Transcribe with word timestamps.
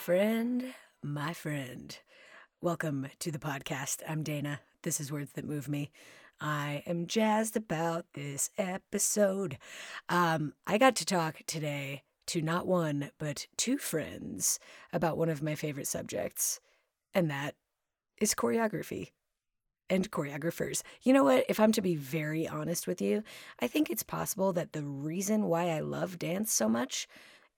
Friend, 0.00 0.72
my 1.02 1.34
friend. 1.34 1.98
Welcome 2.62 3.08
to 3.18 3.30
the 3.30 3.38
podcast. 3.38 4.00
I'm 4.08 4.22
Dana. 4.22 4.60
This 4.82 4.98
is 4.98 5.12
Words 5.12 5.32
That 5.32 5.44
Move 5.44 5.68
Me. 5.68 5.90
I 6.40 6.82
am 6.86 7.06
jazzed 7.06 7.54
about 7.54 8.06
this 8.14 8.48
episode. 8.56 9.58
Um, 10.08 10.54
I 10.66 10.78
got 10.78 10.96
to 10.96 11.04
talk 11.04 11.42
today 11.46 12.04
to 12.28 12.40
not 12.40 12.66
one, 12.66 13.10
but 13.18 13.46
two 13.58 13.76
friends 13.76 14.58
about 14.90 15.18
one 15.18 15.28
of 15.28 15.42
my 15.42 15.54
favorite 15.54 15.86
subjects, 15.86 16.60
and 17.12 17.30
that 17.30 17.54
is 18.18 18.34
choreography 18.34 19.10
and 19.90 20.10
choreographers. 20.10 20.80
You 21.02 21.12
know 21.12 21.24
what? 21.24 21.44
If 21.46 21.60
I'm 21.60 21.72
to 21.72 21.82
be 21.82 21.94
very 21.94 22.48
honest 22.48 22.86
with 22.86 23.02
you, 23.02 23.22
I 23.60 23.66
think 23.66 23.90
it's 23.90 24.02
possible 24.02 24.54
that 24.54 24.72
the 24.72 24.82
reason 24.82 25.44
why 25.44 25.68
I 25.68 25.80
love 25.80 26.18
dance 26.18 26.50
so 26.54 26.70
much 26.70 27.06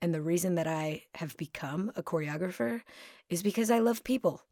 and 0.03 0.13
the 0.13 0.21
reason 0.21 0.57
that 0.57 0.67
I 0.67 1.05
have 1.15 1.37
become 1.37 1.93
a 1.95 2.03
choreographer 2.03 2.83
is 3.31 3.43
because 3.43 3.71
I 3.71 3.79
love 3.79 4.03
people. 4.03 4.43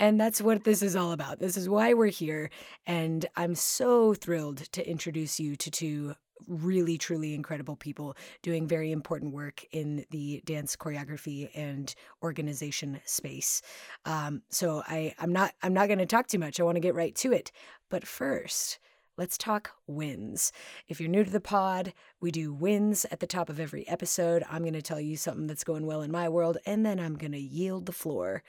and 0.00 0.18
that's 0.18 0.40
what 0.40 0.64
this 0.64 0.82
is 0.82 0.96
all 0.96 1.12
about. 1.12 1.38
This 1.38 1.58
is 1.58 1.68
why 1.68 1.92
we're 1.92 2.06
here. 2.06 2.50
And 2.86 3.26
I'm 3.36 3.54
so 3.54 4.14
thrilled 4.14 4.58
to 4.72 4.88
introduce 4.88 5.38
you 5.38 5.56
to 5.56 5.70
two 5.70 6.14
really 6.46 6.96
truly 6.96 7.34
incredible 7.34 7.76
people 7.76 8.16
doing 8.42 8.66
very 8.66 8.92
important 8.92 9.34
work 9.34 9.62
in 9.72 10.06
the 10.10 10.40
dance 10.46 10.74
choreography 10.74 11.50
and 11.54 11.94
organization 12.22 12.98
space 13.04 13.60
um, 14.06 14.40
so 14.48 14.82
i 14.86 15.14
i'm 15.18 15.34
not 15.34 15.52
i'm 15.62 15.74
not 15.74 15.86
going 15.86 15.98
to 15.98 16.06
talk 16.06 16.26
too 16.26 16.38
much 16.38 16.58
i 16.58 16.62
want 16.62 16.76
to 16.76 16.80
get 16.80 16.94
right 16.94 17.14
to 17.14 17.30
it 17.30 17.52
but 17.90 18.06
first 18.06 18.78
let's 19.20 19.36
talk 19.36 19.72
wins. 19.86 20.50
If 20.88 20.98
you're 20.98 21.10
new 21.10 21.24
to 21.24 21.30
the 21.30 21.42
pod, 21.42 21.92
we 22.22 22.30
do 22.30 22.54
wins 22.54 23.04
at 23.10 23.20
the 23.20 23.26
top 23.26 23.50
of 23.50 23.60
every 23.60 23.86
episode. 23.86 24.42
I'm 24.48 24.62
going 24.62 24.72
to 24.72 24.80
tell 24.80 24.98
you 24.98 25.14
something 25.18 25.46
that's 25.46 25.62
going 25.62 25.84
well 25.84 26.00
in 26.00 26.10
my 26.10 26.30
world, 26.30 26.56
and 26.64 26.86
then 26.86 26.98
I'm 26.98 27.16
going 27.16 27.32
to 27.32 27.38
yield 27.38 27.84
the 27.84 27.92
floor 27.92 28.42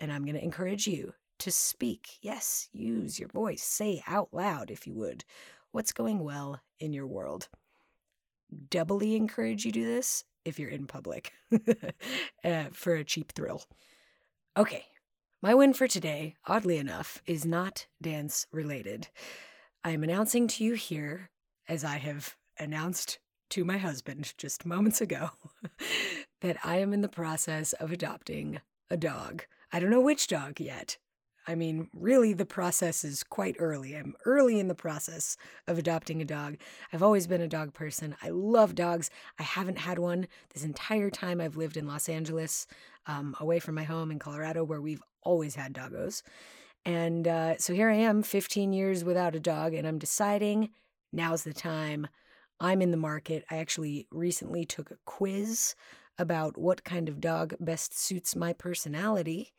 and 0.00 0.12
I'm 0.12 0.24
going 0.24 0.34
to 0.34 0.42
encourage 0.42 0.88
you 0.88 1.14
to 1.38 1.52
speak. 1.52 2.18
Yes, 2.22 2.68
use 2.72 3.20
your 3.20 3.28
voice. 3.28 3.62
Say 3.62 4.02
out 4.08 4.30
loud, 4.32 4.72
if 4.72 4.84
you 4.84 4.94
would, 4.94 5.24
what's 5.70 5.92
going 5.92 6.18
well 6.24 6.60
in 6.80 6.92
your 6.92 7.06
world. 7.06 7.48
Doubly 8.68 9.14
encourage 9.14 9.64
you 9.64 9.70
to 9.70 9.80
do 9.80 9.86
this 9.86 10.24
if 10.44 10.58
you're 10.58 10.70
in 10.70 10.88
public 10.88 11.32
uh, 12.44 12.64
for 12.72 12.96
a 12.96 13.04
cheap 13.04 13.30
thrill. 13.30 13.62
Okay, 14.56 14.86
my 15.40 15.54
win 15.54 15.72
for 15.72 15.86
today, 15.86 16.34
oddly 16.46 16.78
enough, 16.78 17.22
is 17.26 17.44
not 17.44 17.86
dance 18.02 18.48
related. 18.50 19.06
I 19.86 19.90
am 19.90 20.02
announcing 20.02 20.48
to 20.48 20.64
you 20.64 20.74
here, 20.74 21.30
as 21.68 21.84
I 21.84 21.98
have 21.98 22.34
announced 22.58 23.20
to 23.50 23.64
my 23.64 23.78
husband 23.78 24.34
just 24.36 24.66
moments 24.66 25.00
ago, 25.00 25.30
that 26.40 26.56
I 26.64 26.78
am 26.78 26.92
in 26.92 27.02
the 27.02 27.08
process 27.08 27.72
of 27.74 27.92
adopting 27.92 28.60
a 28.90 28.96
dog. 28.96 29.44
I 29.72 29.78
don't 29.78 29.90
know 29.90 30.00
which 30.00 30.26
dog 30.26 30.58
yet. 30.58 30.96
I 31.46 31.54
mean, 31.54 31.88
really, 31.94 32.32
the 32.32 32.44
process 32.44 33.04
is 33.04 33.22
quite 33.22 33.54
early. 33.60 33.94
I'm 33.94 34.16
early 34.24 34.58
in 34.58 34.66
the 34.66 34.74
process 34.74 35.36
of 35.68 35.78
adopting 35.78 36.20
a 36.20 36.24
dog. 36.24 36.56
I've 36.92 37.04
always 37.04 37.28
been 37.28 37.40
a 37.40 37.46
dog 37.46 37.72
person. 37.72 38.16
I 38.20 38.30
love 38.30 38.74
dogs. 38.74 39.08
I 39.38 39.44
haven't 39.44 39.78
had 39.78 40.00
one 40.00 40.26
this 40.52 40.64
entire 40.64 41.10
time 41.10 41.40
I've 41.40 41.56
lived 41.56 41.76
in 41.76 41.86
Los 41.86 42.08
Angeles, 42.08 42.66
um, 43.06 43.36
away 43.38 43.60
from 43.60 43.76
my 43.76 43.84
home 43.84 44.10
in 44.10 44.18
Colorado, 44.18 44.64
where 44.64 44.80
we've 44.80 45.04
always 45.22 45.54
had 45.54 45.72
doggos. 45.72 46.22
And 46.86 47.26
uh, 47.26 47.58
so 47.58 47.74
here 47.74 47.90
I 47.90 47.96
am, 47.96 48.22
15 48.22 48.72
years 48.72 49.02
without 49.02 49.34
a 49.34 49.40
dog, 49.40 49.74
and 49.74 49.88
I'm 49.88 49.98
deciding 49.98 50.70
now's 51.12 51.42
the 51.42 51.52
time. 51.52 52.06
I'm 52.60 52.80
in 52.80 52.92
the 52.92 52.96
market. 52.96 53.44
I 53.50 53.56
actually 53.56 54.06
recently 54.12 54.64
took 54.64 54.92
a 54.92 54.98
quiz 55.04 55.74
about 56.16 56.56
what 56.56 56.84
kind 56.84 57.08
of 57.08 57.20
dog 57.20 57.54
best 57.58 57.98
suits 57.98 58.36
my 58.36 58.52
personality. 58.52 59.52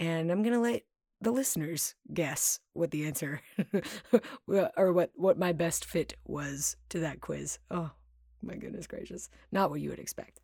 And 0.00 0.32
I'm 0.32 0.42
going 0.42 0.52
to 0.52 0.60
let 0.60 0.82
the 1.20 1.30
listeners 1.30 1.94
guess 2.12 2.58
what 2.72 2.90
the 2.90 3.06
answer 3.06 3.40
or 4.76 4.92
what 4.92 5.12
what 5.14 5.38
my 5.38 5.52
best 5.52 5.84
fit 5.84 6.14
was 6.26 6.76
to 6.88 6.98
that 6.98 7.20
quiz. 7.20 7.60
Oh, 7.70 7.92
my 8.42 8.56
goodness 8.56 8.88
gracious. 8.88 9.30
Not 9.52 9.70
what 9.70 9.80
you 9.80 9.90
would 9.90 10.00
expect. 10.00 10.40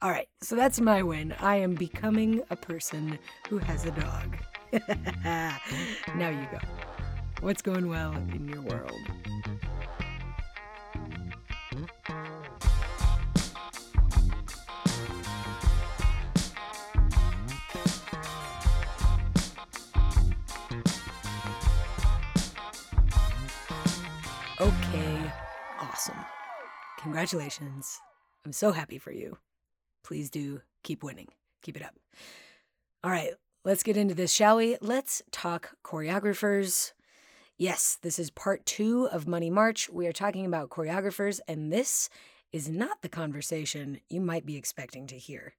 All 0.00 0.10
right, 0.10 0.28
so 0.42 0.56
that's 0.56 0.80
my 0.80 1.02
win. 1.02 1.34
I 1.38 1.56
am 1.56 1.74
becoming 1.74 2.42
a 2.50 2.56
person 2.56 3.18
who 3.48 3.58
has 3.58 3.84
a 3.84 3.90
dog. 3.92 4.36
now 5.24 6.30
you 6.30 6.46
go. 6.50 6.58
What's 7.40 7.62
going 7.62 7.88
well 7.88 8.14
in 8.14 8.48
your 8.48 8.62
world? 8.62 8.92
Okay, 24.58 25.32
awesome. 25.80 26.16
Congratulations. 26.98 28.00
I'm 28.44 28.52
so 28.52 28.72
happy 28.72 28.98
for 28.98 29.12
you. 29.12 29.36
Please 30.02 30.30
do 30.30 30.62
keep 30.82 31.02
winning. 31.02 31.28
Keep 31.62 31.76
it 31.76 31.82
up. 31.82 31.94
All 33.04 33.10
right, 33.10 33.34
let's 33.66 33.82
get 33.82 33.96
into 33.96 34.14
this, 34.14 34.32
shall 34.32 34.58
we? 34.58 34.76
Let's 34.80 35.22
talk 35.32 35.74
choreographers. 35.82 36.92
Yes, 37.58 37.98
this 38.00 38.16
is 38.16 38.30
part 38.30 38.64
two 38.64 39.08
of 39.10 39.26
Money 39.26 39.50
March. 39.50 39.90
We 39.90 40.06
are 40.06 40.12
talking 40.12 40.46
about 40.46 40.70
choreographers, 40.70 41.40
and 41.48 41.72
this 41.72 42.08
is 42.52 42.68
not 42.68 43.02
the 43.02 43.08
conversation 43.08 43.98
you 44.08 44.20
might 44.20 44.46
be 44.46 44.56
expecting 44.56 45.08
to 45.08 45.18
hear. 45.18 45.54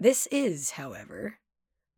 This 0.00 0.26
is, 0.28 0.70
however, 0.70 1.34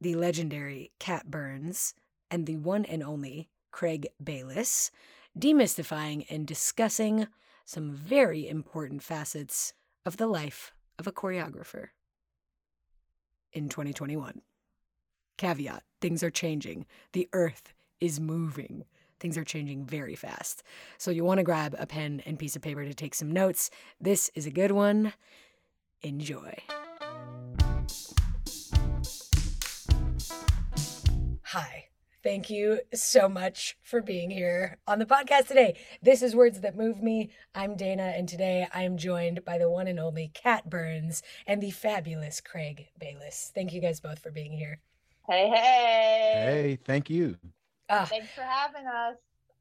the 0.00 0.16
legendary 0.16 0.90
Kat 0.98 1.30
Burns 1.30 1.94
and 2.28 2.44
the 2.44 2.56
one 2.56 2.84
and 2.84 3.00
only 3.00 3.48
Craig 3.70 4.08
Bayless 4.22 4.90
demystifying 5.38 6.26
and 6.28 6.44
discussing 6.44 7.28
some 7.64 7.92
very 7.92 8.48
important 8.48 9.00
facets 9.00 9.74
of 10.04 10.16
the 10.16 10.26
life 10.26 10.72
of 10.98 11.06
a 11.06 11.12
choreographer 11.12 11.90
in 13.52 13.68
2021. 13.68 14.42
Caveat 15.36 15.82
things 16.00 16.22
are 16.22 16.30
changing, 16.30 16.86
the 17.12 17.28
earth 17.32 17.72
is 18.00 18.20
moving. 18.20 18.84
Things 19.20 19.38
are 19.38 19.44
changing 19.44 19.86
very 19.86 20.14
fast. 20.14 20.62
So 20.98 21.10
you 21.10 21.24
want 21.24 21.38
to 21.38 21.44
grab 21.44 21.74
a 21.78 21.86
pen 21.86 22.22
and 22.26 22.38
piece 22.38 22.56
of 22.56 22.62
paper 22.62 22.84
to 22.84 22.92
take 22.92 23.14
some 23.14 23.32
notes. 23.32 23.70
This 24.00 24.30
is 24.34 24.44
a 24.44 24.50
good 24.50 24.72
one. 24.72 25.14
Enjoy. 26.02 26.54
Hi. 31.44 31.84
Thank 32.22 32.48
you 32.48 32.80
so 32.94 33.28
much 33.28 33.76
for 33.82 34.00
being 34.00 34.30
here 34.30 34.78
on 34.86 34.98
the 34.98 35.04
podcast 35.04 35.48
today. 35.48 35.76
This 36.02 36.22
is 36.22 36.34
Words 36.34 36.60
That 36.60 36.76
Move 36.76 37.02
Me. 37.02 37.30
I'm 37.54 37.76
Dana, 37.76 38.14
and 38.16 38.26
today 38.26 38.66
I 38.72 38.82
am 38.82 38.96
joined 38.96 39.44
by 39.44 39.58
the 39.58 39.68
one 39.68 39.86
and 39.86 40.00
only 40.00 40.30
Kat 40.32 40.70
Burns 40.70 41.22
and 41.46 41.62
the 41.62 41.70
fabulous 41.70 42.40
Craig 42.40 42.88
Bayless. 42.98 43.52
Thank 43.54 43.74
you 43.74 43.80
guys 43.82 44.00
both 44.00 44.20
for 44.20 44.30
being 44.30 44.52
here. 44.52 44.80
Hey, 45.28 45.48
hey. 45.48 46.32
Hey, 46.34 46.78
thank 46.84 47.08
you. 47.08 47.36
Uh, 47.88 48.04
Thanks 48.04 48.28
for 48.34 48.42
having 48.42 48.86
us. 48.86 49.16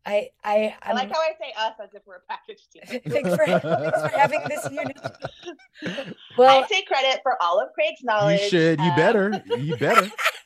I 0.06 0.30
I, 0.44 0.76
I'm, 0.84 0.98
i 0.98 1.00
like 1.00 1.12
how 1.12 1.20
I 1.20 1.32
say 1.40 1.54
us 1.58 1.76
as 1.82 1.90
if 1.94 2.02
we're 2.06 2.18
a 2.18 2.22
package 2.28 2.68
deal. 2.74 2.84
thanks, 3.08 3.30
for, 3.30 3.46
thanks 3.46 4.02
for 4.02 4.18
having 4.18 4.42
this 4.50 4.70
unit. 4.70 5.00
Well, 6.38 6.64
I 6.64 6.68
take 6.68 6.88
credit 6.88 7.22
for 7.24 7.42
all 7.42 7.62
of 7.62 7.72
Craig's 7.74 8.04
knowledge. 8.04 8.42
You 8.42 8.50
should. 8.50 8.80
You 8.80 8.90
um, 8.90 8.96
better. 8.98 9.44
You 9.58 9.78
better. 9.78 10.12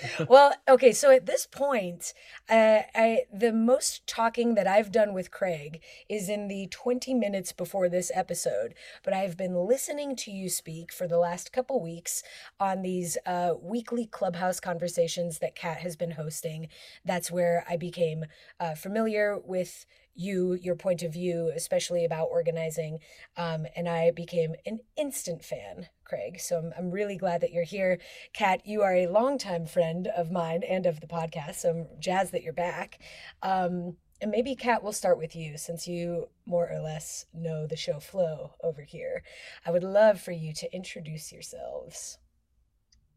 well, 0.28 0.54
okay. 0.68 0.92
So 0.92 1.10
at 1.10 1.26
this 1.26 1.46
point, 1.46 2.12
uh, 2.48 2.80
I 2.94 3.22
the 3.32 3.52
most 3.52 4.06
talking 4.06 4.54
that 4.54 4.66
I've 4.66 4.92
done 4.92 5.14
with 5.14 5.30
Craig 5.30 5.82
is 6.08 6.28
in 6.28 6.48
the 6.48 6.68
20 6.70 7.14
minutes 7.14 7.52
before 7.52 7.88
this 7.88 8.10
episode. 8.14 8.74
But 9.04 9.14
I've 9.14 9.36
been 9.36 9.54
listening 9.54 10.16
to 10.16 10.30
you 10.30 10.48
speak 10.48 10.92
for 10.92 11.06
the 11.06 11.18
last 11.18 11.52
couple 11.52 11.80
weeks 11.82 12.22
on 12.60 12.82
these 12.82 13.18
uh, 13.26 13.54
weekly 13.60 14.06
clubhouse 14.06 14.60
conversations 14.60 15.38
that 15.38 15.54
Kat 15.54 15.78
has 15.78 15.96
been 15.96 16.12
hosting. 16.12 16.68
That's 17.04 17.30
where 17.30 17.64
I 17.68 17.76
became 17.76 18.26
uh, 18.60 18.74
familiar 18.74 19.38
with 19.38 19.86
you, 20.18 20.54
your 20.54 20.74
point 20.74 21.02
of 21.02 21.12
view, 21.12 21.52
especially 21.54 22.04
about 22.04 22.28
organizing. 22.30 22.98
Um, 23.36 23.66
and 23.76 23.88
I 23.88 24.10
became 24.10 24.54
an 24.66 24.80
instant 24.96 25.44
fan, 25.44 25.88
Craig. 26.04 26.40
So 26.40 26.58
I'm, 26.58 26.72
I'm 26.76 26.90
really 26.90 27.16
glad 27.16 27.40
that 27.42 27.52
you're 27.52 27.64
here. 27.64 27.98
Kat, 28.32 28.66
you 28.66 28.82
are 28.82 28.94
a 28.94 29.06
longtime 29.06 29.66
friend 29.66 30.08
of 30.08 30.30
mine 30.30 30.62
and 30.68 30.86
of 30.86 31.00
the 31.00 31.06
podcast. 31.06 31.56
So 31.56 31.70
I'm 31.70 31.86
jazzed 32.00 32.32
that 32.32 32.42
you're 32.42 32.52
back. 32.52 32.98
Um, 33.42 33.96
and 34.20 34.32
maybe 34.32 34.56
Kat, 34.56 34.82
we'll 34.82 34.92
start 34.92 35.18
with 35.18 35.36
you 35.36 35.56
since 35.56 35.86
you 35.86 36.28
more 36.44 36.68
or 36.68 36.80
less 36.80 37.26
know 37.32 37.66
the 37.66 37.76
show 37.76 38.00
flow 38.00 38.54
over 38.62 38.82
here. 38.82 39.22
I 39.64 39.70
would 39.70 39.84
love 39.84 40.20
for 40.20 40.32
you 40.32 40.52
to 40.54 40.74
introduce 40.74 41.32
yourselves. 41.32 42.18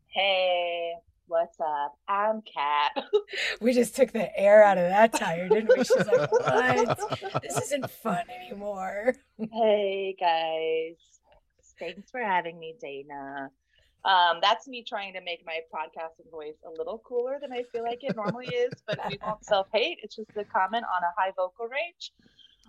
Hey, 0.05 0.93
what's 1.31 1.61
up? 1.61 1.97
I'm 2.09 2.41
Kat. 2.41 2.91
we 3.61 3.71
just 3.71 3.95
took 3.95 4.11
the 4.11 4.37
air 4.37 4.65
out 4.65 4.77
of 4.77 4.83
that 4.89 5.13
tire, 5.13 5.47
didn't 5.47 5.69
we? 5.69 5.81
She's 5.85 6.05
like, 6.05 6.29
what? 6.31 7.41
This 7.41 7.57
isn't 7.57 7.89
fun 7.89 8.25
anymore. 8.29 9.15
hey, 9.39 10.13
guys. 10.19 10.97
Thanks 11.79 12.11
for 12.11 12.19
having 12.19 12.59
me, 12.59 12.75
Dana. 12.81 13.49
Um, 14.03 14.39
that's 14.41 14.67
me 14.67 14.83
trying 14.85 15.13
to 15.13 15.21
make 15.21 15.45
my 15.45 15.59
podcasting 15.73 16.29
voice 16.29 16.57
a 16.67 16.77
little 16.77 17.01
cooler 17.07 17.37
than 17.41 17.53
I 17.53 17.63
feel 17.71 17.83
like 17.83 17.99
it 18.01 18.17
normally 18.17 18.47
is, 18.47 18.73
but 18.85 18.99
we 19.09 19.17
won't 19.25 19.45
self 19.45 19.67
hate. 19.73 19.99
It's 20.03 20.17
just 20.17 20.31
a 20.35 20.43
comment 20.43 20.83
on 20.83 21.03
a 21.03 21.13
high 21.17 21.31
vocal 21.37 21.67
range. 21.67 22.11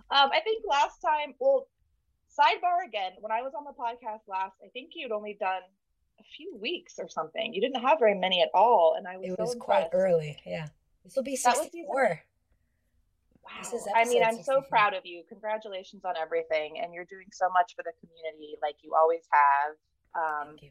Um, 0.09 0.29
I 0.31 0.39
think 0.39 0.63
last 0.65 1.01
time, 1.01 1.33
well, 1.37 1.67
sidebar 2.31 2.87
again, 2.87 3.11
when 3.19 3.33
I 3.33 3.41
was 3.41 3.51
on 3.57 3.65
the 3.65 3.71
podcast 3.71 4.21
last, 4.29 4.55
I 4.63 4.69
think 4.69 4.91
you'd 4.95 5.11
only 5.11 5.35
done 5.37 5.63
a 6.19 6.23
few 6.37 6.57
weeks 6.59 6.95
or 6.99 7.07
something. 7.09 7.53
You 7.53 7.61
didn't 7.61 7.81
have 7.81 7.99
very 7.99 8.15
many 8.15 8.41
at 8.41 8.49
all, 8.53 8.95
and 8.97 9.07
I 9.07 9.17
was. 9.17 9.27
It 9.27 9.39
was 9.39 9.53
so 9.53 9.59
quite 9.59 9.89
early. 9.93 10.37
Yeah, 10.45 10.67
this 11.03 11.15
will 11.15 11.23
be 11.23 11.35
sixty-four. 11.35 12.21
Wow. 13.43 13.79
I 13.93 14.05
mean, 14.05 14.23
I'm 14.23 14.37
64. 14.37 14.43
so 14.45 14.61
proud 14.69 14.93
of 14.93 15.05
you. 15.05 15.23
Congratulations 15.27 16.05
on 16.05 16.15
everything, 16.15 16.79
and 16.81 16.93
you're 16.93 17.05
doing 17.05 17.27
so 17.33 17.49
much 17.49 17.75
for 17.75 17.83
the 17.83 17.91
community, 17.99 18.55
like 18.61 18.75
you 18.81 18.93
always 18.95 19.23
have. 19.31 19.75
Um, 20.15 20.47
Thank 20.47 20.63
you 20.63 20.69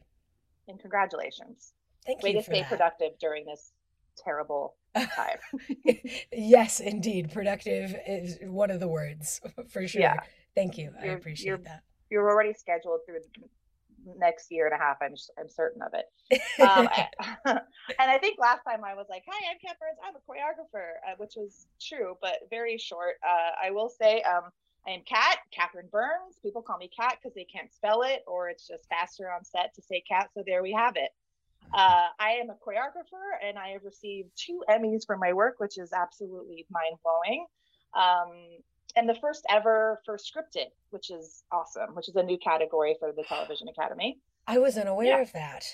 and 0.67 0.79
congratulations. 0.79 1.73
Thank 2.05 2.21
Way 2.23 2.31
you. 2.31 2.37
to 2.37 2.43
stay 2.43 2.61
that. 2.61 2.69
productive 2.69 3.17
during 3.19 3.45
this 3.45 3.71
terrible 4.17 4.75
time. 4.95 5.37
yes, 6.31 6.79
indeed. 6.79 7.31
Productive 7.31 7.95
is 8.07 8.37
one 8.41 8.71
of 8.71 8.79
the 8.79 8.87
words 8.87 9.41
for 9.69 9.87
sure. 9.87 10.01
Yeah. 10.01 10.19
Thank 10.55 10.77
you. 10.77 10.93
You're, 11.03 11.13
I 11.13 11.15
appreciate 11.15 11.63
that. 11.63 11.83
You're 12.09 12.29
already 12.29 12.53
scheduled 12.53 13.01
through 13.05 13.19
next 14.17 14.51
year 14.51 14.65
and 14.65 14.75
a 14.75 14.77
half. 14.77 14.97
I'm 15.01 15.15
I'm 15.39 15.49
certain 15.49 15.81
of 15.81 15.93
it. 15.93 16.05
Um, 16.61 16.87
and 17.45 17.59
I 17.99 18.17
think 18.17 18.39
last 18.39 18.63
time 18.63 18.83
I 18.83 18.93
was 18.93 19.07
like, 19.09 19.23
"Hi, 19.27 19.51
I'm 19.51 19.57
Kat 19.59 19.77
Burns. 19.79 19.97
I'm 20.05 20.15
a 20.15 20.19
choreographer," 20.19 20.93
uh, 21.07 21.15
which 21.17 21.33
was 21.35 21.67
true, 21.81 22.15
but 22.21 22.39
very 22.49 22.77
short. 22.77 23.15
Uh, 23.27 23.67
I 23.67 23.71
will 23.71 23.89
say, 23.89 24.21
um, 24.21 24.49
I 24.87 24.91
am 24.91 25.01
Kat, 25.07 25.39
Catherine 25.51 25.89
Burns. 25.91 26.37
People 26.41 26.61
call 26.61 26.77
me 26.77 26.89
Kat 26.95 27.17
because 27.21 27.35
they 27.35 27.45
can't 27.45 27.73
spell 27.73 28.03
it, 28.03 28.23
or 28.27 28.49
it's 28.49 28.67
just 28.67 28.87
faster 28.87 29.31
on 29.31 29.43
set 29.43 29.73
to 29.75 29.81
say 29.81 30.03
Kat. 30.07 30.29
So 30.33 30.43
there 30.45 30.63
we 30.63 30.71
have 30.73 30.95
it. 30.95 31.09
Uh, 31.73 32.07
I 32.19 32.33
am 32.41 32.49
a 32.49 32.53
choreographer, 32.53 33.47
and 33.47 33.57
I 33.57 33.69
have 33.69 33.83
received 33.83 34.29
two 34.35 34.63
Emmys 34.69 35.05
for 35.05 35.17
my 35.17 35.33
work, 35.33 35.55
which 35.57 35.77
is 35.77 35.91
absolutely 35.91 36.65
mind 36.69 36.97
blowing. 37.03 37.45
Um, 37.95 38.59
and 38.95 39.09
the 39.09 39.15
first 39.15 39.45
ever 39.49 40.01
for 40.05 40.17
scripted, 40.17 40.67
which 40.91 41.09
is 41.09 41.43
awesome, 41.51 41.95
which 41.95 42.09
is 42.09 42.15
a 42.15 42.23
new 42.23 42.37
category 42.37 42.95
for 42.99 43.11
the 43.11 43.23
Television 43.23 43.67
Academy. 43.67 44.19
I 44.47 44.59
was 44.59 44.77
unaware 44.77 45.07
yeah. 45.07 45.21
of 45.21 45.31
that. 45.33 45.65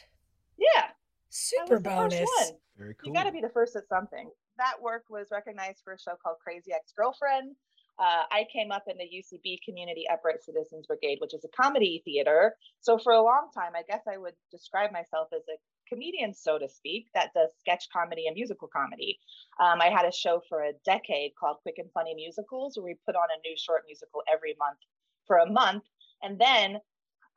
Yeah, 0.57 0.85
super 1.29 1.79
bonus. 1.79 2.29
Very 2.77 2.95
cool. 2.95 3.09
You 3.09 3.13
got 3.13 3.23
to 3.23 3.31
be 3.31 3.41
the 3.41 3.49
first 3.49 3.75
at 3.75 3.87
something. 3.87 4.29
That 4.57 4.81
work 4.81 5.05
was 5.09 5.27
recognized 5.31 5.81
for 5.83 5.93
a 5.93 5.99
show 5.99 6.15
called 6.21 6.37
Crazy 6.43 6.71
Ex 6.73 6.93
Girlfriend, 6.95 7.55
uh, 7.99 8.23
I 8.31 8.45
came 8.51 8.71
up 8.71 8.83
in 8.87 8.97
the 8.97 9.03
UCB 9.03 9.59
Community 9.65 10.05
Upright 10.11 10.41
Citizens 10.41 10.87
Brigade, 10.87 11.17
which 11.19 11.33
is 11.33 11.43
a 11.43 11.49
comedy 11.49 12.01
theater. 12.05 12.55
So 12.79 12.97
for 12.97 13.11
a 13.11 13.21
long 13.21 13.49
time, 13.53 13.73
I 13.75 13.83
guess 13.83 14.03
I 14.07 14.17
would 14.17 14.35
describe 14.51 14.93
myself 14.93 15.27
as 15.35 15.43
a 15.49 15.59
comedian, 15.89 16.33
so 16.33 16.57
to 16.57 16.69
speak, 16.69 17.07
that 17.13 17.33
does 17.33 17.49
sketch 17.59 17.89
comedy 17.91 18.27
and 18.27 18.35
musical 18.35 18.67
comedy. 18.67 19.19
Um, 19.59 19.81
I 19.81 19.89
had 19.89 20.05
a 20.05 20.11
show 20.11 20.41
for 20.47 20.63
a 20.63 20.73
decade 20.85 21.31
called 21.39 21.57
Quick 21.63 21.75
and 21.77 21.91
Funny 21.91 22.13
Musicals, 22.13 22.77
where 22.77 22.85
we 22.85 22.95
put 23.05 23.15
on 23.15 23.27
a 23.35 23.41
new 23.47 23.55
short 23.57 23.83
musical 23.87 24.21
every 24.31 24.55
month 24.59 24.79
for 25.25 25.37
a 25.37 25.49
month. 25.49 25.83
And 26.21 26.39
then 26.39 26.79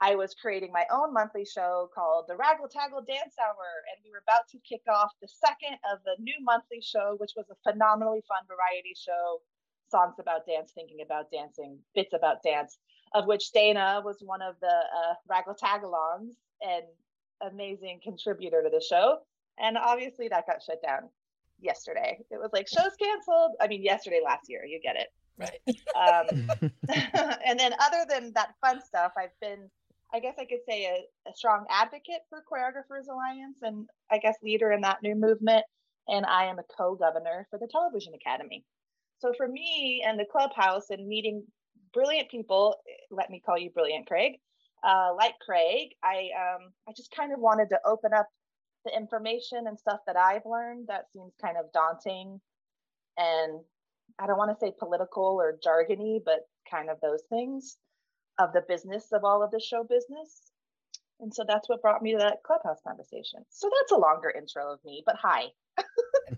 I 0.00 0.16
was 0.16 0.34
creating 0.34 0.72
my 0.72 0.84
own 0.90 1.12
monthly 1.12 1.44
show 1.44 1.88
called 1.94 2.26
the 2.26 2.34
Raggle 2.34 2.68
Taggle 2.68 3.06
Dance 3.06 3.34
Hour. 3.38 3.68
And 3.90 4.02
we 4.04 4.10
were 4.10 4.22
about 4.26 4.48
to 4.50 4.58
kick 4.68 4.82
off 4.88 5.12
the 5.20 5.28
second 5.28 5.78
of 5.92 5.98
the 6.04 6.16
new 6.18 6.34
monthly 6.42 6.80
show, 6.80 7.14
which 7.18 7.32
was 7.36 7.46
a 7.50 7.70
phenomenally 7.70 8.22
fun 8.26 8.42
variety 8.48 8.94
show 8.96 9.40
songs 9.88 10.14
about 10.18 10.46
dance, 10.46 10.72
thinking 10.74 11.02
about 11.04 11.30
dancing, 11.30 11.78
bits 11.94 12.14
about 12.14 12.42
dance, 12.42 12.78
of 13.14 13.26
which 13.26 13.52
Dana 13.52 14.02
was 14.04 14.16
one 14.24 14.42
of 14.42 14.56
the 14.60 14.74
uh, 14.74 15.14
Raggle 15.30 15.54
Tagalongs 15.56 16.34
and 16.62 16.84
amazing 17.42 18.00
contributor 18.02 18.62
to 18.62 18.70
the 18.70 18.80
show. 18.80 19.18
And 19.58 19.76
obviously 19.76 20.28
that 20.28 20.46
got 20.46 20.62
shut 20.62 20.82
down 20.82 21.08
yesterday. 21.60 22.18
It 22.30 22.38
was 22.38 22.50
like 22.52 22.68
show's 22.68 22.96
canceled. 22.98 23.52
I 23.60 23.68
mean, 23.68 23.82
yesterday 23.82 24.20
last 24.24 24.48
year, 24.48 24.64
you 24.64 24.80
get 24.82 24.96
it. 24.96 25.08
Right. 25.38 25.60
Um, 25.96 26.50
and 27.46 27.58
then 27.58 27.72
other 27.80 28.04
than 28.08 28.32
that 28.34 28.54
fun 28.60 28.80
stuff, 28.84 29.12
I've 29.16 29.38
been, 29.40 29.70
I 30.12 30.20
guess 30.20 30.34
I 30.38 30.44
could 30.44 30.60
say 30.68 30.84
a, 30.86 31.30
a 31.30 31.34
strong 31.34 31.64
advocate 31.70 32.22
for 32.28 32.42
Choreographers 32.50 33.08
Alliance 33.10 33.58
and 33.62 33.88
I 34.10 34.18
guess 34.18 34.36
leader 34.42 34.72
in 34.72 34.80
that 34.82 35.02
new 35.02 35.14
movement. 35.14 35.64
And 36.08 36.26
I 36.26 36.46
am 36.46 36.58
a 36.58 36.64
co-governor 36.76 37.46
for 37.50 37.58
the 37.58 37.68
Television 37.70 38.12
Academy. 38.14 38.64
So 39.20 39.32
for 39.36 39.46
me 39.46 40.04
and 40.06 40.18
the 40.18 40.26
clubhouse 40.30 40.90
and 40.90 41.06
meeting 41.06 41.44
brilliant 41.94 42.28
people, 42.28 42.76
let 43.10 43.30
me 43.30 43.40
call 43.44 43.56
you 43.56 43.70
brilliant, 43.70 44.06
Craig. 44.06 44.40
Uh, 44.84 45.14
like 45.16 45.34
Craig, 45.40 45.90
I 46.02 46.30
um, 46.36 46.72
I 46.88 46.92
just 46.96 47.14
kind 47.14 47.32
of 47.32 47.38
wanted 47.38 47.68
to 47.70 47.78
open 47.84 48.12
up 48.12 48.28
the 48.84 48.96
information 48.96 49.66
and 49.66 49.78
stuff 49.78 50.00
that 50.06 50.16
I've 50.16 50.44
learned 50.44 50.88
that 50.88 51.04
seems 51.12 51.32
kind 51.40 51.56
of 51.56 51.72
daunting, 51.72 52.40
and 53.16 53.60
I 54.18 54.26
don't 54.26 54.38
want 54.38 54.50
to 54.50 54.64
say 54.64 54.72
political 54.78 55.38
or 55.40 55.58
jargony, 55.64 56.20
but 56.24 56.40
kind 56.70 56.90
of 56.90 56.98
those 57.00 57.22
things 57.28 57.76
of 58.38 58.52
the 58.52 58.62
business 58.68 59.12
of 59.12 59.24
all 59.24 59.42
of 59.42 59.50
the 59.50 59.60
show 59.60 59.84
business. 59.84 60.52
And 61.20 61.32
so 61.32 61.44
that's 61.46 61.68
what 61.68 61.80
brought 61.80 62.02
me 62.02 62.12
to 62.12 62.18
that 62.18 62.42
clubhouse 62.44 62.80
conversation. 62.86 63.44
So 63.50 63.70
that's 63.78 63.92
a 63.92 63.96
longer 63.96 64.30
intro 64.36 64.72
of 64.72 64.80
me, 64.84 65.02
but 65.06 65.16
hi. 65.20 65.44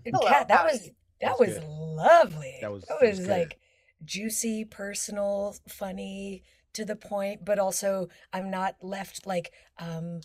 Hello, 0.05 0.27
Kat, 0.27 0.47
that 0.49 0.63
was 0.63 0.91
that 1.21 1.39
was 1.39 1.55
good. 1.55 1.63
lovely. 1.63 2.57
That 2.61 2.71
was, 2.71 2.83
that 2.83 3.01
was, 3.01 3.19
was 3.19 3.27
like 3.27 3.59
juicy, 4.03 4.65
personal, 4.65 5.55
funny, 5.67 6.43
to 6.75 6.85
the 6.85 6.95
point, 6.95 7.43
but 7.43 7.59
also 7.59 8.09
I'm 8.31 8.49
not 8.49 8.75
left 8.81 9.25
like 9.25 9.51
um 9.79 10.21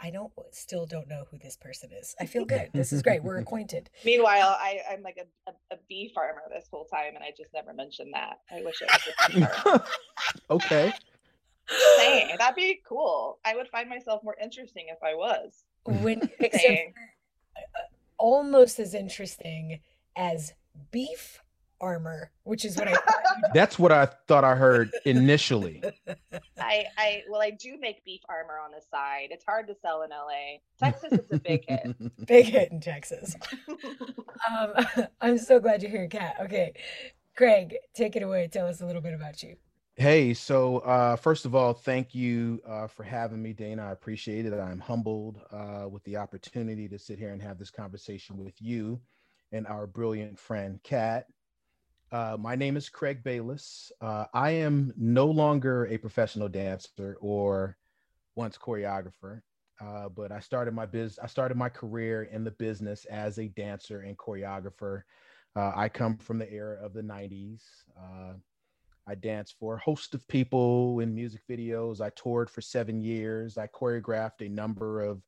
I 0.00 0.10
don't 0.10 0.32
still 0.52 0.86
don't 0.86 1.08
know 1.08 1.24
who 1.30 1.38
this 1.38 1.56
person 1.56 1.90
is. 1.92 2.14
I 2.20 2.26
feel 2.26 2.44
good. 2.44 2.70
This 2.72 2.92
is 2.92 3.02
great. 3.02 3.22
We're 3.22 3.38
acquainted. 3.44 3.90
Meanwhile, 4.04 4.56
I, 4.60 4.80
I'm 4.90 5.02
like 5.02 5.18
a, 5.18 5.50
a, 5.50 5.74
a, 5.74 5.78
bee 5.88 6.10
farmer 6.14 6.42
this 6.54 6.66
whole 6.70 6.84
time, 6.84 7.14
and 7.16 7.24
I 7.24 7.30
just 7.36 7.52
never 7.52 7.72
mentioned 7.72 8.14
that. 8.14 8.38
I 8.50 8.62
wish 8.62 8.80
it 8.80 8.88
was. 9.34 9.80
okay. 10.50 10.92
saying 11.96 12.36
that'd 12.38 12.54
be 12.54 12.80
cool. 12.86 13.38
I 13.44 13.56
would 13.56 13.68
find 13.68 13.88
myself 13.88 14.22
more 14.22 14.36
interesting 14.40 14.86
if 14.88 15.02
I 15.02 15.14
was. 15.14 15.64
When 15.84 16.30
except 16.38 16.94
uh, 17.56 17.60
almost 18.18 18.78
as 18.78 18.94
interesting 18.94 19.80
as 20.16 20.54
beef 20.90 21.40
armor, 21.80 22.30
which 22.44 22.64
is 22.64 22.76
what 22.76 22.88
I. 22.88 22.96
That's 23.54 23.78
what 23.78 23.92
I 23.92 24.06
thought 24.26 24.44
I 24.44 24.54
heard 24.54 24.90
initially. 25.04 25.82
I, 26.58 26.86
I, 26.96 27.22
well, 27.30 27.40
I 27.40 27.50
do 27.50 27.78
make 27.78 28.04
beef 28.04 28.20
armor 28.28 28.58
on 28.62 28.70
the 28.72 28.82
side. 28.90 29.28
It's 29.30 29.44
hard 29.44 29.66
to 29.68 29.74
sell 29.80 30.02
in 30.02 30.10
LA. 30.10 30.58
Texas 30.78 31.12
is 31.12 31.26
a 31.30 31.38
big 31.38 31.64
hit. 31.68 31.96
big 32.26 32.46
hit 32.46 32.72
in 32.72 32.80
Texas. 32.80 33.36
um, 34.50 35.06
I'm 35.20 35.38
so 35.38 35.60
glad 35.60 35.82
you're 35.82 35.90
here, 35.90 36.08
Kat. 36.08 36.36
Okay, 36.42 36.72
Craig, 37.36 37.76
take 37.94 38.16
it 38.16 38.22
away. 38.22 38.48
Tell 38.48 38.66
us 38.66 38.80
a 38.80 38.86
little 38.86 39.02
bit 39.02 39.14
about 39.14 39.42
you. 39.42 39.56
Hey, 39.96 40.32
so 40.32 40.78
uh, 40.78 41.16
first 41.16 41.44
of 41.44 41.56
all, 41.56 41.72
thank 41.72 42.14
you 42.14 42.60
uh, 42.64 42.86
for 42.86 43.02
having 43.02 43.42
me, 43.42 43.52
Dana. 43.52 43.86
I 43.88 43.92
appreciate 43.92 44.46
it. 44.46 44.52
I'm 44.52 44.78
humbled 44.78 45.40
uh, 45.50 45.88
with 45.88 46.04
the 46.04 46.16
opportunity 46.16 46.88
to 46.88 46.98
sit 46.98 47.18
here 47.18 47.32
and 47.32 47.42
have 47.42 47.58
this 47.58 47.70
conversation 47.70 48.36
with 48.36 48.54
you 48.60 49.00
and 49.50 49.66
our 49.66 49.86
brilliant 49.86 50.38
friend, 50.38 50.78
Kat. 50.84 51.26
Uh, 52.10 52.36
my 52.40 52.54
name 52.54 52.76
is 52.76 52.88
Craig 52.88 53.22
Bayless. 53.22 53.92
Uh, 54.00 54.24
I 54.32 54.50
am 54.52 54.94
no 54.96 55.26
longer 55.26 55.86
a 55.86 55.98
professional 55.98 56.48
dancer 56.48 57.18
or 57.20 57.76
once 58.34 58.56
choreographer, 58.56 59.42
uh, 59.78 60.08
but 60.08 60.32
I 60.32 60.40
started 60.40 60.72
my 60.72 60.86
biz. 60.86 61.18
I 61.22 61.26
started 61.26 61.58
my 61.58 61.68
career 61.68 62.22
in 62.22 62.44
the 62.44 62.50
business 62.52 63.04
as 63.06 63.38
a 63.38 63.48
dancer 63.48 64.00
and 64.00 64.16
choreographer. 64.16 65.02
Uh, 65.54 65.72
I 65.76 65.90
come 65.90 66.16
from 66.16 66.38
the 66.38 66.50
era 66.50 66.82
of 66.82 66.94
the 66.94 67.02
'90s. 67.02 67.60
Uh, 67.94 68.34
I 69.06 69.14
danced 69.14 69.56
for 69.58 69.74
a 69.74 69.80
host 69.80 70.14
of 70.14 70.26
people 70.28 71.00
in 71.00 71.14
music 71.14 71.42
videos. 71.48 72.00
I 72.00 72.08
toured 72.10 72.48
for 72.48 72.62
seven 72.62 73.02
years. 73.02 73.58
I 73.58 73.66
choreographed 73.66 74.40
a 74.40 74.48
number 74.48 75.02
of 75.02 75.20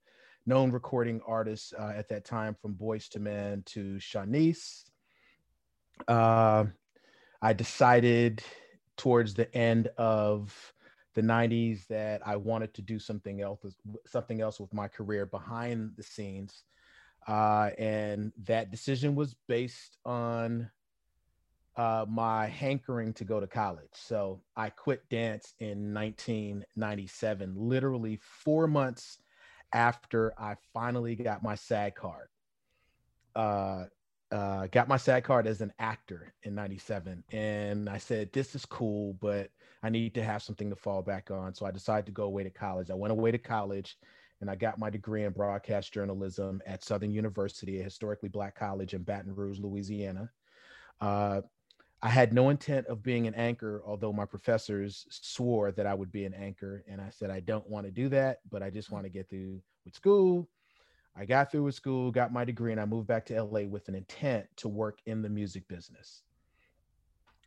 known 0.47 0.71
recording 0.71 1.21
artists 1.27 1.75
at 1.79 2.09
that 2.09 2.25
time, 2.25 2.55
from 2.55 2.75
Boyz 2.75 3.15
II 3.15 3.21
Men 3.21 3.63
to 3.67 3.97
Shanice. 3.97 4.90
Uh, 6.09 6.67
I 7.43 7.53
decided 7.53 8.43
towards 8.97 9.35
the 9.35 9.55
end 9.57 9.89
of 9.97 10.75
the 11.15 11.23
90s 11.23 11.87
that 11.89 12.27
I 12.27 12.37
wanted 12.37 12.75
to 12.75 12.83
do 12.83 12.99
something 12.99 13.41
else, 13.41 13.61
something 14.07 14.41
else 14.41 14.61
with 14.61 14.73
my 14.75 14.89
career 14.89 15.27
behind 15.27 15.93
the 15.97 16.03
scenes. 16.03 16.65
Uh, 17.27 17.71
and 17.79 18.33
that 18.45 18.71
decision 18.71 19.15
was 19.15 19.35
based 19.47 19.97
on 20.05 20.71
uh, 21.77 22.05
my 22.09 22.47
hankering 22.47 23.13
to 23.15 23.25
go 23.25 23.41
to 23.41 23.47
college. 23.47 23.89
So 23.93 24.43
I 24.57 24.71
quit 24.71 25.09
dance 25.09 25.55
in 25.61 25.95
1997, 25.95 27.55
literally 27.57 28.19
four 28.23 28.67
months 28.67 29.19
after 29.73 30.35
I 30.39 30.57
finally 30.75 31.17
got 31.17 31.43
my 31.43 31.55
SAG 31.55 31.95
card. 31.95 32.29
Uh, 33.35 33.85
uh, 34.31 34.67
got 34.69 34.89
my 34.89 34.97
SAG 34.97 35.25
card 35.25 35.47
as 35.47 35.61
an 35.61 35.73
actor 35.79 36.33
in 36.43 36.55
97. 36.55 37.25
And 37.33 37.89
I 37.89 37.99
said, 37.99 38.33
this 38.33 38.55
is 38.55 38.65
cool, 38.65 39.15
but 39.21 39.51
I 39.83 39.91
need 39.91 40.15
to 40.15 40.23
have 40.23 40.43
something 40.43 40.71
to 40.71 40.77
fall 40.77 41.03
back 41.03 41.31
on. 41.31 41.55
So 41.55 41.67
I 41.67 41.71
decided 41.71 42.07
to 42.07 42.13
go 42.13 42.25
away 42.25 42.45
to 42.45 42.51
college. 42.51 42.91
I 42.91 42.95
went 42.95 43.13
away 43.13 43.31
to 43.33 43.39
college 43.39 43.97
and 44.41 44.51
I 44.51 44.55
got 44.55 44.79
my 44.79 44.89
degree 44.89 45.25
in 45.25 45.33
broadcast 45.33 45.93
journalism 45.93 46.63
at 46.67 46.85
Southern 46.85 47.11
University, 47.11 47.81
a 47.81 47.83
historically 47.83 48.29
black 48.29 48.55
college 48.55 48.95
in 48.95 49.03
Baton 49.03 49.35
Rouge, 49.35 49.59
Louisiana. 49.59 50.31
Uh, 51.01 51.43
I 52.03 52.09
had 52.09 52.33
no 52.33 52.49
intent 52.49 52.87
of 52.87 53.03
being 53.03 53.27
an 53.27 53.35
anchor, 53.35 53.83
although 53.85 54.13
my 54.13 54.25
professors 54.25 55.07
swore 55.11 55.71
that 55.73 55.87
I 55.87 55.93
would 55.93 56.11
be 56.11 56.25
an 56.25 56.33
anchor. 56.33 56.83
And 56.89 57.01
I 57.01 57.11
said, 57.11 57.31
I 57.31 57.41
don't 57.41 57.69
want 57.69 57.85
to 57.87 57.93
do 57.93 58.09
that, 58.11 58.39
but 58.51 58.63
I 58.63 58.71
just 58.71 58.91
want 58.91 59.05
to 59.05 59.11
get 59.11 59.29
through 59.29 59.61
with 59.85 59.95
school 59.95 60.49
I 61.17 61.25
got 61.25 61.51
through 61.51 61.65
with 61.65 61.75
school, 61.75 62.11
got 62.11 62.33
my 62.33 62.45
degree, 62.45 62.73
and 62.73 62.81
I 62.81 62.85
moved 62.85 63.07
back 63.07 63.27
to 63.27 63.43
LA 63.43 63.63
with 63.63 63.89
an 63.89 63.95
intent 63.95 64.47
to 64.57 64.69
work 64.69 65.01
in 65.07 65.23
the 65.23 65.29
music 65.29 65.67
business. 65.69 66.23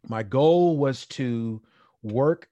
My 0.07 0.23
goal 0.23 0.77
was 0.77 1.05
to 1.07 1.61
work 2.01 2.49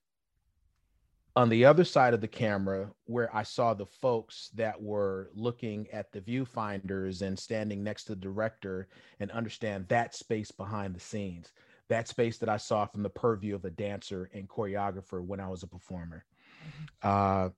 on 1.36 1.50
the 1.50 1.66
other 1.66 1.84
side 1.84 2.14
of 2.14 2.22
the 2.22 2.28
camera 2.28 2.92
where 3.06 3.34
I 3.36 3.44
saw 3.44 3.74
the 3.74 3.86
folks 3.86 4.50
that 4.56 4.82
were 4.82 5.30
looking 5.34 5.88
at 5.92 6.12
the 6.12 6.22
viewfinders 6.22 7.22
and 7.22 7.38
standing 7.38 7.84
next 7.84 8.06
to 8.06 8.16
the 8.16 8.22
director 8.22 8.88
and 9.20 9.32
understand 9.32 9.88
that 9.88 10.14
space 10.14 10.52
behind 10.52 10.94
the 10.94 11.00
scenes, 11.00 11.52
that 11.88 12.08
space 12.08 12.38
that 12.40 12.50
I 12.50 12.58
saw 12.58 12.86
from 12.86 13.04
the 13.04 13.10
purview 13.10 13.56
of 13.56 13.64
a 13.64 13.70
dancer 13.70 14.30
and 14.34 14.48
choreographer 14.48 15.24
when 15.24 15.40
I 15.40 15.48
was 15.48 15.64
a 15.64 15.68
performer. 15.68 16.26
Mm-hmm. 16.62 17.46
Uh, 17.48 17.50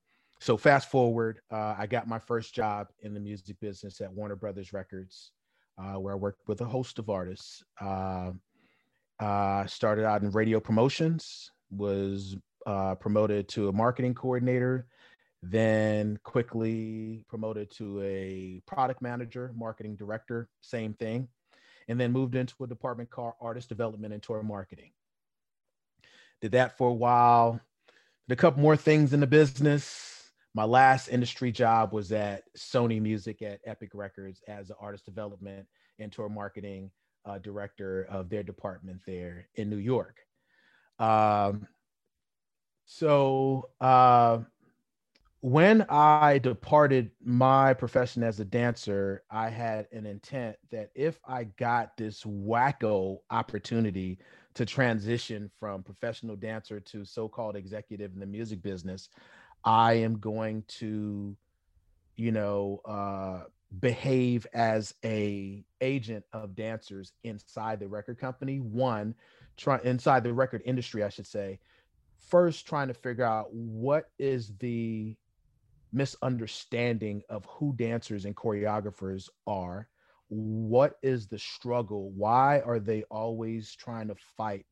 so 0.44 0.58
fast 0.58 0.92
forward, 0.92 1.40
uh, 1.50 1.74
I 1.78 1.88
got 1.88 2.06
my 2.06 2.20
first 2.20 2.54
job 2.54 2.88
in 3.02 3.14
the 3.14 3.20
music 3.22 3.58
business 3.62 4.02
at 4.02 4.12
Warner 4.12 4.36
Brothers 4.36 4.74
Records, 4.74 5.32
uh, 5.78 5.98
where 5.98 6.12
I 6.12 6.18
worked 6.18 6.46
with 6.50 6.60
a 6.60 6.66
host 6.66 7.00
of 7.00 7.10
artists. 7.10 7.64
Uh, 7.80 8.32
uh 9.22 9.66
started 9.68 10.04
out 10.04 10.22
in 10.22 10.32
radio 10.32 10.60
promotions, 10.60 11.50
was 11.72 12.36
uh, 12.66 12.96
promoted 12.96 13.48
to 13.50 13.70
a 13.70 13.72
marketing 13.72 14.14
coordinator, 14.14 14.86
then 15.42 16.20
quickly 16.24 17.24
promoted 17.30 17.72
to 17.78 18.02
a 18.02 18.62
product 18.66 19.02
manager, 19.02 19.54
marketing 19.56 19.96
director, 19.96 20.50
same 20.60 20.94
thing, 20.94 21.30
and 21.88 21.98
then 21.98 22.12
moved 22.12 22.36
into 22.36 22.56
a 22.66 22.68
department 22.68 23.10
called 23.10 23.34
artist 23.40 23.70
development 23.70 24.14
and 24.14 24.22
tour 24.22 24.44
marketing. 24.44 24.92
Did 26.42 26.52
that 26.52 26.78
for 26.78 26.90
a 26.90 26.94
while. 26.94 27.62
Did 28.28 28.34
a 28.34 28.42
couple 28.42 28.62
more 28.62 28.76
things 28.76 29.14
in 29.14 29.22
the 29.22 29.28
business 29.28 30.13
my 30.54 30.64
last 30.64 31.08
industry 31.08 31.52
job 31.52 31.94
was 31.94 32.12
at 32.12 32.44
Sony 32.56 33.02
Music 33.02 33.42
at 33.42 33.60
Epic 33.66 33.90
Records 33.94 34.42
as 34.48 34.70
an 34.70 34.76
artist 34.80 35.06
development 35.06 35.66
and 36.00 36.12
tour 36.12 36.30
marketing 36.30 36.92
uh, 37.26 37.40
director 37.40 38.06
of 38.10 38.30
their 38.30 38.44
department 38.44 39.00
there 39.08 39.48
in 39.56 39.70
New 39.70 39.78
York. 39.78 40.18
Um, 41.00 41.68
so 42.86 43.70
uh, 43.82 44.40
when 45.40 45.86
I 45.90 46.38
departed 46.38 47.12
my 47.24 47.74
profession 47.74 48.24
as 48.24 48.40
a 48.40 48.46
dancer, 48.46 49.24
I 49.32 49.50
had 49.50 49.88
an 49.92 50.06
intent 50.06 50.56
that 50.72 50.92
if 50.94 51.20
I 51.26 51.46
got 51.58 51.98
this 51.98 52.24
wacko 52.24 53.20
opportunity 53.32 54.20
to 54.54 54.66
transition 54.66 55.50
from 55.60 55.82
professional 55.82 56.36
dancer 56.36 56.80
to 56.80 57.04
so-called 57.04 57.56
executive 57.56 58.14
in 58.14 58.20
the 58.20 58.26
music 58.26 58.62
business, 58.62 59.10
I 59.64 59.94
am 59.94 60.20
going 60.20 60.64
to, 60.80 61.36
you 62.16 62.32
know, 62.32 62.82
uh, 62.86 63.44
behave 63.80 64.46
as 64.54 64.94
a 65.04 65.64
agent 65.82 66.26
of 66.34 66.56
dancers 66.56 67.12
inside 67.24 67.80
the 67.80 67.88
record 67.88 68.20
company. 68.20 68.60
One, 68.60 69.16
try 69.58 69.80
inside 69.84 70.24
the 70.24 70.34
record 70.34 70.62
industry, 70.66 71.04
I 71.04 71.10
should 71.10 71.28
say. 71.28 71.60
First, 72.30 72.68
trying 72.68 72.88
to 72.88 72.94
figure 72.94 73.26
out 73.26 73.54
what 73.54 74.10
is 74.18 74.54
the 74.60 75.16
misunderstanding 75.92 77.22
of 77.30 77.46
who 77.46 77.74
dancers 77.76 78.26
and 78.26 78.36
choreographers 78.36 79.30
are. 79.46 79.88
What 80.30 80.98
is 81.04 81.28
the 81.28 81.38
struggle? 81.38 82.12
Why 82.12 82.60
are 82.62 82.80
they 82.80 83.04
always 83.04 83.76
trying 83.76 84.08
to 84.08 84.16
fight 84.38 84.66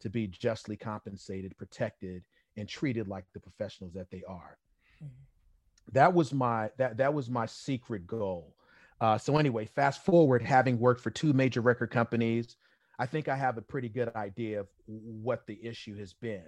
to 0.00 0.10
be 0.10 0.26
justly 0.26 0.76
compensated, 0.76 1.56
protected, 1.56 2.24
and 2.56 2.68
treated 2.68 3.08
like 3.08 3.24
the 3.32 3.40
professionals 3.40 3.92
that 3.94 4.10
they 4.10 4.22
are. 4.28 4.58
Mm-hmm. 5.02 5.92
That 5.92 6.14
was 6.14 6.32
my 6.32 6.70
that 6.78 6.96
that 6.96 7.14
was 7.14 7.30
my 7.30 7.46
secret 7.46 8.06
goal. 8.06 8.54
Uh, 9.00 9.18
so 9.18 9.36
anyway, 9.36 9.66
fast 9.66 10.04
forward, 10.04 10.42
having 10.42 10.78
worked 10.78 11.00
for 11.00 11.10
two 11.10 11.32
major 11.32 11.60
record 11.60 11.90
companies, 11.90 12.56
I 12.98 13.06
think 13.06 13.28
I 13.28 13.36
have 13.36 13.58
a 13.58 13.62
pretty 13.62 13.88
good 13.88 14.14
idea 14.16 14.60
of 14.60 14.68
what 14.86 15.46
the 15.46 15.58
issue 15.62 15.96
has 15.98 16.14
been. 16.14 16.46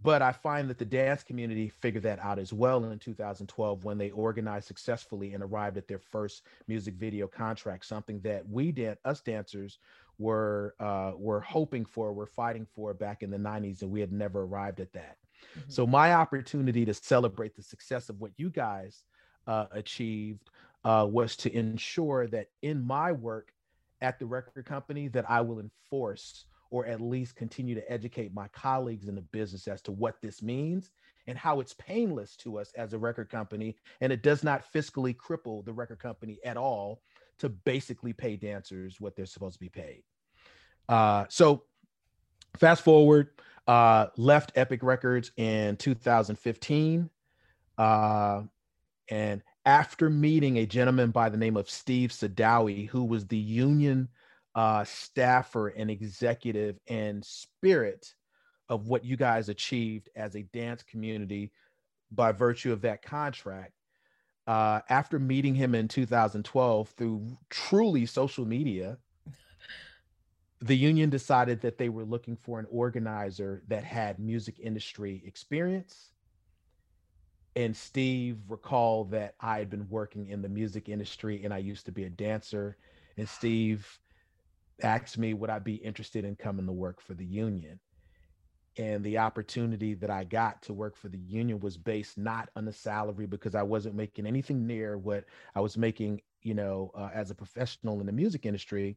But 0.00 0.22
I 0.22 0.30
find 0.30 0.70
that 0.70 0.78
the 0.78 0.84
dance 0.84 1.24
community 1.24 1.68
figured 1.68 2.04
that 2.04 2.20
out 2.20 2.38
as 2.38 2.52
well 2.52 2.84
in 2.84 2.98
2012 3.00 3.84
when 3.84 3.98
they 3.98 4.10
organized 4.10 4.68
successfully 4.68 5.34
and 5.34 5.42
arrived 5.42 5.76
at 5.76 5.88
their 5.88 5.98
first 5.98 6.42
music 6.68 6.94
video 6.94 7.26
contract, 7.26 7.84
something 7.84 8.20
that 8.20 8.48
we 8.48 8.70
did, 8.70 8.98
us 9.04 9.20
dancers, 9.20 9.78
were 10.18 10.74
uh, 10.80 11.12
were 11.16 11.40
hoping 11.40 11.84
for, 11.84 12.12
were 12.12 12.26
fighting 12.26 12.66
for 12.74 12.94
back 12.94 13.22
in 13.22 13.30
the 13.30 13.38
90s, 13.38 13.82
and 13.82 13.90
we 13.90 14.00
had 14.00 14.12
never 14.12 14.42
arrived 14.42 14.80
at 14.80 14.92
that. 14.92 15.16
Mm-hmm. 15.58 15.70
So 15.70 15.86
my 15.86 16.14
opportunity 16.14 16.84
to 16.84 16.94
celebrate 16.94 17.54
the 17.56 17.62
success 17.62 18.08
of 18.08 18.20
what 18.20 18.32
you 18.36 18.50
guys 18.50 19.04
uh, 19.46 19.66
achieved 19.72 20.50
uh, 20.84 21.06
was 21.08 21.36
to 21.36 21.56
ensure 21.56 22.26
that 22.28 22.48
in 22.62 22.84
my 22.84 23.12
work 23.12 23.52
at 24.00 24.18
the 24.18 24.26
record 24.26 24.64
company 24.64 25.08
that 25.08 25.28
I 25.28 25.40
will 25.40 25.60
enforce 25.60 26.44
or 26.70 26.86
at 26.86 27.00
least 27.00 27.34
continue 27.34 27.74
to 27.74 27.90
educate 27.92 28.34
my 28.34 28.48
colleagues 28.48 29.08
in 29.08 29.14
the 29.14 29.22
business 29.22 29.66
as 29.68 29.80
to 29.82 29.92
what 29.92 30.20
this 30.20 30.42
means 30.42 30.90
and 31.26 31.36
how 31.36 31.60
it's 31.60 31.74
painless 31.74 32.36
to 32.36 32.58
us 32.58 32.72
as 32.76 32.92
a 32.92 32.98
record 32.98 33.30
company 33.30 33.76
and 34.00 34.12
it 34.12 34.22
does 34.22 34.44
not 34.44 34.64
fiscally 34.72 35.16
cripple 35.16 35.64
the 35.64 35.72
record 35.72 35.98
company 35.98 36.38
at 36.44 36.56
all 36.56 37.00
to 37.38 37.48
basically 37.48 38.12
pay 38.12 38.36
dancers 38.36 39.00
what 39.00 39.16
they're 39.16 39.26
supposed 39.26 39.54
to 39.54 39.60
be 39.60 39.68
paid. 39.68 40.02
Uh, 40.88 41.24
so 41.28 41.64
fast 42.56 42.82
forward, 42.82 43.28
uh, 43.66 44.06
left 44.16 44.52
Epic 44.54 44.82
Records 44.82 45.30
in 45.36 45.76
2015. 45.76 47.10
Uh, 47.76 48.42
and 49.10 49.42
after 49.64 50.08
meeting 50.10 50.58
a 50.58 50.66
gentleman 50.66 51.10
by 51.10 51.28
the 51.28 51.36
name 51.36 51.56
of 51.56 51.68
Steve 51.68 52.10
Sidawi, 52.10 52.88
who 52.88 53.04
was 53.04 53.26
the 53.26 53.36
union 53.36 54.08
uh, 54.54 54.84
staffer 54.84 55.68
and 55.68 55.90
executive 55.90 56.78
and 56.88 57.24
spirit 57.24 58.14
of 58.68 58.88
what 58.88 59.04
you 59.04 59.16
guys 59.16 59.48
achieved 59.48 60.08
as 60.16 60.34
a 60.34 60.42
dance 60.42 60.82
community 60.82 61.52
by 62.10 62.32
virtue 62.32 62.72
of 62.72 62.80
that 62.82 63.02
contract, 63.02 63.72
uh, 64.48 64.80
after 64.88 65.18
meeting 65.18 65.54
him 65.54 65.74
in 65.74 65.88
2012 65.88 66.88
through 66.96 67.36
truly 67.50 68.06
social 68.06 68.46
media, 68.46 68.96
the 70.62 70.74
union 70.74 71.10
decided 71.10 71.60
that 71.60 71.76
they 71.76 71.90
were 71.90 72.04
looking 72.04 72.34
for 72.34 72.58
an 72.58 72.66
organizer 72.70 73.62
that 73.68 73.84
had 73.84 74.18
music 74.18 74.58
industry 74.58 75.22
experience. 75.26 76.12
And 77.56 77.76
Steve 77.76 78.38
recalled 78.48 79.10
that 79.10 79.34
I 79.38 79.58
had 79.58 79.68
been 79.68 79.86
working 79.90 80.28
in 80.28 80.40
the 80.40 80.48
music 80.48 80.88
industry 80.88 81.44
and 81.44 81.52
I 81.52 81.58
used 81.58 81.84
to 81.84 81.92
be 81.92 82.04
a 82.04 82.10
dancer. 82.10 82.78
And 83.18 83.28
Steve 83.28 84.00
asked 84.82 85.18
me, 85.18 85.34
would 85.34 85.50
I 85.50 85.58
be 85.58 85.74
interested 85.74 86.24
in 86.24 86.36
coming 86.36 86.64
to 86.66 86.72
work 86.72 87.02
for 87.02 87.12
the 87.12 87.26
union? 87.26 87.80
And 88.78 89.02
the 89.02 89.18
opportunity 89.18 89.94
that 89.94 90.08
I 90.08 90.22
got 90.22 90.62
to 90.62 90.72
work 90.72 90.96
for 90.96 91.08
the 91.08 91.18
union 91.18 91.58
was 91.58 91.76
based 91.76 92.16
not 92.16 92.48
on 92.54 92.64
the 92.64 92.72
salary 92.72 93.26
because 93.26 93.56
I 93.56 93.62
wasn't 93.62 93.96
making 93.96 94.24
anything 94.24 94.66
near 94.66 94.96
what 94.96 95.24
I 95.56 95.60
was 95.60 95.76
making, 95.76 96.22
you 96.42 96.54
know, 96.54 96.92
uh, 96.94 97.10
as 97.12 97.32
a 97.32 97.34
professional 97.34 97.98
in 98.00 98.06
the 98.06 98.12
music 98.12 98.46
industry. 98.46 98.96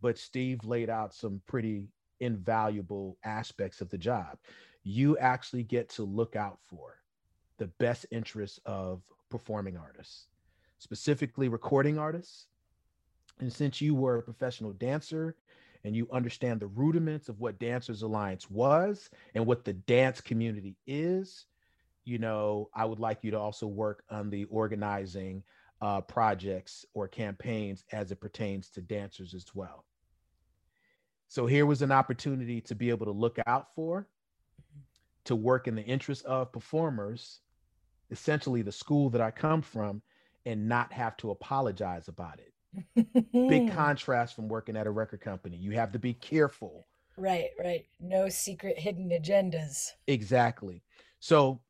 But 0.00 0.16
Steve 0.16 0.64
laid 0.64 0.88
out 0.88 1.14
some 1.14 1.42
pretty 1.46 1.88
invaluable 2.20 3.18
aspects 3.22 3.82
of 3.82 3.90
the 3.90 3.98
job. 3.98 4.38
You 4.84 5.18
actually 5.18 5.64
get 5.64 5.90
to 5.90 6.02
look 6.02 6.34
out 6.34 6.58
for 6.64 6.96
the 7.58 7.66
best 7.66 8.06
interests 8.10 8.58
of 8.64 9.02
performing 9.28 9.76
artists, 9.76 10.28
specifically 10.78 11.48
recording 11.48 11.98
artists. 11.98 12.46
And 13.38 13.52
since 13.52 13.82
you 13.82 13.94
were 13.94 14.16
a 14.16 14.22
professional 14.22 14.72
dancer 14.72 15.36
and 15.84 15.96
you 15.96 16.08
understand 16.12 16.60
the 16.60 16.66
rudiments 16.66 17.28
of 17.28 17.40
what 17.40 17.58
Dancers 17.58 18.02
Alliance 18.02 18.50
was 18.50 19.10
and 19.34 19.46
what 19.46 19.64
the 19.64 19.72
dance 19.72 20.20
community 20.20 20.76
is, 20.86 21.46
you 22.04 22.18
know, 22.18 22.68
I 22.74 22.84
would 22.84 22.98
like 22.98 23.18
you 23.22 23.30
to 23.32 23.38
also 23.38 23.66
work 23.66 24.04
on 24.10 24.30
the 24.30 24.44
organizing 24.44 25.42
uh, 25.80 26.00
projects 26.02 26.84
or 26.94 27.08
campaigns 27.08 27.84
as 27.92 28.12
it 28.12 28.20
pertains 28.20 28.68
to 28.70 28.82
dancers 28.82 29.34
as 29.34 29.46
well. 29.54 29.84
So 31.28 31.46
here 31.46 31.64
was 31.64 31.82
an 31.82 31.92
opportunity 31.92 32.60
to 32.62 32.74
be 32.74 32.90
able 32.90 33.06
to 33.06 33.12
look 33.12 33.38
out 33.46 33.68
for, 33.74 34.08
to 35.24 35.36
work 35.36 35.68
in 35.68 35.76
the 35.76 35.82
interest 35.82 36.24
of 36.24 36.52
performers, 36.52 37.40
essentially 38.10 38.62
the 38.62 38.72
school 38.72 39.10
that 39.10 39.20
I 39.20 39.30
come 39.30 39.62
from, 39.62 40.02
and 40.44 40.68
not 40.68 40.92
have 40.92 41.16
to 41.18 41.30
apologize 41.30 42.08
about 42.08 42.40
it. 42.40 42.52
Big 43.32 43.72
contrast 43.74 44.34
from 44.34 44.48
working 44.48 44.76
at 44.76 44.86
a 44.86 44.90
record 44.90 45.20
company. 45.20 45.56
You 45.56 45.72
have 45.72 45.92
to 45.92 45.98
be 45.98 46.14
careful. 46.14 46.86
Right, 47.16 47.50
right. 47.58 47.84
No 48.00 48.28
secret 48.28 48.78
hidden 48.78 49.10
agendas. 49.10 49.90
Exactly. 50.06 50.82
So 51.18 51.60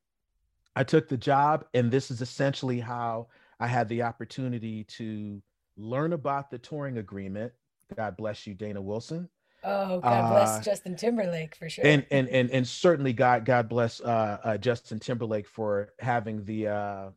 I 0.76 0.85
took 0.85 1.09
the 1.09 1.16
job, 1.16 1.64
and 1.75 1.90
this 1.90 2.11
is 2.11 2.21
essentially 2.21 2.80
how 2.80 3.28
I 3.59 3.66
had 3.66 3.88
the 3.88 4.02
opportunity 4.02 4.85
to 4.85 5.42
learn 5.76 6.12
about 6.12 6.50
the 6.50 6.59
touring 6.59 6.99
agreement. 6.99 7.52
God 7.97 8.16
bless 8.16 8.47
you, 8.47 8.54
Dana 8.54 8.80
Wilson. 8.80 9.28
Oh, 9.62 10.00
God 10.00 10.30
bless 10.30 10.59
uh, 10.59 10.62
Justin 10.62 10.97
Timberlake 10.97 11.54
for 11.54 11.69
sure. 11.69 11.85
And 11.85 12.07
and 12.11 12.28
and 12.28 12.50
and 12.50 12.66
certainly 12.66 13.12
God 13.12 13.45
God 13.45 13.69
bless 13.69 14.00
uh, 14.00 14.38
uh, 14.42 14.57
Justin 14.57 14.99
Timberlake 14.99 15.47
for 15.47 15.92
having 15.99 16.45
the 16.45 16.69
uh, 16.69 17.11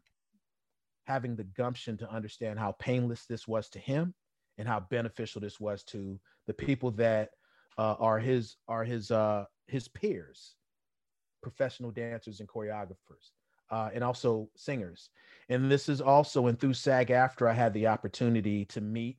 having 1.05 1.35
the 1.35 1.43
gumption 1.43 1.97
to 1.97 2.11
understand 2.11 2.59
how 2.59 2.73
painless 2.79 3.25
this 3.25 3.47
was 3.47 3.69
to 3.69 3.79
him 3.79 4.13
and 4.57 4.67
how 4.67 4.79
beneficial 4.79 5.41
this 5.41 5.59
was 5.59 5.83
to 5.83 6.19
the 6.47 6.53
people 6.53 6.91
that 6.91 7.31
uh, 7.77 7.95
are 7.99 8.19
his 8.19 8.57
are 8.67 8.83
his 8.83 9.11
uh, 9.11 9.45
his 9.67 9.87
peers, 9.87 10.55
professional 11.41 11.91
dancers 11.91 12.39
and 12.39 12.49
choreographers 12.49 13.31
uh, 13.73 13.89
and 13.93 14.03
also 14.03 14.47
singers. 14.55 15.09
And 15.49 15.71
this 15.71 15.89
is 15.89 15.99
also, 15.99 16.45
and 16.45 16.59
through 16.59 16.75
SAG-AFTRA 16.75 17.49
I 17.49 17.53
had 17.53 17.73
the 17.73 17.87
opportunity 17.87 18.65
to 18.65 18.81
meet 18.81 19.17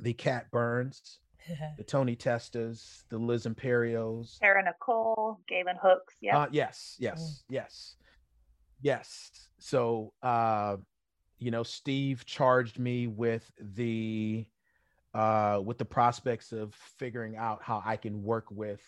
the 0.00 0.12
Kat 0.12 0.50
Burns, 0.52 1.18
the 1.76 1.82
Tony 1.82 2.14
Testas, 2.14 3.02
the 3.10 3.18
Liz 3.18 3.44
Imperios, 3.46 4.38
Tara 4.38 4.62
Nicole, 4.64 5.40
Galen 5.48 5.76
Hooks. 5.82 6.14
Yeah. 6.20 6.38
Uh, 6.38 6.46
yes, 6.52 6.96
yes, 6.98 7.20
mm. 7.20 7.54
yes, 7.54 7.96
yes. 8.80 9.48
So, 9.58 10.12
uh, 10.22 10.76
you 11.38 11.50
know, 11.50 11.62
Steve 11.62 12.24
charged 12.24 12.78
me 12.78 13.06
with 13.06 13.50
the 13.58 14.46
uh, 15.14 15.60
with 15.64 15.78
the 15.78 15.84
prospects 15.84 16.52
of 16.52 16.74
figuring 16.98 17.36
out 17.36 17.62
how 17.62 17.82
I 17.84 17.96
can 17.96 18.22
work 18.22 18.46
with 18.50 18.82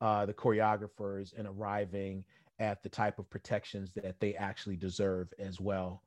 uh, 0.00 0.26
the 0.26 0.34
choreographers 0.34 1.32
and 1.36 1.48
arriving 1.48 2.24
at 2.58 2.82
the 2.82 2.88
type 2.88 3.18
of 3.18 3.30
protections 3.30 3.90
that 3.92 4.20
they 4.20 4.34
actually 4.34 4.76
deserve 4.76 5.32
as 5.38 5.60
well. 5.60 6.02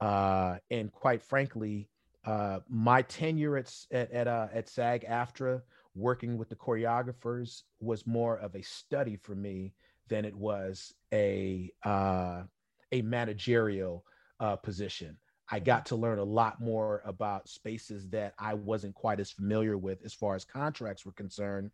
Uh, 0.00 0.56
and 0.70 0.90
quite 0.90 1.22
frankly, 1.22 1.88
uh, 2.24 2.60
my 2.68 3.02
tenure 3.02 3.56
at 3.56 3.72
at 3.90 4.10
at, 4.12 4.28
uh, 4.28 4.48
at 4.52 4.68
SAG 4.68 5.04
AFTRA, 5.04 5.60
working 5.94 6.38
with 6.38 6.48
the 6.48 6.56
choreographers, 6.56 7.62
was 7.80 8.06
more 8.06 8.38
of 8.38 8.54
a 8.54 8.62
study 8.62 9.16
for 9.16 9.34
me 9.34 9.74
than 10.08 10.24
it 10.24 10.34
was 10.34 10.94
a 11.12 11.70
uh, 11.84 12.42
a 12.92 13.02
managerial 13.02 14.04
uh, 14.40 14.56
position. 14.56 15.16
I 15.50 15.58
got 15.58 15.86
to 15.86 15.96
learn 15.96 16.18
a 16.18 16.24
lot 16.24 16.60
more 16.60 17.02
about 17.04 17.48
spaces 17.48 18.08
that 18.10 18.34
I 18.38 18.54
wasn't 18.54 18.94
quite 18.94 19.20
as 19.20 19.30
familiar 19.30 19.76
with 19.76 20.04
as 20.04 20.14
far 20.14 20.34
as 20.34 20.44
contracts 20.44 21.04
were 21.04 21.12
concerned, 21.12 21.70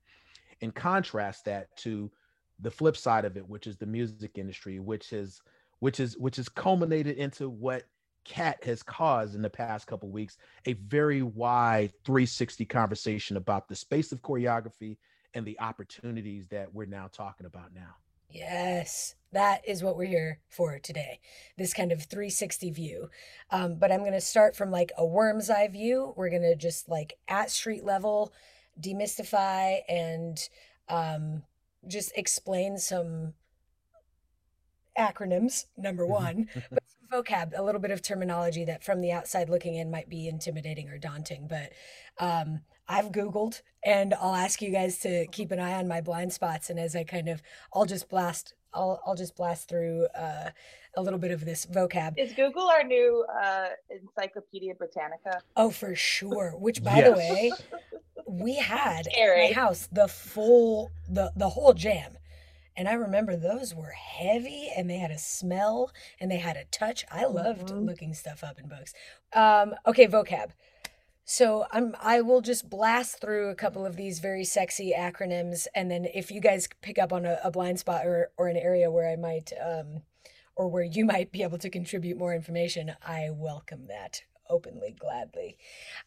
and 0.60 0.75
contrast 0.75 1.44
that 1.44 1.76
to 1.78 2.10
the 2.60 2.70
flip 2.70 2.96
side 2.96 3.25
of 3.25 3.37
it, 3.37 3.48
which 3.48 3.66
is 3.66 3.76
the 3.76 3.87
music 3.87 4.32
industry, 4.37 4.80
which 4.80 5.12
is 5.12 5.40
which 5.80 6.00
is 6.00 6.16
which 6.18 6.38
is 6.38 6.48
culminated 6.48 7.16
into 7.18 7.48
what 7.48 7.84
Kat 8.25 8.62
has 8.64 8.82
caused 8.82 9.34
in 9.34 9.42
the 9.42 9.50
past 9.50 9.87
couple 9.87 10.11
weeks, 10.11 10.37
a 10.66 10.72
very 10.74 11.22
wide 11.22 11.92
360 12.04 12.64
conversation 12.64 13.37
about 13.37 13.68
the 13.68 13.76
space 13.76 14.12
of 14.12 14.22
choreography 14.22 14.98
and 15.35 15.46
the 15.46 15.59
opportunities 15.61 16.46
that 16.48 16.72
we're 16.74 16.87
now 16.87 17.09
talking 17.12 17.46
about 17.46 17.72
now. 17.74 17.94
Yes, 18.31 19.14
that 19.33 19.67
is 19.67 19.83
what 19.83 19.97
we're 19.97 20.05
here 20.05 20.41
for 20.49 20.79
today. 20.79 21.21
This 21.57 21.73
kind 21.73 21.93
of 21.93 22.05
360 22.05 22.71
view. 22.71 23.11
Um, 23.51 23.77
but 23.77 23.91
I'm 23.91 24.01
going 24.01 24.12
to 24.12 24.21
start 24.21 24.55
from 24.55 24.71
like 24.71 24.93
a 24.97 25.05
worm's 25.05 25.51
eye 25.51 25.69
view. 25.69 26.12
We're 26.17 26.31
going 26.31 26.43
to 26.43 26.57
just 26.57 26.88
like 26.88 27.19
at 27.27 27.51
street 27.51 27.85
level 27.85 28.33
demystify 28.81 29.79
and 29.88 30.38
um, 30.88 31.43
just 31.87 32.12
explain 32.17 32.79
some 32.79 33.35
acronyms, 34.99 35.67
number 35.77 36.05
mm-hmm. 36.05 36.12
one, 36.12 36.49
but 36.71 36.83
vocab, 37.11 37.59
a 37.59 37.62
little 37.62 37.81
bit 37.81 37.91
of 37.91 38.03
terminology 38.03 38.64
that 38.64 38.85
from 38.85 39.01
the 39.01 39.12
outside 39.12 39.49
looking 39.49 39.75
in 39.75 39.91
might 39.91 40.09
be 40.09 40.29
intimidating 40.29 40.88
or 40.88 40.99
daunting. 40.99 41.49
But 41.49 41.73
um, 42.19 42.61
I've 42.88 43.12
Googled 43.12 43.62
and 43.85 44.14
I'll 44.14 44.35
ask 44.35 44.62
you 44.62 44.70
guys 44.70 44.98
to 45.01 45.27
keep 45.27 45.51
an 45.51 45.59
eye 45.59 45.74
on 45.74 45.87
my 45.87 46.01
blind 46.01 46.33
spots. 46.33 46.70
And 46.70 46.79
as 46.79 46.96
I 46.96 47.05
kind 47.05 47.29
of, 47.29 47.42
I'll 47.74 47.85
just 47.85 48.09
blast, 48.09 48.55
I'll, 48.72 49.01
I'll 49.07 49.14
just 49.14 49.37
blast 49.37 49.68
through 49.68 50.07
uh, 50.16 50.51
a 50.96 51.03
little 51.03 51.18
bit 51.18 51.31
of 51.31 51.44
this 51.44 51.66
vocab. 51.66 52.14
Is 52.16 52.33
Google 52.33 52.68
our 52.68 52.83
new 52.83 53.24
uh, 53.42 53.68
Encyclopedia 53.90 54.74
Britannica? 54.74 55.40
Oh, 55.57 55.70
for 55.70 55.94
sure. 55.94 56.55
Which, 56.59 56.83
by 56.83 56.96
yes. 56.96 57.09
the 57.09 57.12
way, 57.12 57.53
we 58.27 58.57
had 58.57 59.07
Scary. 59.07 59.46
at 59.46 59.51
my 59.51 59.61
house 59.61 59.88
the 59.90 60.09
full 60.09 60.90
the 61.09 61.33
the 61.37 61.48
whole 61.48 61.72
jam. 61.72 62.18
And 62.77 62.88
I 62.88 62.92
remember 62.92 63.35
those 63.35 63.74
were 63.74 63.90
heavy 63.90 64.70
and 64.77 64.88
they 64.88 64.98
had 64.98 65.11
a 65.11 65.18
smell 65.18 65.90
and 66.20 66.31
they 66.31 66.37
had 66.37 66.57
a 66.57 66.64
touch. 66.66 67.05
I 67.11 67.24
loved 67.24 67.68
mm-hmm. 67.68 67.85
looking 67.85 68.14
stuff 68.14 68.44
up 68.44 68.61
in 68.61 68.68
books. 68.68 68.94
Um, 69.33 69.74
okay, 69.85 70.07
vocab. 70.07 70.51
So 71.31 71.67
I'm 71.71 71.95
I 72.01 72.23
will 72.23 72.41
just 72.41 72.71
blast 72.71 73.21
through 73.21 73.51
a 73.51 73.55
couple 73.55 73.85
of 73.85 73.97
these 73.97 74.19
very 74.19 74.45
sexy 74.45 74.95
acronyms, 74.97 75.67
and 75.75 75.91
then 75.91 76.07
if 76.14 76.31
you 76.31 76.41
guys 76.41 76.71
pick 76.81 76.99
up 76.99 77.12
on 77.12 77.27
a, 77.27 77.38
a 77.45 77.51
blind 77.51 77.79
spot 77.79 78.07
or 78.07 78.31
or 78.38 78.49
an 78.49 78.57
area 78.57 78.91
where 78.91 79.07
I 79.07 79.17
might 79.17 79.53
um, 79.62 80.01
or 80.57 80.69
where 80.69 80.83
you 80.83 81.05
might 81.05 81.31
be 81.31 81.43
able 81.43 81.59
to 81.59 81.69
contribute 81.69 82.17
more 82.17 82.35
information, 82.35 82.95
I 83.07 83.29
welcome 83.31 83.88
that 83.88 84.23
openly, 84.49 84.97
gladly. 84.99 85.59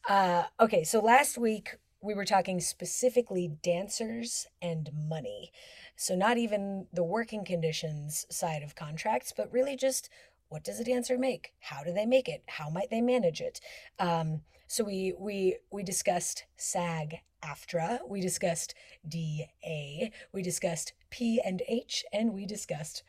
Uh, 0.09 0.45
okay, 0.59 0.83
so 0.83 0.99
last 0.99 1.37
week 1.37 1.75
we 2.01 2.15
were 2.15 2.25
talking 2.25 2.59
specifically 2.59 3.47
dancers 3.61 4.47
and 4.59 4.89
money. 4.91 5.51
So, 5.95 6.15
not 6.15 6.39
even 6.39 6.87
the 6.91 7.03
working 7.03 7.45
conditions 7.45 8.25
side 8.31 8.63
of 8.63 8.73
contracts, 8.73 9.31
but 9.37 9.53
really 9.53 9.75
just 9.75 10.09
what 10.49 10.63
does 10.63 10.79
a 10.79 10.83
dancer 10.83 11.19
make? 11.19 11.53
How 11.59 11.83
do 11.83 11.93
they 11.93 12.07
make 12.07 12.27
it? 12.27 12.41
How 12.47 12.71
might 12.71 12.89
they 12.89 13.01
manage 13.01 13.39
it? 13.39 13.61
Um, 13.99 14.41
so 14.71 14.85
we 14.85 15.13
we 15.19 15.57
we 15.69 15.83
discussed 15.83 16.45
SAG 16.55 17.19
AFTRA, 17.43 18.07
we 18.07 18.21
discussed 18.21 18.73
DA, 19.05 20.11
we 20.31 20.41
discussed 20.41 20.93
P 21.09 21.41
and 21.43 21.61
H, 21.67 22.05
and 22.13 22.33
we 22.33 22.45
discussed 22.45 23.03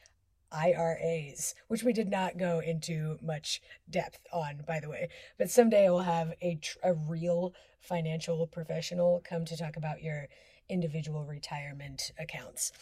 IRAs, 0.50 1.54
which 1.68 1.84
we 1.84 1.92
did 1.92 2.10
not 2.10 2.36
go 2.36 2.58
into 2.58 3.16
much 3.22 3.62
depth 3.88 4.18
on, 4.32 4.64
by 4.66 4.80
the 4.80 4.88
way. 4.88 5.08
But 5.38 5.50
someday 5.50 5.86
I 5.86 5.90
will 5.90 6.00
have 6.00 6.34
a, 6.42 6.56
tr- 6.56 6.78
a 6.82 6.94
real 6.94 7.54
financial 7.80 8.44
professional 8.48 9.22
come 9.24 9.44
to 9.44 9.56
talk 9.56 9.76
about 9.76 10.02
your 10.02 10.26
individual 10.68 11.24
retirement 11.24 12.10
accounts. 12.18 12.72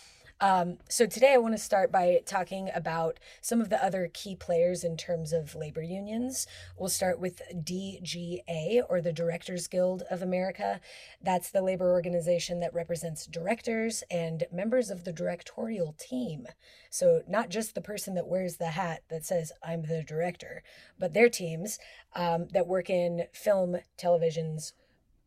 Um, 0.43 0.79
so 0.89 1.05
today 1.05 1.35
I 1.35 1.39
want 1.39 1.55
to 1.55 1.63
start 1.63 1.93
by 1.93 2.21
talking 2.25 2.71
about 2.75 3.21
some 3.43 3.61
of 3.61 3.69
the 3.69 3.85
other 3.85 4.11
key 4.15 4.35
players 4.35 4.85
in 4.85 4.97
terms 4.97 5.35
of 5.35 5.55
labor 5.55 5.83
unions. 5.83 6.47
We'll 6.79 6.89
start 6.89 7.21
with 7.21 7.43
DGA, 7.55 8.83
or 8.89 9.03
the 9.03 9.13
Directors 9.13 9.67
Guild 9.67 10.03
of 10.11 10.23
America. 10.23 10.81
That's 11.23 11.51
the 11.51 11.61
labor 11.61 11.93
organization 11.93 12.61
that 12.61 12.73
represents 12.73 13.27
directors 13.27 14.03
and 14.11 14.45
members 14.51 14.89
of 14.89 15.05
the 15.05 15.13
directorial 15.13 15.95
team. 15.99 16.47
So 16.89 17.23
not 17.29 17.51
just 17.51 17.75
the 17.75 17.83
person 17.83 18.15
that 18.15 18.27
wears 18.27 18.57
the 18.57 18.69
hat 18.69 19.03
that 19.11 19.27
says, 19.27 19.53
I'm 19.63 19.83
the 19.83 20.03
director, 20.03 20.63
but 20.99 21.13
their 21.13 21.29
teams 21.29 21.79
um, 22.17 22.49
that 22.55 22.67
work 22.67 22.89
in 22.89 23.25
film, 23.35 23.77
televisions, 23.99 24.73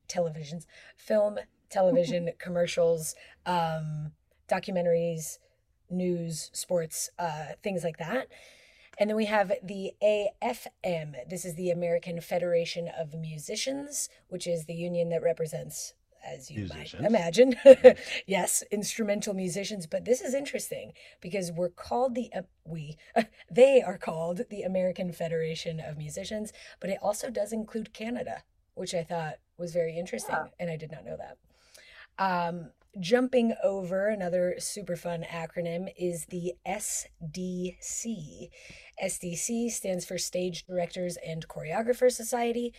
televisions, 0.07 0.65
film, 0.97 1.37
television, 1.69 2.31
commercials, 2.39 3.13
um, 3.45 4.13
documentaries, 4.49 5.39
news, 5.89 6.49
sports, 6.53 7.09
uh, 7.19 7.53
things 7.61 7.83
like 7.83 7.97
that. 7.97 8.27
And 8.99 9.09
then 9.09 9.17
we 9.17 9.25
have 9.25 9.51
the 9.63 9.93
AFM. 10.03 11.27
This 11.27 11.45
is 11.45 11.55
the 11.55 11.71
American 11.71 12.21
Federation 12.21 12.87
of 12.87 13.13
Musicians, 13.15 14.09
which 14.27 14.45
is 14.45 14.65
the 14.65 14.75
union 14.75 15.09
that 15.09 15.23
represents, 15.23 15.93
as 16.23 16.51
you 16.51 16.59
musicians. 16.59 17.01
might 17.01 17.09
imagine, 17.09 17.55
yes, 18.27 18.63
instrumental 18.71 19.33
musicians. 19.33 19.87
But 19.87 20.05
this 20.05 20.21
is 20.21 20.35
interesting 20.35 20.93
because 21.21 21.51
we're 21.51 21.69
called 21.69 22.13
the, 22.13 22.29
uh, 22.35 22.43
we, 22.65 22.97
uh, 23.15 23.23
they 23.51 23.81
are 23.81 23.97
called 23.97 24.41
the 24.51 24.61
American 24.61 25.11
Federation 25.11 25.79
of 25.79 25.97
Musicians, 25.97 26.53
but 26.79 26.91
it 26.91 26.99
also 27.01 27.31
does 27.31 27.51
include 27.51 27.93
Canada, 27.93 28.43
which 28.75 28.93
I 28.93 29.03
thought 29.03 29.39
was 29.57 29.73
very 29.73 29.97
interesting. 29.97 30.35
Yeah. 30.35 30.51
And 30.59 30.69
I 30.69 30.77
did 30.77 30.91
not 30.91 31.03
know 31.03 31.17
that. 31.17 31.37
Um, 32.19 32.69
jumping 32.99 33.55
over 33.63 34.07
another 34.07 34.55
super 34.59 34.95
fun 34.95 35.23
acronym 35.23 35.91
is 35.97 36.25
the 36.25 36.53
SDC. 36.67 38.49
SDC 39.03 39.71
stands 39.71 40.05
for 40.05 40.17
Stage 40.17 40.65
Directors 40.65 41.17
and 41.25 41.47
Choreographers 41.47 42.13
Society. 42.13 42.73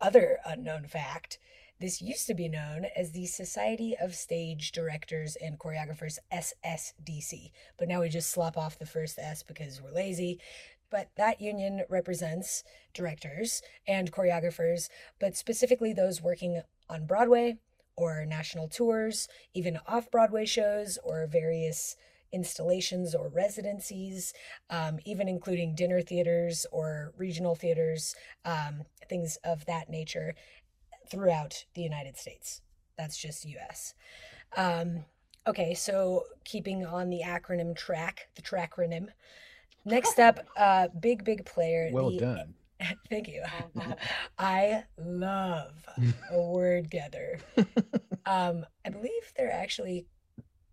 Other 0.00 0.38
unknown 0.46 0.86
fact 0.86 1.38
this 1.80 2.02
used 2.02 2.26
to 2.26 2.34
be 2.34 2.48
known 2.48 2.86
as 2.96 3.12
the 3.12 3.26
Society 3.26 3.96
of 3.96 4.16
Stage 4.16 4.72
Directors 4.72 5.36
and 5.36 5.60
Choreographers, 5.60 6.18
SSDC, 6.32 7.52
but 7.78 7.86
now 7.86 8.00
we 8.00 8.08
just 8.08 8.30
slop 8.30 8.56
off 8.56 8.80
the 8.80 8.86
first 8.86 9.16
S 9.16 9.44
because 9.44 9.80
we're 9.80 9.92
lazy. 9.92 10.40
But 10.90 11.10
that 11.16 11.40
union 11.40 11.84
represents 11.88 12.64
directors 12.94 13.62
and 13.86 14.10
choreographers, 14.10 14.88
but 15.20 15.36
specifically 15.36 15.92
those 15.92 16.20
working 16.20 16.62
on 16.88 17.06
Broadway 17.06 17.58
or 17.98 18.24
national 18.24 18.68
tours, 18.68 19.28
even 19.54 19.78
off 19.86 20.10
Broadway 20.10 20.46
shows 20.46 20.98
or 21.02 21.26
various 21.26 21.96
installations 22.32 23.14
or 23.14 23.28
residencies, 23.28 24.32
um, 24.70 24.98
even 25.04 25.28
including 25.28 25.74
dinner 25.74 26.00
theaters 26.00 26.64
or 26.70 27.12
regional 27.16 27.54
theaters, 27.54 28.14
um, 28.44 28.82
things 29.08 29.36
of 29.44 29.64
that 29.66 29.88
nature 29.88 30.34
throughout 31.10 31.64
the 31.74 31.82
United 31.82 32.16
States. 32.16 32.60
That's 32.96 33.16
just 33.16 33.44
US. 33.44 33.94
Um, 34.56 35.04
okay, 35.46 35.74
so 35.74 36.24
keeping 36.44 36.86
on 36.86 37.10
the 37.10 37.22
acronym 37.24 37.74
track, 37.76 38.28
the 38.36 38.42
trackronym. 38.42 39.08
Next 39.84 40.18
up, 40.20 40.46
uh, 40.56 40.88
big, 41.00 41.24
big 41.24 41.44
player. 41.44 41.90
Well 41.92 42.10
the, 42.10 42.18
done. 42.18 42.54
Thank 43.10 43.28
you. 43.28 43.42
I 44.38 44.84
love 44.98 45.84
a 46.30 46.40
word 46.42 46.90
gather. 46.90 47.40
Um, 48.26 48.64
I 48.84 48.90
believe 48.90 49.32
they're 49.36 49.52
actually 49.52 50.06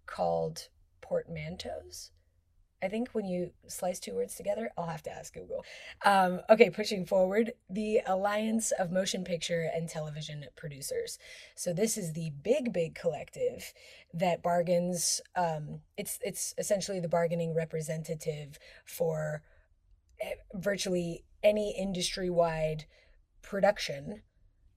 called 0.06 0.70
portmanteaus. 1.02 2.12
I 2.84 2.88
think 2.88 3.10
when 3.14 3.26
you 3.26 3.52
slice 3.68 4.00
two 4.00 4.14
words 4.14 4.36
together, 4.36 4.70
I'll 4.78 4.86
have 4.86 5.02
to 5.04 5.12
ask 5.12 5.34
Google. 5.34 5.66
Um, 6.04 6.42
okay, 6.50 6.70
pushing 6.70 7.06
forward, 7.06 7.54
the 7.70 8.02
Alliance 8.06 8.72
of 8.72 8.92
Motion 8.92 9.24
Picture 9.24 9.70
and 9.74 9.90
Television 9.90 10.46
Producers. 10.56 11.18
So 11.56 11.74
this 11.74 11.98
is 11.98 12.14
the 12.14 12.32
big, 12.44 12.72
big 12.74 12.94
collective 12.94 13.74
that 14.14 14.44
bargains. 14.44 15.22
Um, 15.36 15.80
it's 15.98 16.20
it's 16.22 16.54
essentially 16.60 17.00
the 17.00 17.10
bargaining 17.10 17.56
representative 17.56 18.60
for 18.86 19.42
eh, 20.22 20.36
virtually 20.54 21.24
any 21.46 21.76
industry-wide 21.78 22.86
production 23.44 24.24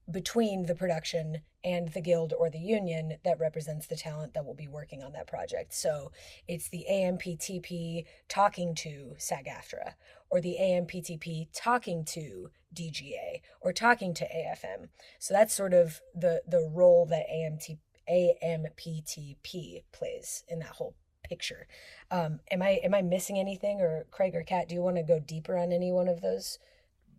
between 0.09 0.67
the 0.67 0.75
production 0.75 1.39
and 1.63 1.89
the 1.89 2.01
guild 2.01 2.33
or 2.37 2.49
the 2.49 2.59
union 2.59 3.17
that 3.25 3.39
represents 3.39 3.87
the 3.87 3.95
talent 3.95 4.33
that 4.33 4.45
will 4.45 4.55
be 4.55 4.67
working 4.67 5.03
on 5.03 5.11
that 5.13 5.27
project. 5.27 5.73
So 5.73 6.11
it's 6.47 6.69
the 6.69 6.85
AMPTP 6.89 8.05
talking 8.27 8.75
to 8.75 9.15
SAG 9.17 9.45
AFTRA, 9.45 9.93
or 10.29 10.39
the 10.39 10.57
AMPTP 10.59 11.49
talking 11.53 12.05
to 12.05 12.49
DGA, 12.73 13.41
or 13.61 13.73
talking 13.73 14.13
to 14.13 14.25
AFM. 14.25 14.89
So 15.19 15.33
that's 15.33 15.53
sort 15.53 15.73
of 15.73 16.01
the, 16.15 16.41
the 16.47 16.69
role 16.73 17.05
that 17.07 17.25
AMT, 17.29 17.77
AMPTP 18.09 19.83
plays 19.91 20.43
in 20.47 20.59
that 20.59 20.69
whole 20.69 20.95
picture. 21.29 21.67
Um, 22.11 22.39
am 22.51 22.61
I 22.61 22.81
am 22.83 22.93
I 22.93 23.01
missing 23.01 23.39
anything, 23.39 23.81
or 23.81 24.05
Craig 24.11 24.35
or 24.35 24.43
Kat? 24.43 24.67
Do 24.67 24.75
you 24.75 24.81
want 24.81 24.97
to 24.97 25.03
go 25.03 25.19
deeper 25.19 25.57
on 25.57 25.71
any 25.71 25.91
one 25.91 26.07
of 26.07 26.21
those? 26.21 26.59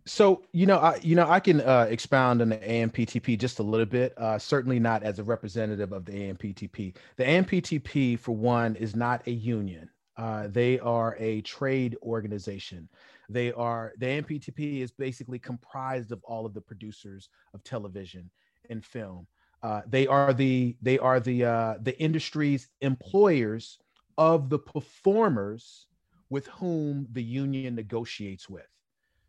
So 0.05 0.43
you 0.51 0.65
know, 0.65 0.77
I 0.77 0.99
you 1.01 1.15
know 1.15 1.29
I 1.29 1.39
can 1.39 1.61
uh, 1.61 1.87
expound 1.89 2.41
on 2.41 2.49
the 2.49 2.57
AMPTP 2.57 3.39
just 3.39 3.59
a 3.59 3.63
little 3.63 3.85
bit. 3.85 4.13
Uh, 4.17 4.37
certainly 4.37 4.79
not 4.79 5.03
as 5.03 5.19
a 5.19 5.23
representative 5.23 5.93
of 5.93 6.05
the 6.05 6.11
AMPTP. 6.11 6.95
The 7.17 7.23
AMPTP, 7.23 8.19
for 8.19 8.35
one, 8.35 8.75
is 8.75 8.95
not 8.95 9.25
a 9.27 9.31
union. 9.31 9.89
Uh, 10.17 10.47
they 10.47 10.79
are 10.79 11.15
a 11.19 11.41
trade 11.41 11.97
organization. 12.03 12.89
They 13.29 13.51
are 13.53 13.93
the 13.97 14.07
AMPTP 14.07 14.81
is 14.81 14.91
basically 14.91 15.39
comprised 15.39 16.11
of 16.11 16.21
all 16.23 16.45
of 16.45 16.53
the 16.53 16.61
producers 16.61 17.29
of 17.53 17.63
television 17.63 18.29
and 18.69 18.83
film. 18.83 19.27
Uh, 19.63 19.81
they 19.87 20.07
are 20.07 20.33
the 20.33 20.75
they 20.81 20.97
are 20.97 21.19
the 21.19 21.45
uh, 21.45 21.75
the 21.81 21.97
industry's 21.99 22.69
employers 22.81 23.77
of 24.21 24.49
the 24.49 24.59
performers 24.59 25.87
with 26.29 26.45
whom 26.47 27.07
the 27.11 27.23
union 27.23 27.73
negotiates 27.75 28.47
with. 28.47 28.69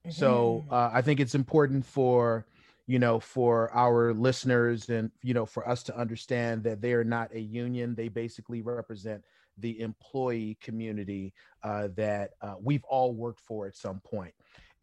So 0.09 0.64
Mhm. 0.68 0.72
uh, 0.72 0.90
I 0.92 1.00
think 1.02 1.18
it's 1.20 1.35
important 1.35 1.87
for 1.87 2.46
you 2.87 2.98
know 2.98 3.18
for 3.20 3.72
our 3.72 4.12
listeners 4.12 4.90
and 4.90 5.11
you 5.22 5.35
know 5.35 5.46
for 5.46 5.66
us 5.72 5.83
to 5.85 5.96
understand 5.96 6.64
that 6.64 6.81
they 6.83 6.92
are 6.92 7.05
not 7.05 7.33
a 7.33 7.40
union. 7.40 7.94
They 7.94 8.09
basically 8.09 8.61
represent 8.61 9.24
the 9.59 9.81
employee 9.81 10.59
community 10.61 11.33
uh, 11.62 11.88
that 11.96 12.33
uh, 12.42 12.57
we've 12.61 12.85
all 12.85 13.14
worked 13.14 13.40
for 13.40 13.66
at 13.66 13.76
some 13.76 14.00
point. 14.00 14.35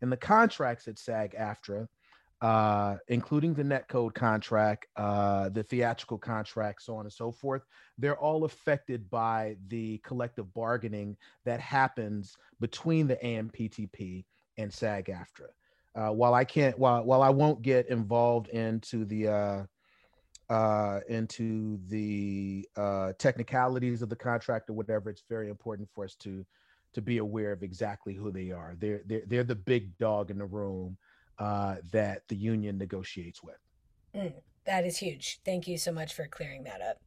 And 0.02 0.12
the 0.12 0.18
contracts 0.18 0.88
at 0.88 0.98
SAG-AFTRA, 0.98 1.88
uh, 2.42 2.96
including 3.10 3.54
the 3.54 3.64
netcode 3.64 4.14
contract, 4.14 4.88
uh, 4.96 5.50
the 5.50 5.64
theatrical 5.64 6.18
contract, 6.18 6.82
so 6.82 6.96
on 6.96 7.06
and 7.06 7.12
so 7.12 7.32
forth, 7.32 7.64
they're 7.98 8.18
all 8.18 8.46
affected 8.46 9.10
by 9.10 9.58
the 9.68 9.98
collective 10.00 10.54
bargaining 10.54 11.18
that 11.44 11.60
happens 11.60 12.38
between 12.62 13.08
the 13.08 13.18
AMPTP 13.18 14.24
and 14.58 14.74
SAG 14.74 15.06
AFTRA. 15.06 15.50
Uh, 15.96 16.14
while 16.14 16.34
I 16.34 16.46
can't, 16.46 16.78
while 16.80 17.04
while 17.04 17.22
I 17.22 17.30
won't 17.30 17.62
get 17.62 17.90
involved 17.90 18.48
into 18.50 19.04
the 19.06 19.28
uh, 19.28 19.64
uh, 20.50 21.00
into 21.10 21.80
the 21.88 22.68
uh, 22.78 23.14
technicalities 23.18 24.02
of 24.02 24.10
the 24.10 24.16
contract 24.16 24.70
or 24.70 24.74
whatever, 24.74 25.10
it's 25.10 25.24
very 25.28 25.50
important 25.50 25.90
for 25.94 26.06
us 26.06 26.16
to 26.16 26.46
to 26.94 27.02
be 27.02 27.18
aware 27.18 27.52
of 27.52 27.64
exactly 27.64 28.14
who 28.14 28.32
they 28.32 28.52
are. 28.52 28.76
They're 28.78 29.02
they're 29.08 29.24
they're 29.28 29.44
the 29.44 29.56
big 29.56 29.98
dog 29.98 30.32
in 30.32 30.38
the 30.38 30.46
room 30.46 30.98
uh, 31.40 31.78
that 31.92 32.28
the 32.28 32.36
union 32.36 32.78
negotiates 32.78 33.42
with. 33.44 33.58
Mm, 34.16 34.34
that 34.66 34.86
is 34.86 34.98
huge. 34.98 35.40
Thank 35.46 35.68
you 35.68 35.78
so 35.78 35.92
much 35.92 36.14
for 36.14 36.28
clearing 36.28 36.64
that 36.66 36.82
up. 36.82 36.98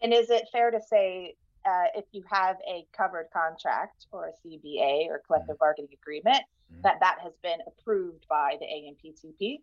And 0.00 0.12
is 0.12 0.30
it 0.30 0.48
fair 0.50 0.70
to 0.70 0.80
say 0.80 1.34
uh, 1.64 1.84
if 1.94 2.04
you 2.12 2.24
have 2.28 2.56
a 2.68 2.84
covered 2.96 3.26
contract 3.32 4.06
or 4.10 4.26
a 4.28 4.32
CBA 4.48 5.06
or 5.08 5.20
collective 5.26 5.58
bargaining 5.58 5.90
agreement, 5.92 6.42
Mhm. 6.72 6.82
that 6.82 6.98
that 7.00 7.18
has 7.22 7.34
been 7.42 7.58
approved 7.66 8.26
by 8.28 8.56
the 8.58 8.64
AMPTP 8.66 9.58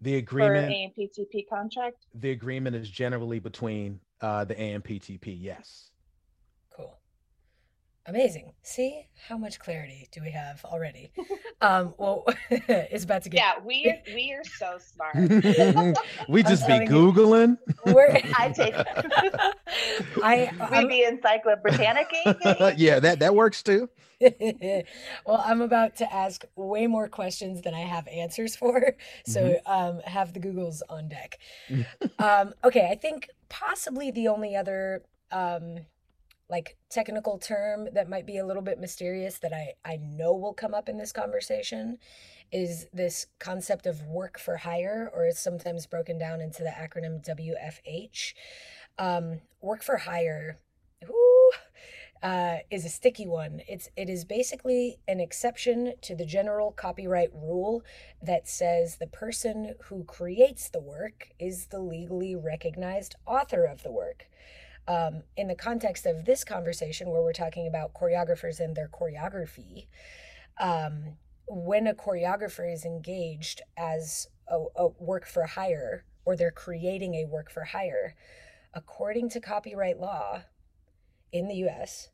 The 0.00 0.12
for 0.12 0.18
agreement 0.18 0.72
AMPTP 0.72 1.46
contract? 1.48 2.06
the 2.14 2.30
agreement 2.30 2.76
is 2.76 2.88
generally 2.88 3.40
between 3.40 4.00
uh, 4.20 4.44
the 4.44 4.54
AMPTP. 4.54 5.36
Yes. 5.38 5.90
Cool. 8.06 8.14
Amazing. 8.14 8.52
See 8.62 9.06
how 9.28 9.38
much 9.38 9.58
clarity 9.58 10.08
do 10.12 10.20
we 10.22 10.30
have 10.30 10.64
already? 10.64 11.10
um, 11.60 11.94
well, 11.98 12.24
it's 12.50 13.04
about 13.04 13.22
to 13.22 13.28
get. 13.30 13.38
Yeah, 13.38 13.52
we 13.64 13.86
are, 13.86 14.02
we 14.14 14.32
are 14.34 14.44
so 14.44 14.78
smart. 14.78 15.16
we 16.28 16.42
just 16.42 16.66
be 16.66 16.72
telling 16.72 16.82
you. 16.90 16.92
googling. 17.12 17.58
We're, 17.86 18.20
I 18.38 18.50
take 18.50 18.74
I, 20.22 20.50
we 20.52 20.76
I'm- 20.76 20.88
be 20.88 21.04
Encyclopedia 21.04 21.62
Britannica. 21.62 22.74
yeah, 22.76 23.00
that 23.00 23.20
that 23.20 23.34
works 23.34 23.62
too. 23.62 23.88
well, 25.26 25.42
I'm 25.44 25.60
about 25.60 25.96
to 25.96 26.12
ask 26.14 26.44
way 26.56 26.86
more 26.86 27.08
questions 27.08 27.62
than 27.62 27.74
I 27.74 27.80
have 27.80 28.06
answers 28.08 28.54
for. 28.56 28.94
So 29.26 29.58
um, 29.66 30.00
have 30.04 30.32
the 30.32 30.40
Googles 30.40 30.80
on 30.88 31.08
deck. 31.08 31.38
um, 32.18 32.54
okay, 32.64 32.88
I 32.90 32.94
think 32.94 33.28
possibly 33.48 34.10
the 34.10 34.28
only 34.28 34.56
other 34.56 35.02
um, 35.32 35.78
like 36.48 36.76
technical 36.90 37.38
term 37.38 37.88
that 37.94 38.08
might 38.08 38.26
be 38.26 38.38
a 38.38 38.46
little 38.46 38.62
bit 38.62 38.78
mysterious 38.78 39.38
that 39.38 39.52
I, 39.52 39.74
I 39.84 39.96
know 39.96 40.34
will 40.34 40.52
come 40.52 40.74
up 40.74 40.88
in 40.88 40.98
this 40.98 41.12
conversation 41.12 41.98
is 42.52 42.86
this 42.92 43.26
concept 43.38 43.86
of 43.86 44.02
work 44.02 44.38
for 44.38 44.58
hire, 44.58 45.10
or 45.14 45.24
it's 45.24 45.40
sometimes 45.40 45.86
broken 45.86 46.18
down 46.18 46.40
into 46.40 46.62
the 46.62 46.70
acronym 46.70 47.24
WFH. 47.26 48.34
Um, 48.98 49.40
work 49.60 49.82
for 49.82 49.96
hire. 49.96 50.58
Ooh, 51.08 51.50
uh, 52.22 52.58
is 52.70 52.84
a 52.84 52.88
sticky 52.88 53.26
one. 53.26 53.60
It's 53.68 53.88
it 53.96 54.08
is 54.08 54.24
basically 54.24 54.98
an 55.08 55.20
exception 55.20 55.94
to 56.02 56.14
the 56.14 56.24
general 56.24 56.72
copyright 56.72 57.30
rule 57.34 57.82
that 58.22 58.48
says 58.48 58.96
the 58.96 59.06
person 59.06 59.74
who 59.84 60.04
creates 60.04 60.68
the 60.68 60.80
work 60.80 61.30
is 61.38 61.66
the 61.66 61.80
legally 61.80 62.36
recognized 62.36 63.16
author 63.26 63.64
of 63.64 63.82
the 63.82 63.92
work. 63.92 64.26
Um, 64.86 65.22
in 65.36 65.48
the 65.48 65.54
context 65.54 66.04
of 66.04 66.24
this 66.24 66.44
conversation, 66.44 67.10
where 67.10 67.22
we're 67.22 67.32
talking 67.32 67.66
about 67.66 67.94
choreographers 67.94 68.60
and 68.60 68.76
their 68.76 68.88
choreography, 68.88 69.86
um, 70.60 71.16
when 71.48 71.86
a 71.86 71.94
choreographer 71.94 72.70
is 72.70 72.84
engaged 72.84 73.62
as 73.76 74.28
a, 74.48 74.62
a 74.76 74.88
work 74.98 75.26
for 75.26 75.44
hire 75.44 76.04
or 76.24 76.36
they're 76.36 76.50
creating 76.50 77.14
a 77.14 77.26
work 77.26 77.50
for 77.50 77.64
hire, 77.64 78.14
according 78.72 79.28
to 79.30 79.40
copyright 79.40 79.98
law 79.98 80.42
in 81.32 81.48
the 81.48 81.68
US, 81.68 82.08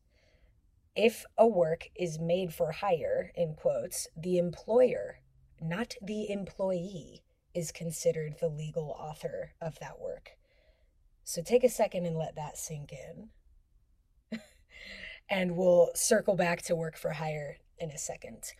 if 0.96 1.24
a 1.38 1.46
work 1.46 1.88
is 1.94 2.18
made 2.18 2.52
for 2.52 2.72
hire, 2.72 3.32
in 3.36 3.54
quotes, 3.54 4.08
the 4.16 4.38
employer, 4.38 5.20
not 5.60 5.94
the 6.02 6.30
employee, 6.30 7.22
is 7.54 7.72
considered 7.72 8.36
the 8.40 8.48
legal 8.48 8.94
author 8.98 9.52
of 9.60 9.78
that 9.80 10.00
work. 10.00 10.32
So 11.30 11.42
take 11.42 11.62
a 11.62 11.68
second 11.68 12.06
and 12.06 12.16
let 12.16 12.34
that 12.34 12.58
sink 12.58 12.92
in. 14.32 14.40
and 15.30 15.56
we'll 15.56 15.90
circle 15.94 16.34
back 16.34 16.60
to 16.62 16.74
work 16.74 16.96
for 16.96 17.12
hire 17.12 17.58
in 17.78 17.92
a 17.92 17.98
second. 17.98 18.52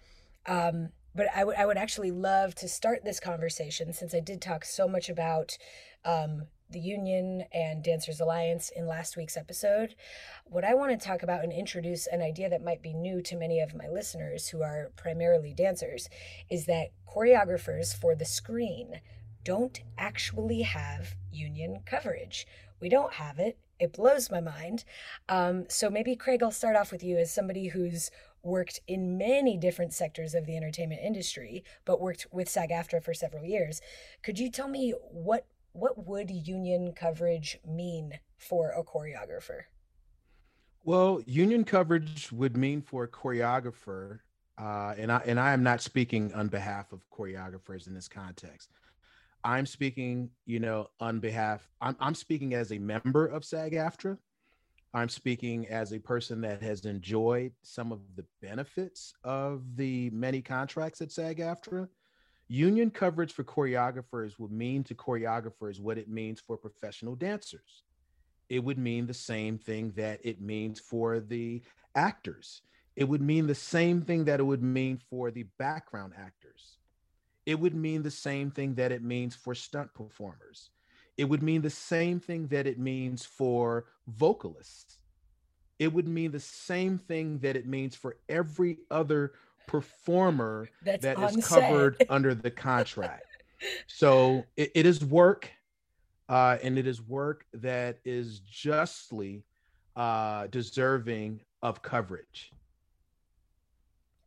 Um, 0.47 0.91
but 1.13 1.27
I 1.35 1.43
would 1.43 1.57
I 1.57 1.67
would 1.67 1.77
actually 1.77 2.13
love 2.13 2.55
to 2.55 2.69
start 2.69 3.05
this 3.05 3.19
conversation 3.19 3.93
since 3.93 4.15
I 4.15 4.21
did 4.21 4.41
talk 4.41 4.65
so 4.65 4.87
much 4.87 5.09
about 5.09 5.59
um, 6.05 6.45
the 6.71 6.79
union 6.79 7.43
and 7.53 7.83
Dancers 7.83 8.21
Alliance 8.21 8.71
in 8.71 8.87
last 8.87 9.17
week's 9.17 9.37
episode. 9.37 9.97
What 10.45 10.65
I 10.65 10.75
want 10.75 10.93
to 10.93 11.05
talk 11.05 11.25
about 11.25 11.43
and 11.43 11.53
introduce 11.53 12.07
an 12.07 12.23
idea 12.23 12.49
that 12.51 12.63
might 12.63 12.83
be 12.83 12.95
new 12.95 13.21
to 13.23 13.35
many 13.35 13.59
of 13.59 13.75
my 13.75 13.89
listeners 13.89 14.51
who 14.51 14.63
are 14.63 14.93
primarily 14.95 15.53
dancers 15.53 16.09
is 16.49 16.67
that 16.67 16.93
choreographers 17.13 17.93
for 17.93 18.15
the 18.15 18.25
screen 18.25 19.01
don't 19.45 19.81
actually 19.99 20.63
have 20.63 21.15
union 21.33 21.81
coverage. 21.87 22.47
We 22.81 22.89
don't 22.89 23.15
have 23.15 23.39
it. 23.39 23.59
It 23.79 23.95
blows 23.95 24.31
my 24.31 24.41
mind. 24.41 24.85
Um, 25.29 25.65
so 25.69 25.89
maybe, 25.89 26.15
Craig, 26.15 26.43
I'll 26.43 26.51
start 26.51 26.77
off 26.77 26.93
with 26.93 27.03
you 27.03 27.17
as 27.17 27.33
somebody 27.33 27.69
who's 27.69 28.11
worked 28.43 28.81
in 28.87 29.19
many 29.19 29.57
different 29.57 29.93
sectors 29.93 30.35
of 30.35 30.47
the 30.47 30.57
entertainment 30.57 31.01
industry, 31.03 31.65
but 31.85 32.01
worked 32.01 32.27
with 32.31 32.49
SAG 32.49 32.71
AFTRA 32.71 33.03
for 33.03 33.15
several 33.15 33.45
years. 33.45 33.81
Could 34.23 34.39
you 34.39 34.51
tell 34.51 34.69
me 34.69 34.95
what 35.11 35.47
what 35.73 36.05
would 36.07 36.31
union 36.31 36.93
coverage 36.93 37.59
mean 37.65 38.19
for 38.37 38.71
a 38.71 38.83
choreographer? 38.83 39.63
Well, 40.83 41.21
union 41.27 41.65
coverage 41.65 42.33
would 42.33 42.57
mean 42.57 42.83
for 42.83 43.05
a 43.05 43.09
choreographer, 43.09 44.21
uh, 44.59 44.95
and 44.99 45.13
I 45.13 45.23
and 45.27 45.39
I 45.39 45.53
am 45.53 45.63
not 45.63 45.81
speaking 45.81 46.33
on 46.35 46.49
behalf 46.49 46.93
of 46.93 47.09
choreographers 47.11 47.87
in 47.87 47.95
this 47.95 48.09
context. 48.09 48.71
I'm 49.43 49.67
speaking, 49.67 50.31
you 50.47 50.61
know, 50.61 50.89
on 51.01 51.21
behalf. 51.21 51.69
I'm 51.81 51.97
I'm 52.01 52.15
speaking 52.15 52.55
as 52.55 52.73
a 52.73 52.79
member 52.79 53.27
of 53.27 53.45
SAG-AFTRA. 53.45 54.19
I'm 54.93 55.09
speaking 55.09 55.69
as 55.69 55.93
a 55.93 56.01
person 56.01 56.41
that 56.41 56.63
has 56.63 56.85
enjoyed 56.85 57.53
some 57.63 57.93
of 57.93 58.01
the 58.17 58.25
benefits 58.43 59.15
of 59.23 59.63
the 59.77 60.11
many 60.11 60.43
contracts 60.43 61.01
at 61.01 61.13
SAG-AFTRA 61.13 61.89
Union 62.51 62.91
coverage 62.91 63.33
for 63.33 63.45
choreographers 63.45 64.37
would 64.41 64.51
mean 64.51 64.83
to 64.83 64.93
choreographers 64.93 65.79
what 65.79 65.97
it 65.97 66.09
means 66.09 66.41
for 66.41 66.57
professional 66.57 67.15
dancers. 67.15 67.85
It 68.49 68.65
would 68.65 68.77
mean 68.77 69.07
the 69.07 69.15
same 69.15 69.57
thing 69.57 69.93
that 69.95 70.19
it 70.25 70.41
means 70.41 70.81
for 70.81 71.21
the 71.21 71.63
actors. 71.95 72.63
It 72.97 73.05
would 73.05 73.23
mean 73.23 73.47
the 73.47 73.55
same 73.55 74.03
thing 74.03 74.25
that 74.25 74.41
it 74.41 74.43
would 74.43 74.65
mean 74.65 74.99
for 75.09 75.31
the 75.31 75.45
background 75.61 76.15
actors. 76.19 76.79
It 77.51 77.59
would 77.59 77.75
mean 77.75 78.05
the 78.05 78.13
same 78.13 78.53
thing 78.53 78.77
that 78.77 78.93
it 78.93 79.03
means 79.03 79.35
for 79.35 79.57
stunt 79.57 79.93
performers. 79.93 80.71
It 81.17 81.25
would 81.25 81.43
mean 81.43 81.63
the 81.63 81.69
same 81.69 82.21
thing 82.21 82.47
that 82.47 82.65
it 82.65 82.79
means 82.79 83.27
for 83.27 83.87
vocalists. 84.07 84.99
It 85.81 85.93
would 85.93 86.07
mean 86.07 86.31
the 86.31 86.39
same 86.39 86.97
thing 86.97 87.41
that 87.41 87.57
it 87.57 87.67
means 87.67 87.97
for 87.97 88.19
every 88.29 88.79
other 88.89 89.33
performer 89.67 90.69
That's 90.85 91.03
that 91.03 91.19
is 91.19 91.45
covered 91.45 92.07
under 92.09 92.37
the 92.37 92.53
contract. 92.53 93.27
So 93.89 94.45
it, 94.57 94.71
it 94.77 94.87
is 94.87 95.05
work, 95.05 95.51
uh, 96.29 96.59
and 96.63 96.79
it 96.79 96.87
is 96.87 97.03
work 97.03 97.47
that 97.53 97.99
is 98.05 98.39
justly 98.49 99.43
uh, 99.97 100.47
deserving 100.47 101.41
of 101.63 101.83
coverage. 101.83 102.53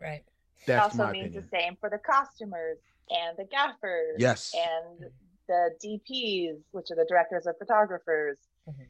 Right. 0.01 0.25
That's 0.67 0.93
it 0.93 0.99
also 0.99 1.09
means 1.13 1.27
opinion. 1.27 1.49
the 1.49 1.57
same 1.57 1.77
for 1.79 1.89
the 1.89 1.99
costumers 1.99 2.79
and 3.09 3.37
the 3.37 3.45
gaffers. 3.45 4.15
Yes. 4.17 4.53
And 4.55 5.09
the 5.47 5.71
DPs, 5.83 6.57
which 6.71 6.91
are 6.91 6.95
the 6.95 7.05
directors 7.07 7.45
of 7.45 7.55
photographers. 7.57 8.37
Mm-hmm 8.69 8.83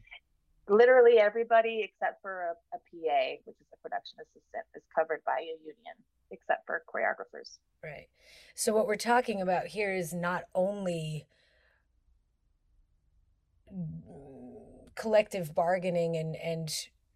literally 0.68 1.18
everybody 1.18 1.82
except 1.84 2.22
for 2.22 2.42
a, 2.42 2.76
a, 2.76 2.78
PA, 2.78 3.42
which 3.44 3.56
is 3.60 3.66
a 3.72 3.76
production 3.82 4.18
assistant, 4.20 4.64
is 4.74 4.82
covered 4.94 5.22
by 5.24 5.38
a 5.40 5.56
union, 5.60 5.94
except 6.30 6.66
for 6.66 6.82
choreographers. 6.88 7.58
Right. 7.82 8.08
So 8.54 8.72
what 8.72 8.86
we're 8.86 8.96
talking 8.96 9.40
about 9.40 9.66
here 9.66 9.94
is 9.94 10.14
not 10.14 10.44
only 10.54 11.26
collective 14.94 15.54
bargaining 15.54 16.16
and 16.16 16.36
and 16.36 16.70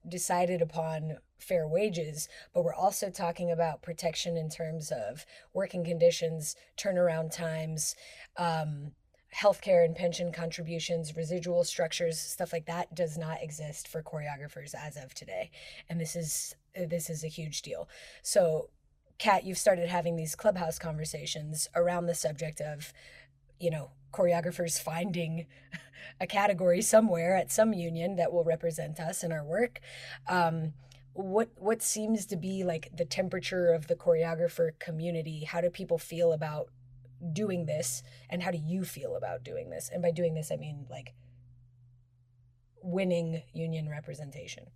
decided 0.08 0.62
upon 0.62 1.18
fair 1.38 1.66
wages, 1.68 2.28
but 2.52 2.64
we're 2.64 2.74
also 2.74 3.10
talking 3.10 3.50
about 3.50 3.82
protection 3.82 4.36
in 4.36 4.48
terms 4.50 4.90
of 4.90 5.24
working 5.54 5.84
conditions, 5.84 6.56
turnaround 6.76 7.32
times, 7.32 7.94
um, 8.36 8.92
healthcare 9.34 9.84
and 9.84 9.94
pension 9.94 10.32
contributions, 10.32 11.16
residual 11.16 11.62
structures, 11.64 12.18
stuff 12.18 12.52
like 12.52 12.66
that 12.66 12.94
does 12.94 13.18
not 13.18 13.42
exist 13.42 13.86
for 13.86 14.02
choreographers 14.02 14.74
as 14.74 14.96
of 14.96 15.14
today. 15.14 15.50
And 15.88 16.00
this 16.00 16.16
is 16.16 16.54
this 16.74 17.10
is 17.10 17.24
a 17.24 17.28
huge 17.28 17.62
deal. 17.62 17.88
So, 18.22 18.70
Kat, 19.18 19.44
you've 19.44 19.58
started 19.58 19.88
having 19.88 20.16
these 20.16 20.36
clubhouse 20.36 20.78
conversations 20.78 21.68
around 21.74 22.06
the 22.06 22.14
subject 22.14 22.60
of, 22.60 22.92
you 23.60 23.70
know, 23.70 23.90
choreographers 24.12 24.80
finding 24.80 25.46
a 26.20 26.26
category 26.26 26.82
somewhere 26.82 27.36
at 27.36 27.52
some 27.52 27.72
union 27.72 28.16
that 28.16 28.32
will 28.32 28.44
represent 28.44 28.98
us 29.00 29.22
in 29.22 29.32
our 29.32 29.44
work. 29.44 29.80
Um, 30.28 30.74
what 31.12 31.50
what 31.56 31.82
seems 31.82 32.26
to 32.26 32.36
be 32.36 32.62
like 32.62 32.90
the 32.94 33.04
temperature 33.04 33.72
of 33.72 33.88
the 33.88 33.96
choreographer 33.96 34.78
community? 34.78 35.44
How 35.44 35.60
do 35.60 35.70
people 35.70 35.98
feel 35.98 36.32
about 36.32 36.68
doing 37.32 37.66
this 37.66 38.02
and 38.30 38.42
how 38.42 38.50
do 38.50 38.58
you 38.58 38.84
feel 38.84 39.16
about 39.16 39.42
doing 39.42 39.70
this 39.70 39.90
and 39.92 40.02
by 40.02 40.10
doing 40.10 40.34
this 40.34 40.50
i 40.52 40.56
mean 40.56 40.86
like 40.88 41.14
winning 42.82 43.42
union 43.52 43.88
representation 43.88 44.66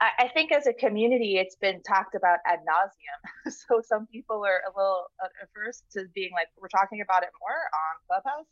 I 0.00 0.28
think 0.28 0.52
as 0.52 0.66
a 0.66 0.72
community, 0.72 1.38
it's 1.38 1.56
been 1.56 1.82
talked 1.82 2.14
about 2.14 2.38
ad 2.46 2.60
nauseum. 2.60 3.52
so 3.68 3.82
some 3.82 4.06
people 4.06 4.44
are 4.44 4.62
a 4.66 4.72
little 4.78 5.06
averse 5.42 5.82
to 5.92 6.06
being 6.14 6.30
like, 6.32 6.48
we're 6.60 6.68
talking 6.68 7.00
about 7.00 7.24
it 7.24 7.30
more 7.40 7.50
on 7.50 8.22
Clubhouse. 8.22 8.46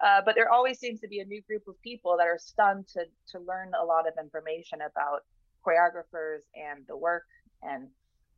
Uh, 0.00 0.22
but 0.24 0.34
there 0.34 0.50
always 0.50 0.78
seems 0.78 1.00
to 1.00 1.08
be 1.08 1.20
a 1.20 1.24
new 1.24 1.42
group 1.42 1.62
of 1.68 1.80
people 1.82 2.16
that 2.18 2.26
are 2.26 2.38
stunned 2.38 2.88
to 2.88 3.04
to 3.30 3.38
learn 3.46 3.72
a 3.80 3.84
lot 3.84 4.08
of 4.08 4.14
information 4.20 4.80
about 4.80 5.20
choreographers 5.66 6.40
and 6.54 6.84
the 6.88 6.96
work 6.96 7.24
and 7.62 7.88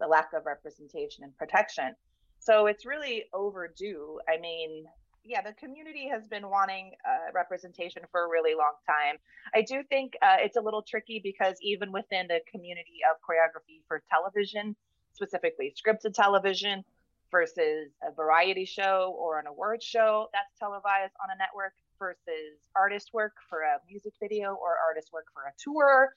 the 0.01 0.07
lack 0.07 0.31
of 0.35 0.47
representation 0.47 1.25
and 1.25 1.37
protection. 1.37 1.95
So 2.41 2.67
it's 2.67 2.87
really 2.87 3.25
overdue. 3.33 4.21
I 4.29 4.41
mean, 4.41 4.85
yeah, 5.25 5.43
the 5.43 5.53
community 5.53 6.09
has 6.09 6.27
been 6.27 6.49
wanting 6.49 6.93
uh, 7.07 7.33
representation 7.35 8.03
for 8.11 8.25
a 8.25 8.29
really 8.29 8.55
long 8.55 8.75
time. 8.87 9.17
I 9.55 9.63
do 9.63 9.83
think 9.89 10.15
uh, 10.23 10.37
it's 10.41 10.57
a 10.57 10.61
little 10.61 10.83
tricky 10.83 11.21
because 11.23 11.57
even 11.61 11.93
within 11.93 12.29
the 12.29 12.41
community 12.51 13.01
of 13.11 13.19
choreography 13.21 13.83
for 13.87 14.03
television, 14.11 14.75
specifically 15.13 15.75
scripted 15.77 16.15
television 16.15 16.85
versus 17.31 17.91
a 18.03 18.13
variety 18.13 18.65
show 18.65 19.15
or 19.19 19.39
an 19.39 19.47
award 19.47 19.83
show 19.83 20.29
that's 20.33 20.59
televised 20.59 21.13
on 21.23 21.29
a 21.35 21.39
network 21.39 21.75
versus 21.99 22.57
artist 22.77 23.11
work 23.13 23.35
for 23.49 23.63
a 23.63 23.79
music 23.91 24.13
video 24.21 24.55
or 24.55 24.77
artist 24.87 25.11
work 25.13 25.27
for 25.35 25.43
a 25.43 25.53
tour 25.63 26.15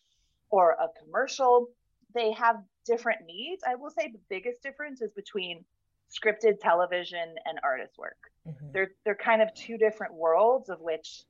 or 0.49 0.71
a 0.73 0.87
commercial, 1.03 1.67
they 2.13 2.31
have 2.33 2.57
different 2.85 3.21
needs. 3.25 3.63
I 3.67 3.75
will 3.75 3.89
say 3.89 4.09
the 4.11 4.19
biggest 4.29 4.61
difference 4.61 5.01
is 5.01 5.11
between 5.11 5.65
scripted 6.11 6.59
television 6.59 7.35
and 7.45 7.59
artist 7.63 7.93
work. 7.97 8.17
Mm-hmm. 8.47 8.71
They're 8.73 8.91
they're 9.05 9.15
kind 9.15 9.41
of 9.41 9.53
two 9.53 9.77
different 9.77 10.13
worlds 10.13 10.69
of 10.69 10.79
which 10.81 11.23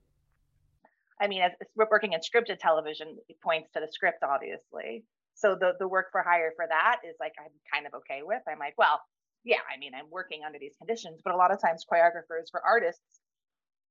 I 1.21 1.27
mean, 1.27 1.43
as, 1.43 1.51
as 1.61 1.67
working 1.75 2.13
in 2.13 2.19
scripted 2.19 2.57
television 2.59 3.17
it 3.29 3.39
points 3.41 3.69
to 3.73 3.79
the 3.79 3.87
script, 3.91 4.23
obviously. 4.23 5.05
So 5.35 5.55
the 5.59 5.73
the 5.79 5.87
work 5.87 6.07
for 6.11 6.23
hire 6.23 6.51
for 6.55 6.65
that 6.67 7.01
is 7.07 7.15
like 7.19 7.33
I'm 7.39 7.51
kind 7.71 7.85
of 7.85 7.93
okay 8.01 8.21
with. 8.23 8.41
I'm 8.49 8.59
like, 8.59 8.73
well, 8.77 8.99
yeah, 9.43 9.61
I 9.73 9.77
mean, 9.79 9.93
I'm 9.93 10.09
working 10.09 10.41
under 10.45 10.59
these 10.59 10.75
conditions, 10.77 11.21
but 11.23 11.33
a 11.33 11.37
lot 11.37 11.51
of 11.51 11.61
times 11.61 11.85
choreographers 11.85 12.49
for 12.49 12.61
artists 12.65 13.21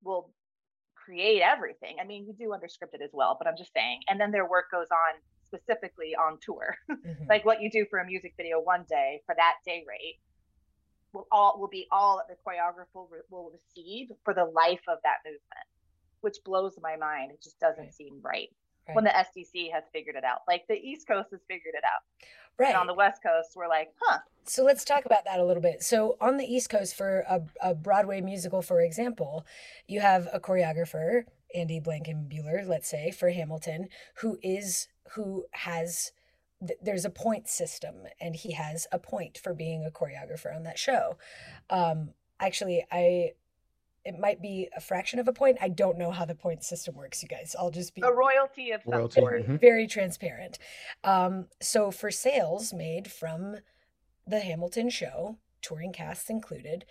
will 0.03 0.31
create 0.95 1.41
everything. 1.41 1.97
I 2.01 2.05
mean, 2.05 2.25
you 2.25 2.33
do 2.33 2.53
under 2.53 2.67
scripted 2.67 3.03
as 3.03 3.11
well, 3.13 3.35
but 3.39 3.47
I'm 3.47 3.57
just 3.57 3.73
saying. 3.73 4.01
And 4.07 4.19
then 4.19 4.31
their 4.31 4.47
work 4.47 4.65
goes 4.71 4.87
on 4.91 5.19
specifically 5.47 6.15
on 6.15 6.37
tour. 6.41 6.75
Mm-hmm. 6.91 7.23
like 7.29 7.45
what 7.45 7.61
you 7.61 7.71
do 7.71 7.85
for 7.89 7.99
a 7.99 8.05
music 8.05 8.33
video 8.37 8.59
one 8.59 8.85
day 8.87 9.21
for 9.25 9.33
that 9.33 9.55
day 9.65 9.83
rate 9.87 10.19
will 11.13 11.27
all 11.31 11.59
will 11.59 11.67
be 11.67 11.87
all 11.91 12.17
that 12.17 12.27
the 12.27 12.41
choreographer 12.49 13.05
will 13.29 13.51
receive 13.51 14.09
for 14.23 14.33
the 14.33 14.45
life 14.45 14.81
of 14.87 14.97
that 15.03 15.17
movement, 15.25 15.67
which 16.21 16.37
blows 16.45 16.73
my 16.81 16.95
mind. 16.95 17.31
It 17.31 17.41
just 17.41 17.59
doesn't 17.59 17.83
right. 17.85 17.93
seem 17.93 18.19
right. 18.21 18.49
right. 18.87 18.95
when 18.95 19.03
the 19.03 19.11
SDC 19.11 19.71
has 19.73 19.83
figured 19.91 20.15
it 20.15 20.23
out. 20.23 20.39
Like 20.47 20.63
the 20.67 20.75
East 20.75 21.07
Coast 21.07 21.29
has 21.31 21.41
figured 21.47 21.75
it 21.75 21.83
out. 21.83 22.01
Right. 22.57 22.69
And 22.69 22.77
on 22.77 22.87
the 22.87 22.93
West 22.93 23.23
Coast, 23.23 23.51
we're 23.55 23.67
like, 23.67 23.89
huh. 23.99 24.19
So 24.45 24.63
let's 24.63 24.83
talk 24.83 25.05
about 25.05 25.25
that 25.25 25.39
a 25.39 25.45
little 25.45 25.63
bit. 25.63 25.81
So 25.83 26.17
on 26.19 26.37
the 26.37 26.45
East 26.45 26.69
Coast, 26.69 26.95
for 26.95 27.23
a, 27.29 27.41
a 27.61 27.73
Broadway 27.73 28.21
musical, 28.21 28.61
for 28.61 28.81
example, 28.81 29.45
you 29.87 29.99
have 29.99 30.27
a 30.33 30.39
choreographer, 30.39 31.23
Andy 31.55 31.79
Blankenbuehler, 31.79 32.67
let's 32.67 32.89
say, 32.89 33.11
for 33.11 33.29
Hamilton, 33.29 33.87
who 34.17 34.37
is 34.41 34.87
who 35.13 35.45
has 35.51 36.11
there's 36.81 37.05
a 37.05 37.09
point 37.09 37.47
system 37.49 37.95
and 38.19 38.35
he 38.35 38.51
has 38.51 38.87
a 38.91 38.99
point 38.99 39.37
for 39.37 39.53
being 39.53 39.85
a 39.85 39.91
choreographer 39.91 40.55
on 40.55 40.63
that 40.63 40.77
show 40.77 41.17
um, 41.69 42.09
actually 42.39 42.85
i 42.91 43.31
it 44.03 44.19
might 44.19 44.41
be 44.41 44.67
a 44.75 44.81
fraction 44.81 45.19
of 45.19 45.27
a 45.27 45.33
point. 45.33 45.57
I 45.61 45.69
don't 45.69 45.97
know 45.97 46.11
how 46.11 46.25
the 46.25 46.35
point 46.35 46.63
system 46.63 46.95
works, 46.95 47.21
you 47.21 47.29
guys. 47.29 47.55
I'll 47.57 47.71
just 47.71 47.93
be 47.93 48.01
a 48.03 48.11
royalty 48.11 48.71
of 48.71 48.81
Royalty, 48.85 49.15
some 49.15 49.21
sort. 49.21 49.47
mhm. 49.47 49.59
very 49.61 49.87
transparent. 49.87 50.57
Um, 51.03 51.47
so 51.59 51.91
for 51.91 52.09
sales 52.09 52.73
made 52.73 53.11
from 53.11 53.57
the 54.25 54.39
Hamilton 54.39 54.89
show, 54.89 55.37
touring 55.61 55.93
casts 55.93 56.29
included, 56.29 56.85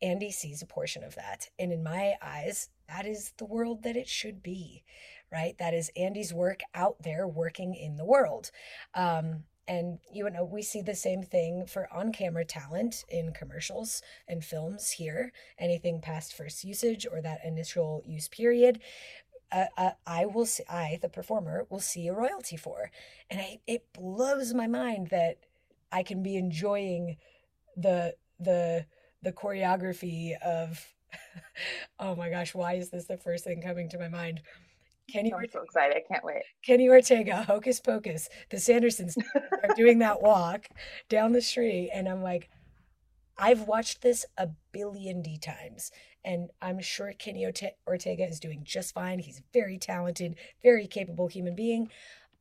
Andy 0.00 0.30
sees 0.30 0.62
a 0.62 0.66
portion 0.66 1.04
of 1.04 1.14
that. 1.14 1.50
And 1.58 1.72
in 1.72 1.82
my 1.82 2.14
eyes, 2.22 2.70
that 2.88 3.06
is 3.06 3.32
the 3.36 3.44
world 3.44 3.82
that 3.82 3.96
it 3.96 4.08
should 4.08 4.42
be, 4.42 4.84
right? 5.32 5.56
That 5.58 5.74
is 5.74 5.90
Andy's 5.96 6.32
work 6.32 6.60
out 6.74 7.02
there 7.02 7.26
working 7.26 7.74
in 7.74 7.96
the 7.96 8.04
world. 8.04 8.50
Um, 8.94 9.44
and 9.66 9.98
you 10.12 10.28
know, 10.28 10.44
we 10.44 10.62
see 10.62 10.82
the 10.82 10.94
same 10.94 11.22
thing 11.22 11.64
for 11.66 11.90
on 11.92 12.12
camera 12.12 12.44
talent 12.44 13.04
in 13.08 13.32
commercials 13.32 14.02
and 14.28 14.44
films 14.44 14.90
here. 14.90 15.32
Anything 15.58 16.00
past 16.00 16.34
first 16.34 16.64
usage 16.64 17.06
or 17.10 17.22
that 17.22 17.40
initial 17.44 18.02
use 18.04 18.28
period, 18.28 18.80
uh, 19.50 19.66
uh, 19.76 19.90
I 20.06 20.26
will 20.26 20.46
see, 20.46 20.64
I, 20.68 20.98
the 21.00 21.08
performer, 21.08 21.66
will 21.70 21.80
see 21.80 22.08
a 22.08 22.12
royalty 22.14 22.56
for. 22.56 22.90
And 23.30 23.40
I, 23.40 23.60
it 23.66 23.92
blows 23.92 24.52
my 24.52 24.66
mind 24.66 25.08
that 25.08 25.38
I 25.92 26.02
can 26.02 26.22
be 26.22 26.36
enjoying 26.36 27.16
the, 27.76 28.16
the, 28.40 28.86
the 29.22 29.32
choreography 29.32 30.36
of, 30.40 30.92
oh 31.98 32.16
my 32.16 32.30
gosh, 32.30 32.54
why 32.54 32.74
is 32.74 32.90
this 32.90 33.04
the 33.04 33.16
first 33.16 33.44
thing 33.44 33.62
coming 33.62 33.88
to 33.90 33.98
my 33.98 34.08
mind? 34.08 34.42
Kenny, 35.12 35.32
I'm 35.32 35.36
Ortega, 35.36 35.52
so 35.52 35.62
excited. 35.62 35.96
I 35.96 36.12
can't 36.12 36.24
wait. 36.24 36.42
Kenny 36.64 36.88
Ortega, 36.88 37.42
Hocus 37.42 37.80
Pocus, 37.80 38.28
the 38.50 38.56
Sandersons 38.56 39.16
are 39.34 39.74
doing 39.74 39.98
that 40.00 40.22
walk 40.22 40.66
down 41.08 41.32
the 41.32 41.42
street. 41.42 41.90
And 41.94 42.08
I'm 42.08 42.22
like, 42.22 42.48
I've 43.36 43.62
watched 43.62 44.02
this 44.02 44.24
a 44.38 44.48
billion 44.72 45.20
D 45.20 45.38
times, 45.38 45.90
and 46.24 46.50
I'm 46.62 46.80
sure 46.80 47.12
Kenny 47.12 47.44
Orte- 47.44 47.74
Ortega 47.86 48.26
is 48.26 48.40
doing 48.40 48.62
just 48.64 48.94
fine. 48.94 49.18
He's 49.18 49.40
a 49.40 49.44
very 49.52 49.76
talented, 49.76 50.36
very 50.62 50.86
capable 50.86 51.28
human 51.28 51.54
being. 51.54 51.90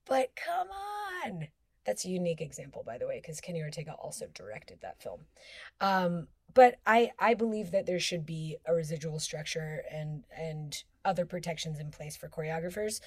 But 0.05 0.31
come 0.35 0.67
on. 0.69 1.47
That's 1.85 2.05
a 2.05 2.09
unique 2.09 2.41
example, 2.41 2.83
by 2.85 2.97
the 2.97 3.07
way, 3.07 3.19
because 3.21 3.41
Kenny 3.41 3.61
Ortega 3.61 3.93
also 3.93 4.27
directed 4.33 4.79
that 4.81 5.01
film. 5.01 5.21
Um, 5.81 6.27
but 6.53 6.75
I, 6.85 7.11
I 7.19 7.33
believe 7.33 7.71
that 7.71 7.85
there 7.85 7.99
should 7.99 8.25
be 8.25 8.57
a 8.65 8.73
residual 8.73 9.19
structure 9.19 9.83
and 9.91 10.23
and 10.37 10.83
other 11.05 11.25
protections 11.25 11.79
in 11.79 11.91
place 11.91 12.15
for 12.15 12.29
choreographers. 12.29 13.01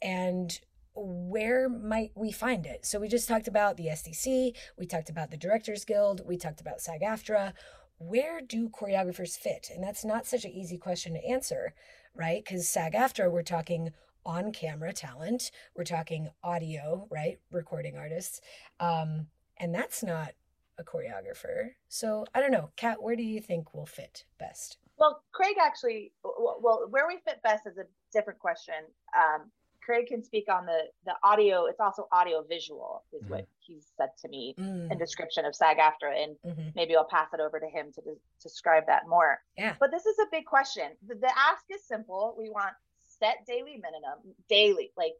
And 0.00 0.60
where 0.94 1.68
might 1.68 2.12
we 2.14 2.32
find 2.32 2.66
it? 2.66 2.84
So 2.84 3.00
we 3.00 3.08
just 3.08 3.28
talked 3.28 3.48
about 3.48 3.76
the 3.76 3.86
SDC, 3.86 4.54
we 4.76 4.86
talked 4.86 5.10
about 5.10 5.30
the 5.30 5.36
Directors 5.36 5.84
Guild, 5.84 6.22
we 6.26 6.36
talked 6.36 6.60
about 6.60 6.80
SAG 6.80 7.00
AFTRA. 7.00 7.52
Where 7.98 8.40
do 8.40 8.68
choreographers 8.68 9.36
fit? 9.36 9.68
And 9.72 9.84
that's 9.84 10.04
not 10.04 10.26
such 10.26 10.44
an 10.44 10.52
easy 10.52 10.78
question 10.78 11.14
to 11.14 11.24
answer, 11.24 11.74
right? 12.14 12.42
Because 12.42 12.68
SAG 12.68 12.94
AFTRA, 12.94 13.30
we're 13.30 13.42
talking 13.42 13.92
on 14.24 14.52
camera 14.52 14.92
talent, 14.92 15.50
we're 15.74 15.84
talking 15.84 16.28
audio, 16.42 17.06
right? 17.10 17.38
Recording 17.50 17.96
artists. 17.96 18.40
Um, 18.78 19.26
and 19.58 19.74
that's 19.74 20.02
not 20.02 20.32
a 20.78 20.84
choreographer. 20.84 21.70
So 21.88 22.24
I 22.34 22.40
don't 22.40 22.52
know. 22.52 22.70
Kat, 22.76 23.02
where 23.02 23.16
do 23.16 23.22
you 23.22 23.40
think 23.40 23.74
we'll 23.74 23.86
fit 23.86 24.24
best? 24.38 24.78
Well, 24.98 25.22
Craig 25.32 25.56
actually, 25.60 26.12
well, 26.22 26.86
where 26.90 27.06
we 27.08 27.18
fit 27.24 27.42
best 27.42 27.66
is 27.66 27.78
a 27.78 27.84
different 28.12 28.38
question. 28.38 28.74
Um, 29.16 29.50
Craig 29.82 30.06
can 30.08 30.22
speak 30.22 30.44
on 30.50 30.66
the 30.66 30.82
the 31.06 31.14
audio. 31.24 31.64
It's 31.64 31.80
also 31.80 32.06
audio 32.12 32.44
visual, 32.46 33.02
is 33.12 33.28
what 33.28 33.46
he's 33.58 33.86
said 33.96 34.10
to 34.22 34.28
me 34.28 34.54
Mm, 34.58 34.92
in 34.92 34.98
description 34.98 35.46
of 35.46 35.54
SAG 35.54 35.78
AFTRA, 35.78 36.22
and 36.22 36.36
mhm. 36.46 36.76
maybe 36.76 36.94
I'll 36.96 37.08
pass 37.08 37.28
it 37.32 37.40
over 37.40 37.58
to 37.58 37.66
him 37.66 37.90
to 37.94 38.00
des- 38.02 38.20
describe 38.42 38.86
that 38.86 39.08
more. 39.08 39.42
Yeah. 39.56 39.74
But 39.80 39.90
this 39.90 40.04
is 40.04 40.18
a 40.18 40.26
big 40.30 40.44
question. 40.44 40.92
The, 41.06 41.14
the 41.14 41.30
ask 41.36 41.64
is 41.70 41.82
simple. 41.82 42.34
We 42.38 42.50
want 42.50 42.74
set 43.22 43.46
daily 43.46 43.76
minimum, 43.76 44.34
daily 44.48 44.92
like 44.96 45.14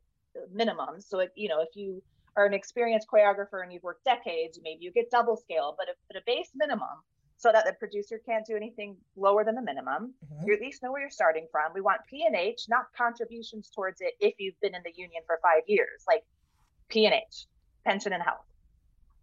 minimums. 0.54 1.04
So 1.08 1.20
if, 1.20 1.30
you 1.36 1.48
know, 1.48 1.60
if 1.60 1.74
you 1.74 2.02
are 2.36 2.46
an 2.46 2.54
experienced 2.54 3.08
choreographer 3.12 3.62
and 3.62 3.72
you've 3.72 3.82
worked 3.82 4.04
decades, 4.04 4.58
maybe 4.62 4.84
you 4.84 4.92
get 4.92 5.10
double 5.10 5.36
scale, 5.36 5.74
but 5.76 5.88
a, 5.88 5.92
but 6.08 6.16
a 6.16 6.24
base 6.26 6.50
minimum 6.54 7.02
so 7.36 7.50
that 7.52 7.64
the 7.64 7.72
producer 7.72 8.20
can't 8.26 8.44
do 8.44 8.54
anything 8.54 8.96
lower 9.16 9.44
than 9.44 9.54
the 9.54 9.62
minimum. 9.62 10.14
Mhm. 10.24 10.46
You 10.46 10.54
at 10.54 10.60
least 10.60 10.82
know 10.82 10.92
where 10.92 11.00
you're 11.00 11.10
starting 11.10 11.48
from. 11.50 11.72
We 11.72 11.80
want 11.80 12.00
P 12.08 12.24
and 12.26 12.36
H, 12.36 12.66
not 12.68 12.92
contributions 12.96 13.70
towards 13.70 14.00
it 14.00 14.14
if 14.20 14.34
you've 14.38 14.60
been 14.60 14.74
in 14.74 14.82
the 14.84 14.92
union 14.94 15.22
for 15.26 15.38
five 15.42 15.62
years, 15.66 16.04
like 16.06 16.24
P 16.88 17.06
and 17.06 17.14
H, 17.14 17.46
pension 17.84 18.12
and 18.12 18.22
health. 18.22 18.44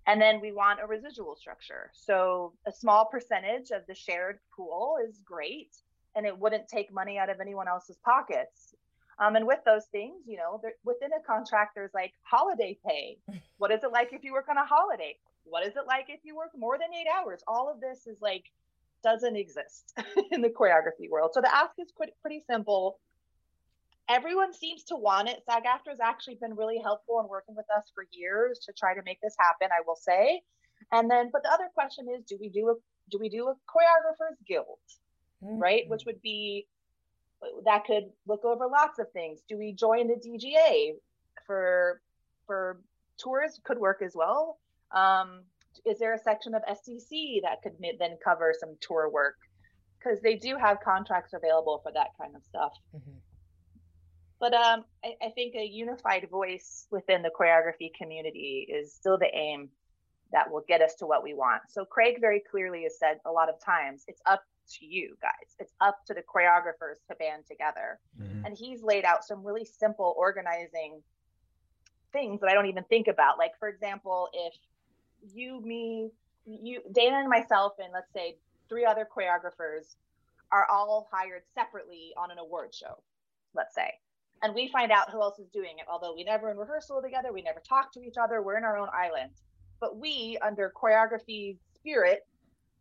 And 0.07 0.21
then 0.21 0.41
we 0.41 0.51
want 0.51 0.79
a 0.81 0.87
residual 0.87 1.35
structure. 1.35 1.91
So 1.93 2.53
a 2.65 2.71
small 2.71 3.05
percentage 3.05 3.71
of 3.71 3.85
the 3.87 3.93
shared 3.93 4.39
pool 4.55 4.97
is 5.05 5.19
great, 5.19 5.75
and 6.17 6.25
it 6.25 6.37
wouldn't 6.37 6.67
take 6.67 6.91
money 6.91 7.19
out 7.19 7.29
of 7.29 7.39
anyone 7.39 7.67
else's 7.67 7.97
pockets. 8.03 8.73
Um, 9.19 9.35
and 9.35 9.47
with 9.47 9.59
those 9.65 9.85
things, 9.85 10.23
you 10.27 10.37
know, 10.37 10.59
within 10.83 11.11
a 11.13 11.21
contract, 11.25 11.73
there's 11.75 11.93
like 11.93 12.13
holiday 12.23 12.77
pay. 12.85 13.19
What 13.57 13.71
is 13.71 13.83
it 13.83 13.91
like 13.91 14.13
if 14.13 14.23
you 14.23 14.33
work 14.33 14.49
on 14.49 14.57
a 14.57 14.65
holiday? 14.65 15.17
What 15.43 15.65
is 15.65 15.75
it 15.75 15.87
like 15.87 16.05
if 16.09 16.19
you 16.23 16.35
work 16.35 16.51
more 16.55 16.77
than 16.77 16.93
eight 16.93 17.07
hours? 17.11 17.41
All 17.47 17.71
of 17.73 17.81
this 17.81 18.05
is 18.05 18.21
like 18.21 18.43
doesn't 19.03 19.35
exist 19.35 19.97
in 20.31 20.41
the 20.41 20.49
choreography 20.49 21.09
world. 21.09 21.31
So 21.33 21.41
the 21.41 21.53
ask 21.53 21.71
is 21.79 21.91
pretty, 21.91 22.13
pretty 22.21 22.43
simple. 22.47 22.99
Everyone 24.09 24.53
seems 24.53 24.83
to 24.85 24.95
want 24.95 25.27
it. 25.27 25.41
SAG 25.49 25.63
AFTRA 25.63 25.89
has 25.89 25.99
actually 25.99 26.37
been 26.39 26.55
really 26.55 26.79
helpful 26.79 27.19
in 27.19 27.27
working 27.27 27.55
with 27.55 27.65
us 27.75 27.91
for 27.95 28.05
years 28.11 28.59
to 28.65 28.73
try 28.73 28.93
to 28.93 29.01
make 29.03 29.19
this 29.21 29.35
happen. 29.39 29.69
I 29.71 29.81
will 29.85 29.97
say, 29.97 30.41
and 30.91 31.09
then, 31.09 31.29
but 31.33 31.41
the 31.41 31.51
other 31.51 31.69
question 31.73 32.05
is, 32.15 32.23
do 32.25 32.37
we 32.39 32.49
do 32.49 32.69
a 32.69 32.75
do 33.09 33.17
we 33.19 33.29
do 33.29 33.47
a 33.47 33.55
choreographers 33.65 34.37
guild, 34.47 34.79
right? 35.41 35.83
Which 35.87 36.03
would 36.05 36.21
be 36.21 36.67
that 37.65 37.85
could 37.85 38.05
look 38.27 38.43
over 38.45 38.67
lots 38.67 38.99
of 38.99 39.11
things. 39.11 39.41
Do 39.47 39.57
we 39.57 39.73
join 39.73 40.07
the 40.07 40.15
DGA 40.15 40.93
for 41.45 42.01
for 42.45 42.81
tours? 43.19 43.59
Could 43.63 43.79
work 43.79 44.01
as 44.03 44.13
well. 44.15 44.59
Um, 44.91 45.43
is 45.85 45.99
there 45.99 46.13
a 46.13 46.19
section 46.19 46.55
of 46.55 46.63
SDC 46.63 47.41
that 47.43 47.61
could 47.61 47.73
then 47.99 48.17
cover 48.23 48.53
some 48.57 48.75
tour 48.81 49.09
work? 49.09 49.35
Because 49.99 50.21
they 50.21 50.35
do 50.35 50.55
have 50.55 50.79
contracts 50.79 51.33
available 51.33 51.79
for 51.83 51.91
that 51.91 52.09
kind 52.19 52.35
of 52.35 52.43
stuff. 52.43 52.73
Mhm. 52.95 53.19
But 54.39 54.53
um, 54.53 54.85
I, 55.03 55.15
I 55.21 55.29
think 55.29 55.55
a 55.55 55.65
unified 55.65 56.29
voice 56.29 56.87
within 56.91 57.21
the 57.23 57.31
choreography 57.31 57.91
community 57.93 58.67
is 58.69 58.93
still 58.93 59.17
the 59.17 59.33
aim 59.35 59.69
that 60.31 60.51
will 60.51 60.63
get 60.67 60.81
us 60.81 60.95
to 60.95 61.05
what 61.05 61.23
we 61.23 61.33
want. 61.33 61.63
So 61.69 61.85
Craig 61.85 62.17
very 62.19 62.41
clearly 62.51 62.83
has 62.83 62.99
said 62.99 63.19
a 63.25 63.31
lot 63.31 63.49
of 63.49 63.55
times, 63.63 64.03
it's 64.07 64.21
up 64.25 64.43
to 64.79 64.85
you 64.85 65.17
guys. 65.21 65.55
It's 65.59 65.73
up 65.81 66.05
to 66.05 66.13
the 66.13 66.21
choreographers 66.21 67.05
to 67.09 67.15
band 67.15 67.45
together. 67.45 67.99
Mhm. 68.19 68.45
And 68.45 68.57
he's 68.57 68.83
laid 68.83 69.05
out 69.05 69.23
some 69.23 69.43
really 69.43 69.65
simple 69.65 70.13
organizing 70.17 71.03
things 72.11 72.41
that 72.41 72.49
I 72.49 72.53
don't 72.53 72.67
even 72.67 72.83
think 72.85 73.07
about. 73.07 73.37
Like 73.37 73.57
for 73.57 73.67
example, 73.67 74.29
if 74.33 74.53
you, 75.33 75.61
me, 75.61 76.11
you, 76.45 76.81
Dana 76.91 77.17
and 77.17 77.29
myself, 77.29 77.73
and 77.79 77.91
let's 77.91 78.11
say 78.13 78.37
three 78.69 78.85
other 78.85 79.05
choreographers 79.05 79.95
are 80.51 80.65
all 80.69 81.07
hired 81.11 81.43
separately 81.53 82.13
on 82.17 82.31
an 82.31 82.37
award 82.37 82.73
show, 82.73 83.01
let's 83.53 83.75
say. 83.75 83.99
And 84.41 84.53
we 84.53 84.67
find 84.67 84.91
out 84.91 85.09
who 85.11 85.21
else 85.21 85.39
is 85.39 85.49
doing 85.49 85.79
it, 85.79 85.85
although 85.89 86.13
we 86.13 86.23
never 86.23 86.51
in 86.51 86.57
rehearsal 86.57 87.01
together, 87.01 87.33
we 87.33 87.41
never 87.41 87.59
talk 87.59 87.91
to 87.93 88.01
each 88.01 88.17
other, 88.21 88.41
we're 88.41 88.57
in 88.57 88.63
our 88.63 88.77
own 88.77 88.89
island. 88.93 89.31
But 89.79 89.97
we, 89.97 90.37
under 90.41 90.71
choreography 90.75 91.57
spirit, 91.75 92.25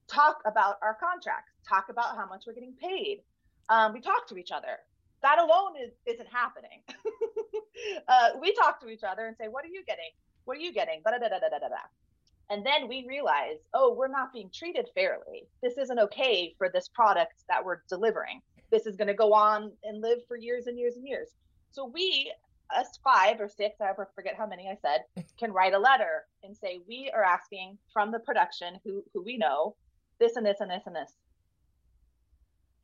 talk 0.08 0.38
about 0.46 0.76
our 0.82 0.94
contracts, 0.94 1.52
talk 1.68 1.86
about 1.90 2.16
how 2.16 2.26
much 2.26 2.44
we're 2.46 2.54
getting 2.54 2.74
paid. 2.80 3.22
Um, 3.68 3.92
we 3.92 4.00
talk 4.00 4.28
to 4.28 4.36
each 4.36 4.52
other. 4.52 4.78
That 5.22 5.38
alone 5.38 5.72
is, 5.82 5.92
isn't 6.06 6.28
happening. 6.28 6.82
uh, 8.08 8.30
we 8.40 8.54
talk 8.54 8.80
to 8.80 8.88
each 8.88 9.02
other 9.02 9.26
and 9.26 9.36
say, 9.36 9.48
"What 9.48 9.64
are 9.64 9.68
you 9.68 9.84
getting? 9.84 10.10
What 10.44 10.56
are 10.56 10.60
you 10.60 10.72
getting?" 10.72 11.00
Da 11.04 11.12
da 11.12 11.18
da 11.18 11.28
da 11.28 11.38
da 11.38 11.58
da 11.58 11.68
da. 11.68 11.82
And 12.48 12.64
then 12.64 12.88
we 12.88 13.04
realize, 13.08 13.58
oh, 13.74 13.92
we're 13.92 14.06
not 14.06 14.32
being 14.32 14.50
treated 14.54 14.88
fairly. 14.94 15.48
This 15.62 15.76
isn't 15.78 15.98
okay 15.98 16.54
for 16.58 16.68
this 16.68 16.88
product 16.88 17.42
that 17.48 17.64
we're 17.64 17.82
delivering. 17.88 18.40
This 18.70 18.86
is 18.86 18.96
going 18.96 19.08
to 19.08 19.14
go 19.14 19.32
on 19.32 19.72
and 19.82 20.00
live 20.00 20.18
for 20.28 20.36
years 20.36 20.66
and 20.66 20.78
years 20.78 20.94
and 20.96 21.06
years. 21.06 21.30
So 21.72 21.90
we, 21.92 22.32
us 22.76 22.98
five 23.02 23.40
or 23.40 23.48
six, 23.48 23.80
I 23.80 23.90
forget 24.14 24.36
how 24.36 24.46
many 24.46 24.68
I 24.68 24.76
said, 24.80 25.24
can 25.38 25.52
write 25.52 25.74
a 25.74 25.78
letter 25.78 26.26
and 26.44 26.56
say 26.56 26.80
we 26.86 27.10
are 27.12 27.24
asking 27.24 27.78
from 27.92 28.12
the 28.12 28.20
production 28.20 28.78
who 28.84 29.02
who 29.12 29.22
we 29.22 29.36
know 29.36 29.74
this 30.18 30.36
and 30.36 30.46
this 30.46 30.60
and 30.60 30.70
this 30.70 30.82
and 30.86 30.96
this. 30.96 31.12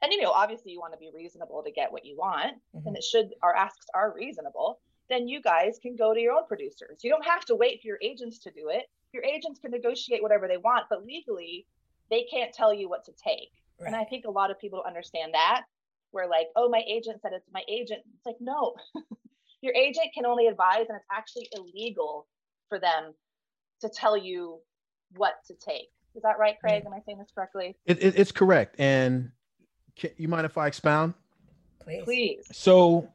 And 0.02 0.12
you 0.12 0.20
know, 0.20 0.32
obviously, 0.32 0.72
you 0.72 0.80
want 0.80 0.92
to 0.94 0.98
be 0.98 1.10
reasonable 1.14 1.62
to 1.62 1.70
get 1.70 1.92
what 1.92 2.04
you 2.04 2.16
want, 2.16 2.60
Mhm. 2.74 2.86
and 2.86 2.96
it 2.96 3.04
should 3.04 3.34
our 3.42 3.54
asks 3.54 3.86
are 3.94 4.12
reasonable. 4.12 4.80
Then 5.08 5.28
you 5.28 5.40
guys 5.40 5.78
can 5.78 5.94
go 5.96 6.12
to 6.12 6.20
your 6.20 6.32
own 6.32 6.46
producers. 6.46 7.04
You 7.04 7.10
don't 7.10 7.24
have 7.24 7.44
to 7.46 7.54
wait 7.54 7.80
for 7.80 7.86
your 7.86 7.98
agents 8.02 8.38
to 8.40 8.50
do 8.50 8.68
it. 8.68 8.90
Your 9.12 9.22
agents 9.24 9.60
can 9.60 9.70
negotiate 9.70 10.22
whatever 10.22 10.48
they 10.48 10.56
want, 10.56 10.86
but 10.88 11.04
legally, 11.04 11.66
they 12.10 12.24
can't 12.24 12.52
tell 12.52 12.72
you 12.72 12.88
what 12.88 13.04
to 13.04 13.12
take. 13.12 13.52
And 13.78 13.96
I 13.96 14.04
think 14.04 14.24
a 14.26 14.30
lot 14.30 14.50
of 14.50 14.58
people 14.58 14.82
understand 14.82 15.34
that. 15.34 15.66
Where 16.12 16.26
like, 16.28 16.48
oh, 16.56 16.68
my 16.68 16.82
agent 16.86 17.20
said 17.22 17.32
it's 17.32 17.50
my 17.52 17.64
agent. 17.68 18.02
It's 18.14 18.26
like, 18.26 18.40
no, 18.40 18.74
your 19.62 19.74
agent 19.74 20.12
can 20.14 20.26
only 20.26 20.46
advise, 20.46 20.86
and 20.88 20.96
it's 20.96 21.06
actually 21.10 21.48
illegal 21.52 22.26
for 22.68 22.78
them 22.78 23.14
to 23.80 23.88
tell 23.88 24.16
you 24.16 24.60
what 25.16 25.42
to 25.46 25.54
take. 25.54 25.90
Is 26.14 26.22
that 26.22 26.38
right, 26.38 26.58
Craig? 26.60 26.84
Am 26.86 26.92
I 26.92 27.00
saying 27.06 27.18
this 27.18 27.28
correctly? 27.34 27.76
It, 27.86 28.02
it, 28.02 28.14
it's 28.18 28.32
correct. 28.32 28.76
And 28.78 29.30
Can, 29.96 30.10
you 30.16 30.28
mind 30.28 30.44
if 30.46 30.58
I 30.58 30.66
expound? 30.66 31.14
Please. 31.80 32.02
Please. 32.04 32.44
So, 32.52 33.08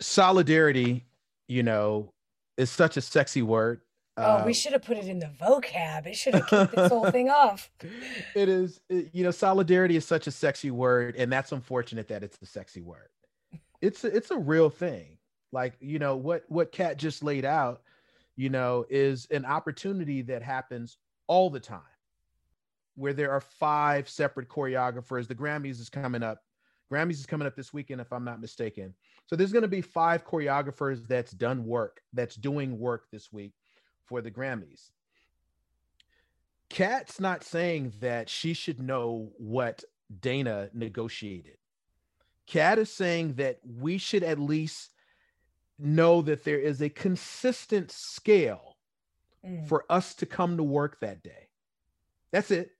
solidarity, 0.00 1.06
you 1.48 1.62
know, 1.62 2.12
is 2.56 2.70
such 2.70 2.96
a 2.96 3.00
sexy 3.00 3.42
word. 3.42 3.80
Oh, 4.16 4.44
we 4.44 4.50
Uh, 4.50 4.54
should 4.54 4.72
have 4.72 4.82
put 4.82 4.96
it 4.96 5.06
in 5.06 5.18
the 5.20 5.30
vocab. 5.40 6.06
It 6.06 6.16
should 6.16 6.34
have 6.34 6.46
kicked 6.48 6.74
this 6.74 6.88
whole 6.90 7.10
thing 7.10 7.30
off. 7.30 7.70
it 8.34 8.48
is 8.48 8.80
it- 8.88 9.10
you 9.12 9.22
know 9.24 9.30
solidarity 9.30 9.94
is 9.96 10.04
such 10.04 10.26
a 10.26 10.30
sexy 10.32 10.70
word 10.72 11.14
and 11.16 11.30
that's 11.32 11.52
unfortunate 11.52 12.08
that 12.08 12.24
it's 12.24 12.36
a 12.42 12.46
sexy 12.46 12.80
word 12.80 13.08
it's 13.80 14.02
a, 14.02 14.08
it's 14.08 14.32
a 14.32 14.36
real 14.36 14.70
thing 14.70 15.18
like 15.52 15.74
you 15.80 16.00
know 16.00 16.16
what 16.16 16.42
what 16.48 16.72
kat 16.72 16.96
just 16.96 17.22
laid 17.22 17.44
out 17.44 17.82
you 18.36 18.48
know 18.50 18.84
is 18.90 19.28
an 19.30 19.44
opportunity 19.44 20.20
that 20.22 20.42
happens 20.42 20.96
all 21.28 21.50
the 21.50 21.60
time 21.60 21.80
where 22.96 23.12
there 23.12 23.30
are 23.30 23.40
five 23.40 24.08
separate 24.08 24.48
choreographers. 24.48 25.28
The 25.28 25.34
grammys 25.34 25.80
is 25.80 25.88
coming 25.88 26.24
up. 26.24 26.42
Grammys 26.92 27.12
is 27.12 27.26
coming 27.26 27.46
up 27.46 27.54
this 27.54 27.72
weekend 27.72 28.00
if 28.00 28.12
i'm 28.12 28.24
not 28.24 28.40
mistaken. 28.40 28.94
So 29.26 29.36
there's 29.36 29.52
going 29.52 29.62
to 29.62 29.68
be 29.68 29.82
five 29.82 30.26
choreographers 30.26 31.06
that's 31.06 31.32
done 31.32 31.64
work 31.64 32.00
that's 32.12 32.34
doing 32.34 32.78
work 32.78 33.04
this 33.12 33.32
week 33.32 33.52
for 34.06 34.20
the 34.20 34.30
grammys. 34.30 34.90
Kat's 36.70 37.20
not 37.20 37.44
saying 37.44 37.92
that 38.00 38.28
she 38.28 38.52
should 38.52 38.80
know 38.80 39.30
what 39.38 39.84
Dana 40.20 40.70
negotiated. 40.74 41.56
Kat 42.46 42.78
is 42.78 42.90
saying 42.90 43.34
that 43.34 43.58
we 43.64 43.98
should 43.98 44.22
at 44.22 44.38
least 44.38 44.90
know 45.78 46.22
that 46.22 46.44
there 46.44 46.58
is 46.58 46.80
a 46.80 46.88
consistent 46.88 47.92
scale 47.92 48.67
Mm, 49.46 49.66
for 49.66 49.84
us 49.88 50.14
to 50.16 50.26
come 50.26 50.56
to 50.56 50.62
work 50.62 51.00
that 51.00 51.22
day. 51.22 51.48
That's 52.32 52.50
it. 52.50 52.72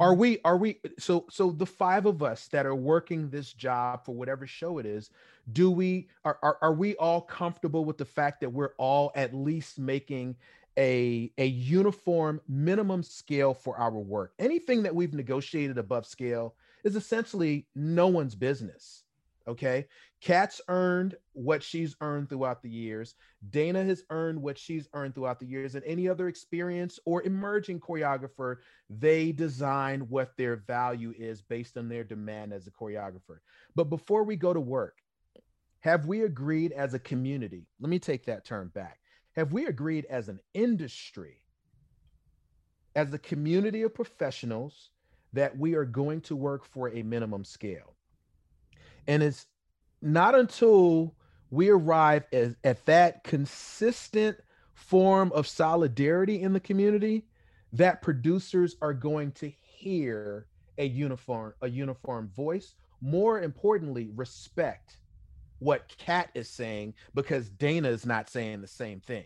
Are 0.00 0.12
mhm. 0.12 0.18
we 0.18 0.38
are 0.44 0.56
we 0.56 0.80
so 0.98 1.26
so 1.30 1.52
the 1.52 1.66
five 1.66 2.06
of 2.06 2.22
us 2.22 2.48
that 2.48 2.66
are 2.66 2.74
working 2.74 3.30
this 3.30 3.52
job 3.52 4.04
for 4.04 4.12
whatever 4.14 4.46
show 4.46 4.78
it 4.78 4.86
is, 4.86 5.10
do 5.52 5.70
we 5.70 6.08
are 6.24 6.38
are, 6.42 6.58
are 6.62 6.72
we 6.72 6.96
all 6.96 7.20
comfortable 7.20 7.84
with 7.84 7.98
the 7.98 8.04
fact 8.04 8.40
that 8.40 8.50
we're 8.50 8.74
all 8.76 9.12
at 9.14 9.34
least 9.34 9.78
making 9.78 10.36
a 10.76 11.30
a 11.38 11.46
uniform 11.46 12.40
minimum 12.48 13.04
scale 13.04 13.54
for 13.54 13.76
our 13.76 13.92
work? 13.92 14.32
Anything 14.40 14.82
that 14.82 14.94
we've 14.94 15.14
negotiated 15.14 15.78
above 15.78 16.06
scale 16.06 16.56
is 16.82 16.96
essentially 16.96 17.66
no 17.76 18.08
one's 18.08 18.34
business. 18.34 19.04
Okay. 19.46 19.86
Kat's 20.24 20.58
earned 20.68 21.16
what 21.34 21.62
she's 21.62 21.94
earned 22.00 22.30
throughout 22.30 22.62
the 22.62 22.70
years. 22.70 23.14
Dana 23.50 23.84
has 23.84 24.04
earned 24.08 24.40
what 24.40 24.58
she's 24.58 24.88
earned 24.94 25.14
throughout 25.14 25.38
the 25.38 25.44
years. 25.44 25.74
And 25.74 25.84
any 25.84 26.08
other 26.08 26.28
experienced 26.28 26.98
or 27.04 27.22
emerging 27.24 27.80
choreographer, 27.80 28.56
they 28.88 29.32
design 29.32 30.00
what 30.08 30.34
their 30.38 30.56
value 30.56 31.12
is 31.18 31.42
based 31.42 31.76
on 31.76 31.90
their 31.90 32.04
demand 32.04 32.54
as 32.54 32.66
a 32.66 32.70
choreographer. 32.70 33.40
But 33.76 33.90
before 33.90 34.24
we 34.24 34.34
go 34.34 34.54
to 34.54 34.60
work, 34.60 34.96
have 35.80 36.06
we 36.06 36.22
agreed 36.22 36.72
as 36.72 36.94
a 36.94 36.98
community? 36.98 37.66
Let 37.78 37.90
me 37.90 37.98
take 37.98 38.24
that 38.24 38.46
term 38.46 38.68
back. 38.74 39.00
Have 39.36 39.52
we 39.52 39.66
agreed 39.66 40.06
as 40.06 40.30
an 40.30 40.40
industry, 40.54 41.36
as 42.96 43.12
a 43.12 43.18
community 43.18 43.82
of 43.82 43.94
professionals, 43.94 44.88
that 45.34 45.58
we 45.58 45.74
are 45.74 45.84
going 45.84 46.22
to 46.22 46.34
work 46.34 46.64
for 46.64 46.88
a 46.88 47.02
minimum 47.02 47.44
scale? 47.44 47.94
And 49.06 49.22
it's 49.22 49.44
not 50.04 50.34
until 50.36 51.16
we 51.50 51.70
arrive 51.70 52.24
at, 52.32 52.54
at 52.64 52.84
that 52.86 53.24
consistent 53.24 54.36
form 54.74 55.32
of 55.32 55.48
solidarity 55.48 56.42
in 56.42 56.52
the 56.52 56.60
community 56.60 57.26
that 57.72 58.02
producers 58.02 58.76
are 58.82 58.94
going 58.94 59.32
to 59.32 59.48
hear 59.48 60.46
a 60.78 60.86
uniform 60.86 61.54
a 61.62 61.68
uniform 61.68 62.30
voice. 62.36 62.74
More 63.00 63.42
importantly 63.42 64.10
respect 64.14 64.98
what 65.60 65.88
kat 65.98 66.30
is 66.34 66.50
saying 66.50 66.94
because 67.14 67.48
dana 67.48 67.88
is 67.88 68.04
not 68.06 68.28
saying 68.30 68.60
the 68.60 68.68
same 68.68 69.00
thing. 69.00 69.24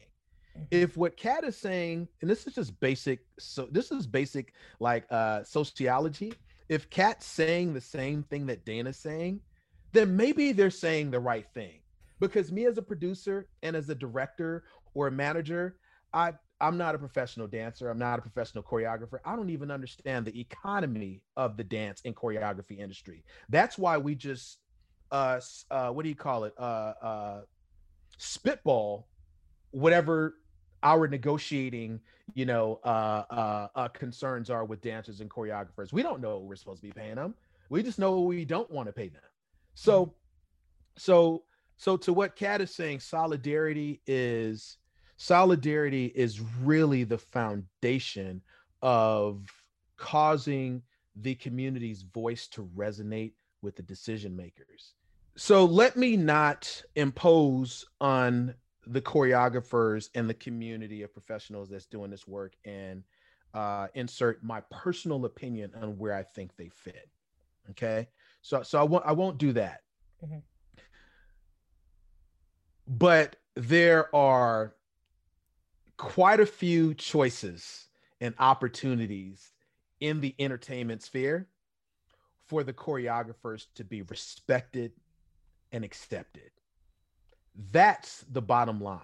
Mhm. 0.59 0.69
if 0.71 0.97
what 0.97 1.17
kat 1.17 1.45
is 1.45 1.57
saying 1.57 2.09
and 2.23 2.31
this 2.31 2.47
is 2.47 2.55
just 2.55 2.79
basic 2.81 3.21
so 3.39 3.69
this 3.73 3.91
is 3.91 4.07
basic 4.07 4.55
like 4.81 5.07
uh 5.11 5.43
sociology. 5.45 6.35
If 6.69 6.91
kat's 6.91 7.27
saying 7.27 7.75
the 7.75 7.81
same 7.81 8.23
thing 8.25 8.47
that 8.47 8.65
dana's 8.67 8.99
saying 8.99 9.41
then 9.93 10.17
maybe 10.17 10.53
they're 10.53 10.71
saying 10.71 11.11
the 11.11 11.21
right 11.21 11.47
thing. 11.55 11.81
Because 12.21 12.51
me 12.51 12.67
as 12.67 12.79
a 12.79 12.83
producer 12.83 13.49
and 13.63 13.77
as 13.77 13.89
a 13.89 13.95
director 13.95 14.65
or 14.95 15.07
a 15.07 15.11
manager 15.11 15.77
i 16.13 16.33
i'm 16.61 16.77
not 16.77 16.95
a 16.95 16.99
professional 16.99 17.47
dancer. 17.47 17.89
I'm 17.89 17.99
not 17.99 18.19
a 18.19 18.23
professional 18.23 18.65
choreographer. 18.65 19.19
I 19.25 19.37
don't 19.37 19.51
even 19.51 19.71
understand 19.71 20.27
the 20.27 20.41
economy 20.41 21.23
of 21.37 21.57
the 21.57 21.65
dance 21.65 22.03
and 22.05 22.17
choreography 22.17 22.79
industry. 22.79 23.25
That's 23.49 23.79
why 23.79 23.99
we 23.99 24.15
just 24.15 24.59
uh 25.13 25.41
uh 25.71 25.91
what 25.91 26.03
do 26.03 26.09
you 26.09 26.17
call 26.17 26.45
it? 26.45 26.55
Uh 26.59 26.95
uh 27.03 27.41
spitball 28.19 29.07
whatever 29.71 30.35
our 30.83 31.07
negotiating 31.07 32.01
you 32.35 32.47
know 32.47 32.81
uh, 32.85 33.23
uh 33.31 33.69
uh 33.75 33.89
concerns 33.89 34.51
are 34.51 34.65
with 34.65 34.81
dancers 34.81 35.21
and 35.21 35.31
choreographers. 35.31 35.93
We 35.93 36.03
don't 36.03 36.21
know 36.21 36.39
what 36.39 36.43
we're 36.45 36.57
supposed 36.57 36.81
to 36.83 36.89
be 36.89 36.93
paying 36.93 37.17
them. 37.17 37.35
We 37.71 37.83
just 37.83 37.99
know 37.99 38.19
what 38.19 38.27
we 38.27 38.45
don't 38.45 38.71
want 38.71 38.89
to 38.89 38.93
pay 38.93 39.09
them 39.09 39.23
so 39.79 40.13
so 40.97 41.45
so 41.77 41.97
to 41.97 42.13
what 42.13 42.35
kat 42.35 42.61
is 42.61 42.75
saying 42.75 42.99
solidarity 42.99 44.01
is 44.07 44.79
solidarity 45.17 46.07
is 46.07 46.41
really 46.63 47.05
the 47.05 47.19
foundation 47.19 48.43
of 48.83 49.43
causing 49.97 50.83
the 51.17 51.35
community's 51.37 52.03
voice 52.03 52.47
to 52.49 52.69
resonate 52.77 53.33
with 53.63 53.77
the 53.77 53.83
decision 53.83 54.35
makers 54.37 54.95
so 55.37 55.65
let 55.65 55.97
me 55.97 56.17
not 56.17 56.83
impose 56.97 57.87
on 58.01 58.55
the 58.89 59.01
choreographers 59.01 60.09
and 60.15 60.29
the 60.29 60.35
community 60.35 61.03
of 61.03 61.13
professionals 61.13 61.69
that's 61.69 61.87
doing 61.87 62.11
this 62.11 62.27
work 62.27 62.55
and 62.65 63.05
uh, 63.55 63.87
insert 63.95 64.43
my 64.43 64.61
personal 64.71 65.25
opinion 65.25 65.71
on 65.81 65.99
where 65.99 66.15
I 66.15 66.23
think 66.23 66.57
they 66.57 66.69
fit. 66.69 67.09
Okay, 67.71 68.09
so 68.43 68.63
so 68.63 68.79
I 68.79 68.83
won't 68.83 69.05
I 69.07 69.13
won't 69.13 69.39
do 69.39 69.53
that. 69.53 69.83
Mhm. 70.25 70.43
But 72.87 73.37
there 73.55 74.15
are 74.15 74.75
quite 75.97 76.41
a 76.41 76.47
few 76.47 76.95
choices 76.95 77.89
and 78.21 78.35
opportunities 78.39 79.53
in 80.01 80.21
the 80.21 80.35
entertainment 80.39 81.03
sphere 81.03 81.49
for 82.47 82.63
the 82.63 82.73
choreographers 82.73 83.67
to 83.75 83.85
be 83.85 84.03
respected 84.03 84.93
and 85.73 85.85
accepted. 85.85 86.51
That's 87.73 88.25
the 88.31 88.41
bottom 88.41 88.81
line. 88.81 89.01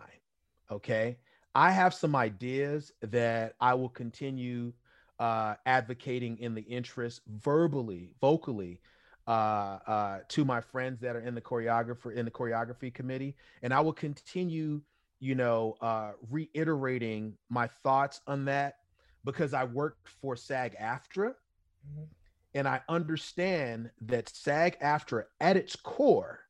Okay. 0.70 1.18
I 1.55 1.70
have 1.70 1.95
some 1.95 2.16
ideas 2.16 2.93
that 3.01 3.55
I 3.61 3.74
will 3.74 3.89
continue 3.89 4.72
uh, 5.18 5.55
advocating 5.66 6.39
in 6.39 6.55
the 6.55 6.62
interest 6.62 7.22
verbally, 7.28 8.11
vocally, 8.20 8.80
uh, 9.27 9.79
uh, 9.87 10.18
to 10.29 10.45
my 10.45 10.61
friends 10.61 11.01
that 11.01 11.16
are 11.16 11.20
in 11.20 11.35
the 11.35 11.41
choreographer 11.41 12.14
in 12.14 12.25
the 12.25 12.31
choreography 12.31 12.93
committee, 12.93 13.37
and 13.62 13.72
I 13.72 13.81
will 13.81 13.93
continue, 13.93 14.83
you 15.20 15.35
know, 15.35 15.77
uh, 15.81 16.12
reiterating 16.31 17.37
my 17.49 17.66
thoughts 17.66 18.20
on 18.27 18.45
that 18.47 18.79
because 19.25 19.55
I 19.55 19.64
worked 19.64 20.09
for 20.09 20.37
SAG-AFTRA, 20.37 21.35
Mhm. 21.89 22.09
and 22.55 22.68
I 22.68 22.83
understand 22.89 23.91
that 24.03 24.29
SAG-AFTRA, 24.29 25.25
at 25.41 25.57
its 25.57 25.77
core, 25.77 26.41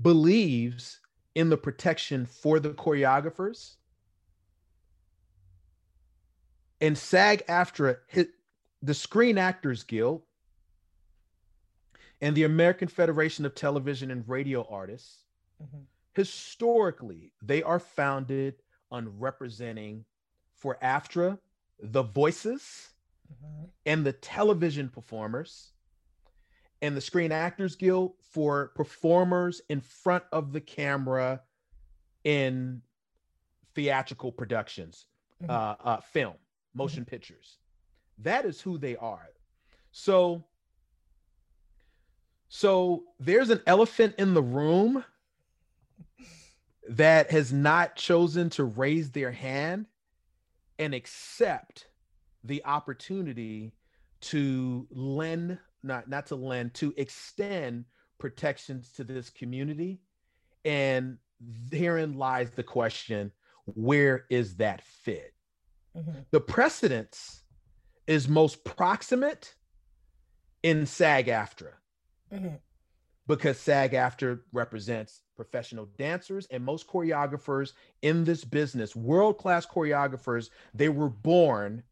believes 0.00 1.00
in 1.34 1.48
the 1.48 1.56
protection 1.56 2.26
for 2.26 2.60
the 2.60 2.74
choreographers. 2.74 3.76
And 6.80 6.98
SAG 6.98 7.44
AFTRA, 7.48 7.96
hit 8.08 8.34
the 8.82 8.92
Screen 8.92 9.38
Actors 9.38 9.84
Guild 9.84 10.22
and 12.22 12.36
the 12.36 12.44
American 12.44 12.88
Federation 12.88 13.44
of 13.44 13.54
Television 13.54 14.10
and 14.10 14.26
Radio 14.28 14.66
Artists, 14.70 15.24
Mhm. 15.60 15.86
historically, 16.14 17.34
they 17.42 17.62
are 17.62 17.80
founded 17.80 18.62
on 18.90 19.18
representing 19.18 20.06
for 20.54 20.78
AFTRA 20.80 21.38
the 21.80 22.02
voices 22.02 22.94
Mhm. 23.28 23.70
and 23.84 24.06
the 24.06 24.12
television 24.12 24.88
performers 24.88 25.72
and 26.80 26.96
the 26.96 27.00
Screen 27.00 27.32
Actors 27.32 27.74
Guild 27.76 28.16
for 28.22 28.68
performers 28.68 29.60
in 29.68 29.80
front 29.80 30.24
of 30.32 30.52
the 30.52 30.60
camera 30.60 31.42
in 32.24 32.82
theatrical 33.74 34.30
productions, 34.30 35.06
Mhm. 35.40 35.50
uh, 35.50 35.76
uh, 35.80 36.00
film, 36.00 36.38
motion 36.74 37.04
pictures. 37.04 37.58
That 38.18 38.44
is 38.44 38.60
who 38.60 38.78
they 38.78 38.96
are. 38.96 39.34
So, 39.90 40.46
so 42.54 43.04
there's 43.18 43.48
an 43.48 43.62
elephant 43.66 44.16
in 44.18 44.34
the 44.34 44.42
room 44.42 45.02
that 46.86 47.30
has 47.30 47.50
not 47.50 47.96
chosen 47.96 48.50
to 48.50 48.64
raise 48.64 49.10
their 49.10 49.32
hand 49.32 49.86
and 50.78 50.92
accept 50.92 51.86
the 52.44 52.62
opportunity 52.66 53.72
to 54.20 54.86
lend 54.90 55.58
not 55.82 56.10
not 56.10 56.26
to 56.26 56.36
lend 56.36 56.74
to 56.74 56.92
extend 56.98 57.86
protections 58.18 58.92
to 58.96 59.04
this 59.04 59.30
community. 59.30 60.02
And 60.66 61.16
therein 61.40 62.18
lies 62.18 62.50
the 62.50 62.62
question 62.62 63.32
where 63.64 64.26
is 64.28 64.56
that 64.56 64.82
fit? 64.82 65.32
Mm-hmm. 65.96 66.20
the 66.30 66.40
precedence 66.40 67.44
is 68.06 68.28
most 68.28 68.62
proximate 68.62 69.54
in 70.62 70.84
sag 70.84 71.28
aftra 71.28 71.72
mm-hmm. 72.32 72.54
because 73.26 73.58
sag 73.58 73.92
aftra 73.92 74.38
represents 74.52 75.22
professional 75.36 75.86
dancers 75.98 76.46
and 76.50 76.64
most 76.64 76.86
choreographers 76.86 77.72
in 78.02 78.24
this 78.24 78.44
business 78.44 78.94
world 78.96 79.38
class 79.38 79.66
choreographers 79.66 80.50
they 80.74 80.88
were 80.88 81.10
born 81.10 81.82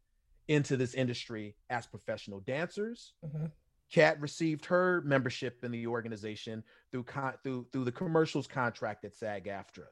into 0.47 0.75
this 0.75 0.93
industry 0.93 1.55
as 1.69 1.85
professional 1.85 2.39
dancers 2.41 3.13
mm-hmm. 3.25 3.45
Kat 3.91 4.19
received 4.21 4.65
her 4.65 5.01
membership 5.01 5.63
in 5.63 5.71
the 5.71 5.85
organization 5.85 6.63
through 6.91 7.03
con- 7.03 7.33
through 7.43 7.67
through 7.71 7.83
the 7.83 7.91
commercials 7.91 8.47
contract 8.47 9.03
at 9.03 9.13
SAG-AFTRA. 9.13 9.87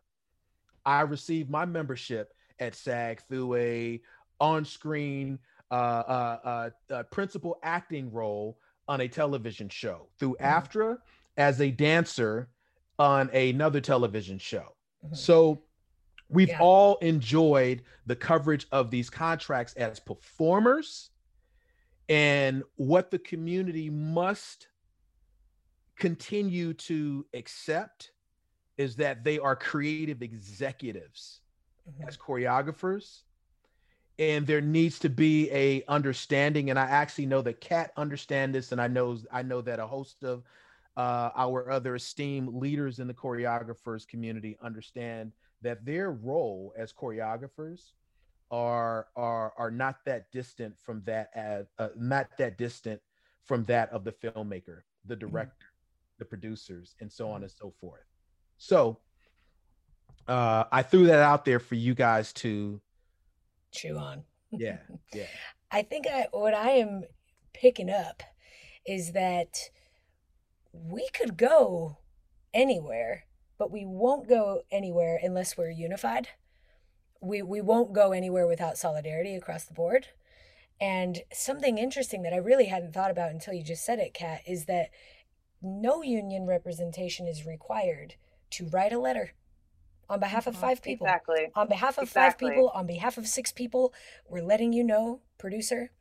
I 0.86 1.02
received 1.02 1.50
my 1.50 1.66
membership 1.66 2.34
at 2.60 2.76
SAG 2.76 3.22
through 3.28 3.56
a 3.56 4.02
on-screen 4.39 5.38
uh, 5.70 5.74
uh, 5.74 6.39
uh, 6.43 6.93
uh 6.93 7.04
principal 7.04 7.60
acting 7.62 8.12
role 8.12 8.58
on 8.89 9.01
a 9.01 9.07
television 9.07 9.69
show 9.69 10.07
through 10.17 10.35
mm-hmm. 10.41 10.45
AFTRA 10.45 10.97
as 11.37 11.61
a 11.61 11.69
dancer 11.71 12.49
on 12.97 13.29
another 13.29 13.79
television 13.79 14.37
show. 14.37 14.75
Mm-hmm. 15.05 15.15
So 15.15 15.61
we've 16.27 16.49
yeah. 16.49 16.59
all 16.59 16.97
enjoyed 16.97 17.83
the 18.07 18.15
coverage 18.15 18.67
of 18.71 18.89
these 18.91 19.09
contracts 19.09 19.73
as 19.75 19.99
performers 19.99 21.11
and 22.09 22.63
what 22.75 23.11
the 23.11 23.19
community 23.19 23.89
must 23.91 24.67
continue 25.97 26.73
to 26.73 27.25
accept 27.35 28.11
is 28.77 28.95
that 28.95 29.23
they 29.23 29.37
are 29.37 29.55
creative 29.55 30.23
executives 30.23 31.41
mm-hmm. 31.87 32.07
as 32.07 32.17
choreographers 32.17 33.21
and 34.20 34.45
there 34.45 34.61
needs 34.61 34.99
to 34.99 35.09
be 35.09 35.49
a 35.51 35.84
understanding 35.88 36.70
and 36.70 36.78
i 36.78 36.84
actually 36.84 37.26
know 37.26 37.41
that 37.41 37.59
kat 37.61 37.91
understand 37.97 38.53
this 38.53 38.72
and 38.72 38.82
i 38.82 38.88
know 38.88 39.17
i 39.32 39.41
know 39.41 39.61
that 39.61 39.80
a 39.80 39.88
host 39.88 40.24
of 40.24 40.43
uh, 40.97 41.30
our 41.38 41.72
other 41.72 41.95
esteemed 41.95 42.53
leaders 42.53 42.99
in 42.99 43.07
the 43.07 43.13
choreographers 43.13 44.05
community 44.05 44.57
understand 44.61 45.32
that 45.61 45.86
their 45.86 46.11
role 46.11 46.74
as 46.78 46.91
choreographers 46.91 47.91
are 48.51 49.07
are 49.15 49.53
are 49.57 49.72
not 49.72 49.97
that 50.05 50.32
distant 50.32 50.78
from 50.78 51.01
that 51.05 51.30
as 51.36 51.67
uh, 51.78 51.89
not 51.95 52.28
that 52.38 52.57
distant 52.57 53.01
from 53.45 53.65
that 53.65 53.89
of 53.91 54.03
the 54.03 54.11
filmmaker, 54.11 54.82
the 55.05 55.15
mm-hmm. 55.15 55.28
director, 55.28 55.65
the 56.17 56.26
producers, 56.26 56.95
and 56.99 57.11
so 57.11 57.30
on 57.30 57.36
mm-hmm. 57.36 57.43
and 57.43 57.51
so 57.51 57.74
forth. 57.80 58.03
So 58.57 58.99
uh, 60.28 60.65
I 60.72 60.82
threw 60.82 61.07
that 61.07 61.20
out 61.20 61.45
there 61.45 61.59
for 61.59 61.76
you 61.76 61.93
guys 61.93 62.34
to 62.34 62.82
chew 63.72 63.97
on. 63.97 64.24
Yeah, 64.51 64.78
yeah. 65.13 65.28
I 65.72 65.84
think 65.84 66.07
I, 66.07 66.28
what 66.32 66.53
I 66.53 66.72
am 66.72 67.03
picking 67.53 67.89
up 67.89 68.24
is 68.86 69.11
that 69.11 69.70
we 70.74 71.09
could 71.13 71.38
go 71.38 71.97
anywhere, 72.53 73.26
but 73.57 73.72
we 73.72 73.86
won't 73.86 74.28
go 74.28 74.61
anywhere 74.72 75.20
unless 75.22 75.57
we're 75.57 75.70
unified 75.70 76.30
we 77.22 77.41
we 77.41 77.61
won't 77.61 77.93
go 77.93 78.11
anywhere 78.11 78.47
without 78.47 78.78
solidarity 78.78 79.36
across 79.36 79.65
the 79.65 79.74
board. 79.74 80.07
And 80.82 81.20
something 81.34 81.78
interesting 81.78 82.22
that 82.22 82.34
I 82.34 82.38
really 82.38 82.65
hadn't 82.65 82.93
thought 82.93 83.11
about 83.11 83.32
until 83.32 83.53
you 83.53 83.63
just 83.63 83.86
said 83.86 83.99
it, 83.99 84.13
Kat, 84.13 84.41
is 84.47 84.65
that 84.65 84.89
no 85.61 86.01
union 86.01 86.45
representation 86.45 87.28
is 87.28 87.45
required 87.45 88.15
to 88.51 88.70
write 88.70 88.93
a 88.93 88.99
letter 88.99 89.34
on 90.10 90.20
behalf 90.20 90.47
of 90.47 90.53
mm-hmm. 90.53 90.62
five 90.62 90.82
people. 90.82 91.05
Exactly. 91.05 91.47
On 91.55 91.68
behalf 91.68 91.97
of 91.97 92.05
exactly. 92.05 92.47
five 92.47 92.53
people, 92.53 92.70
on 92.70 92.88
behalf 92.88 93.18
of 93.18 93.28
six 93.28 93.51
people, 93.51 93.93
we're 94.28 94.43
letting 94.43 94.74
you 94.74 94.84
know, 94.84 95.22
producer, 95.38 95.91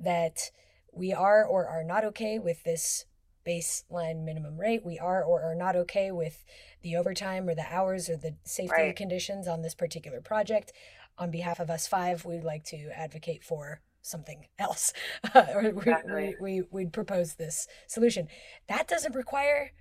that 0.00 0.50
we 0.92 1.12
are 1.12 1.44
or 1.44 1.66
are 1.66 1.84
not 1.84 2.04
okay 2.04 2.38
with 2.38 2.64
this 2.64 3.04
baseline 3.46 4.24
minimum 4.24 4.58
rate. 4.58 4.84
We 4.84 4.98
are 4.98 5.22
or 5.22 5.42
are 5.42 5.54
not 5.54 5.76
okay 5.76 6.10
with 6.10 6.44
the 6.82 6.96
overtime 6.96 7.48
or 7.48 7.54
the 7.54 7.72
hours 7.72 8.08
or 8.08 8.16
the 8.16 8.36
safety 8.44 8.74
right. 8.76 8.96
conditions 8.96 9.48
on 9.48 9.62
this 9.62 9.74
particular 9.74 10.20
project. 10.20 10.72
On 11.18 11.30
behalf 11.30 11.58
of 11.58 11.70
us 11.70 11.86
five, 11.86 12.24
we'd 12.24 12.44
like 12.44 12.64
to 12.64 12.90
advocate 12.94 13.42
for 13.42 13.80
something 14.02 14.46
else. 14.58 14.92
or 15.34 15.62
exactly. 15.62 16.34
we, 16.40 16.60
we, 16.60 16.68
we'd 16.70 16.92
propose 16.92 17.34
this 17.34 17.66
solution. 17.86 18.28
That 18.68 18.86
doesn't 18.86 19.14
require 19.14 19.72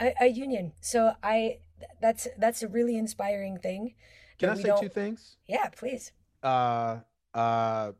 a, 0.00 0.12
a 0.20 0.26
union. 0.26 0.72
So 0.80 1.12
I 1.22 1.58
that's 2.00 2.28
that's 2.38 2.62
a 2.62 2.68
really 2.68 2.96
inspiring 2.96 3.58
thing. 3.58 3.94
Can 4.38 4.50
I 4.50 4.54
say 4.54 4.72
two 4.80 4.88
things? 4.88 5.36
Yeah, 5.46 5.68
please. 5.68 6.12
Uh 6.42 6.98
uh 7.34 7.92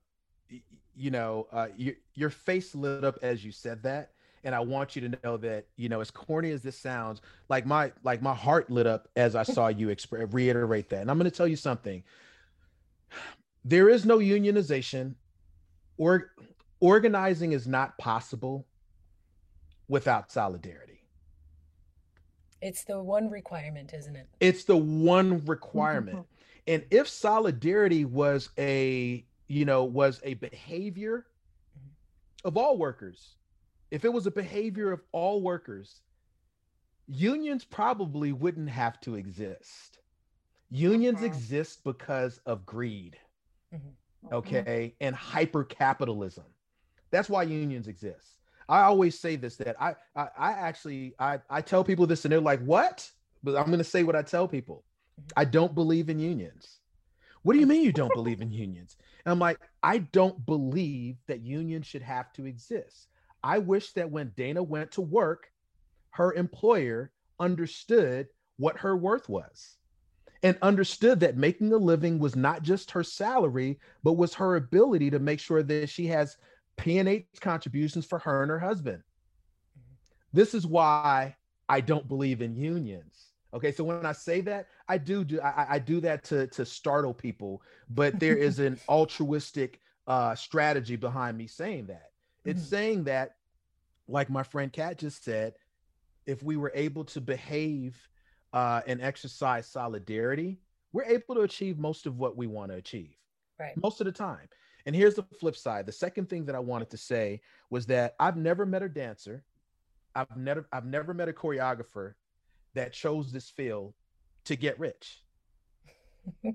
you 1.00 1.10
know, 1.10 1.46
uh, 1.50 1.68
your 1.76 1.94
your 2.14 2.30
face 2.30 2.74
lit 2.74 3.04
up 3.04 3.18
as 3.22 3.42
you 3.44 3.52
said 3.52 3.82
that, 3.84 4.10
and 4.44 4.54
I 4.54 4.60
want 4.60 4.94
you 4.94 5.08
to 5.08 5.18
know 5.24 5.36
that 5.38 5.66
you 5.76 5.88
know 5.88 6.00
as 6.00 6.10
corny 6.10 6.50
as 6.50 6.62
this 6.62 6.76
sounds, 6.76 7.22
like 7.48 7.64
my 7.64 7.92
like 8.04 8.20
my 8.20 8.34
heart 8.34 8.70
lit 8.70 8.86
up 8.86 9.08
as 9.16 9.34
I 9.34 9.42
saw 9.42 9.68
you 9.68 9.88
exp- 9.88 10.32
reiterate 10.32 10.90
that. 10.90 11.00
And 11.00 11.10
I'm 11.10 11.16
going 11.18 11.30
to 11.30 11.36
tell 11.36 11.48
you 11.48 11.56
something. 11.56 12.02
There 13.64 13.88
is 13.88 14.04
no 14.04 14.18
unionization, 14.18 15.14
or 15.96 16.32
organizing 16.80 17.52
is 17.52 17.66
not 17.66 17.96
possible 17.98 18.66
without 19.88 20.30
solidarity. 20.30 20.89
It's 22.60 22.84
the 22.84 23.00
one 23.00 23.30
requirement, 23.30 23.92
isn't 23.94 24.16
it? 24.16 24.28
It's 24.40 24.64
the 24.64 24.76
one 24.76 25.44
requirement. 25.46 26.26
and 26.66 26.84
if 26.90 27.08
solidarity 27.08 28.04
was 28.04 28.50
a 28.58 29.24
you 29.48 29.64
know 29.64 29.84
was 29.84 30.20
a 30.24 30.34
behavior 30.34 31.26
mm-hmm. 31.76 32.48
of 32.48 32.56
all 32.56 32.76
workers 32.76 33.36
if 33.90 34.04
it 34.04 34.12
was 34.12 34.26
a 34.26 34.30
behavior 34.30 34.92
of 34.92 35.00
all 35.12 35.42
workers, 35.42 36.00
unions 37.06 37.64
probably 37.64 38.32
wouldn't 38.32 38.70
have 38.70 39.00
to 39.00 39.16
exist. 39.16 39.98
Unions 40.70 41.18
mm-hmm. 41.18 41.26
exist 41.26 41.82
because 41.82 42.38
of 42.46 42.64
greed, 42.64 43.16
mm-hmm. 43.74 44.34
okay, 44.34 44.94
and 45.00 45.14
hyper 45.16 45.64
capitalism. 45.64 46.44
That's 47.10 47.28
why 47.28 47.42
unions 47.42 47.88
exist. 47.88 48.36
I 48.70 48.82
always 48.82 49.18
say 49.18 49.34
this 49.34 49.56
that 49.56 49.80
I, 49.82 49.96
I, 50.14 50.28
I 50.38 50.52
actually 50.52 51.14
I, 51.18 51.40
I 51.50 51.60
tell 51.60 51.82
people 51.82 52.06
this 52.06 52.24
and 52.24 52.32
they're 52.32 52.40
like, 52.40 52.62
what? 52.62 53.10
But 53.42 53.56
I'm 53.56 53.70
gonna 53.70 53.84
say 53.84 54.04
what 54.04 54.16
I 54.16 54.22
tell 54.22 54.46
people. 54.46 54.84
I 55.36 55.44
don't 55.44 55.74
believe 55.74 56.08
in 56.08 56.20
unions. 56.20 56.78
What 57.42 57.54
do 57.54 57.58
you 57.58 57.66
mean 57.66 57.82
you 57.82 57.92
don't 57.92 58.14
believe 58.14 58.40
in 58.40 58.52
unions? 58.52 58.96
And 59.24 59.32
I'm 59.32 59.38
like, 59.38 59.58
I 59.82 59.98
don't 59.98 60.44
believe 60.46 61.16
that 61.26 61.40
unions 61.40 61.86
should 61.86 62.02
have 62.02 62.32
to 62.34 62.46
exist. 62.46 63.08
I 63.42 63.58
wish 63.58 63.92
that 63.94 64.10
when 64.10 64.32
Dana 64.36 64.62
went 64.62 64.92
to 64.92 65.00
work, 65.00 65.50
her 66.10 66.32
employer 66.34 67.10
understood 67.40 68.28
what 68.58 68.78
her 68.78 68.96
worth 68.96 69.28
was 69.28 69.78
and 70.42 70.56
understood 70.62 71.20
that 71.20 71.36
making 71.36 71.72
a 71.72 71.76
living 71.76 72.18
was 72.18 72.36
not 72.36 72.62
just 72.62 72.90
her 72.90 73.02
salary, 73.02 73.78
but 74.02 74.14
was 74.14 74.34
her 74.34 74.56
ability 74.56 75.10
to 75.10 75.18
make 75.18 75.40
sure 75.40 75.62
that 75.62 75.88
she 75.88 76.06
has 76.06 76.36
P&H 76.80 77.26
contributions 77.40 78.06
for 78.06 78.18
her 78.18 78.42
and 78.42 78.50
her 78.50 78.58
husband. 78.58 79.02
This 80.32 80.54
is 80.54 80.66
why 80.66 81.36
I 81.68 81.80
don't 81.80 82.08
believe 82.08 82.42
in 82.42 82.56
unions. 82.56 83.26
Okay, 83.52 83.72
so 83.72 83.82
when 83.82 84.06
I 84.06 84.12
say 84.12 84.40
that, 84.42 84.68
I 84.88 84.96
do 84.98 85.24
do 85.24 85.40
I, 85.40 85.66
I 85.70 85.78
do 85.80 86.00
that 86.02 86.22
to 86.24 86.46
to 86.48 86.64
startle 86.64 87.12
people, 87.12 87.62
but 87.88 88.20
there 88.20 88.36
is 88.36 88.60
an 88.60 88.78
altruistic 88.88 89.80
uh, 90.06 90.36
strategy 90.36 90.96
behind 90.96 91.36
me 91.36 91.48
saying 91.48 91.86
that. 91.86 92.10
It's 92.44 92.60
mm-hmm. 92.60 92.68
saying 92.68 93.04
that, 93.04 93.36
like 94.06 94.30
my 94.30 94.44
friend 94.44 94.72
Kat 94.72 94.98
just 94.98 95.24
said, 95.24 95.54
if 96.26 96.42
we 96.42 96.56
were 96.56 96.70
able 96.74 97.04
to 97.06 97.20
behave 97.20 97.96
uh, 98.52 98.82
and 98.86 99.00
exercise 99.00 99.66
solidarity, 99.66 100.58
we're 100.92 101.04
able 101.04 101.34
to 101.34 101.42
achieve 101.42 101.76
most 101.78 102.06
of 102.06 102.18
what 102.18 102.36
we 102.36 102.46
want 102.46 102.70
to 102.70 102.76
achieve. 102.76 103.16
Right. 103.58 103.76
Most 103.76 104.00
of 104.00 104.06
the 104.06 104.12
time. 104.12 104.48
And 104.86 104.94
here's 104.94 105.14
the 105.14 105.22
flip 105.38 105.56
side. 105.56 105.86
The 105.86 105.92
second 105.92 106.28
thing 106.28 106.44
that 106.46 106.54
I 106.54 106.60
wanted 106.60 106.90
to 106.90 106.96
say 106.96 107.40
was 107.70 107.86
that 107.86 108.14
I've 108.18 108.36
never 108.36 108.66
met 108.66 108.82
a 108.82 108.88
dancer, 108.88 109.44
I've 110.14 110.36
never 110.36 110.66
I've 110.72 110.86
never 110.86 111.14
met 111.14 111.28
a 111.28 111.32
choreographer 111.32 112.14
that 112.74 112.92
chose 112.92 113.32
this 113.32 113.50
field 113.50 113.94
to 114.44 114.56
get 114.56 114.78
rich. 114.78 115.22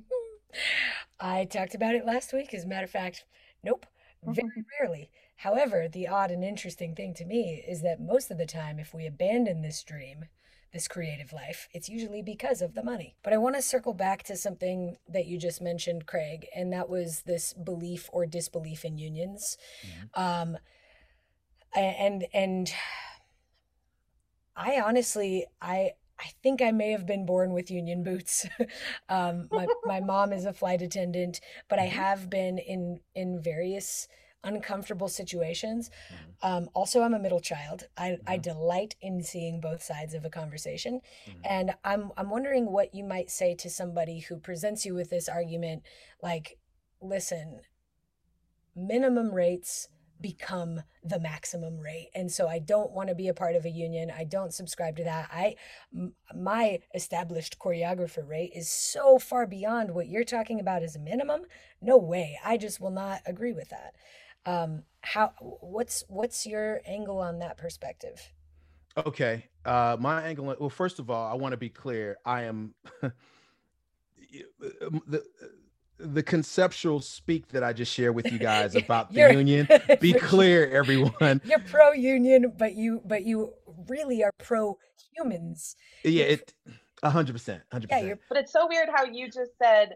I 1.20 1.46
talked 1.46 1.76
about 1.76 1.96
it 1.96 2.06
last 2.06 2.34
week. 2.34 2.54
As 2.54 2.66
a 2.66 2.68
matter 2.68 2.86
of 2.86 2.92
fact, 2.92 3.26
nope, 3.64 3.86
mm-hmm. 4.24 4.34
very 4.34 4.66
rarely. 4.80 5.10
However, 5.38 5.88
the 5.88 6.08
odd 6.08 6.32
and 6.32 6.44
interesting 6.44 6.96
thing 6.96 7.14
to 7.16 7.26
me 7.26 7.64
is 7.68 7.82
that 7.82 8.02
most 8.02 8.32
of 8.32 8.38
the 8.38 8.46
time, 8.46 8.80
if 8.80 8.94
we 8.94 9.06
abandon 9.06 9.62
this 9.62 9.84
dream, 9.84 10.26
this 10.76 10.90
creative 10.90 11.32
life, 11.32 11.70
it's 11.72 11.88
usually 11.88 12.22
because 12.22 12.62
of 12.62 12.76
the 12.76 12.84
money. 12.84 13.16
But 13.24 13.32
I 13.32 13.38
want 13.38 13.56
to 13.56 13.62
circle 13.62 13.94
back 13.94 14.24
to 14.24 14.36
something 14.36 14.98
that 15.08 15.26
you 15.26 15.40
just 15.40 15.62
mentioned, 15.62 16.06
Craig, 16.06 16.48
and 16.54 16.74
that 16.74 16.90
was 16.90 17.22
this 17.22 17.54
belief 17.54 18.10
or 18.12 18.26
disbelief 18.26 18.84
in 18.84 18.98
unions. 18.98 19.58
Mm-hmm. 19.88 20.22
Um, 20.22 20.58
and 21.74 22.26
and 22.34 22.74
I 24.54 24.82
honestly 24.82 25.46
I 25.62 25.92
I 26.20 26.32
think 26.44 26.62
I 26.62 26.72
may 26.72 26.92
have 26.92 27.06
been 27.06 27.26
born 27.26 27.54
with 27.54 27.72
union 27.72 28.04
boots. 28.04 28.46
um, 29.10 29.48
my 29.52 29.68
my 29.86 30.02
mom 30.02 30.34
is 30.34 30.44
a 30.44 30.52
flight 30.52 30.82
attendant, 30.82 31.40
but 31.70 31.80
I 31.80 31.88
mm-hmm. 31.88 32.00
have 32.00 32.30
been 32.30 32.58
in 32.58 33.00
in 33.16 33.42
various 33.42 34.10
uncomfortable 34.46 35.10
situations. 35.10 35.90
Mm-hmm. 35.90 36.48
Um, 36.48 36.70
also, 36.74 37.02
I'm 37.02 37.14
a 37.14 37.20
middle 37.20 37.40
child. 37.40 37.88
I, 37.98 38.12
mm-hmm. 38.12 38.24
I 38.28 38.38
delight 38.38 38.96
in 39.02 39.22
seeing 39.22 39.60
both 39.60 39.84
sides 39.84 40.14
of 40.14 40.24
a 40.24 40.30
conversation, 40.30 41.02
mm-hmm. 41.28 41.40
and 41.44 41.74
I'm 41.84 42.12
I'm 42.18 42.30
wondering 42.30 42.72
what 42.72 42.96
you 42.96 43.04
might 43.04 43.30
say 43.30 43.56
to 43.56 43.70
somebody 43.70 44.20
who 44.20 44.38
presents 44.38 44.86
you 44.86 44.94
with 44.94 45.10
this 45.10 45.28
argument, 45.28 45.84
like, 46.22 46.58
listen, 47.02 47.62
minimum 48.76 49.34
rates 49.34 49.90
become 50.22 50.82
the 51.04 51.20
maximum 51.20 51.78
rate 51.78 52.10
and 52.16 52.32
so 52.32 52.48
i 52.48 52.58
don't 52.58 52.92
want 52.92 53.10
to 53.10 53.16
be 53.16 53.28
a 53.28 53.34
part 53.34 53.56
of 53.56 53.66
a 53.66 53.70
union 53.70 54.10
i 54.18 54.24
don't 54.24 54.54
subscribe 54.54 54.96
to 54.96 55.04
that 55.04 55.30
i 55.32 55.56
m- 55.94 56.14
my 56.34 56.80
established 56.94 57.60
choreographer 57.60 58.28
rate 58.28 58.52
is 58.56 58.70
so 58.70 59.20
far 59.20 59.46
beyond 59.46 59.92
what 59.92 60.08
you're 60.08 60.24
talking 60.24 60.60
about 60.60 60.84
as 60.84 60.96
a 60.96 61.00
minimum 61.00 61.42
no 61.82 61.98
way 61.98 62.40
i 62.46 62.56
just 62.56 62.80
will 62.80 62.92
not 62.92 63.22
agree 63.26 63.52
with 63.52 63.70
that 63.70 63.94
um 64.46 64.84
how 65.02 65.32
what's 65.40 66.04
what's 66.08 66.46
your 66.46 66.82
angle 66.86 67.20
on 67.20 67.40
that 67.40 67.58
perspective 67.58 68.32
okay 68.98 69.46
uh 69.66 69.98
my 70.00 70.24
angle 70.24 70.46
well 70.60 70.70
first 70.70 71.00
of 71.00 71.10
all 71.10 71.32
i 71.32 71.34
want 71.34 71.52
to 71.54 71.58
be 71.58 71.70
clear 71.70 72.18
i 72.26 72.44
am 72.44 72.74
the 75.08 75.24
the 75.98 76.24
conceptual 76.24 77.00
speak 77.00 77.50
that 77.50 77.64
I 77.64 77.74
just 77.74 77.92
shared 77.94 78.16
with 78.16 78.32
you 78.32 78.40
guys 78.40 78.76
about 78.76 79.14
the 79.14 79.32
union. 79.32 79.68
Be 80.02 80.14
clear, 80.14 80.70
everyone. 80.70 81.42
You're 81.46 81.60
pro 81.60 81.94
union, 81.94 82.54
but 82.58 82.76
you 82.76 83.02
but 83.06 83.24
you 83.24 83.54
really 83.88 84.24
are 84.24 84.32
pro 84.38 84.78
humans. 85.16 85.76
Yeah, 86.04 86.26
it 86.26 86.54
hundred 87.04 87.34
percent, 87.34 87.64
hundred 87.72 87.90
percent. 87.90 88.20
But 88.30 88.40
it's 88.40 88.52
so 88.52 88.68
weird 88.68 88.90
how 88.94 89.06
you 89.06 89.28
just 89.28 89.58
said 89.62 89.96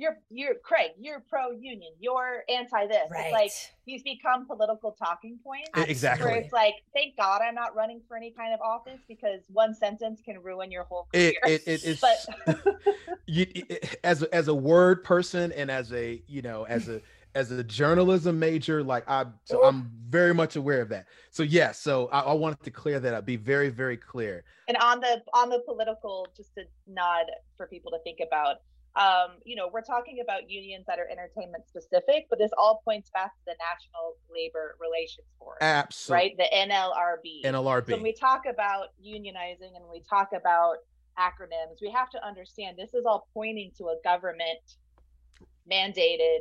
you're 0.00 0.18
you're 0.30 0.54
Craig, 0.54 0.92
you're 0.98 1.20
pro 1.28 1.50
union, 1.50 1.92
you're 2.00 2.42
anti 2.48 2.86
this. 2.86 2.98
Right. 3.10 3.26
It's 3.26 3.32
like 3.32 3.52
he's 3.84 4.02
become 4.02 4.46
political 4.46 4.92
talking 4.92 5.38
points. 5.44 5.68
Exactly. 5.76 6.26
Where 6.26 6.36
it's 6.36 6.52
like, 6.52 6.74
thank 6.94 7.16
God 7.16 7.42
I'm 7.42 7.54
not 7.54 7.76
running 7.76 8.00
for 8.08 8.16
any 8.16 8.30
kind 8.30 8.54
of 8.54 8.60
office 8.60 9.00
because 9.06 9.40
one 9.48 9.74
sentence 9.74 10.22
can 10.24 10.42
ruin 10.42 10.70
your 10.70 10.84
whole 10.84 11.08
career. 11.12 11.34
It, 11.44 11.62
it, 11.66 11.84
it's 11.84 12.00
but 12.00 12.66
you 13.26 13.46
eh, 13.68 13.76
as 14.02 14.22
a, 14.22 14.34
as 14.34 14.48
a 14.48 14.54
word 14.54 15.04
person 15.04 15.52
and 15.52 15.70
as 15.70 15.92
a 15.92 16.22
you 16.26 16.40
know 16.40 16.64
as 16.64 16.88
a 16.88 17.02
as 17.34 17.50
a 17.50 17.62
journalism 17.62 18.38
major, 18.38 18.82
like 18.82 19.08
I, 19.08 19.26
so 19.44 19.64
I'm 19.64 19.90
very 20.08 20.34
much 20.34 20.56
aware 20.56 20.80
of 20.80 20.88
that. 20.88 21.06
So 21.30 21.42
yes, 21.42 21.52
yeah, 21.52 21.72
so 21.72 22.08
I, 22.08 22.20
I, 22.20 22.32
wanted 22.32 22.62
to 22.64 22.70
clear 22.72 22.98
that 22.98 23.14
up, 23.14 23.24
be 23.24 23.36
very, 23.36 23.68
very 23.68 23.96
clear. 23.96 24.42
And 24.66 24.76
on 24.78 25.00
the 25.00 25.22
on 25.32 25.48
the 25.48 25.60
political, 25.60 26.26
just 26.36 26.54
to 26.54 26.64
nod 26.88 27.26
for 27.56 27.68
people 27.68 27.92
to 27.92 27.98
think 28.02 28.18
about, 28.26 28.56
um, 28.96 29.38
you 29.44 29.54
know, 29.54 29.70
we're 29.72 29.82
talking 29.82 30.18
about 30.22 30.50
unions 30.50 30.84
that 30.86 30.98
are 30.98 31.08
entertainment 31.08 31.64
specific, 31.68 32.26
but 32.28 32.38
this 32.38 32.50
all 32.58 32.82
points 32.84 33.10
back 33.10 33.34
to 33.36 33.40
the 33.46 33.54
National 33.58 34.16
Labor 34.32 34.76
Relations 34.80 35.28
Board. 35.38 35.58
Absolutely. 35.60 36.36
Right? 36.36 36.36
The 36.36 36.56
NLRB. 36.56 37.44
NLRB. 37.44 37.86
So 37.86 37.92
when 37.94 38.02
we 38.02 38.12
talk 38.12 38.42
about 38.50 38.88
unionizing 39.04 39.76
and 39.76 39.84
we 39.90 40.02
talk 40.08 40.30
about 40.34 40.78
acronyms, 41.18 41.80
we 41.80 41.90
have 41.90 42.10
to 42.10 42.26
understand 42.26 42.76
this 42.76 42.94
is 42.94 43.04
all 43.06 43.28
pointing 43.32 43.70
to 43.78 43.84
a 43.84 43.96
government 44.02 44.58
mandated 45.70 46.40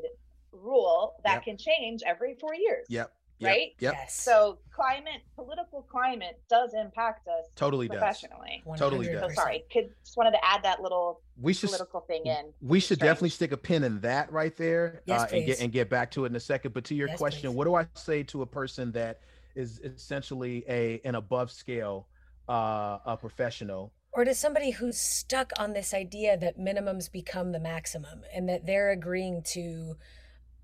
rule 0.52 1.16
that 1.24 1.36
yep. 1.36 1.44
can 1.44 1.58
change 1.58 2.02
every 2.06 2.36
four 2.40 2.56
years. 2.56 2.86
Yep 2.90 3.12
right? 3.42 3.74
Yep. 3.80 3.94
Yes. 3.94 4.22
So 4.22 4.58
climate, 4.72 5.22
political 5.36 5.82
climate 5.84 6.42
does 6.50 6.74
impact 6.74 7.28
us 7.28 7.46
totally 7.56 7.88
professionally. 7.88 8.64
Does. 8.66 8.80
Totally 8.80 9.08
does. 9.08 9.36
So 9.36 9.42
sorry, 9.42 9.64
could 9.72 9.90
just 10.04 10.18
wanted 10.18 10.32
to 10.32 10.46
add 10.46 10.64
that 10.64 10.82
little 10.82 11.22
we 11.40 11.54
should, 11.54 11.70
political 11.70 12.02
thing 12.02 12.26
in. 12.26 12.52
We 12.62 12.80
should 12.80 13.00
definitely 13.00 13.30
stick 13.30 13.52
a 13.52 13.58
pin 13.58 13.84
in 13.84 14.00
that 14.02 14.32
right 14.32 14.56
there 14.56 15.02
yes, 15.06 15.22
uh, 15.22 15.36
and 15.36 15.46
get 15.46 15.62
and 15.62 15.72
get 15.72 15.90
back 15.90 16.12
to 16.12 16.26
it 16.26 16.30
in 16.30 16.36
a 16.36 16.40
second. 16.40 16.74
But 16.74 16.84
to 16.86 16.96
your 16.96 17.08
yes, 17.10 17.18
question, 17.18 17.52
please. 17.52 17.56
what 17.56 17.66
do 17.66 17.76
I 17.76 17.88
say 17.96 18.24
to 18.24 18.42
a 18.42 18.46
person 18.46 18.92
that 18.94 19.22
is 19.56 19.80
essentially 19.80 20.64
a 20.68 21.02
an 21.06 21.16
above 21.16 21.52
scale 21.52 22.08
uh, 22.48 23.00
a 23.06 23.18
professional? 23.18 23.94
Or 24.12 24.26
to 24.26 24.34
somebody 24.34 24.72
who's 24.72 24.98
stuck 24.98 25.52
on 25.60 25.74
this 25.74 25.94
idea 25.94 26.36
that 26.38 26.58
minimums 26.58 27.12
become 27.12 27.52
the 27.52 27.60
maximum 27.60 28.24
and 28.34 28.50
that 28.50 28.66
they're 28.66 28.90
agreeing 28.90 29.44
to 29.54 29.98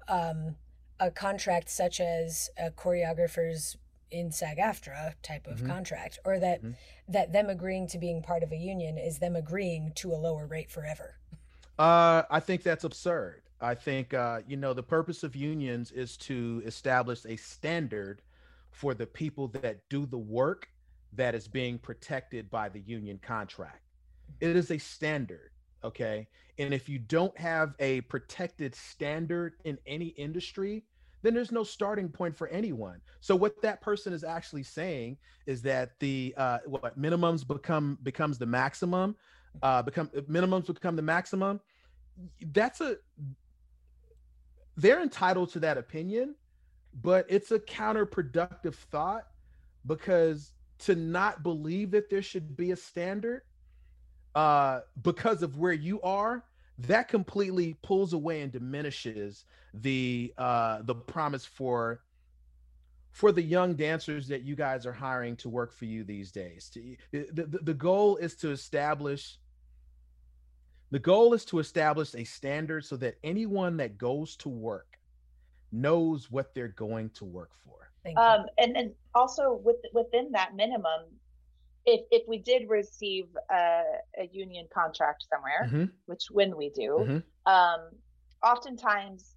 um, 0.07 0.55
a 0.99 1.11
contract 1.11 1.69
such 1.69 1.99
as 1.99 2.49
a 2.57 2.71
choreographer's 2.71 3.77
in 4.11 4.31
SAG-AFTRA 4.31 5.15
type 5.23 5.47
of 5.47 5.57
mm-hmm. 5.57 5.67
contract, 5.67 6.19
or 6.25 6.39
that 6.39 6.59
mm-hmm. 6.63 6.71
that 7.09 7.33
them 7.33 7.49
agreeing 7.49 7.87
to 7.87 7.97
being 7.97 8.21
part 8.21 8.43
of 8.43 8.51
a 8.51 8.55
union 8.55 8.97
is 8.97 9.19
them 9.19 9.35
agreeing 9.35 9.91
to 9.95 10.11
a 10.11 10.15
lower 10.15 10.45
rate 10.45 10.71
forever. 10.71 11.15
Uh, 11.77 12.23
I 12.29 12.39
think 12.39 12.63
that's 12.63 12.83
absurd. 12.83 13.41
I 13.59 13.75
think 13.75 14.13
uh, 14.13 14.41
you 14.47 14.57
know 14.57 14.73
the 14.73 14.83
purpose 14.83 15.23
of 15.23 15.35
unions 15.35 15.91
is 15.91 16.17
to 16.17 16.61
establish 16.65 17.25
a 17.25 17.35
standard 17.35 18.21
for 18.71 18.93
the 18.93 19.07
people 19.07 19.47
that 19.49 19.87
do 19.89 20.05
the 20.05 20.17
work 20.17 20.69
that 21.13 21.33
is 21.33 21.47
being 21.47 21.77
protected 21.77 22.49
by 22.49 22.69
the 22.69 22.81
union 22.81 23.19
contract. 23.21 23.81
It 24.41 24.55
is 24.55 24.71
a 24.71 24.77
standard, 24.77 25.51
okay? 25.85 26.27
And 26.57 26.73
if 26.73 26.89
you 26.89 26.99
don't 26.99 27.37
have 27.37 27.73
a 27.79 28.01
protected 28.01 28.75
standard 28.75 29.53
in 29.63 29.77
any 29.85 30.07
industry, 30.07 30.83
then 31.21 31.33
there's 31.33 31.51
no 31.51 31.63
starting 31.63 32.09
point 32.09 32.35
for 32.35 32.47
anyone. 32.49 33.01
So 33.19 33.35
what 33.35 33.61
that 33.61 33.81
person 33.81 34.13
is 34.13 34.23
actually 34.23 34.63
saying 34.63 35.17
is 35.47 35.61
that 35.63 35.99
the 35.99 36.33
uh, 36.37 36.59
what 36.65 36.99
minimums 36.99 37.47
become 37.47 37.97
becomes 38.03 38.37
the 38.37 38.45
maximum, 38.45 39.15
uh, 39.63 39.81
become 39.81 40.07
minimums 40.29 40.67
become 40.67 40.95
the 40.95 41.01
maximum. 41.01 41.59
That's 42.53 42.81
a 42.81 42.97
they're 44.77 45.01
entitled 45.01 45.51
to 45.53 45.59
that 45.61 45.77
opinion, 45.77 46.35
but 47.01 47.25
it's 47.29 47.51
a 47.51 47.59
counterproductive 47.59 48.75
thought 48.75 49.27
because 49.87 50.53
to 50.79 50.95
not 50.95 51.43
believe 51.43 51.91
that 51.91 52.09
there 52.09 52.21
should 52.21 52.55
be 52.55 52.71
a 52.71 52.75
standard 52.75 53.43
uh, 54.35 54.81
because 55.01 55.41
of 55.41 55.57
where 55.57 55.73
you 55.73 56.01
are, 56.01 56.43
that 56.77 57.07
completely 57.07 57.77
pulls 57.81 58.13
away 58.13 58.41
and 58.41 58.51
diminishes 58.51 59.45
the 59.73 60.33
uh, 60.37 60.79
the 60.83 60.95
promise 60.95 61.45
for 61.45 62.01
for 63.11 63.31
the 63.31 63.41
young 63.41 63.75
dancers 63.75 64.27
that 64.27 64.43
you 64.43 64.55
guys 64.55 64.85
are 64.85 64.91
hiring 64.91 65.37
to 65.37 65.47
work 65.47 65.71
for 65.71 65.85
you 65.85 66.03
these 66.03 66.33
days. 66.33 66.69
The, 66.73 66.97
the, 67.31 67.59
the 67.61 67.73
goal 67.73 68.17
is 68.17 68.35
to 68.35 68.51
establish 68.51 69.39
the 70.91 70.99
goal 70.99 71.33
is 71.33 71.45
to 71.45 71.59
establish 71.59 72.13
a 72.13 72.23
standard 72.23 72.85
so 72.85 72.95
that 72.97 73.15
anyone 73.23 73.77
that 73.77 73.97
goes 73.97 74.35
to 74.37 74.49
work 74.49 74.99
knows 75.71 76.29
what 76.29 76.53
they're 76.53 76.67
going 76.67 77.09
to 77.11 77.25
work 77.25 77.51
for. 77.65 77.89
Um, 78.17 78.45
and 78.57 78.75
then 78.75 78.93
also 79.15 79.59
with, 79.63 79.77
within 79.93 80.31
that 80.33 80.55
minimum, 80.55 81.01
if 81.85 82.01
if 82.11 82.23
we 82.27 82.37
did 82.39 82.69
receive 82.69 83.25
a, 83.51 83.81
a 84.19 84.29
union 84.31 84.67
contract 84.73 85.25
somewhere, 85.29 85.67
mm-hmm. 85.67 85.85
which 86.05 86.23
when 86.31 86.55
we 86.57 86.69
do, 86.69 86.97
mm-hmm. 86.99 87.51
um, 87.51 87.89
oftentimes 88.43 89.35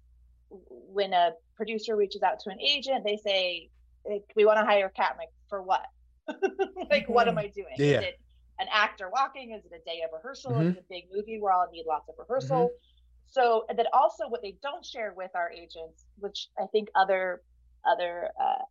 when 0.49 1.13
a 1.13 1.31
producer 1.55 1.95
reaches 1.95 2.23
out 2.23 2.39
to 2.39 2.49
an 2.49 2.59
agent, 2.59 3.03
they 3.03 3.17
say, 3.17 3.69
"We 4.35 4.45
want 4.45 4.59
to 4.59 4.65
hire 4.65 4.91
Katnick 4.97 5.31
for 5.47 5.61
what? 5.61 5.85
like, 6.27 6.37
mm-hmm. 6.39 7.13
what 7.13 7.27
am 7.27 7.35
mm-hmm. 7.35 7.39
I 7.39 7.47
doing? 7.47 7.75
Yeah. 7.77 7.99
Is 7.99 8.03
it 8.05 8.19
an 8.59 8.67
actor 8.73 9.09
walking? 9.11 9.51
Is 9.51 9.63
it 9.65 9.71
a 9.73 9.83
day 9.89 10.01
of 10.03 10.11
rehearsal? 10.13 10.59
Is 10.59 10.75
it 10.75 10.79
a 10.79 10.85
big 10.89 11.03
movie 11.13 11.39
where 11.39 11.53
I'll 11.53 11.69
need 11.71 11.85
lots 11.87 12.09
of 12.09 12.15
rehearsal?" 12.17 12.65
Mm-hmm. 12.65 12.85
So 13.31 13.65
then 13.75 13.85
also 13.93 14.27
what 14.27 14.41
they 14.41 14.55
don't 14.63 14.83
share 14.83 15.13
with 15.15 15.29
our 15.35 15.51
agents, 15.51 16.05
which 16.17 16.47
I 16.59 16.65
think 16.71 16.89
other 16.95 17.41
other 17.85 18.29
uh, 18.41 18.63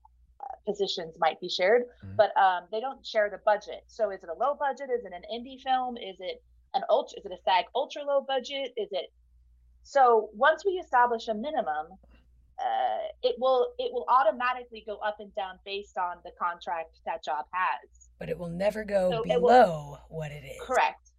positions 0.66 1.14
might 1.18 1.40
be 1.40 1.48
shared, 1.48 1.82
mm-hmm. 1.82 2.16
but 2.16 2.36
um, 2.36 2.64
they 2.70 2.80
don't 2.80 3.04
share 3.04 3.30
the 3.30 3.40
budget. 3.44 3.84
So 3.86 4.10
is 4.10 4.22
it 4.22 4.28
a 4.28 4.38
low 4.38 4.54
budget? 4.58 4.90
Is 4.90 5.04
it 5.04 5.12
an 5.12 5.22
indie 5.32 5.60
film? 5.60 5.96
Is 5.96 6.16
it 6.20 6.42
an 6.74 6.82
ultra? 6.90 7.18
Is 7.18 7.24
it 7.24 7.32
a 7.32 7.42
SAG 7.44 7.64
ultra 7.74 8.02
low 8.02 8.20
budget? 8.26 8.72
Is 8.76 8.88
it? 8.92 9.12
So 9.82 10.30
once 10.34 10.64
we 10.64 10.72
establish 10.72 11.28
a 11.28 11.34
minimum, 11.34 11.86
uh, 12.58 13.08
it 13.22 13.36
will 13.38 13.68
it 13.78 13.92
will 13.92 14.04
automatically 14.08 14.82
go 14.86 14.96
up 14.96 15.16
and 15.20 15.34
down 15.34 15.58
based 15.64 15.96
on 15.96 16.16
the 16.24 16.30
contract 16.38 16.98
that 17.06 17.24
job 17.24 17.46
has. 17.52 18.08
But 18.18 18.28
it 18.28 18.38
will 18.38 18.50
never 18.50 18.84
go 18.84 19.10
so 19.10 19.22
below 19.22 19.40
will, 19.40 20.00
what 20.08 20.32
it 20.32 20.44
is. 20.44 20.60
Correct. 20.60 21.10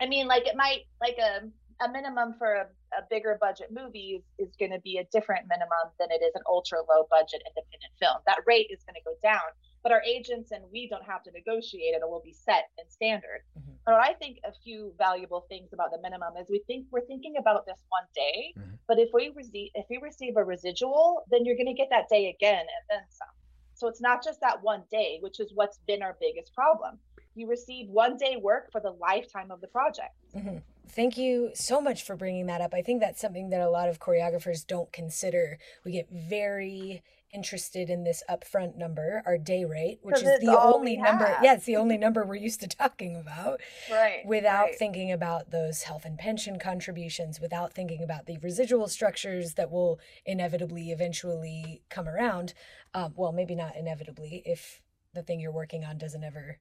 I 0.00 0.06
mean, 0.06 0.26
like 0.26 0.46
it 0.46 0.56
might 0.56 0.82
like 1.00 1.18
a 1.18 1.48
a 1.80 1.88
minimum 1.90 2.34
for 2.38 2.54
a, 2.54 2.66
a 2.96 3.02
bigger 3.10 3.38
budget 3.40 3.68
movie 3.70 4.20
is, 4.20 4.48
is 4.48 4.56
going 4.56 4.72
to 4.72 4.80
be 4.80 4.98
a 4.98 5.04
different 5.12 5.46
minimum 5.48 5.94
than 5.98 6.08
it 6.10 6.22
is 6.24 6.34
an 6.34 6.42
ultra 6.46 6.78
low 6.88 7.06
budget 7.10 7.42
independent 7.46 7.92
film. 8.00 8.18
That 8.26 8.42
rate 8.46 8.66
is 8.70 8.82
going 8.84 8.94
to 8.94 9.04
go 9.04 9.14
down, 9.22 9.46
but 9.82 9.92
our 9.92 10.02
agents 10.02 10.50
and 10.50 10.64
we 10.72 10.88
don't 10.88 11.04
have 11.04 11.22
to 11.24 11.30
negotiate 11.30 11.94
it; 11.94 12.02
it 12.02 12.08
will 12.08 12.22
be 12.24 12.32
set 12.32 12.70
in 12.78 12.90
standard. 12.90 13.46
Mm-hmm. 13.58 13.78
But 13.86 13.94
I 13.94 14.14
think 14.14 14.38
a 14.44 14.52
few 14.64 14.92
valuable 14.98 15.46
things 15.48 15.72
about 15.72 15.90
the 15.90 16.00
minimum 16.02 16.34
is 16.40 16.48
we 16.50 16.62
think 16.66 16.86
we're 16.90 17.06
thinking 17.06 17.34
about 17.38 17.66
this 17.66 17.78
one 17.88 18.08
day, 18.14 18.52
mm-hmm. 18.58 18.74
but 18.86 18.98
if 18.98 19.10
we 19.14 19.32
receive 19.34 19.70
if 19.74 19.86
we 19.88 19.98
receive 20.02 20.36
a 20.36 20.44
residual, 20.44 21.24
then 21.30 21.44
you're 21.44 21.56
going 21.56 21.70
to 21.70 21.78
get 21.78 21.88
that 21.90 22.08
day 22.08 22.34
again 22.34 22.66
and 22.66 22.84
then 22.90 23.02
some. 23.08 23.34
So 23.74 23.86
it's 23.86 24.00
not 24.00 24.24
just 24.24 24.40
that 24.40 24.62
one 24.62 24.82
day, 24.90 25.18
which 25.22 25.38
is 25.38 25.52
what's 25.54 25.78
been 25.86 26.02
our 26.02 26.16
biggest 26.20 26.52
problem. 26.52 26.98
You 27.38 27.48
receive 27.48 27.88
one 27.88 28.16
day 28.16 28.36
work 28.36 28.72
for 28.72 28.80
the 28.80 28.90
lifetime 28.90 29.50
of 29.50 29.60
the 29.60 29.68
project. 29.68 30.14
Mm-hmm. 30.36 30.58
Thank 30.88 31.16
you 31.16 31.50
so 31.54 31.80
much 31.80 32.02
for 32.02 32.16
bringing 32.16 32.46
that 32.46 32.60
up. 32.60 32.74
I 32.74 32.82
think 32.82 33.00
that's 33.00 33.20
something 33.20 33.50
that 33.50 33.60
a 33.60 33.70
lot 33.70 33.88
of 33.88 34.00
choreographers 34.00 34.66
don't 34.66 34.92
consider. 34.92 35.58
We 35.84 35.92
get 35.92 36.08
very 36.10 37.02
interested 37.32 37.90
in 37.90 38.04
this 38.04 38.22
upfront 38.28 38.76
number, 38.76 39.22
our 39.26 39.36
day 39.36 39.64
rate, 39.64 39.98
which 40.02 40.22
is 40.22 40.40
the 40.40 40.58
only 40.58 40.96
number. 40.96 41.26
Have. 41.26 41.44
Yeah, 41.44 41.54
it's 41.54 41.66
the 41.66 41.76
only 41.76 41.98
number 41.98 42.24
we're 42.24 42.36
used 42.36 42.60
to 42.60 42.68
talking 42.68 43.16
about. 43.16 43.60
Right. 43.90 44.24
Without 44.26 44.64
right. 44.64 44.78
thinking 44.78 45.12
about 45.12 45.50
those 45.50 45.82
health 45.82 46.04
and 46.04 46.18
pension 46.18 46.58
contributions, 46.58 47.40
without 47.40 47.72
thinking 47.72 48.02
about 48.02 48.26
the 48.26 48.38
residual 48.38 48.88
structures 48.88 49.54
that 49.54 49.70
will 49.70 50.00
inevitably 50.26 50.90
eventually 50.90 51.82
come 51.88 52.08
around. 52.08 52.54
Um, 52.92 53.14
well, 53.16 53.32
maybe 53.32 53.54
not 53.54 53.76
inevitably 53.76 54.42
if 54.44 54.82
the 55.14 55.22
thing 55.22 55.40
you're 55.40 55.52
working 55.52 55.84
on 55.84 55.96
doesn't 55.96 56.24
ever 56.24 56.58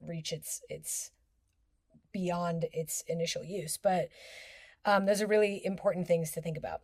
reach 0.00 0.32
its 0.32 0.62
its 0.68 1.10
beyond 2.12 2.66
its 2.72 3.02
initial 3.06 3.44
use. 3.44 3.76
But 3.76 4.08
um, 4.84 5.06
those 5.06 5.22
are 5.22 5.26
really 5.26 5.60
important 5.64 6.06
things 6.06 6.30
to 6.32 6.40
think 6.40 6.56
about. 6.56 6.80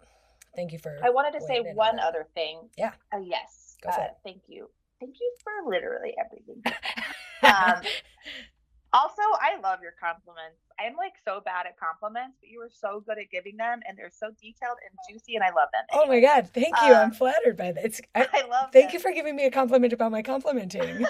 Thank 0.56 0.72
you 0.72 0.78
for. 0.78 0.98
I 1.02 1.10
wanted 1.10 1.38
to 1.38 1.44
say 1.44 1.60
one 1.74 1.98
on 1.98 2.00
other 2.00 2.26
thing. 2.34 2.68
Yeah. 2.76 2.92
Uh, 3.12 3.18
yes. 3.24 3.76
Go 3.82 3.90
for 3.90 4.00
uh, 4.00 4.04
it. 4.04 4.10
Thank 4.24 4.42
you. 4.46 4.68
Thank 5.00 5.16
you 5.20 5.32
for 5.42 5.70
literally 5.70 6.14
everything. 6.18 6.62
um, 7.42 7.82
also, 8.92 9.22
I 9.40 9.58
love 9.62 9.80
your 9.82 9.94
compliments. 10.00 10.60
I'm 10.78 10.96
like 10.96 11.14
so 11.24 11.40
bad 11.44 11.66
at 11.66 11.78
compliments, 11.78 12.38
but 12.40 12.48
you 12.48 12.60
are 12.60 12.70
so 12.70 13.02
good 13.04 13.18
at 13.18 13.30
giving 13.30 13.56
them, 13.56 13.80
and 13.86 13.98
they're 13.98 14.10
so 14.10 14.28
detailed 14.40 14.78
and 14.82 14.96
juicy, 15.08 15.34
and 15.34 15.44
I 15.44 15.48
love 15.48 15.68
them. 15.72 15.84
Anyway. 15.92 16.04
Oh 16.04 16.08
my 16.08 16.20
god, 16.20 16.48
thank 16.50 16.74
you. 16.82 16.94
Um, 16.94 17.10
I'm 17.10 17.12
flattered 17.12 17.56
by 17.56 17.72
that. 17.72 17.84
It's 17.84 18.00
I, 18.14 18.26
I 18.32 18.46
love. 18.46 18.72
Thank 18.72 18.88
them. 18.88 18.94
you 18.94 19.00
for 19.00 19.12
giving 19.12 19.34
me 19.36 19.46
a 19.46 19.50
compliment 19.50 19.92
about 19.92 20.12
my 20.12 20.22
complimenting. 20.22 21.04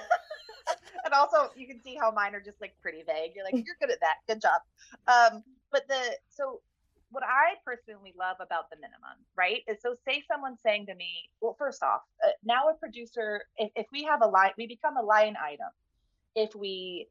and 1.04 1.14
also, 1.14 1.50
you 1.56 1.66
can 1.66 1.80
see 1.82 1.96
how 1.98 2.10
mine 2.10 2.34
are 2.34 2.40
just 2.40 2.60
like 2.60 2.74
pretty 2.80 3.02
vague. 3.06 3.32
You're 3.34 3.44
like, 3.44 3.54
you're 3.54 3.76
good 3.80 3.90
at 3.90 4.00
that. 4.00 4.16
Good 4.28 4.42
job. 4.42 4.60
Um, 5.06 5.42
but 5.70 5.86
the 5.88 6.16
so 6.30 6.60
what 7.14 7.22
I 7.22 7.54
personally 7.64 8.12
love 8.18 8.36
about 8.40 8.70
the 8.70 8.76
minimum, 8.76 9.16
right, 9.36 9.62
is 9.68 9.78
so 9.80 9.94
say 10.06 10.22
someone's 10.26 10.58
saying 10.64 10.86
to 10.86 10.94
me, 10.94 11.30
well, 11.40 11.54
first 11.56 11.82
off, 11.82 12.00
uh, 12.26 12.30
now 12.44 12.68
a 12.68 12.74
producer, 12.74 13.42
if, 13.56 13.70
if 13.76 13.86
we 13.92 14.02
have 14.02 14.20
a 14.22 14.26
line, 14.26 14.50
we 14.58 14.66
become 14.66 14.96
a 14.96 15.02
line 15.02 15.36
item. 15.40 15.68
If 16.34 16.56
we, 16.56 17.06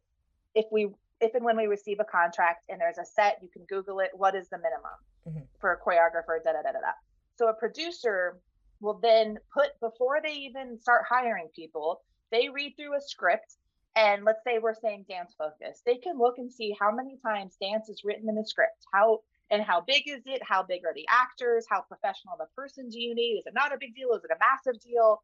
if 0.55 0.65
we, 0.71 0.89
if 1.21 1.33
and 1.35 1.45
when 1.45 1.55
we 1.55 1.67
receive 1.67 2.01
a 2.01 2.03
contract 2.03 2.65
and 2.67 2.81
there's 2.81 2.97
a 2.97 3.05
set, 3.05 3.39
you 3.41 3.47
can 3.47 3.63
Google 3.69 4.01
it. 4.01 4.09
What 4.13 4.35
is 4.35 4.49
the 4.49 4.57
minimum 4.57 4.99
mm-hmm. 5.25 5.45
for 5.61 5.71
a 5.71 5.79
choreographer? 5.79 6.43
Da 6.43 6.51
da 6.51 6.61
da 6.63 6.73
da 6.73 6.79
da. 6.79 6.93
So 7.35 7.47
a 7.47 7.53
producer 7.53 8.39
will 8.81 8.99
then 9.01 9.37
put 9.53 9.69
before 9.79 10.19
they 10.21 10.33
even 10.33 10.77
start 10.81 11.05
hiring 11.09 11.47
people, 11.55 12.01
they 12.33 12.49
read 12.49 12.73
through 12.75 12.97
a 12.97 13.01
script 13.01 13.55
and 13.95 14.25
let's 14.25 14.43
say 14.43 14.59
we're 14.59 14.73
saying 14.73 15.05
dance 15.07 15.33
focus 15.37 15.81
they 15.85 15.95
can 15.95 16.19
look 16.19 16.35
and 16.37 16.51
see 16.51 16.75
how 16.77 16.91
many 16.91 17.17
times 17.25 17.55
dance 17.61 17.87
is 17.87 18.01
written 18.03 18.27
in 18.27 18.35
the 18.35 18.45
script 18.45 18.85
how 18.93 19.19
and 19.53 19.61
how 19.61 19.81
big 19.81 20.07
is 20.07 20.23
it? 20.25 20.41
How 20.43 20.63
big 20.63 20.81
are 20.83 20.93
the 20.95 21.05
actors? 21.07 21.65
How 21.69 21.81
professional 21.81 22.33
of 22.33 22.39
a 22.41 22.59
person 22.59 22.89
do 22.89 22.99
you 22.99 23.13
need? 23.13 23.37
Is 23.37 23.45
it 23.45 23.53
not 23.53 23.71
a 23.71 23.77
big 23.79 23.95
deal? 23.95 24.13
Is 24.13 24.23
it 24.23 24.31
a 24.31 24.39
massive 24.39 24.81
deal? 24.81 25.21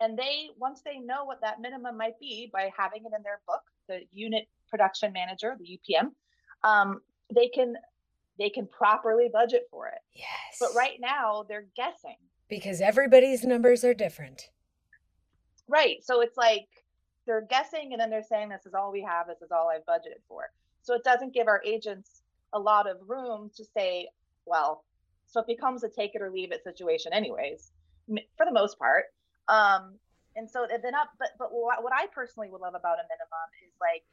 And 0.00 0.18
they, 0.18 0.48
once 0.58 0.82
they 0.84 0.98
know 0.98 1.24
what 1.24 1.40
that 1.42 1.60
minimum 1.60 1.96
might 1.96 2.18
be 2.20 2.50
by 2.52 2.70
having 2.76 3.02
it 3.02 3.12
in 3.16 3.22
their 3.22 3.40
book, 3.46 3.62
the 3.88 4.00
unit 4.12 4.48
production 4.68 5.12
manager, 5.12 5.56
the 5.58 5.78
UPM, 5.78 6.10
um, 6.68 7.00
they 7.34 7.48
can 7.48 7.74
they 8.38 8.50
can 8.50 8.66
properly 8.66 9.28
budget 9.32 9.64
for 9.70 9.88
it. 9.88 9.98
Yes. 10.14 10.58
But 10.60 10.70
right 10.76 10.98
now 11.00 11.44
they're 11.48 11.66
guessing 11.76 12.16
because 12.48 12.80
everybody's 12.80 13.44
numbers 13.44 13.84
are 13.84 13.94
different. 13.94 14.50
Right. 15.68 16.02
So 16.02 16.20
it's 16.20 16.36
like 16.36 16.68
they're 17.26 17.46
guessing 17.48 17.92
and 17.92 18.00
then 18.00 18.10
they're 18.10 18.22
saying 18.22 18.48
this 18.48 18.66
is 18.66 18.74
all 18.74 18.90
we 18.90 19.02
have, 19.02 19.26
this 19.26 19.42
is 19.42 19.52
all 19.52 19.68
I've 19.68 19.84
budgeted 19.86 20.22
for. 20.28 20.50
So 20.82 20.94
it 20.94 21.04
doesn't 21.04 21.34
give 21.34 21.46
our 21.46 21.62
agents 21.64 22.22
a 22.52 22.58
lot 22.58 22.88
of 22.88 22.96
room 23.06 23.50
to 23.56 23.64
say, 23.64 24.08
well, 24.46 24.84
so 25.26 25.40
it 25.40 25.46
becomes 25.46 25.84
a 25.84 25.88
take 25.88 26.14
it 26.14 26.22
or 26.22 26.30
leave 26.30 26.52
it 26.52 26.64
situation, 26.64 27.12
anyways, 27.12 27.70
for 28.08 28.46
the 28.46 28.52
most 28.52 28.78
part. 28.78 29.04
Um, 29.48 29.94
and 30.36 30.48
so 30.48 30.66
then 30.70 30.94
up, 30.94 31.10
but 31.18 31.30
but 31.38 31.48
what, 31.52 31.82
what 31.82 31.92
I 31.92 32.06
personally 32.06 32.48
would 32.50 32.60
love 32.60 32.74
about 32.74 32.98
a 32.98 33.04
minimum 33.04 33.48
is 33.66 33.74
like, 33.80 34.04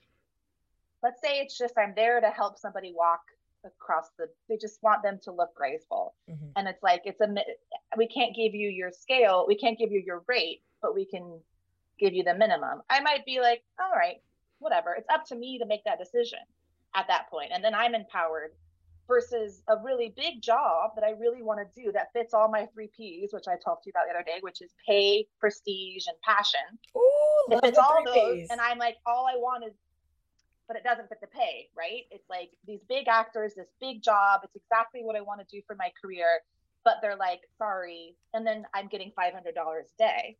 let's 1.03 1.21
say 1.21 1.39
it's 1.39 1.57
just 1.57 1.77
I'm 1.77 1.93
there 1.95 2.19
to 2.19 2.29
help 2.29 2.57
somebody 2.57 2.93
walk 2.95 3.21
across 3.63 4.09
the. 4.17 4.27
They 4.49 4.57
just 4.57 4.81
want 4.81 5.03
them 5.03 5.19
to 5.23 5.31
look 5.31 5.53
graceful, 5.55 6.15
mm-hmm. 6.29 6.47
and 6.55 6.67
it's 6.67 6.81
like 6.83 7.01
it's 7.05 7.21
a 7.21 7.33
we 7.95 8.07
can't 8.07 8.35
give 8.35 8.55
you 8.55 8.69
your 8.69 8.91
scale, 8.91 9.45
we 9.47 9.55
can't 9.55 9.77
give 9.77 9.91
you 9.91 10.01
your 10.05 10.23
rate, 10.27 10.63
but 10.85 10.93
we 10.93 11.05
can 11.05 11.39
give 11.99 12.13
you 12.13 12.23
the 12.23 12.33
minimum. 12.35 12.81
I 12.89 12.99
might 13.01 13.25
be 13.25 13.39
like, 13.41 13.63
all 13.79 13.97
right, 13.97 14.17
whatever. 14.59 14.93
It's 14.93 15.09
up 15.09 15.25
to 15.27 15.35
me 15.35 15.57
to 15.59 15.65
make 15.65 15.83
that 15.85 15.97
decision 15.97 16.39
at 16.95 17.07
that 17.07 17.29
point. 17.29 17.51
and 17.53 17.63
then 17.63 17.75
i'm 17.75 17.93
empowered 17.93 18.51
versus 19.07 19.61
a 19.67 19.75
really 19.83 20.13
big 20.17 20.41
job 20.41 20.91
that 20.95 21.03
i 21.03 21.11
really 21.11 21.43
want 21.43 21.59
to 21.59 21.81
do 21.83 21.91
that 21.91 22.07
fits 22.13 22.33
all 22.33 22.49
my 22.49 22.65
three 22.73 22.89
p's 22.95 23.29
which 23.33 23.47
i 23.47 23.55
talked 23.63 23.83
to 23.83 23.89
you 23.89 23.91
about 23.91 24.05
the 24.07 24.15
other 24.15 24.23
day 24.25 24.37
which 24.41 24.61
is 24.61 24.71
pay 24.87 25.27
prestige 25.39 26.05
and 26.07 26.17
passion 26.23 26.59
Ooh, 26.97 27.51
it 27.51 27.59
fits 27.63 27.77
all 27.77 28.01
those 28.05 28.15
P's. 28.15 28.47
and 28.49 28.59
i'm 28.61 28.79
like 28.79 28.95
all 29.05 29.27
i 29.27 29.35
want 29.37 29.63
is 29.63 29.73
but 30.67 30.75
it 30.75 30.83
doesn't 30.83 31.07
fit 31.09 31.19
the 31.21 31.27
pay 31.27 31.67
right 31.77 32.03
it's 32.09 32.27
like 32.29 32.49
these 32.65 32.79
big 32.89 33.07
actors 33.07 33.53
this 33.55 33.67
big 33.79 34.01
job 34.01 34.41
it's 34.43 34.55
exactly 34.55 35.01
what 35.03 35.15
i 35.15 35.21
want 35.21 35.39
to 35.39 35.55
do 35.55 35.61
for 35.67 35.75
my 35.75 35.91
career 36.01 36.39
but 36.83 36.95
they're 37.01 37.17
like 37.17 37.41
sorry 37.59 38.15
and 38.33 38.47
then 38.47 38.65
i'm 38.73 38.87
getting 38.87 39.11
$500 39.19 39.35
a 39.35 39.83
day 39.99 40.37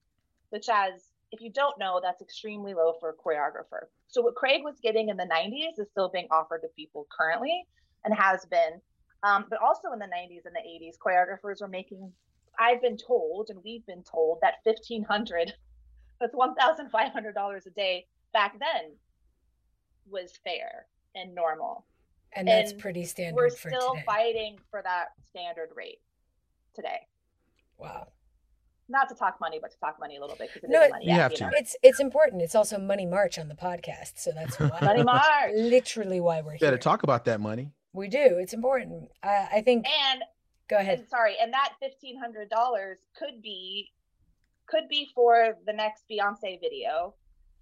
which 0.50 0.70
as 0.70 1.10
if 1.32 1.42
you 1.42 1.52
don't 1.52 1.78
know, 1.78 2.00
that's 2.02 2.22
extremely 2.22 2.74
low 2.74 2.94
for 3.00 3.10
a 3.10 3.14
choreographer. 3.14 3.88
So 4.08 4.22
what 4.22 4.36
Craig 4.36 4.62
was 4.64 4.76
getting 4.82 5.10
in 5.10 5.18
the 5.18 5.26
90s 5.26 5.80
is 5.80 5.90
still 5.92 6.10
being 6.10 6.28
offered 6.32 6.62
to 6.62 6.68
people 6.76 7.08
currently 7.16 7.66
and 8.04 8.14
has 8.14 8.46
been. 8.46 8.82
Um, 9.24 9.46
but 9.50 9.60
also 9.62 9.92
in 9.92 10.00
the 10.00 10.06
90s 10.06 10.46
and 10.46 10.56
the 10.56 10.60
80s, 10.60 10.98
choreographers 10.98 11.62
were 11.62 11.68
making, 11.68 12.12
I've 12.60 12.82
been 12.82 12.98
told, 12.98 13.50
and 13.50 13.60
we've 13.64 13.86
been 13.86 14.04
told 14.04 14.40
that 14.42 14.56
1500 14.64 15.54
that's 16.22 16.34
$1,500 16.34 17.66
a 17.66 17.70
day 17.72 18.06
back 18.32 18.58
then 18.60 18.94
was 20.10 20.32
fair 20.44 20.86
and 21.16 21.36
normal. 21.36 21.86
And 22.34 22.48
that's 22.48 22.72
and 22.72 22.80
pretty 22.80 23.04
standard. 23.06 23.36
We're 23.36 23.50
still 23.50 23.94
today. 23.94 24.04
fighting 24.06 24.58
for 24.70 24.82
that 24.84 25.08
standard 25.28 25.70
rate 25.76 26.00
today. 26.76 27.00
Wow 27.78 28.08
not 28.88 29.10
to 29.10 29.16
talk 29.16 29.38
money, 29.40 29.60
but 29.62 29.72
to 29.72 29.80
talk 29.80 29.98
money 30.00 30.18
a 30.18 30.22
little 30.22 30.36
bit 30.36 30.50
because 30.54 30.70
no, 30.70 30.88
money. 30.90 31.06
You 31.06 31.12
yeah, 31.12 31.18
have 31.18 31.32
you 31.32 31.38
to. 31.38 31.52
It's 31.54 31.76
it's 31.82 32.00
important. 32.00 32.42
It's 32.42 32.56
also 32.56 32.78
money 32.78 33.06
march 33.06 33.40
on 33.40 33.48
the 33.48 33.56
podcast, 33.56 34.14
so 34.18 34.32
that's 34.32 34.60
why 34.60 34.78
money 34.82 35.04
march. 35.04 35.24
Literally 35.56 36.20
why 36.20 36.42
we're 36.42 36.52
here. 36.52 36.60
Better 36.60 36.78
talk 36.78 37.04
about 37.04 37.26
that 37.26 37.42
money. 37.42 37.72
We 37.94 38.08
do. 38.08 38.38
It's 38.40 38.54
important. 38.54 39.10
I, 39.24 39.48
I 39.54 39.62
think. 39.62 39.88
And 39.88 40.22
go 40.70 40.78
ahead. 40.78 41.00
And 41.00 41.08
sorry, 41.08 41.36
and 41.42 41.52
that 41.54 41.74
fifteen 41.80 42.20
hundred 42.20 42.50
dollars 42.50 43.00
could 43.18 43.42
be 43.42 43.92
could 44.68 44.88
be 44.90 45.10
for 45.16 45.58
the 45.66 45.74
next 45.74 46.04
Beyonce 46.10 46.60
video 46.60 47.16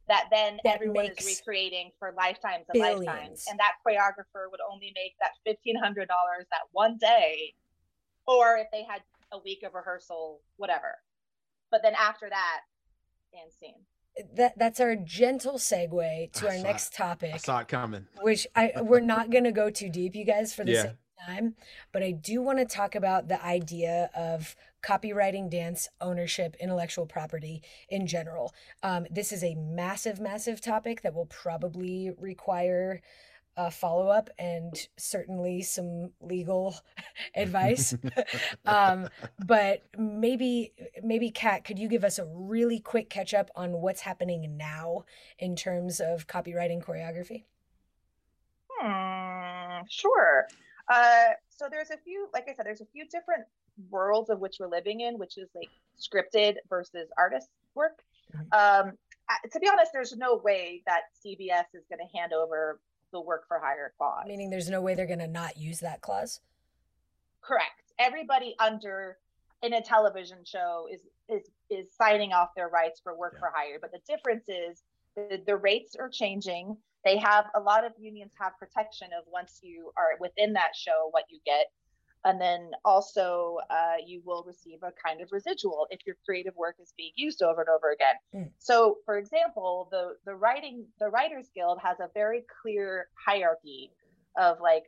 that 0.09 0.25
then 0.31 0.59
that 0.65 0.75
everyone 0.75 1.05
is 1.05 1.25
recreating 1.25 1.91
for 1.99 2.13
lifetimes 2.17 2.65
and 2.67 2.81
billions. 2.81 3.05
lifetimes, 3.05 3.45
and 3.49 3.59
that 3.59 3.73
choreographer 3.85 4.51
would 4.51 4.59
only 4.69 4.91
make 4.95 5.13
that 5.21 5.31
fifteen 5.45 5.77
hundred 5.77 6.09
dollars 6.09 6.45
that 6.51 6.61
one 6.73 6.97
day, 6.97 7.53
or 8.27 8.57
if 8.57 8.67
they 8.73 8.83
had 8.83 9.01
a 9.31 9.39
week 9.39 9.63
of 9.63 9.73
rehearsal, 9.73 10.41
whatever 10.57 10.97
but 11.73 11.81
then 11.81 11.95
after 11.99 12.29
that, 12.29 12.59
and 13.33 13.51
scene. 13.51 13.73
That 14.35 14.53
that's 14.59 14.79
our 14.79 14.95
gentle 14.95 15.55
segue 15.55 16.31
to 16.33 16.47
I 16.47 16.57
our 16.57 16.63
next 16.63 16.93
it. 16.93 16.97
topic. 16.97 17.31
I 17.33 17.37
saw 17.37 17.59
it 17.59 17.67
coming. 17.67 18.05
Which 18.21 18.45
I 18.55 18.73
we're 18.79 18.99
not 18.99 19.31
gonna 19.31 19.51
go 19.51 19.71
too 19.71 19.89
deep, 19.89 20.15
you 20.15 20.23
guys, 20.23 20.53
for 20.53 20.63
the 20.63 20.71
yeah. 20.71 20.81
same 20.83 20.97
time. 21.25 21.55
But 21.91 22.03
I 22.03 22.11
do 22.11 22.43
want 22.43 22.59
to 22.59 22.65
talk 22.65 22.93
about 22.93 23.27
the 23.27 23.43
idea 23.43 24.11
of 24.15 24.55
copyrighting 24.83 25.49
dance 25.49 25.87
ownership 25.99 26.55
intellectual 26.59 27.05
property 27.05 27.63
in 27.87 28.05
general 28.05 28.53
um, 28.83 29.07
this 29.09 29.31
is 29.31 29.41
a 29.41 29.55
massive 29.55 30.19
massive 30.19 30.59
topic 30.59 31.01
that 31.03 31.13
will 31.13 31.27
probably 31.27 32.11
require 32.19 33.01
uh, 33.57 33.69
follow 33.69 34.07
up 34.07 34.29
and 34.39 34.87
certainly 34.97 35.61
some 35.61 36.11
legal 36.21 36.75
advice. 37.35 37.95
um, 38.65 39.07
but 39.45 39.83
maybe, 39.97 40.73
maybe 41.03 41.29
Kat, 41.29 41.63
could 41.63 41.79
you 41.79 41.87
give 41.87 42.03
us 42.03 42.19
a 42.19 42.25
really 42.25 42.79
quick 42.79 43.09
catch 43.09 43.33
up 43.33 43.49
on 43.55 43.73
what's 43.73 44.01
happening 44.01 44.57
now 44.57 45.03
in 45.39 45.55
terms 45.55 45.99
of 45.99 46.27
copyrighting 46.27 46.81
choreography? 46.83 47.43
Hmm, 48.69 49.85
sure. 49.89 50.47
Uh, 50.91 51.33
so 51.49 51.67
there's 51.69 51.91
a 51.91 51.97
few, 51.97 52.27
like 52.33 52.45
I 52.49 52.55
said, 52.55 52.65
there's 52.65 52.81
a 52.81 52.87
few 52.91 53.05
different 53.05 53.45
worlds 53.89 54.29
of 54.29 54.39
which 54.39 54.57
we're 54.59 54.67
living 54.67 55.01
in, 55.01 55.17
which 55.17 55.37
is 55.37 55.49
like 55.55 55.69
scripted 55.99 56.55
versus 56.69 57.09
artist 57.17 57.49
work. 57.75 58.03
Mm-hmm. 58.35 58.87
Um, 58.87 58.93
to 59.51 59.59
be 59.59 59.69
honest, 59.69 59.91
there's 59.93 60.15
no 60.15 60.35
way 60.35 60.83
that 60.85 61.01
CBS 61.25 61.65
is 61.73 61.85
going 61.89 61.99
to 61.99 62.17
hand 62.17 62.33
over 62.33 62.79
the 63.13 63.21
work 63.21 63.47
for 63.47 63.59
hire 63.59 63.93
clause. 63.97 64.25
Meaning 64.27 64.49
there's 64.49 64.69
no 64.69 64.81
way 64.81 64.95
they're 64.95 65.07
going 65.07 65.19
to 65.19 65.27
not 65.27 65.55
use 65.55 65.79
that 65.79 66.01
clause? 66.01 66.41
Correct. 67.41 67.93
Everybody 67.99 68.55
under 68.59 69.17
in 69.61 69.73
a 69.73 69.81
television 69.81 70.39
show 70.43 70.87
is 70.91 71.01
is 71.29 71.49
is 71.69 71.87
signing 71.95 72.33
off 72.33 72.49
their 72.55 72.67
rights 72.67 72.99
for 73.01 73.17
work 73.17 73.33
yeah. 73.35 73.39
for 73.39 73.51
hire. 73.55 73.77
But 73.79 73.91
the 73.91 74.01
difference 74.07 74.43
is 74.49 74.83
the, 75.15 75.41
the 75.45 75.55
rates 75.55 75.95
are 75.95 76.09
changing. 76.09 76.75
They 77.05 77.17
have 77.17 77.45
a 77.55 77.59
lot 77.59 77.85
of 77.85 77.93
unions 77.97 78.31
have 78.39 78.53
protection 78.59 79.07
of 79.17 79.25
once 79.31 79.59
you 79.61 79.91
are 79.97 80.17
within 80.19 80.53
that 80.53 80.75
show, 80.75 81.07
what 81.11 81.25
you 81.29 81.39
get. 81.45 81.67
And 82.25 82.39
then 82.39 82.71
also, 82.85 83.57
uh, 83.69 83.95
you 84.05 84.21
will 84.25 84.43
receive 84.47 84.79
a 84.83 84.93
kind 85.05 85.21
of 85.21 85.29
residual 85.31 85.87
if 85.89 85.99
your 86.05 86.15
creative 86.25 86.55
work 86.55 86.77
is 86.81 86.93
being 86.95 87.11
used 87.15 87.41
over 87.43 87.61
and 87.61 87.69
over 87.69 87.91
again. 87.91 88.15
Mm. 88.33 88.51
So, 88.59 88.97
for 89.05 89.17
example, 89.17 89.89
the 89.91 90.15
the 90.25 90.35
writing 90.35 90.85
the 90.99 91.09
Writers 91.09 91.49
Guild 91.53 91.79
has 91.83 91.99
a 91.99 92.09
very 92.13 92.45
clear 92.61 93.07
hierarchy 93.25 93.91
of 94.37 94.61
like 94.61 94.83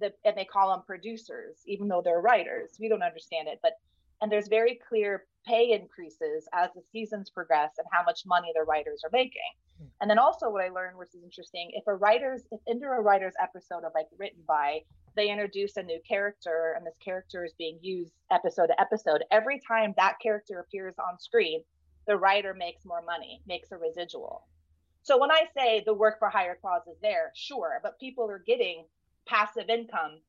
the 0.00 0.12
and 0.24 0.36
they 0.36 0.44
call 0.44 0.70
them 0.70 0.82
producers, 0.86 1.58
even 1.66 1.86
though 1.88 2.02
they're 2.02 2.20
writers. 2.20 2.70
We 2.80 2.88
don't 2.88 3.02
understand 3.02 3.48
it, 3.48 3.60
but 3.62 3.74
and 4.20 4.30
there's 4.30 4.48
very 4.48 4.80
clear 4.88 5.24
pay 5.46 5.72
increases 5.72 6.48
as 6.52 6.70
the 6.74 6.82
seasons 6.92 7.30
progress 7.30 7.72
and 7.78 7.86
how 7.92 8.02
much 8.04 8.22
money 8.24 8.52
the 8.54 8.62
writers 8.62 9.02
are 9.04 9.10
making. 9.12 9.40
Hmm. 9.78 9.86
And 10.00 10.10
then 10.10 10.18
also 10.18 10.50
what 10.50 10.64
I 10.64 10.68
learned, 10.68 10.96
which 10.96 11.14
is 11.14 11.22
interesting, 11.24 11.70
if 11.74 11.84
a 11.86 11.94
writer's 11.94 12.42
if 12.50 12.60
into 12.66 12.86
a 12.86 13.00
writer's 13.00 13.34
episode 13.42 13.84
of 13.84 13.92
like 13.94 14.06
written 14.18 14.42
by, 14.46 14.80
they 15.14 15.30
introduce 15.30 15.76
a 15.76 15.82
new 15.82 16.00
character 16.06 16.74
and 16.76 16.86
this 16.86 16.96
character 17.04 17.44
is 17.44 17.52
being 17.58 17.78
used 17.82 18.12
episode 18.30 18.68
to 18.68 18.80
episode. 18.80 19.24
Every 19.30 19.60
time 19.60 19.94
that 19.96 20.18
character 20.22 20.60
appears 20.60 20.94
on 20.98 21.18
screen, 21.18 21.62
the 22.06 22.16
writer 22.16 22.54
makes 22.54 22.84
more 22.84 23.02
money, 23.02 23.40
makes 23.46 23.72
a 23.72 23.76
residual. 23.76 24.46
So 25.02 25.18
when 25.18 25.30
I 25.30 25.42
say 25.56 25.82
the 25.84 25.94
work 25.94 26.18
for 26.18 26.28
hire 26.28 26.56
clause 26.60 26.82
is 26.86 26.96
there, 27.02 27.32
sure, 27.34 27.80
but 27.82 27.98
people 27.98 28.30
are 28.30 28.38
getting 28.38 28.84
passive 29.26 29.68
income 29.68 30.20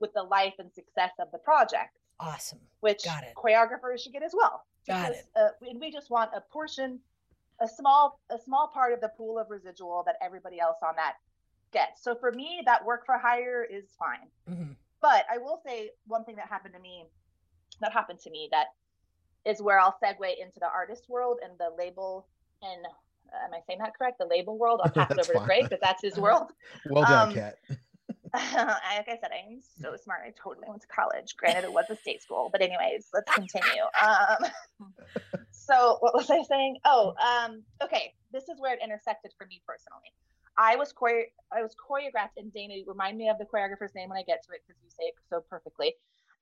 with 0.00 0.12
the 0.14 0.22
life 0.22 0.54
and 0.58 0.72
success 0.72 1.12
of 1.18 1.30
the 1.32 1.38
project. 1.38 1.98
Awesome. 2.18 2.60
Which 2.80 3.04
Got 3.04 3.24
it. 3.24 3.34
choreographers 3.36 4.00
should 4.00 4.12
get 4.12 4.22
as 4.22 4.34
well. 4.34 4.64
Got 4.86 5.08
because, 5.08 5.20
it. 5.20 5.26
Uh, 5.36 5.70
and 5.70 5.80
we 5.80 5.90
just 5.90 6.10
want 6.10 6.30
a 6.34 6.40
portion, 6.40 6.98
a 7.60 7.68
small, 7.68 8.20
a 8.30 8.38
small 8.38 8.70
part 8.72 8.92
of 8.92 9.00
the 9.00 9.10
pool 9.16 9.38
of 9.38 9.50
residual 9.50 10.02
that 10.06 10.16
everybody 10.22 10.60
else 10.60 10.78
on 10.82 10.96
that 10.96 11.14
gets. 11.72 12.02
So 12.02 12.14
for 12.14 12.32
me, 12.32 12.62
that 12.66 12.84
work 12.84 13.06
for 13.06 13.18
hire 13.18 13.64
is 13.64 13.84
fine. 13.98 14.28
Mm-hmm. 14.50 14.72
But 15.00 15.24
I 15.32 15.38
will 15.38 15.60
say 15.66 15.90
one 16.06 16.24
thing 16.24 16.36
that 16.36 16.48
happened 16.48 16.74
to 16.74 16.80
me, 16.80 17.06
that 17.80 17.92
happened 17.92 18.20
to 18.20 18.30
me 18.30 18.48
that 18.52 18.66
is 19.44 19.60
where 19.60 19.80
I'll 19.80 19.96
segue 20.02 20.30
into 20.40 20.60
the 20.60 20.68
artist 20.68 21.08
world 21.08 21.38
and 21.42 21.52
the 21.58 21.70
label 21.76 22.26
and 22.62 22.86
uh, 22.86 23.46
am 23.46 23.54
I 23.54 23.60
saying 23.66 23.80
that 23.80 23.96
correct? 23.96 24.18
The 24.18 24.26
label 24.26 24.58
world. 24.58 24.80
I'll 24.84 24.90
pass 24.94 25.10
it 25.10 25.18
over 25.18 25.32
fine. 25.32 25.42
to 25.42 25.46
Craig, 25.46 25.66
but 25.70 25.80
that's 25.82 26.02
his 26.02 26.16
world. 26.16 26.52
well 26.90 27.04
done, 27.04 27.28
um, 27.28 27.34
Kat. 27.34 27.56
like 28.34 29.08
I 29.08 29.18
said, 29.20 29.28
I'm 29.30 29.60
so 29.60 29.94
smart. 30.02 30.20
I 30.26 30.32
totally 30.42 30.66
went 30.66 30.80
to 30.80 30.88
college. 30.88 31.36
Granted, 31.36 31.64
it 31.64 31.72
was 31.72 31.84
a 31.90 31.96
state 31.96 32.22
school, 32.22 32.48
but 32.50 32.62
anyways, 32.62 33.08
let's 33.12 33.30
continue. 33.30 33.82
Um, 34.02 34.50
so 35.50 35.98
what 36.00 36.14
was 36.14 36.30
I 36.30 36.42
saying? 36.42 36.78
Oh, 36.86 37.12
um, 37.20 37.62
okay. 37.82 38.14
This 38.32 38.44
is 38.44 38.58
where 38.58 38.72
it 38.72 38.80
intersected 38.82 39.32
for 39.36 39.46
me 39.46 39.60
personally. 39.66 40.12
I 40.56 40.76
was 40.76 40.92
chore- 40.92 41.28
I 41.50 41.62
was 41.62 41.74
choreographed, 41.76 42.36
and 42.36 42.52
Dana, 42.52 42.74
remind 42.86 43.18
me 43.18 43.28
of 43.28 43.38
the 43.38 43.44
choreographer's 43.44 43.94
name 43.94 44.08
when 44.08 44.18
I 44.18 44.22
get 44.22 44.42
to 44.44 44.52
it 44.52 44.62
because 44.66 44.80
you 44.82 44.90
say 44.90 45.04
it 45.04 45.14
so 45.28 45.40
perfectly. 45.40 45.94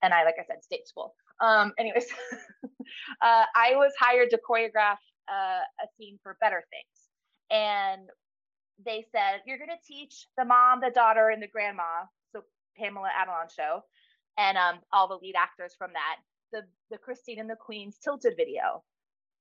And 0.02 0.14
I, 0.14 0.24
like 0.24 0.36
I 0.40 0.44
said, 0.44 0.64
state 0.64 0.88
school. 0.88 1.14
Um, 1.40 1.72
anyways, 1.78 2.06
uh, 3.22 3.44
I 3.54 3.74
was 3.76 3.92
hired 3.98 4.30
to 4.30 4.38
choreograph 4.48 4.98
uh, 5.28 5.62
a 5.82 5.86
scene 5.96 6.18
for 6.22 6.36
Better 6.40 6.64
Things, 6.70 7.10
and 7.50 8.08
they 8.84 9.04
said 9.12 9.42
you're 9.46 9.58
going 9.58 9.70
to 9.70 9.86
teach 9.86 10.26
the 10.36 10.44
mom, 10.44 10.80
the 10.80 10.90
daughter, 10.90 11.28
and 11.28 11.42
the 11.42 11.48
grandma. 11.48 12.04
So 12.32 12.42
Pamela 12.76 13.10
Adlon 13.10 13.54
show, 13.54 13.84
and 14.38 14.56
um, 14.58 14.80
all 14.92 15.08
the 15.08 15.16
lead 15.16 15.34
actors 15.36 15.74
from 15.76 15.92
that. 15.92 16.16
The 16.52 16.66
the 16.90 16.98
Christine 16.98 17.38
and 17.38 17.48
the 17.48 17.56
Queens 17.56 17.98
tilted 18.02 18.34
video, 18.36 18.82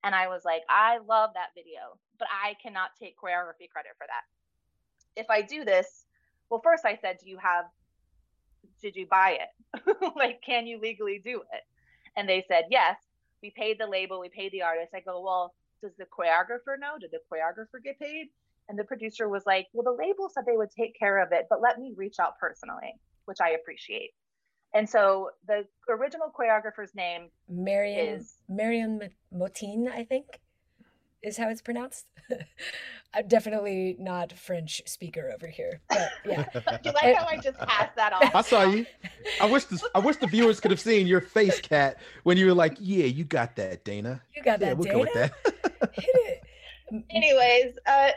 and 0.03 0.13
I 0.13 0.27
was 0.27 0.45
like, 0.45 0.61
I 0.69 0.99
love 0.99 1.31
that 1.33 1.55
video, 1.55 1.97
but 2.19 2.27
I 2.29 2.55
cannot 2.61 2.91
take 2.99 3.15
choreography 3.17 3.69
credit 3.69 3.97
for 3.97 4.05
that. 4.05 4.23
If 5.15 5.29
I 5.29 5.41
do 5.41 5.65
this, 5.65 6.05
well, 6.49 6.61
first 6.63 6.85
I 6.85 6.97
said, 7.01 7.17
do 7.23 7.29
you 7.29 7.37
have? 7.37 7.65
Did 8.81 8.95
you 8.95 9.05
buy 9.07 9.39
it? 9.41 9.95
like, 10.15 10.41
can 10.45 10.65
you 10.67 10.79
legally 10.79 11.21
do 11.23 11.41
it? 11.53 11.63
And 12.15 12.27
they 12.27 12.43
said 12.47 12.65
yes. 12.69 12.97
We 13.41 13.51
paid 13.55 13.77
the 13.79 13.87
label, 13.87 14.19
we 14.19 14.29
paid 14.29 14.51
the 14.51 14.63
artist. 14.63 14.93
I 14.93 14.99
go, 14.99 15.21
well, 15.21 15.53
does 15.81 15.91
the 15.97 16.05
choreographer 16.05 16.77
know? 16.79 16.97
Did 16.99 17.11
the 17.11 17.19
choreographer 17.31 17.81
get 17.83 17.99
paid? 17.99 18.27
And 18.67 18.77
the 18.77 18.83
producer 18.83 19.27
was 19.27 19.43
like, 19.45 19.67
well, 19.73 19.83
the 19.83 20.03
label 20.03 20.29
said 20.29 20.43
they 20.45 20.57
would 20.57 20.71
take 20.71 20.97
care 20.97 21.23
of 21.23 21.31
it, 21.31 21.47
but 21.49 21.61
let 21.61 21.79
me 21.79 21.93
reach 21.95 22.17
out 22.19 22.37
personally, 22.39 22.93
which 23.25 23.39
I 23.41 23.51
appreciate. 23.51 24.11
And 24.73 24.87
so 24.87 25.31
the 25.47 25.65
original 25.89 26.31
choreographer's 26.37 26.93
name 26.93 27.29
Marion 27.49 28.15
is 28.15 28.35
Marion 28.47 29.09
Motin, 29.33 29.87
I 29.89 30.03
think, 30.03 30.39
is 31.23 31.37
how 31.37 31.49
it's 31.49 31.61
pronounced. 31.61 32.05
I'm 33.13 33.27
definitely 33.27 33.95
not 33.99 34.33
French 34.33 34.83
speaker 34.85 35.31
over 35.33 35.47
here, 35.47 35.81
but 35.89 36.11
yeah. 36.25 36.45
you 36.83 36.91
like 36.91 37.15
how 37.15 37.25
I 37.25 37.37
just 37.37 37.57
passed 37.57 37.95
that 37.95 38.13
off? 38.13 38.35
I 38.35 38.41
saw 38.41 38.63
you. 38.63 38.85
I 39.41 39.45
wish 39.47 39.65
the 39.65 39.81
I 39.95 39.99
wish 39.99 40.17
the 40.17 40.27
viewers 40.27 40.59
could 40.59 40.69
have 40.69 40.79
seen 40.79 41.07
your 41.07 41.21
face, 41.21 41.59
Kat, 41.59 41.97
when 42.23 42.37
you 42.37 42.45
were 42.45 42.53
like, 42.53 42.77
"Yeah, 42.79 43.05
you 43.05 43.23
got 43.23 43.55
that, 43.55 43.83
Dana. 43.83 44.21
You 44.35 44.43
got 44.43 44.59
that, 44.59 44.67
yeah, 44.67 44.73
we'll 44.73 44.83
Dana. 44.83 44.93
Go 44.93 44.99
with 45.01 45.13
that. 45.13 45.93
Hit 45.93 46.05
it. 46.15 46.43
Anyways, 47.09 47.77
uh, 47.87 48.11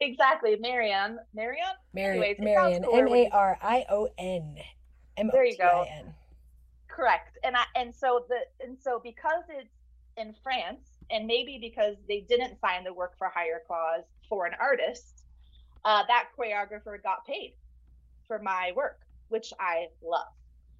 exactly, 0.00 0.56
Marion. 0.56 1.18
Marion. 1.32 1.66
Marion. 1.92 2.36
Marion. 2.38 2.84
M 2.92 3.08
A 3.08 3.28
R 3.30 3.58
I 3.62 3.84
O 3.88 4.08
N. 4.18 4.56
M 5.16 5.30
O 5.32 5.42
T 5.42 5.60
I 5.62 5.98
N. 5.98 6.14
Correct, 6.88 7.38
and 7.44 7.56
I 7.56 7.64
and 7.76 7.94
so 7.94 8.24
the 8.28 8.38
and 8.64 8.76
so 8.80 9.00
because 9.02 9.44
it's 9.48 9.68
in 10.16 10.34
France, 10.42 10.88
and 11.10 11.26
maybe 11.26 11.58
because 11.60 11.96
they 12.08 12.20
didn't 12.28 12.60
sign 12.60 12.82
the 12.82 12.92
work 12.92 13.16
for 13.16 13.28
hire 13.28 13.62
clause 13.66 14.04
for 14.34 14.46
an 14.46 14.54
artist, 14.60 15.22
uh, 15.84 16.02
that 16.08 16.26
choreographer 16.36 17.00
got 17.00 17.24
paid 17.24 17.54
for 18.26 18.40
my 18.40 18.72
work, 18.74 18.98
which 19.28 19.52
I 19.60 19.86
love. 20.02 20.32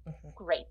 Mm-hmm. 0.05 0.29
Great 0.35 0.67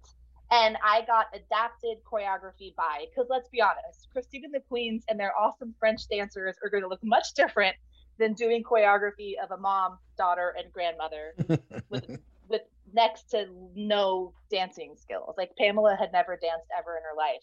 and 0.50 0.76
I 0.84 1.02
got 1.06 1.26
adapted 1.34 1.98
choreography 2.04 2.74
by 2.76 3.06
because 3.08 3.28
let's 3.30 3.48
be 3.48 3.62
honest, 3.62 4.08
Christine 4.12 4.44
and 4.44 4.54
the 4.54 4.60
Queens 4.60 5.04
and 5.08 5.18
their 5.18 5.32
awesome 5.38 5.74
French 5.78 6.02
dancers 6.08 6.56
are 6.62 6.68
going 6.68 6.82
to 6.82 6.88
look 6.88 7.02
much 7.02 7.34
different 7.34 7.76
than 8.18 8.34
doing 8.34 8.62
choreography 8.62 9.32
of 9.42 9.50
a 9.50 9.56
mom, 9.56 9.98
daughter, 10.16 10.54
and 10.58 10.72
grandmother 10.72 11.34
with 11.88 12.18
with 12.48 12.62
next 12.92 13.30
to 13.30 13.48
no 13.74 14.32
dancing 14.50 14.94
skills. 15.00 15.34
Like 15.38 15.50
Pamela 15.58 15.96
had 15.98 16.12
never 16.12 16.36
danced 16.36 16.68
ever 16.78 16.96
in 16.96 17.02
her 17.02 17.16
life, 17.16 17.42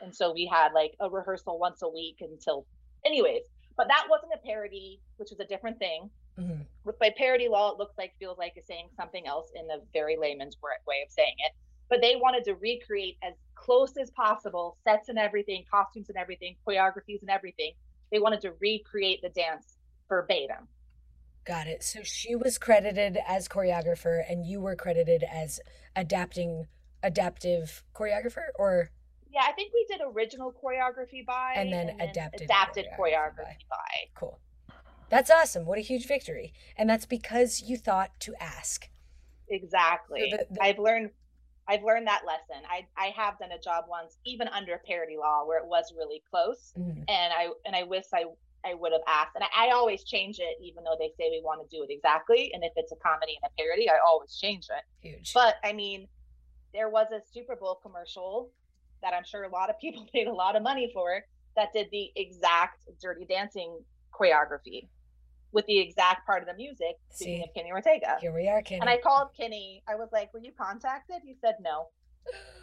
and 0.00 0.14
so 0.14 0.32
we 0.32 0.50
had 0.50 0.72
like 0.72 0.94
a 1.00 1.10
rehearsal 1.10 1.58
once 1.58 1.82
a 1.82 1.88
week 1.88 2.16
until, 2.20 2.66
anyways. 3.04 3.44
But 3.78 3.88
that 3.88 4.06
wasn't 4.10 4.32
a 4.34 4.46
parody, 4.46 5.00
which 5.16 5.30
was 5.30 5.40
a 5.40 5.46
different 5.46 5.78
thing. 5.78 6.10
Mm-hmm. 6.38 6.62
With 6.84 6.98
by 6.98 7.14
parody 7.16 7.48
law, 7.48 7.72
it 7.72 7.78
looks 7.78 7.96
like 7.96 8.12
feels 8.18 8.36
like 8.36 8.52
is 8.58 8.66
saying 8.66 8.88
something 8.96 9.26
else 9.26 9.50
in 9.54 9.64
a 9.70 9.78
very 9.94 10.18
layman's 10.18 10.58
way 10.62 11.02
of 11.02 11.10
saying 11.10 11.34
it 11.38 11.52
but 11.88 12.00
they 12.00 12.16
wanted 12.16 12.44
to 12.44 12.54
recreate 12.54 13.16
as 13.22 13.34
close 13.54 13.96
as 13.96 14.10
possible 14.10 14.76
sets 14.84 15.08
and 15.08 15.18
everything, 15.18 15.64
costumes 15.70 16.08
and 16.08 16.18
everything, 16.18 16.56
choreographies 16.66 17.20
and 17.22 17.30
everything. 17.30 17.72
They 18.12 18.18
wanted 18.18 18.40
to 18.42 18.52
recreate 18.60 19.20
the 19.22 19.30
dance 19.30 19.76
verbatim. 20.08 20.68
Got 21.44 21.66
it. 21.66 21.82
So 21.82 22.00
she 22.02 22.36
was 22.36 22.58
credited 22.58 23.18
as 23.26 23.48
choreographer 23.48 24.22
and 24.28 24.46
you 24.46 24.60
were 24.60 24.76
credited 24.76 25.24
as 25.30 25.60
adapting 25.96 26.66
adaptive 27.02 27.84
choreographer 27.94 28.48
or 28.58 28.90
yeah, 29.32 29.42
I 29.46 29.52
think 29.52 29.72
we 29.72 29.86
did 29.88 30.00
original 30.04 30.52
choreography 30.52 31.24
by 31.26 31.54
and 31.56 31.72
then, 31.72 31.90
and 31.90 32.00
then 32.00 32.08
adapted 32.08 32.42
adapted 32.42 32.86
choreography, 32.98 33.38
choreography 33.38 33.68
by. 33.68 33.76
by. 33.76 34.08
Cool. 34.14 34.40
That's 35.10 35.30
awesome. 35.30 35.64
What 35.64 35.78
a 35.78 35.82
huge 35.82 36.06
victory. 36.06 36.52
And 36.76 36.88
that's 36.88 37.06
because 37.06 37.62
you 37.62 37.76
thought 37.76 38.18
to 38.20 38.34
ask. 38.40 38.88
Exactly. 39.48 40.30
So 40.30 40.36
the, 40.36 40.46
the, 40.54 40.62
I've 40.62 40.78
learned 40.78 41.10
I've 41.66 41.82
learned 41.82 42.06
that 42.06 42.22
lesson. 42.26 42.64
I 42.68 42.86
I 42.96 43.08
have 43.16 43.38
done 43.38 43.52
a 43.52 43.58
job 43.58 43.84
once, 43.88 44.18
even 44.24 44.48
under 44.48 44.80
parody 44.86 45.16
law, 45.18 45.46
where 45.46 45.58
it 45.58 45.66
was 45.66 45.92
really 45.96 46.22
close, 46.30 46.72
mm-hmm. 46.78 47.02
and 47.08 47.32
I 47.32 47.48
and 47.64 47.76
I 47.76 47.82
wish 47.84 48.04
I 48.14 48.24
I 48.64 48.74
would 48.74 48.92
have 48.92 49.02
asked. 49.06 49.32
And 49.34 49.44
I, 49.44 49.68
I, 49.68 49.70
always 49.70 50.02
change 50.02 50.40
it, 50.40 50.58
even 50.60 50.82
though 50.82 50.96
they 50.98 51.12
say 51.16 51.30
we 51.30 51.40
want 51.44 51.62
to 51.62 51.76
do 51.76 51.84
it 51.84 51.92
exactly. 51.92 52.50
And 52.52 52.64
if 52.64 52.72
it's 52.74 52.90
a 52.90 52.96
comedy 52.96 53.38
and 53.40 53.48
a 53.48 53.62
parody, 53.62 53.88
I 53.88 53.98
always 54.04 54.34
change 54.36 54.66
it. 54.68 55.08
Huge. 55.08 55.32
But 55.32 55.54
I 55.62 55.72
mean, 55.72 56.08
there 56.74 56.88
was 56.90 57.06
a 57.12 57.20
Super 57.32 57.54
Bowl 57.54 57.78
commercial 57.80 58.50
that 59.02 59.14
I'm 59.14 59.24
sure 59.24 59.44
a 59.44 59.48
lot 59.48 59.70
of 59.70 59.78
people 59.80 60.06
paid 60.14 60.26
a 60.26 60.32
lot 60.32 60.56
of 60.56 60.62
money 60.62 60.90
for 60.92 61.22
that 61.56 61.72
did 61.72 61.88
the 61.90 62.10
exact 62.16 62.84
Dirty 63.02 63.24
Dancing 63.24 63.80
choreography 64.12 64.88
with 65.52 65.66
the 65.66 65.78
exact 65.78 66.26
part 66.26 66.42
of 66.42 66.48
the 66.48 66.54
music. 66.54 66.96
Speaking 67.10 67.42
of 67.42 67.54
Kenny 67.54 67.72
Ortega. 67.72 68.16
Here 68.20 68.34
we 68.34 68.48
are, 68.48 68.62
Kenny. 68.62 68.80
And 68.80 68.90
I 68.90 68.98
called 68.98 69.28
Kenny. 69.36 69.82
I 69.88 69.94
was 69.94 70.08
like, 70.12 70.32
"Were 70.32 70.40
you 70.40 70.52
contacted?" 70.58 71.18
He 71.24 71.34
said, 71.40 71.56
"No, 71.60 71.88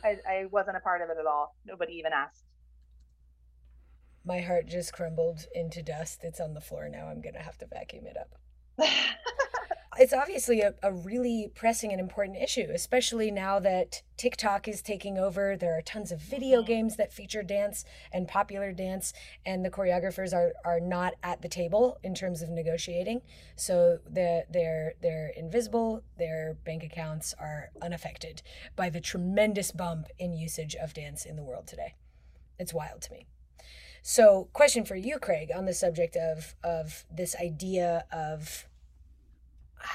I, 0.03 0.17
I 0.29 0.45
wasn't 0.51 0.77
a 0.77 0.81
part 0.81 1.01
of 1.01 1.09
it 1.09 1.17
at 1.19 1.25
all. 1.25 1.55
Nobody 1.65 1.93
even 1.93 2.13
asked." 2.13 2.43
My 4.23 4.41
heart 4.41 4.65
just 4.67 4.93
crumbled 4.93 5.45
into 5.53 5.83
dust. 5.83 6.23
It's 6.23 6.39
on 6.39 6.53
the 6.53 6.61
floor 6.61 6.89
now. 6.89 7.07
I'm 7.07 7.21
gonna 7.21 7.43
have 7.43 7.57
to 7.59 7.67
vacuum 7.67 8.05
it 8.07 8.17
up. 8.17 8.36
it's 9.97 10.13
obviously 10.13 10.61
a, 10.61 10.73
a 10.83 10.91
really 10.91 11.51
pressing 11.55 11.91
and 11.91 11.99
important 11.99 12.37
issue, 12.37 12.67
especially 12.73 13.31
now 13.31 13.59
that 13.59 14.01
TikTok 14.17 14.67
is 14.67 14.81
taking 14.81 15.17
over. 15.17 15.55
There 15.55 15.77
are 15.77 15.81
tons 15.81 16.11
of 16.11 16.19
video 16.19 16.59
mm-hmm. 16.59 16.67
games 16.67 16.95
that 16.97 17.13
feature 17.13 17.43
dance 17.43 17.85
and 18.11 18.27
popular 18.27 18.71
dance, 18.71 19.13
and 19.45 19.63
the 19.63 19.69
choreographers 19.69 20.33
are, 20.33 20.53
are 20.63 20.79
not 20.79 21.13
at 21.23 21.41
the 21.41 21.49
table 21.49 21.97
in 22.03 22.13
terms 22.13 22.41
of 22.41 22.49
negotiating. 22.49 23.21
So 23.55 23.99
they're, 24.09 24.43
they're, 24.49 24.93
they're 25.01 25.31
invisible, 25.35 26.03
their 26.17 26.57
bank 26.65 26.83
accounts 26.83 27.33
are 27.39 27.69
unaffected 27.81 28.41
by 28.75 28.89
the 28.89 29.01
tremendous 29.01 29.71
bump 29.71 30.07
in 30.19 30.33
usage 30.33 30.75
of 30.75 30.93
dance 30.93 31.25
in 31.25 31.35
the 31.35 31.43
world 31.43 31.67
today. 31.67 31.95
It's 32.59 32.73
wild 32.73 33.01
to 33.03 33.11
me. 33.11 33.25
So, 34.07 34.49
question 34.53 34.85
for 34.85 34.95
you, 34.95 35.17
Craig, 35.17 35.49
on 35.53 35.65
the 35.65 35.73
subject 35.73 36.15
of 36.15 36.53
of 36.63 37.05
this 37.11 37.35
idea 37.37 38.05
of 38.11 38.67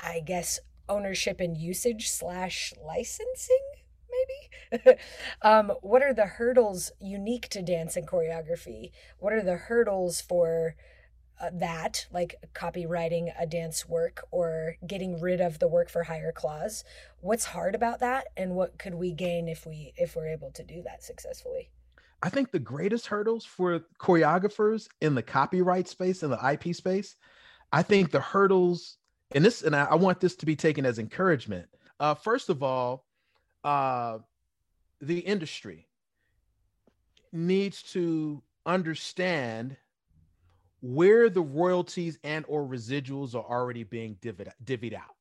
I 0.02 0.20
guess, 0.24 0.58
ownership 0.88 1.40
and 1.40 1.56
usage 1.56 2.08
slash 2.08 2.72
licensing, 2.84 3.66
maybe? 4.10 4.96
um, 5.42 5.72
what 5.80 6.02
are 6.02 6.14
the 6.14 6.26
hurdles 6.26 6.92
unique 7.00 7.48
to 7.50 7.62
dance 7.62 7.96
and 7.96 8.06
choreography? 8.06 8.90
What 9.18 9.32
are 9.32 9.42
the 9.42 9.56
hurdles 9.56 10.20
for 10.20 10.74
uh, 11.40 11.50
that, 11.54 12.06
like 12.12 12.34
copyrighting 12.54 13.30
a 13.38 13.46
dance 13.46 13.88
work 13.88 14.24
or 14.30 14.76
getting 14.86 15.20
rid 15.20 15.40
of 15.40 15.58
the 15.58 15.68
work 15.68 15.88
for 15.88 16.04
hire 16.04 16.32
clause? 16.32 16.84
What's 17.20 17.46
hard 17.46 17.74
about 17.74 18.00
that, 18.00 18.26
and 18.36 18.54
what 18.54 18.78
could 18.78 18.94
we 18.94 19.12
gain 19.12 19.48
if 19.48 19.66
we 19.66 19.92
if 19.96 20.16
we're 20.16 20.28
able 20.28 20.50
to 20.52 20.62
do 20.62 20.82
that 20.82 21.02
successfully? 21.02 21.70
I 22.22 22.28
think 22.28 22.50
the 22.50 22.58
greatest 22.58 23.06
hurdles 23.06 23.46
for 23.46 23.80
choreographers 23.98 24.88
in 25.00 25.14
the 25.14 25.22
copyright 25.22 25.88
space, 25.88 26.22
in 26.22 26.30
the 26.30 26.52
IP 26.52 26.74
space, 26.74 27.16
I 27.72 27.82
think 27.82 28.10
the 28.10 28.20
hurdles 28.20 28.98
and 29.32 29.44
this 29.44 29.62
and 29.62 29.74
I, 29.74 29.84
I 29.84 29.94
want 29.94 30.20
this 30.20 30.36
to 30.36 30.46
be 30.46 30.56
taken 30.56 30.84
as 30.84 30.98
encouragement. 30.98 31.68
Uh, 31.98 32.14
first 32.14 32.48
of 32.48 32.62
all, 32.62 33.04
uh, 33.64 34.18
the 35.00 35.18
industry 35.18 35.86
needs 37.32 37.82
to 37.82 38.42
understand 38.66 39.76
where 40.80 41.28
the 41.28 41.42
royalties 41.42 42.18
and 42.24 42.44
or 42.48 42.64
residuals 42.64 43.34
are 43.34 43.44
already 43.44 43.84
being 43.84 44.16
divvied, 44.22 44.50
divvied 44.64 44.94
out 44.94 45.14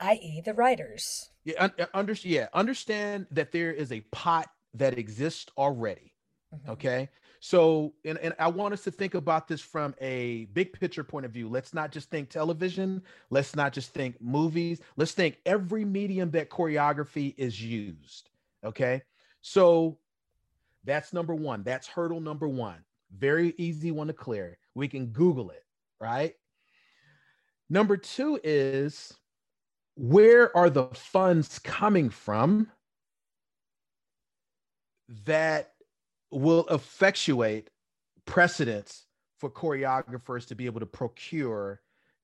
i.e. 0.00 0.40
the 0.44 0.54
writers 0.54 1.30
yeah 1.44 1.64
un- 1.64 1.72
uh, 1.78 1.86
under, 1.94 2.14
yeah 2.22 2.46
understand 2.54 3.26
that 3.30 3.52
there 3.52 3.72
is 3.72 3.92
a 3.92 4.00
pot 4.10 4.48
that 4.74 4.98
exists 4.98 5.50
already 5.58 6.14
mm-hmm. 6.54 6.70
okay 6.70 7.08
so, 7.44 7.92
and, 8.04 8.18
and 8.18 8.32
I 8.38 8.46
want 8.46 8.72
us 8.72 8.84
to 8.84 8.92
think 8.92 9.14
about 9.14 9.48
this 9.48 9.60
from 9.60 9.96
a 10.00 10.44
big 10.52 10.72
picture 10.72 11.02
point 11.02 11.26
of 11.26 11.32
view. 11.32 11.48
Let's 11.48 11.74
not 11.74 11.90
just 11.90 12.08
think 12.08 12.28
television. 12.28 13.02
Let's 13.30 13.56
not 13.56 13.72
just 13.72 13.92
think 13.92 14.14
movies. 14.22 14.80
Let's 14.96 15.10
think 15.10 15.38
every 15.44 15.84
medium 15.84 16.30
that 16.30 16.50
choreography 16.50 17.34
is 17.36 17.60
used. 17.60 18.30
Okay. 18.62 19.02
So 19.40 19.98
that's 20.84 21.12
number 21.12 21.34
one. 21.34 21.64
That's 21.64 21.88
hurdle 21.88 22.20
number 22.20 22.46
one. 22.46 22.84
Very 23.18 23.54
easy 23.58 23.90
one 23.90 24.06
to 24.06 24.12
clear. 24.12 24.56
We 24.76 24.86
can 24.86 25.06
Google 25.06 25.50
it, 25.50 25.64
right? 26.00 26.36
Number 27.68 27.96
two 27.96 28.38
is 28.44 29.14
where 29.96 30.56
are 30.56 30.70
the 30.70 30.86
funds 30.94 31.58
coming 31.58 32.08
from 32.08 32.70
that 35.26 35.71
will 36.32 36.66
effectuate 36.68 37.70
precedents 38.24 39.06
for 39.38 39.50
choreographers 39.50 40.46
to 40.46 40.54
be 40.54 40.66
able 40.66 40.80
to 40.80 40.86
procure 40.86 41.80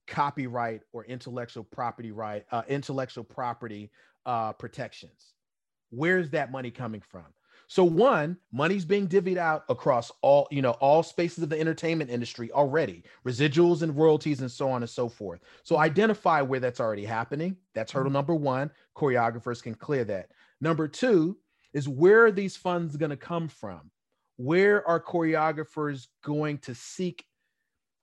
copyright 0.06 0.82
or 0.92 1.04
intellectual 1.04 1.64
property 1.64 2.10
right 2.10 2.44
uh, 2.50 2.62
intellectual 2.68 3.24
property 3.24 3.90
uh, 4.26 4.52
protections. 4.52 5.34
Where's 5.90 6.30
that 6.30 6.50
money 6.50 6.70
coming 6.70 7.00
from? 7.00 7.24
So 7.66 7.84
one 7.84 8.38
money's 8.50 8.86
being 8.86 9.08
divvied 9.08 9.36
out 9.36 9.64
across 9.68 10.10
all 10.22 10.48
you 10.50 10.62
know 10.62 10.70
all 10.72 11.02
spaces 11.02 11.42
of 11.42 11.50
the 11.50 11.60
entertainment 11.60 12.10
industry 12.10 12.50
already 12.52 13.04
residuals 13.26 13.82
and 13.82 13.94
royalties 13.96 14.40
and 14.40 14.50
so 14.50 14.70
on 14.70 14.82
and 14.82 14.90
so 14.90 15.08
forth. 15.08 15.40
So 15.64 15.76
identify 15.76 16.40
where 16.40 16.60
that's 16.60 16.80
already 16.80 17.04
happening. 17.04 17.56
That's 17.74 17.92
hurdle 17.92 18.08
mm-hmm. 18.08 18.14
number 18.14 18.34
one. 18.34 18.70
Choreographers 18.96 19.62
can 19.62 19.74
clear 19.74 20.04
that. 20.04 20.30
Number 20.60 20.88
two 20.88 21.36
is 21.74 21.88
where 21.88 22.24
are 22.24 22.32
these 22.32 22.56
funds 22.56 22.96
going 22.96 23.10
to 23.10 23.16
come 23.16 23.48
from 23.48 23.90
where 24.38 24.86
are 24.86 25.00
choreographers 25.00 26.06
going 26.22 26.58
to 26.58 26.74
seek 26.74 27.26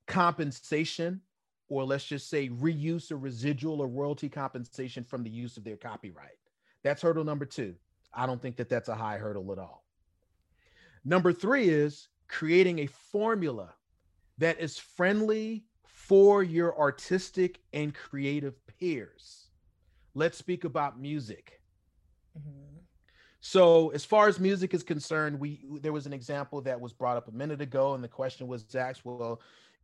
compensation 0.05 1.21
or 1.69 1.85
let's 1.85 2.03
just 2.03 2.29
say 2.29 2.49
reuse 2.49 3.11
or 3.11 3.17
residual 3.17 3.81
or 3.81 3.87
royalty 3.87 4.29
compensation 4.29 5.03
from 5.03 5.23
the 5.23 5.29
use 5.29 5.55
of 5.57 5.63
their 5.63 5.77
copyright? 5.77 6.37
That's 6.83 7.01
hurdle 7.01 7.23
number 7.23 7.45
two. 7.45 7.73
I 8.13 8.25
don't 8.25 8.41
think 8.41 8.57
that 8.57 8.69
that's 8.69 8.89
a 8.89 8.95
high 8.95 9.17
hurdle 9.17 9.49
at 9.53 9.59
all. 9.59 9.85
Number 11.05 11.31
three 11.31 11.69
is 11.69 12.09
creating 12.27 12.79
a 12.79 12.87
formula 12.87 13.73
that 14.37 14.59
is 14.59 14.77
friendly 14.77 15.63
for 15.85 16.43
your 16.43 16.77
artistic 16.77 17.61
and 17.71 17.95
creative 17.95 18.55
peers. 18.67 19.47
Let's 20.13 20.37
speak 20.37 20.65
about 20.65 20.99
music. 20.99 21.61
Mm-hmm. 22.37 22.74
So 23.47 23.89
as 23.89 24.03
far 24.03 24.27
as 24.27 24.39
music 24.39 24.73
is 24.73 24.81
concerned, 24.81 25.39
we 25.39 25.59
there 25.79 25.93
was 25.93 26.07
an 26.07 26.13
example 26.13 26.61
that 26.61 26.81
was 26.81 26.93
brought 26.93 27.15
up 27.15 27.27
a 27.27 27.31
minute 27.31 27.61
ago, 27.61 27.93
and 27.93 28.03
the 28.03 28.07
question 28.07 28.47
was 28.47 28.65
asked, 28.73 29.05
well, 29.05 29.39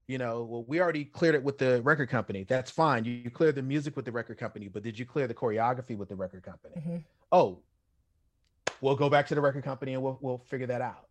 you 0.07 0.17
know, 0.17 0.41
well, 0.41 0.65
we 0.67 0.81
already 0.81 1.05
cleared 1.05 1.35
it 1.35 1.43
with 1.43 1.59
the 1.59 1.79
record 1.83 2.09
company. 2.09 2.43
That's 2.43 2.71
fine. 2.71 3.05
You, 3.05 3.11
you 3.11 3.29
cleared 3.29 3.53
the 3.53 3.61
music 3.61 3.95
with 3.95 4.05
the 4.05 4.11
record 4.11 4.39
company, 4.39 4.67
but 4.67 4.81
did 4.81 4.97
you 4.97 5.05
clear 5.05 5.27
the 5.27 5.35
choreography 5.35 5.95
with 5.95 6.09
the 6.09 6.15
record 6.15 6.41
company? 6.41 6.73
Mm-hmm. 6.75 6.97
Oh, 7.31 7.59
we'll 8.81 8.95
go 8.95 9.11
back 9.11 9.27
to 9.27 9.35
the 9.35 9.41
record 9.41 9.63
company 9.63 9.93
and 9.93 10.01
we'll 10.01 10.17
we'll 10.21 10.39
figure 10.39 10.65
that 10.65 10.81
out. 10.81 11.07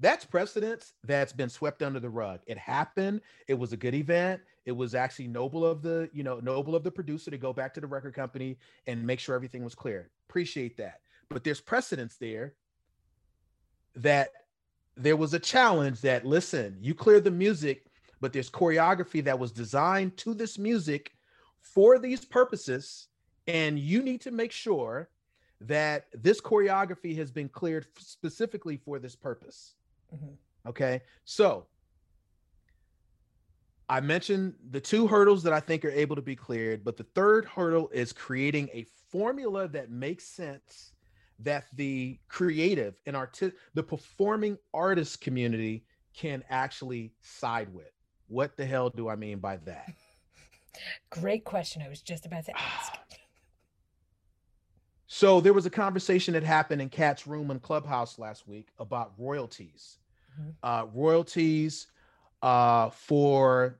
That's 0.00 0.24
precedence 0.24 0.94
that's 1.04 1.34
been 1.34 1.50
swept 1.50 1.82
under 1.82 2.00
the 2.00 2.08
rug. 2.08 2.40
It 2.46 2.56
happened. 2.56 3.20
It 3.46 3.58
was 3.58 3.74
a 3.74 3.76
good 3.76 3.94
event. 3.94 4.40
It 4.64 4.72
was 4.72 4.94
actually 4.94 5.28
noble 5.28 5.66
of 5.66 5.82
the, 5.82 6.08
you 6.14 6.22
know, 6.22 6.40
noble 6.40 6.74
of 6.74 6.82
the 6.82 6.90
producer 6.90 7.30
to 7.30 7.36
go 7.36 7.52
back 7.52 7.74
to 7.74 7.80
the 7.82 7.86
record 7.86 8.14
company 8.14 8.56
and 8.86 9.06
make 9.06 9.20
sure 9.20 9.34
everything 9.34 9.62
was 9.62 9.74
clear. 9.74 10.08
Appreciate 10.30 10.78
that 10.78 11.00
but 11.30 11.44
there's 11.44 11.60
precedence 11.60 12.16
there 12.16 12.54
that 13.96 14.30
there 14.96 15.16
was 15.16 15.34
a 15.34 15.38
challenge 15.38 16.00
that 16.00 16.24
listen, 16.24 16.76
you 16.80 16.94
clear 16.94 17.20
the 17.20 17.30
music, 17.30 17.86
but 18.20 18.32
there's 18.32 18.50
choreography 18.50 19.22
that 19.24 19.38
was 19.38 19.52
designed 19.52 20.16
to 20.16 20.34
this 20.34 20.58
music 20.58 21.12
for 21.60 21.98
these 21.98 22.24
purposes, 22.24 23.08
and 23.46 23.78
you 23.78 24.02
need 24.02 24.20
to 24.22 24.30
make 24.30 24.52
sure 24.52 25.10
that 25.60 26.06
this 26.14 26.40
choreography 26.40 27.16
has 27.16 27.30
been 27.30 27.48
cleared 27.48 27.86
specifically 27.98 28.76
for 28.76 28.98
this 28.98 29.14
purpose. 29.14 29.74
Mm-hmm. 30.14 30.34
Okay, 30.68 31.02
so 31.24 31.66
I 33.88 34.00
mentioned 34.00 34.54
the 34.70 34.80
two 34.80 35.06
hurdles 35.06 35.42
that 35.44 35.52
I 35.52 35.60
think 35.60 35.84
are 35.84 35.90
able 35.90 36.16
to 36.16 36.22
be 36.22 36.36
cleared, 36.36 36.84
but 36.84 36.96
the 36.96 37.06
third 37.14 37.44
hurdle 37.44 37.88
is 37.92 38.12
creating 38.12 38.68
a 38.72 38.86
formula 39.10 39.68
that 39.68 39.90
makes 39.90 40.24
sense 40.24 40.92
that 41.40 41.66
the 41.74 42.18
creative 42.28 42.94
and 43.06 43.16
artist 43.16 43.54
the 43.74 43.82
performing 43.82 44.58
artist 44.74 45.20
community 45.20 45.84
can 46.14 46.42
actually 46.50 47.12
side 47.20 47.72
with. 47.72 47.92
What 48.26 48.56
the 48.56 48.66
hell 48.66 48.90
do 48.90 49.08
i 49.08 49.16
mean 49.16 49.38
by 49.38 49.56
that? 49.58 49.92
Great 51.10 51.44
question. 51.44 51.82
I 51.82 51.88
was 51.88 52.02
just 52.02 52.26
about 52.26 52.44
to 52.46 52.56
ask. 52.58 52.92
So 55.10 55.40
there 55.40 55.54
was 55.54 55.64
a 55.64 55.70
conversation 55.70 56.34
that 56.34 56.42
happened 56.42 56.82
in 56.82 56.90
Kat's 56.90 57.26
room 57.26 57.50
and 57.50 57.62
clubhouse 57.62 58.18
last 58.18 58.46
week 58.46 58.68
about 58.78 59.14
royalties. 59.16 59.96
Mm-hmm. 60.38 60.50
uh, 60.62 60.84
royalties 60.94 61.86
uh, 62.42 62.90
for 62.90 63.78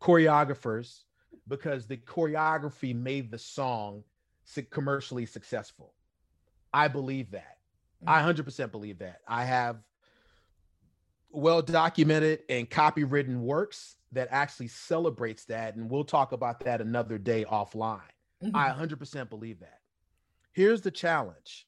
choreographers 0.00 1.02
because 1.48 1.86
the 1.86 1.96
choreography 1.96 2.94
made 2.94 3.30
the 3.30 3.38
song 3.38 4.02
commercially 4.70 5.26
successful 5.26 5.94
I 6.72 6.88
believe 6.88 7.30
that. 7.32 7.58
I 8.06 8.20
100% 8.20 8.44
mm-hmm. 8.44 8.70
believe 8.70 8.98
that. 8.98 9.20
I 9.28 9.44
have 9.44 9.78
well 11.30 11.62
documented 11.62 12.40
and 12.48 12.68
copywritten 12.68 13.38
works 13.38 13.96
that 14.12 14.28
actually 14.30 14.68
celebrates 14.68 15.44
that 15.46 15.76
and 15.76 15.90
we'll 15.90 16.04
talk 16.04 16.32
about 16.32 16.60
that 16.60 16.80
another 16.80 17.18
day 17.18 17.44
offline. 17.44 18.00
Mm-hmm. 18.42 18.56
I 18.56 18.70
100% 18.70 19.30
believe 19.30 19.60
that. 19.60 19.78
Here's 20.52 20.80
the 20.82 20.90
challenge. 20.90 21.66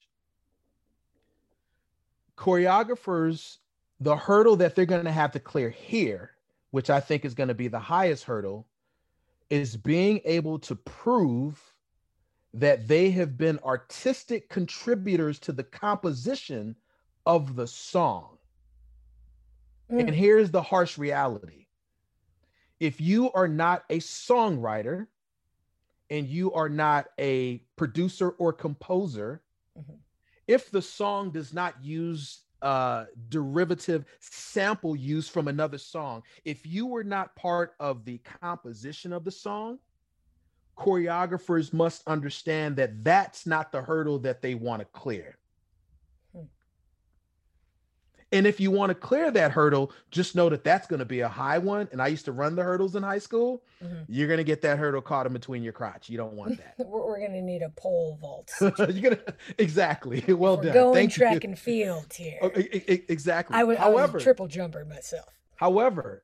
Choreographers 2.37 3.57
the 3.99 4.15
hurdle 4.15 4.55
that 4.57 4.75
they're 4.75 4.85
going 4.85 5.05
to 5.05 5.11
have 5.11 5.31
to 5.31 5.39
clear 5.39 5.69
here, 5.69 6.31
which 6.71 6.89
I 6.89 6.99
think 6.99 7.25
is 7.25 7.33
going 7.33 7.47
to 7.47 7.53
be 7.53 7.67
the 7.67 7.79
highest 7.79 8.25
hurdle, 8.25 8.67
is 9.49 9.77
being 9.77 10.21
able 10.25 10.59
to 10.59 10.75
prove 10.75 11.61
that 12.55 12.87
they 12.87 13.11
have 13.11 13.37
been 13.37 13.59
artistic 13.65 14.47
contributors 14.49 15.39
to 15.39 15.51
the 15.51 15.63
composition 15.63 16.73
of 17.25 17.55
the 17.55 17.67
song. 17.67 18.37
Mm. 19.91 19.99
And 19.99 20.15
here's 20.15 20.51
the 20.51 20.61
harsh 20.61 20.97
reality 20.97 21.67
if 22.79 22.99
you 22.99 23.31
are 23.33 23.47
not 23.47 23.83
a 23.89 23.99
songwriter 23.99 25.07
and 26.09 26.27
you 26.27 26.53
are 26.53 26.69
not 26.69 27.07
a 27.19 27.57
producer 27.75 28.29
or 28.31 28.53
composer, 28.53 29.41
mm-hmm. 29.77 29.95
if 30.47 30.71
the 30.71 30.81
song 30.81 31.31
does 31.31 31.53
not 31.53 31.81
use 31.83 32.41
uh, 32.61 33.05
derivative 33.29 34.05
sample 34.19 34.95
use 34.95 35.27
from 35.27 35.47
another 35.47 35.77
song, 35.77 36.23
if 36.45 36.65
you 36.65 36.85
were 36.85 37.03
not 37.03 37.35
part 37.35 37.75
of 37.79 38.05
the 38.05 38.19
composition 38.41 39.11
of 39.11 39.25
the 39.25 39.31
song, 39.31 39.77
choreographers 40.77 41.73
must 41.73 42.03
understand 42.07 42.75
that 42.77 43.03
that's 43.03 43.45
not 43.45 43.71
the 43.71 43.81
hurdle 43.81 44.19
that 44.19 44.41
they 44.41 44.55
want 44.55 44.81
to 44.81 44.85
clear. 44.85 45.37
And 48.31 48.45
if 48.45 48.59
you 48.59 48.69
want 48.71 48.89
to 48.89 48.95
clear 48.95 49.31
that 49.31 49.51
hurdle, 49.51 49.93
just 50.11 50.35
know 50.35 50.49
that 50.49 50.63
that's 50.63 50.87
going 50.87 50.99
to 50.99 51.05
be 51.05 51.21
a 51.21 51.27
high 51.27 51.57
one. 51.57 51.87
And 51.91 52.01
I 52.01 52.07
used 52.07 52.25
to 52.25 52.31
run 52.31 52.55
the 52.55 52.63
hurdles 52.63 52.95
in 52.95 53.03
high 53.03 53.19
school. 53.19 53.63
Mm-hmm. 53.81 54.03
You're 54.09 54.27
going 54.27 54.39
to 54.39 54.43
get 54.43 54.61
that 54.63 54.77
hurdle 54.77 55.01
caught 55.01 55.25
in 55.25 55.31
between 55.31 55.63
your 55.63 55.71
crotch. 55.71 56.09
You 56.09 56.17
don't 56.17 56.33
want 56.33 56.57
that. 56.77 56.85
we're, 56.85 57.05
we're 57.05 57.19
going 57.19 57.31
to 57.31 57.41
need 57.41 57.61
a 57.61 57.69
pole 57.69 58.17
vault. 58.19 58.51
You're 58.61 59.15
to 59.15 59.35
exactly. 59.57 60.23
Well 60.35 60.57
we're 60.57 60.63
done. 60.63 60.73
Going 60.73 60.93
Thank 60.95 61.13
track 61.13 61.43
you. 61.43 61.49
and 61.49 61.59
field 61.59 62.13
here. 62.13 62.39
Oh, 62.41 62.51
exactly. 62.53 63.55
I 63.55 63.63
was, 63.63 63.77
However, 63.77 64.11
I 64.11 64.13
was 64.15 64.23
triple 64.23 64.47
jumper 64.47 64.83
myself. 64.83 65.29
However, 65.55 66.23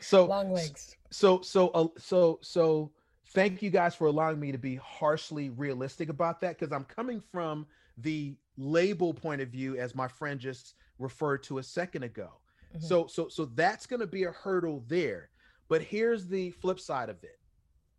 so 0.00 0.26
long 0.26 0.52
legs. 0.52 0.96
So 1.10 1.40
so 1.40 1.68
uh, 1.68 1.88
so 1.98 2.38
so 2.42 2.92
thank 3.34 3.62
you 3.62 3.70
guys 3.70 3.94
for 3.94 4.06
allowing 4.06 4.40
me 4.40 4.52
to 4.52 4.58
be 4.58 4.76
harshly 4.76 5.50
realistic 5.50 6.08
about 6.08 6.40
that 6.40 6.58
because 6.58 6.72
I'm 6.72 6.84
coming 6.84 7.20
from 7.20 7.66
the 7.98 8.36
label 8.56 9.12
point 9.12 9.42
of 9.42 9.48
view 9.48 9.76
as 9.76 9.94
my 9.94 10.08
friend 10.08 10.40
just 10.40 10.74
referred 10.98 11.42
to 11.44 11.58
a 11.58 11.62
second 11.62 12.04
ago. 12.04 12.30
Mm-hmm. 12.74 12.86
So 12.86 13.06
so 13.06 13.28
so 13.28 13.46
that's 13.46 13.86
going 13.86 14.00
to 14.00 14.06
be 14.06 14.24
a 14.24 14.30
hurdle 14.30 14.84
there. 14.86 15.30
But 15.68 15.82
here's 15.82 16.26
the 16.26 16.50
flip 16.50 16.78
side 16.78 17.08
of 17.08 17.22
it. 17.24 17.38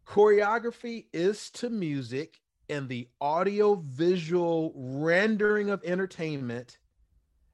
Choreography 0.08 1.06
is 1.14 1.50
to 1.52 1.70
music 1.70 2.40
and 2.70 2.88
the 2.88 3.08
audio 3.20 3.76
visual 3.76 4.72
rendering 4.76 5.70
of 5.70 5.84
entertainment 5.84 6.78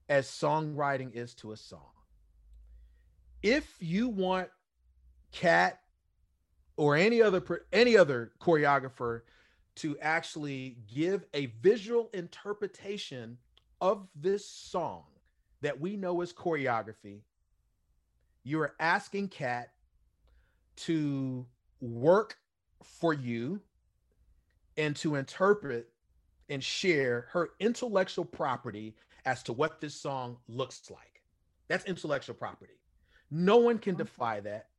as 0.10 0.28
songwriting 0.28 1.14
is 1.16 1.34
to 1.36 1.54
a 1.54 1.58
song. 1.58 1.80
If 3.42 3.76
you 3.80 4.10
want 4.10 4.50
Kat 5.32 5.81
or 6.82 6.96
any 6.96 7.22
other 7.22 7.44
any 7.72 7.96
other 7.96 8.32
choreographer 8.42 9.22
to 9.76 9.96
actually 10.00 10.78
give 10.92 11.24
a 11.36 11.46
visual 11.62 12.10
interpretation 12.12 13.38
of 13.82 14.08
this 14.16 14.44
song 14.48 15.04
that 15.62 15.80
we 15.80 15.96
know 15.96 16.22
as 16.22 16.34
choreography, 16.34 17.20
you 18.44 18.60
are 18.60 18.74
asking 18.80 19.28
Kat 19.28 19.70
to 20.78 21.46
work 21.82 22.40
for 22.84 23.14
you 23.14 23.62
and 24.76 24.96
to 24.96 25.14
interpret 25.14 25.88
and 26.50 26.64
share 26.64 27.28
her 27.30 27.52
intellectual 27.60 28.26
property 28.26 28.96
as 29.26 29.44
to 29.44 29.54
what 29.54 29.82
this 29.82 29.94
song 29.94 30.36
looks 30.48 30.90
like. 30.90 31.22
That's 31.68 31.86
intellectual 31.86 32.34
property. 32.34 32.74
No 33.30 33.58
one 33.58 33.78
can 33.78 33.94
defy 33.94 34.40
that. 34.40 34.71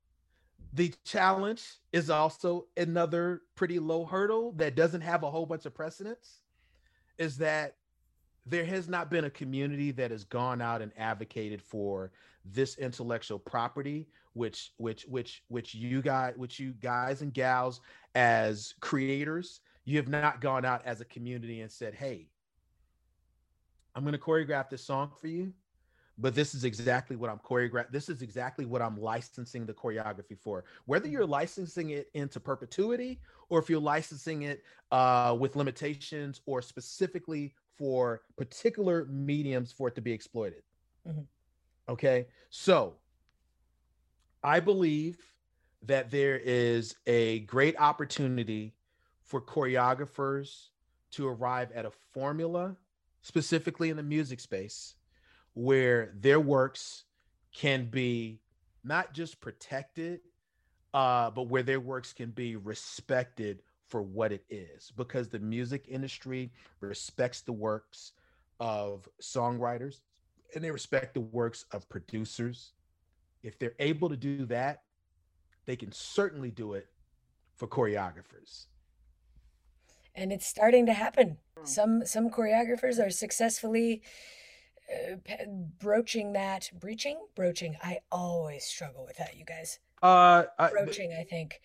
The 0.72 0.94
challenge 1.04 1.64
is 1.92 2.10
also 2.10 2.66
another 2.76 3.42
pretty 3.54 3.78
low 3.78 4.04
hurdle 4.04 4.52
that 4.52 4.74
doesn't 4.74 5.02
have 5.02 5.22
a 5.22 5.30
whole 5.30 5.46
bunch 5.46 5.66
of 5.66 5.74
precedents 5.74 6.40
is 7.18 7.36
that 7.38 7.76
there 8.46 8.64
has 8.64 8.88
not 8.88 9.10
been 9.10 9.24
a 9.24 9.30
community 9.30 9.90
that 9.92 10.10
has 10.10 10.24
gone 10.24 10.60
out 10.60 10.82
and 10.82 10.92
advocated 10.96 11.62
for 11.62 12.10
this 12.44 12.76
intellectual 12.78 13.38
property 13.38 14.08
which 14.34 14.72
which 14.78 15.04
which 15.04 15.42
which 15.48 15.74
you 15.74 16.02
guys 16.02 16.34
which 16.36 16.58
you 16.58 16.72
guys 16.80 17.22
and 17.22 17.32
gals 17.32 17.80
as 18.14 18.74
creators 18.80 19.60
you 19.84 19.96
have 19.96 20.08
not 20.08 20.40
gone 20.40 20.64
out 20.64 20.82
as 20.84 21.00
a 21.00 21.04
community 21.04 21.60
and 21.60 21.70
said 21.70 21.94
hey 21.94 22.26
i'm 23.94 24.02
going 24.02 24.12
to 24.12 24.18
choreograph 24.18 24.68
this 24.70 24.84
song 24.84 25.10
for 25.20 25.28
you 25.28 25.52
but 26.18 26.34
this 26.34 26.54
is 26.54 26.64
exactly 26.64 27.16
what 27.16 27.30
i'm 27.30 27.38
choreograph 27.38 27.90
this 27.90 28.08
is 28.08 28.22
exactly 28.22 28.64
what 28.64 28.82
i'm 28.82 29.00
licensing 29.00 29.64
the 29.64 29.72
choreography 29.72 30.38
for 30.38 30.64
whether 30.84 31.08
you're 31.08 31.26
licensing 31.26 31.90
it 31.90 32.08
into 32.14 32.38
perpetuity 32.38 33.18
or 33.48 33.58
if 33.58 33.68
you're 33.68 33.80
licensing 33.80 34.42
it 34.42 34.62
uh, 34.92 35.36
with 35.38 35.56
limitations 35.56 36.40
or 36.46 36.62
specifically 36.62 37.54
for 37.76 38.22
particular 38.36 39.06
mediums 39.06 39.72
for 39.72 39.88
it 39.88 39.94
to 39.94 40.00
be 40.00 40.12
exploited. 40.12 40.62
Mm-hmm. 41.06 41.22
Okay. 41.88 42.28
So 42.50 42.94
I 44.42 44.60
believe 44.60 45.18
that 45.82 46.10
there 46.10 46.38
is 46.38 46.94
a 47.06 47.40
great 47.40 47.76
opportunity 47.78 48.74
for 49.20 49.40
choreographers 49.40 50.68
to 51.10 51.28
arrive 51.28 51.72
at 51.72 51.84
a 51.84 51.90
formula, 51.90 52.76
specifically 53.22 53.90
in 53.90 53.96
the 53.96 54.02
music 54.02 54.40
space, 54.40 54.94
where 55.54 56.12
their 56.20 56.40
works 56.40 57.04
can 57.54 57.86
be 57.86 58.40
not 58.84 59.12
just 59.12 59.40
protected, 59.40 60.20
uh, 60.94 61.30
but 61.30 61.48
where 61.48 61.62
their 61.62 61.80
works 61.80 62.12
can 62.12 62.30
be 62.30 62.56
respected 62.56 63.62
for 63.88 64.02
what 64.02 64.32
it 64.32 64.44
is 64.48 64.92
because 64.96 65.28
the 65.28 65.38
music 65.38 65.84
industry 65.88 66.50
respects 66.80 67.42
the 67.42 67.52
works 67.52 68.12
of 68.58 69.08
songwriters 69.20 70.00
and 70.54 70.64
they 70.64 70.70
respect 70.70 71.14
the 71.14 71.20
works 71.20 71.66
of 71.72 71.88
producers. 71.88 72.72
If 73.42 73.58
they're 73.58 73.74
able 73.78 74.08
to 74.08 74.16
do 74.16 74.46
that, 74.46 74.82
they 75.66 75.76
can 75.76 75.92
certainly 75.92 76.50
do 76.50 76.74
it 76.74 76.88
for 77.56 77.66
choreographers. 77.68 78.66
And 80.14 80.32
it's 80.32 80.46
starting 80.46 80.86
to 80.86 80.92
happen. 80.92 81.38
Some 81.64 82.04
some 82.04 82.28
choreographers 82.28 82.98
are 83.04 83.10
successfully 83.10 84.02
uh, 84.92 85.44
broaching 85.80 86.32
that 86.32 86.70
breaching 86.78 87.18
broaching. 87.34 87.76
I 87.82 87.98
always 88.10 88.64
struggle 88.64 89.04
with 89.04 89.16
that, 89.18 89.36
you 89.36 89.44
guys. 89.44 89.78
Uh, 90.02 90.44
broaching, 90.70 91.12
I, 91.12 91.20
I 91.20 91.24
think 91.24 91.60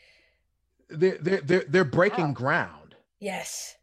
they're 0.90 1.18
they're 1.20 1.42
they're, 1.42 1.66
they're 1.68 1.86
breaking 1.86 2.28
wow. 2.28 2.34
ground. 2.34 2.96
Yes. 3.20 3.78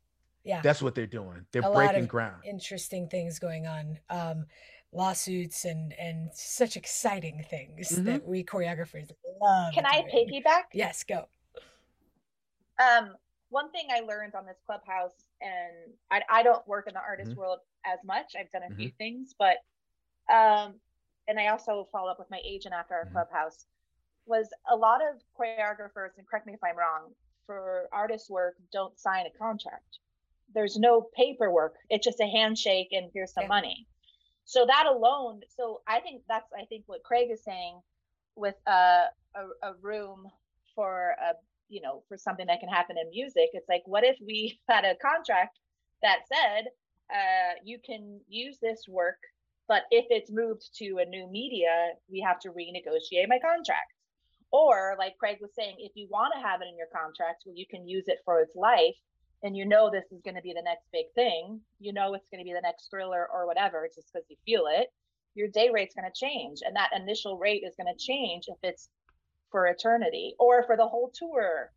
Yeah. 0.45 0.61
That's 0.61 0.83
what 0.83 0.95
they're 0.95 1.07
doing. 1.07 1.47
They're 1.53 1.63
a 1.63 1.73
breaking 1.73 2.07
ground. 2.07 2.43
Interesting 2.45 3.09
things 3.09 3.39
going 3.39 3.67
on. 3.67 3.99
Um, 4.11 4.47
lawsuits 4.93 5.65
and 5.65 5.93
and 5.99 6.31
such 6.33 6.77
exciting 6.77 7.45
things 7.51 7.91
mm-hmm. 7.91 8.05
that 8.05 8.27
we 8.27 8.45
choreographers 8.45 9.11
love. 9.41 9.75
Can 9.75 9.85
I 9.85 10.05
piggyback? 10.13 10.65
Yes, 10.73 11.05
go. 11.05 11.27
Um, 12.79 13.15
one 13.55 13.71
thing 13.71 13.87
I 13.89 14.01
learned 14.01 14.35
on 14.35 14.45
this 14.45 14.59
clubhouse, 14.67 15.15
and 15.41 15.95
I, 16.11 16.23
I 16.29 16.43
don't 16.43 16.67
work 16.67 16.89
in 16.89 16.95
the 16.95 17.01
artist 17.01 17.31
mm-hmm. 17.31 17.41
world 17.41 17.61
as 17.87 18.01
much. 18.05 18.35
I've 18.37 18.51
done 18.51 18.63
a 18.65 18.67
mm-hmm. 18.67 18.77
few 18.77 18.91
things, 18.99 19.33
but 19.39 19.59
um, 20.29 20.75
and 21.29 21.39
I 21.39 21.47
also 21.49 21.87
follow 21.93 22.11
up 22.11 22.19
with 22.19 22.29
my 22.33 22.41
agent 22.45 22.75
after 22.75 22.95
our 22.95 23.05
mm-hmm. 23.05 23.15
clubhouse 23.15 23.67
was 24.27 24.49
a 24.69 24.75
lot 24.75 25.03
of 25.03 25.21
choreographers, 25.39 26.19
and 26.19 26.27
correct 26.27 26.49
me 26.49 26.55
if 26.55 26.65
I'm 26.65 26.77
wrong, 26.77 27.13
for 27.47 27.89
artist 27.93 28.29
work 28.29 28.57
don't 28.73 28.99
sign 28.99 29.27
a 29.27 29.39
contract. 29.39 29.99
There's 30.53 30.77
no 30.77 31.07
paperwork. 31.17 31.77
It's 31.91 32.05
just 32.05 32.21
a 32.21 32.27
handshake 32.27 32.89
and 32.91 33.11
here's 33.15 33.33
some 33.33 33.45
yeah. 33.45 33.49
money. 33.49 33.87
So 34.47 34.67
that 34.67 34.87
alone, 34.87 35.43
so 35.57 35.81
I 35.87 36.01
think 36.01 36.23
that's 36.29 36.51
I 36.59 36.65
think 36.65 36.85
what 36.87 37.03
Craig 37.03 37.29
is 37.31 37.45
saying 37.45 37.81
with 38.35 38.57
a, 38.67 39.05
a, 39.35 39.43
a 39.63 39.75
room 39.81 40.27
for 40.75 41.15
a 41.21 41.35
you 41.75 41.81
know 41.81 42.03
for 42.09 42.17
something 42.17 42.47
that 42.47 42.61
can 42.61 42.69
happen 42.69 42.97
in 42.97 43.11
music. 43.11 43.51
It's 43.53 43.69
like 43.69 43.83
what 43.87 44.05
if 44.05 44.17
we 44.25 44.61
had 44.69 44.85
a 44.85 44.95
contract 44.97 45.59
that 46.03 46.21
said 46.33 46.67
uh, 47.11 47.55
you 47.65 47.79
can 47.85 48.21
use 48.29 48.59
this 48.63 48.85
work, 48.89 49.19
but 49.69 49.83
if 49.91 50.07
it's 50.11 50.31
moved 50.31 50.71
to 50.79 50.99
a 50.99 51.05
new 51.05 51.29
media, 51.31 51.91
we 52.09 52.21
have 52.21 52.39
to 52.41 52.51
renegotiate 52.51 53.29
my 53.29 53.39
contract. 53.39 53.93
Or, 54.53 54.95
like 54.99 55.19
Craig 55.19 55.39
was 55.41 55.51
saying, 55.55 55.77
if 55.79 55.93
you 55.97 56.07
want 56.11 56.33
to 56.35 56.41
have 56.41 56.61
it 56.63 56.69
in 56.69 56.79
your 56.79 56.87
contract 56.95 57.43
where 57.45 57.57
you 57.57 57.67
can 57.69 57.89
use 57.89 58.05
it 58.07 58.21
for 58.25 58.41
its 58.41 58.55
life, 58.55 58.95
and 59.43 59.57
you 59.57 59.67
know 59.67 59.91
this 59.91 60.05
is 60.13 60.23
going 60.23 60.37
to 60.37 60.43
be 60.43 60.55
the 60.55 60.63
next 60.63 60.87
big 60.93 61.07
thing, 61.15 61.61
you 61.81 61.93
know 61.93 62.15
it's 62.15 62.29
going 62.31 62.43
to 62.43 62.49
be 62.49 62.55
the 62.55 62.63
next 62.63 62.89
thriller 62.89 63.27
or 63.33 63.47
whatever, 63.47 63.89
just 63.95 64.13
because 64.13 64.27
you 64.31 64.37
feel 64.47 64.65
it, 64.69 64.89
your 65.35 65.49
day 65.49 65.71
rate's 65.73 65.95
going 65.95 66.09
to 66.11 66.27
change. 66.27 66.61
And 66.65 66.77
that 66.77 66.97
initial 66.97 67.37
rate 67.37 67.65
is 67.67 67.75
going 67.77 67.93
to 67.93 67.99
change 67.99 68.45
if 68.49 68.57
it's 68.63 68.89
for 69.55 69.69
eternity 69.69 70.35
or 70.41 70.65
for 70.65 70.77
the 70.77 70.85
whole 70.85 71.13
tour 71.15 71.71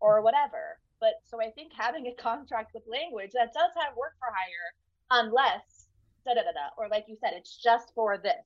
or 0.00 0.20
whatever. 0.20 0.80
But 0.98 1.12
so 1.30 1.40
I 1.40 1.50
think 1.50 1.70
having 1.72 2.08
a 2.08 2.14
contract 2.20 2.72
with 2.74 2.82
language 2.88 3.30
that 3.34 3.54
does 3.54 3.70
have 3.76 3.96
work 3.96 4.14
for 4.18 4.26
hire, 4.34 5.22
unless 5.22 5.86
da 6.26 6.34
da 6.34 6.40
da 6.40 6.50
da, 6.50 6.74
or 6.76 6.88
like 6.88 7.04
you 7.06 7.16
said, 7.20 7.30
it's 7.36 7.56
just 7.56 7.92
for 7.94 8.18
this. 8.18 8.44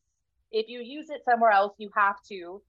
If 0.52 0.68
you 0.68 0.80
use 0.80 1.08
it 1.08 1.22
somewhere 1.24 1.50
else, 1.50 1.76
you 1.78 1.88
have 1.96 2.16
to 2.28 2.60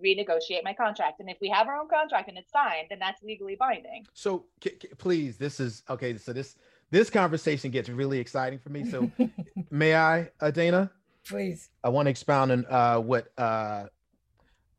renegotiate 0.00 0.62
my 0.62 0.74
contract. 0.74 1.18
And 1.18 1.28
if 1.28 1.38
we 1.40 1.48
have 1.48 1.66
our 1.66 1.76
own 1.76 1.88
contract 1.88 2.28
and 2.28 2.38
it's 2.38 2.52
signed, 2.52 2.86
then 2.90 3.00
that's 3.00 3.20
legally 3.24 3.56
binding. 3.58 4.06
So 4.14 4.44
c- 4.62 4.76
c- 4.80 4.88
please, 4.96 5.38
this 5.38 5.58
is 5.58 5.82
okay. 5.90 6.16
So 6.18 6.32
this 6.32 6.54
this 6.92 7.10
conversation 7.10 7.72
gets 7.72 7.88
really 7.88 8.20
exciting 8.20 8.60
for 8.60 8.68
me. 8.68 8.84
So 8.84 9.10
may 9.72 9.96
I, 9.96 10.30
uh, 10.40 10.52
Dana? 10.52 10.92
Please. 11.26 11.68
I 11.82 11.88
want 11.88 12.06
to 12.06 12.10
expound 12.10 12.52
on 12.52 12.66
uh, 12.66 12.98
what 13.00 13.32
uh, 13.36 13.86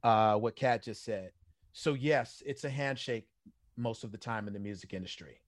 uh, 0.03 0.35
what 0.35 0.55
Kat 0.55 0.83
just 0.83 1.03
said. 1.03 1.31
So 1.73 1.93
yes, 1.93 2.41
it's 2.45 2.63
a 2.63 2.69
handshake 2.69 3.27
most 3.77 4.03
of 4.03 4.11
the 4.11 4.17
time 4.17 4.47
in 4.47 4.53
the 4.53 4.59
music 4.59 4.93
industry. 4.93 5.39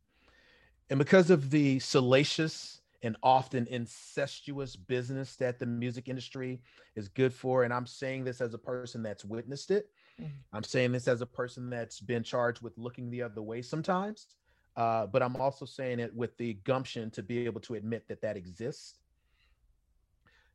And 0.90 1.00
because 1.00 1.30
of 1.30 1.50
the 1.50 1.80
salacious 1.80 2.82
and 3.02 3.18
often 3.22 3.68
incestuous 3.68 4.76
business 4.76 5.36
that 5.36 5.60
the 5.60 5.66
music 5.66 6.08
industry 6.08 6.62
is 6.96 7.10
good 7.10 7.34
for, 7.34 7.64
and 7.64 7.74
I'm 7.74 7.86
saying 7.86 8.24
this 8.24 8.42
as 8.42 8.54
a 8.54 8.58
person 8.58 9.04
that's 9.04 9.26
witnessed 9.26 9.72
it, 9.72 9.90
mm-hmm. 10.22 10.32
I'm 10.54 10.64
saying 10.64 10.92
this 10.92 11.08
as 11.08 11.22
a 11.22 11.26
person 11.26 11.70
that's 11.70 12.00
been 12.00 12.24
charged 12.24 12.62
with 12.62 12.78
looking 12.78 13.10
the 13.10 13.22
other 13.24 13.42
way 13.42 13.62
sometimes, 13.62 14.28
uh, 14.76 15.08
but 15.08 15.22
I'm 15.22 15.36
also 15.36 15.66
saying 15.66 16.00
it 16.00 16.14
with 16.16 16.38
the 16.38 16.54
gumption 16.64 17.12
to 17.12 17.24
be 17.24 17.46
able 17.46 17.62
to 17.62 17.76
admit 17.76 18.08
that 18.08 18.22
that 18.22 18.38
exists. 18.38 18.96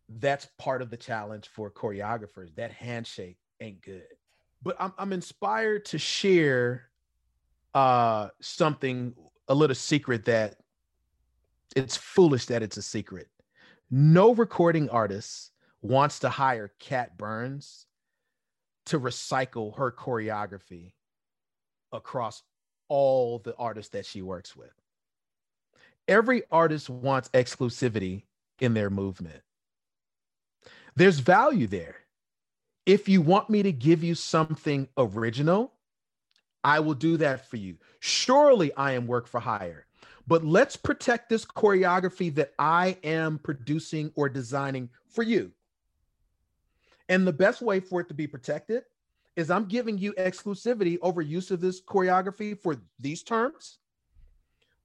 That's 0.08 0.46
part 0.58 0.80
of 0.80 0.90
the 0.90 0.96
challenge 0.96 1.48
for 1.48 1.70
choreographers. 1.70 2.54
That 2.54 2.72
handshake 2.72 3.36
ain't 3.60 3.82
good. 3.82 4.06
But 4.62 4.76
I'm, 4.78 4.92
I'm 4.98 5.12
inspired 5.12 5.84
to 5.86 5.98
share 5.98 6.88
uh, 7.74 8.28
something, 8.40 9.14
a 9.48 9.54
little 9.54 9.74
secret 9.74 10.24
that 10.26 10.56
it's 11.76 11.96
foolish 11.96 12.46
that 12.46 12.62
it's 12.62 12.76
a 12.76 12.82
secret. 12.82 13.28
No 13.90 14.34
recording 14.34 14.90
artist 14.90 15.52
wants 15.80 16.18
to 16.20 16.28
hire 16.28 16.72
Kat 16.78 17.16
Burns 17.16 17.86
to 18.86 18.98
recycle 18.98 19.76
her 19.76 19.92
choreography 19.92 20.92
across 21.92 22.42
all 22.88 23.38
the 23.38 23.54
artists 23.56 23.92
that 23.92 24.06
she 24.06 24.22
works 24.22 24.56
with. 24.56 24.72
Every 26.06 26.42
artist 26.50 26.88
wants 26.88 27.28
exclusivity 27.30 28.24
in 28.60 28.74
their 28.74 28.90
movement. 28.90 29.42
There's 30.96 31.20
value 31.20 31.66
there. 31.66 31.96
If 32.88 33.06
you 33.06 33.20
want 33.20 33.50
me 33.50 33.62
to 33.64 33.70
give 33.70 34.02
you 34.02 34.14
something 34.14 34.88
original, 34.96 35.74
I 36.64 36.80
will 36.80 36.94
do 36.94 37.18
that 37.18 37.50
for 37.50 37.58
you. 37.58 37.76
Surely 38.00 38.74
I 38.76 38.92
am 38.92 39.06
work 39.06 39.28
for 39.28 39.40
hire. 39.40 39.84
But 40.26 40.42
let's 40.42 40.74
protect 40.74 41.28
this 41.28 41.44
choreography 41.44 42.34
that 42.36 42.54
I 42.58 42.96
am 43.04 43.40
producing 43.40 44.10
or 44.14 44.30
designing 44.30 44.88
for 45.06 45.22
you. 45.22 45.52
And 47.10 47.26
the 47.26 47.32
best 47.32 47.60
way 47.60 47.80
for 47.80 48.00
it 48.00 48.08
to 48.08 48.14
be 48.14 48.26
protected 48.26 48.84
is 49.36 49.50
I'm 49.50 49.66
giving 49.66 49.98
you 49.98 50.14
exclusivity 50.14 50.96
over 51.02 51.20
use 51.20 51.50
of 51.50 51.60
this 51.60 51.82
choreography 51.82 52.58
for 52.58 52.78
these 52.98 53.22
terms, 53.22 53.80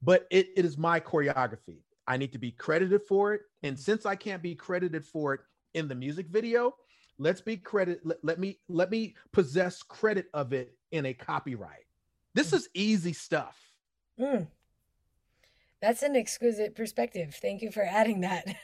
but 0.02 0.26
it, 0.30 0.48
it 0.56 0.66
is 0.66 0.76
my 0.76 1.00
choreography. 1.00 1.78
I 2.06 2.18
need 2.18 2.32
to 2.32 2.38
be 2.38 2.50
credited 2.50 3.00
for 3.08 3.32
it. 3.32 3.40
And 3.62 3.78
since 3.78 4.04
I 4.04 4.14
can't 4.14 4.42
be 4.42 4.54
credited 4.54 5.06
for 5.06 5.32
it 5.32 5.40
in 5.72 5.88
the 5.88 5.94
music 5.94 6.26
video, 6.26 6.74
let's 7.18 7.40
be 7.40 7.56
credit 7.56 8.00
let, 8.04 8.18
let 8.24 8.38
me 8.38 8.58
let 8.68 8.90
me 8.90 9.14
possess 9.32 9.82
credit 9.82 10.26
of 10.34 10.52
it 10.52 10.74
in 10.90 11.06
a 11.06 11.14
copyright. 11.14 11.86
This 12.34 12.50
mm. 12.50 12.54
is 12.54 12.68
easy 12.74 13.12
stuff. 13.12 13.58
Mm. 14.18 14.46
that's 15.80 16.02
an 16.02 16.14
exquisite 16.14 16.76
perspective. 16.76 17.34
Thank 17.34 17.62
you 17.62 17.72
for 17.72 17.82
adding 17.82 18.20
that. 18.20 18.46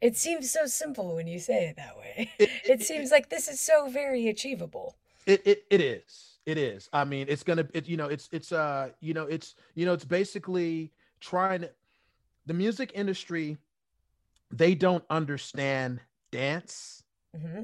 It 0.00 0.16
seems 0.16 0.50
so 0.52 0.66
simple 0.66 1.16
when 1.16 1.26
you 1.26 1.40
say 1.40 1.66
it 1.66 1.76
that 1.76 1.96
way. 1.96 2.30
It, 2.38 2.48
it, 2.48 2.80
it 2.80 2.82
seems 2.82 3.10
it, 3.10 3.14
like 3.14 3.28
this 3.30 3.48
is 3.48 3.58
so 3.58 3.88
very 3.88 4.28
achievable. 4.28 4.96
It, 5.26 5.42
it 5.44 5.64
it 5.70 5.80
is. 5.80 6.38
It 6.46 6.56
is. 6.56 6.88
I 6.92 7.04
mean 7.04 7.26
it's 7.28 7.42
gonna 7.42 7.66
it 7.74 7.88
you 7.88 7.96
know 7.96 8.06
it's 8.06 8.28
it's 8.32 8.52
uh 8.52 8.90
you 9.00 9.12
know 9.12 9.24
it's 9.24 9.54
you 9.74 9.86
know 9.86 9.92
it's 9.92 10.04
basically 10.04 10.92
trying 11.20 11.62
to 11.62 11.70
the 12.46 12.54
music 12.54 12.92
industry 12.94 13.58
they 14.50 14.74
don't 14.74 15.04
understand 15.10 16.00
dance 16.30 17.02
Mm-hmm. 17.36 17.62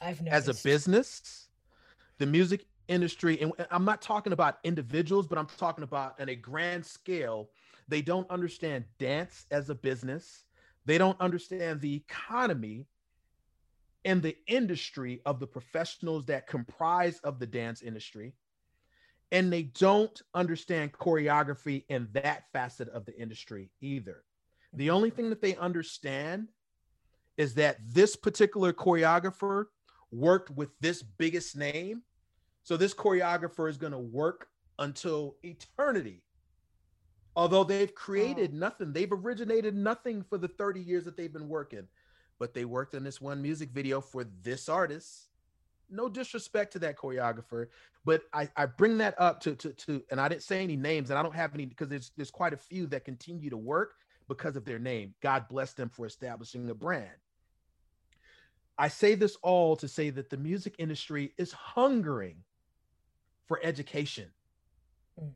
I've 0.00 0.20
noticed. 0.20 0.48
as 0.48 0.60
a 0.60 0.62
business, 0.62 1.48
the 2.18 2.26
music 2.26 2.66
industry, 2.88 3.40
and 3.40 3.52
I'm 3.70 3.84
not 3.84 4.02
talking 4.02 4.32
about 4.32 4.58
individuals, 4.64 5.26
but 5.26 5.38
I'm 5.38 5.46
talking 5.58 5.84
about 5.84 6.20
on 6.20 6.28
a 6.28 6.34
grand 6.34 6.84
scale. 6.84 7.48
They 7.88 8.02
don't 8.02 8.28
understand 8.30 8.84
dance 8.98 9.46
as 9.50 9.70
a 9.70 9.74
business. 9.74 10.44
They 10.84 10.98
don't 10.98 11.18
understand 11.20 11.80
the 11.80 11.94
economy 11.94 12.86
and 14.04 14.22
the 14.22 14.36
industry 14.46 15.20
of 15.24 15.40
the 15.40 15.46
professionals 15.46 16.26
that 16.26 16.46
comprise 16.46 17.20
of 17.20 17.38
the 17.38 17.46
dance 17.46 17.82
industry 17.82 18.34
and 19.32 19.52
they 19.52 19.62
don't 19.62 20.22
understand 20.34 20.92
choreography 20.92 21.84
in 21.88 22.08
that 22.12 22.44
facet 22.52 22.88
of 22.90 23.04
the 23.06 23.18
industry 23.18 23.70
either 23.80 24.24
the 24.74 24.90
only 24.90 25.10
thing 25.10 25.30
that 25.30 25.40
they 25.40 25.56
understand 25.56 26.48
is 27.36 27.54
that 27.54 27.78
this 27.86 28.16
particular 28.16 28.72
choreographer 28.72 29.66
worked 30.12 30.50
with 30.50 30.70
this 30.80 31.02
biggest 31.02 31.56
name. 31.56 32.02
So 32.62 32.76
this 32.76 32.94
choreographer 32.94 33.68
is 33.68 33.76
going 33.76 33.92
to 33.92 33.98
work 33.98 34.48
until 34.78 35.36
eternity. 35.42 36.22
Although 37.36 37.64
they've 37.64 37.94
created 37.94 38.52
oh. 38.54 38.58
nothing, 38.58 38.92
they've 38.92 39.10
originated 39.10 39.74
nothing 39.74 40.22
for 40.22 40.38
the 40.38 40.48
30 40.48 40.80
years 40.80 41.04
that 41.04 41.16
they've 41.16 41.32
been 41.32 41.48
working, 41.48 41.86
but 42.38 42.54
they 42.54 42.64
worked 42.64 42.94
on 42.94 43.02
this 43.02 43.20
one 43.20 43.42
music 43.42 43.70
video 43.70 44.00
for 44.00 44.24
this 44.42 44.68
artist. 44.68 45.28
No 45.90 46.08
disrespect 46.08 46.72
to 46.72 46.78
that 46.80 46.96
choreographer, 46.96 47.66
but 48.04 48.22
I, 48.32 48.48
I 48.56 48.66
bring 48.66 48.98
that 48.98 49.20
up 49.20 49.40
to, 49.40 49.54
to 49.56 49.72
to 49.72 50.02
and 50.10 50.20
I 50.20 50.28
didn't 50.28 50.42
say 50.42 50.62
any 50.62 50.76
names, 50.76 51.10
and 51.10 51.18
I 51.18 51.22
don't 51.22 51.34
have 51.34 51.54
any 51.54 51.66
because 51.66 51.88
there's 51.88 52.12
there's 52.16 52.30
quite 52.30 52.54
a 52.54 52.56
few 52.56 52.86
that 52.86 53.04
continue 53.04 53.50
to 53.50 53.56
work 53.56 53.94
because 54.26 54.56
of 54.56 54.64
their 54.64 54.78
name. 54.78 55.14
God 55.20 55.46
bless 55.48 55.74
them 55.74 55.90
for 55.90 56.06
establishing 56.06 56.70
a 56.70 56.74
brand. 56.74 57.10
I 58.78 58.88
say 58.88 59.14
this 59.14 59.36
all 59.42 59.76
to 59.76 59.88
say 59.88 60.10
that 60.10 60.30
the 60.30 60.36
music 60.36 60.74
industry 60.78 61.32
is 61.38 61.52
hungering 61.52 62.36
for 63.46 63.60
education 63.62 64.28
mm. 65.20 65.30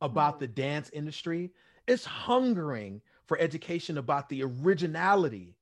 about 0.00 0.36
mm. 0.36 0.40
the 0.40 0.46
dance 0.46 0.90
industry. 0.92 1.50
It's 1.86 2.04
hungering 2.04 3.00
for 3.26 3.38
education 3.38 3.98
about 3.98 4.28
the 4.28 4.42
originality 4.42 5.56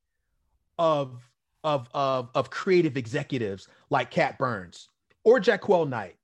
of 0.78 1.28
of 1.62 1.88
of, 1.94 2.28
of 2.34 2.50
creative 2.50 2.96
executives 2.96 3.68
like 3.88 4.10
Kat 4.10 4.38
Burns 4.38 4.90
or 5.22 5.40
Jaquel 5.40 5.88
Knight 5.88 6.16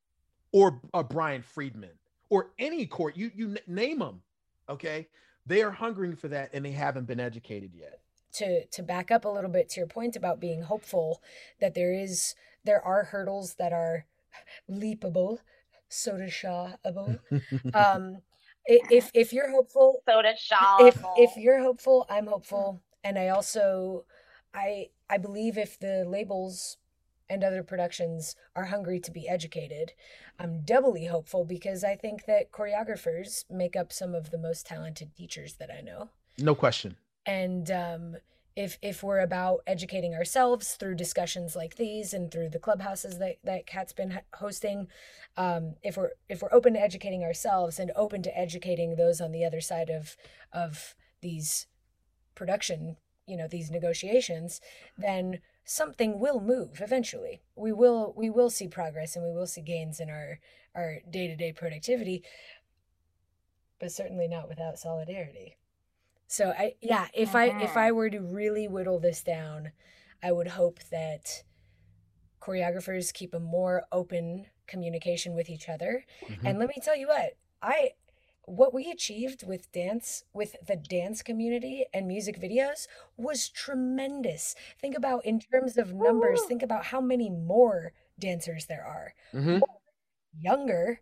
or 0.52 0.80
uh, 0.92 1.02
Brian 1.02 1.40
Friedman 1.40 1.90
or 2.28 2.50
any 2.58 2.84
court 2.84 3.16
you 3.16 3.30
you 3.34 3.56
name 3.66 4.00
them. 4.00 4.20
Okay, 4.68 5.08
they 5.46 5.62
are 5.62 5.70
hungering 5.70 6.14
for 6.14 6.28
that 6.28 6.50
and 6.52 6.64
they 6.64 6.72
haven't 6.72 7.06
been 7.06 7.20
educated 7.20 7.74
yet 7.74 8.00
to 8.32 8.64
to 8.66 8.82
back 8.82 9.10
up 9.10 9.24
a 9.24 9.28
little 9.28 9.50
bit 9.50 9.68
to 9.68 9.80
your 9.80 9.86
point 9.86 10.16
about 10.16 10.40
being 10.40 10.62
hopeful 10.62 11.22
that 11.60 11.74
there 11.74 11.92
is 11.92 12.34
there 12.64 12.84
are 12.84 13.04
hurdles 13.04 13.54
that 13.54 13.72
are 13.72 14.06
leapable 14.70 15.38
soda 15.88 16.26
shawable 16.26 17.18
um 17.74 18.18
if 18.66 19.10
if 19.14 19.32
you're 19.32 19.50
hopeful 19.50 20.02
soda 20.08 20.34
shaw 20.38 20.76
if 20.80 21.02
if 21.16 21.36
you're 21.36 21.60
hopeful 21.60 22.06
i'm 22.08 22.26
hopeful 22.26 22.80
and 23.02 23.18
i 23.18 23.28
also 23.28 24.04
i 24.54 24.86
i 25.08 25.18
believe 25.18 25.58
if 25.58 25.78
the 25.78 26.04
labels 26.06 26.76
and 27.28 27.44
other 27.44 27.62
productions 27.62 28.34
are 28.56 28.64
hungry 28.64 28.98
to 28.98 29.12
be 29.12 29.28
educated. 29.28 29.92
I'm 30.40 30.62
doubly 30.62 31.06
hopeful 31.06 31.44
because 31.44 31.84
I 31.84 31.94
think 31.94 32.26
that 32.26 32.50
choreographers 32.50 33.44
make 33.48 33.76
up 33.76 33.92
some 33.92 34.16
of 34.16 34.32
the 34.32 34.38
most 34.38 34.66
talented 34.66 35.14
teachers 35.14 35.54
that 35.60 35.70
I 35.70 35.80
know. 35.80 36.10
No 36.38 36.56
question 36.56 36.96
and 37.26 37.70
um, 37.70 38.16
if 38.56 38.78
if 38.82 39.02
we're 39.02 39.20
about 39.20 39.60
educating 39.66 40.14
ourselves 40.14 40.74
through 40.74 40.94
discussions 40.94 41.54
like 41.54 41.76
these 41.76 42.12
and 42.12 42.30
through 42.30 42.50
the 42.50 42.58
clubhouses 42.58 43.18
that 43.18 43.36
that 43.44 43.66
Kat's 43.66 43.92
been 43.92 44.20
hosting, 44.34 44.88
um, 45.36 45.76
if 45.82 45.96
we're 45.96 46.10
if 46.28 46.42
we're 46.42 46.52
open 46.52 46.74
to 46.74 46.80
educating 46.80 47.22
ourselves 47.22 47.78
and 47.78 47.92
open 47.94 48.22
to 48.22 48.38
educating 48.38 48.96
those 48.96 49.20
on 49.20 49.32
the 49.32 49.44
other 49.44 49.60
side 49.60 49.90
of 49.90 50.16
of 50.52 50.94
these 51.22 51.66
production, 52.34 52.96
you 53.26 53.36
know, 53.36 53.46
these 53.46 53.70
negotiations, 53.70 54.60
then 54.98 55.40
something 55.64 56.18
will 56.18 56.40
move 56.40 56.80
eventually. 56.80 57.42
We 57.54 57.72
will 57.72 58.12
we 58.16 58.30
will 58.30 58.50
see 58.50 58.68
progress 58.68 59.14
and 59.14 59.24
we 59.24 59.32
will 59.32 59.46
see 59.46 59.62
gains 59.62 60.00
in 60.00 60.10
our 60.10 60.40
our 60.74 60.98
day 61.08 61.28
to 61.28 61.36
day 61.36 61.52
productivity, 61.52 62.24
but 63.78 63.92
certainly 63.92 64.26
not 64.26 64.48
without 64.48 64.78
solidarity. 64.78 65.56
So 66.30 66.54
I 66.56 66.74
yeah, 66.80 67.08
if 67.12 67.34
I 67.34 67.46
if 67.60 67.76
I 67.76 67.90
were 67.90 68.08
to 68.08 68.20
really 68.20 68.68
whittle 68.68 69.00
this 69.00 69.20
down, 69.20 69.72
I 70.22 70.30
would 70.30 70.46
hope 70.46 70.78
that 70.92 71.42
choreographers 72.40 73.12
keep 73.12 73.34
a 73.34 73.40
more 73.40 73.82
open 73.90 74.46
communication 74.68 75.34
with 75.34 75.50
each 75.50 75.68
other. 75.68 76.04
Mm-hmm. 76.28 76.46
And 76.46 76.58
let 76.60 76.68
me 76.68 76.76
tell 76.80 76.96
you 76.96 77.08
what, 77.08 77.32
I 77.60 77.90
what 78.44 78.72
we 78.72 78.92
achieved 78.92 79.44
with 79.44 79.72
dance 79.72 80.22
with 80.32 80.54
the 80.64 80.76
dance 80.76 81.20
community 81.20 81.86
and 81.92 82.06
music 82.06 82.40
videos 82.40 82.86
was 83.16 83.48
tremendous. 83.48 84.54
Think 84.80 84.96
about 84.96 85.24
in 85.24 85.40
terms 85.40 85.76
of 85.76 85.94
numbers, 85.94 86.42
think 86.46 86.62
about 86.62 86.84
how 86.84 87.00
many 87.00 87.28
more 87.28 87.92
dancers 88.20 88.66
there 88.66 88.84
are. 88.84 89.14
Mm-hmm. 89.34 89.58
Younger, 90.40 91.00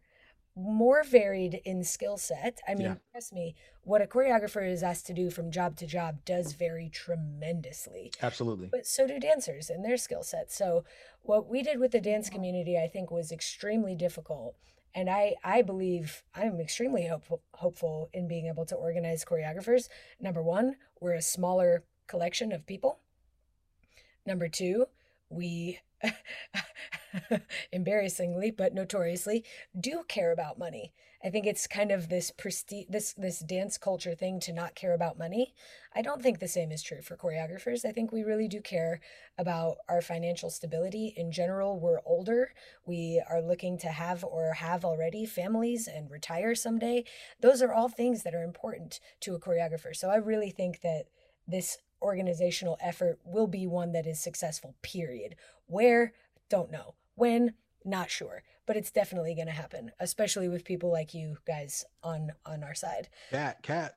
more 0.58 1.04
varied 1.04 1.60
in 1.64 1.84
skill 1.84 2.16
set. 2.16 2.60
I 2.66 2.74
mean, 2.74 2.86
Yeah. 2.86 2.96
trust 3.12 3.32
me, 3.32 3.54
what 3.82 4.02
a 4.02 4.06
choreographer 4.06 4.68
is 4.68 4.82
asked 4.82 5.06
to 5.06 5.14
do 5.14 5.30
from 5.30 5.52
job 5.52 5.76
to 5.76 5.86
job 5.86 6.24
does 6.24 6.52
vary 6.52 6.88
tremendously. 6.90 8.12
Absolutely. 8.20 8.66
But 8.66 8.84
so 8.86 9.06
do 9.06 9.20
dancers 9.20 9.70
and 9.70 9.84
their 9.84 9.96
skill 9.96 10.24
set. 10.24 10.50
So 10.50 10.84
what 11.22 11.48
we 11.48 11.62
did 11.62 11.78
with 11.78 11.92
the 11.92 12.00
dance 12.00 12.28
community, 12.28 12.76
I 12.76 12.88
think, 12.88 13.10
was 13.10 13.30
extremely 13.30 13.94
difficult. 13.94 14.56
And 14.94 15.08
I, 15.08 15.36
I 15.44 15.62
believe 15.62 16.24
I'm 16.34 16.60
extremely 16.60 17.06
hopeful, 17.06 17.42
hopeful 17.54 18.10
in 18.12 18.26
being 18.26 18.46
able 18.46 18.66
to 18.66 18.74
organize 18.74 19.24
choreographers. 19.24 19.88
Number 20.18 20.42
one, 20.42 20.76
we're 21.00 21.12
a 21.14 21.22
smaller 21.22 21.84
collection 22.08 22.50
of 22.50 22.66
people. 22.66 22.98
Number 24.26 24.48
two, 24.48 24.86
we 25.30 25.78
embarrassingly 27.72 28.50
but 28.50 28.74
notoriously 28.74 29.44
do 29.78 30.04
care 30.08 30.32
about 30.32 30.58
money. 30.58 30.92
I 31.24 31.30
think 31.30 31.46
it's 31.46 31.66
kind 31.66 31.90
of 31.90 32.08
this 32.08 32.30
prestige 32.30 32.86
this 32.88 33.12
this 33.14 33.40
dance 33.40 33.76
culture 33.76 34.14
thing 34.14 34.38
to 34.40 34.52
not 34.52 34.76
care 34.76 34.94
about 34.94 35.18
money. 35.18 35.52
I 35.92 36.00
don't 36.00 36.22
think 36.22 36.38
the 36.38 36.46
same 36.46 36.70
is 36.70 36.82
true 36.82 37.02
for 37.02 37.16
choreographers. 37.16 37.84
I 37.84 37.90
think 37.90 38.12
we 38.12 38.22
really 38.22 38.46
do 38.46 38.60
care 38.60 39.00
about 39.36 39.78
our 39.88 40.00
financial 40.00 40.48
stability. 40.48 41.14
In 41.16 41.32
general, 41.32 41.80
we're 41.80 42.00
older. 42.06 42.52
We 42.86 43.20
are 43.28 43.42
looking 43.42 43.78
to 43.78 43.88
have 43.88 44.22
or 44.22 44.52
have 44.52 44.84
already 44.84 45.26
families 45.26 45.88
and 45.88 46.08
retire 46.08 46.54
someday. 46.54 47.04
Those 47.40 47.62
are 47.62 47.72
all 47.72 47.88
things 47.88 48.22
that 48.22 48.34
are 48.34 48.44
important 48.44 49.00
to 49.20 49.34
a 49.34 49.40
choreographer. 49.40 49.96
So 49.96 50.10
I 50.10 50.16
really 50.16 50.50
think 50.50 50.82
that 50.82 51.06
this 51.48 51.78
organizational 52.02 52.78
effort 52.80 53.18
will 53.24 53.46
be 53.46 53.66
one 53.66 53.92
that 53.92 54.06
is 54.06 54.20
successful, 54.20 54.74
period. 54.82 55.36
Where? 55.66 56.12
Don't 56.48 56.70
know. 56.70 56.94
When? 57.14 57.54
Not 57.84 58.10
sure. 58.10 58.42
But 58.66 58.76
it's 58.76 58.90
definitely 58.90 59.34
going 59.34 59.46
to 59.46 59.52
happen, 59.52 59.92
especially 59.98 60.48
with 60.48 60.64
people 60.64 60.92
like 60.92 61.14
you 61.14 61.38
guys 61.46 61.84
on 62.02 62.32
on 62.44 62.62
our 62.62 62.74
side. 62.74 63.08
Kat, 63.30 63.62
Kat. 63.62 63.94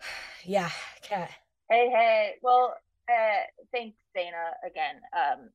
Yeah, 0.44 0.70
Kat. 1.02 1.30
Hey, 1.70 1.88
hey. 1.88 2.32
Well, 2.42 2.74
uh, 3.08 3.44
thanks, 3.70 3.96
Dana, 4.12 4.54
again, 4.66 4.96
um, 5.16 5.50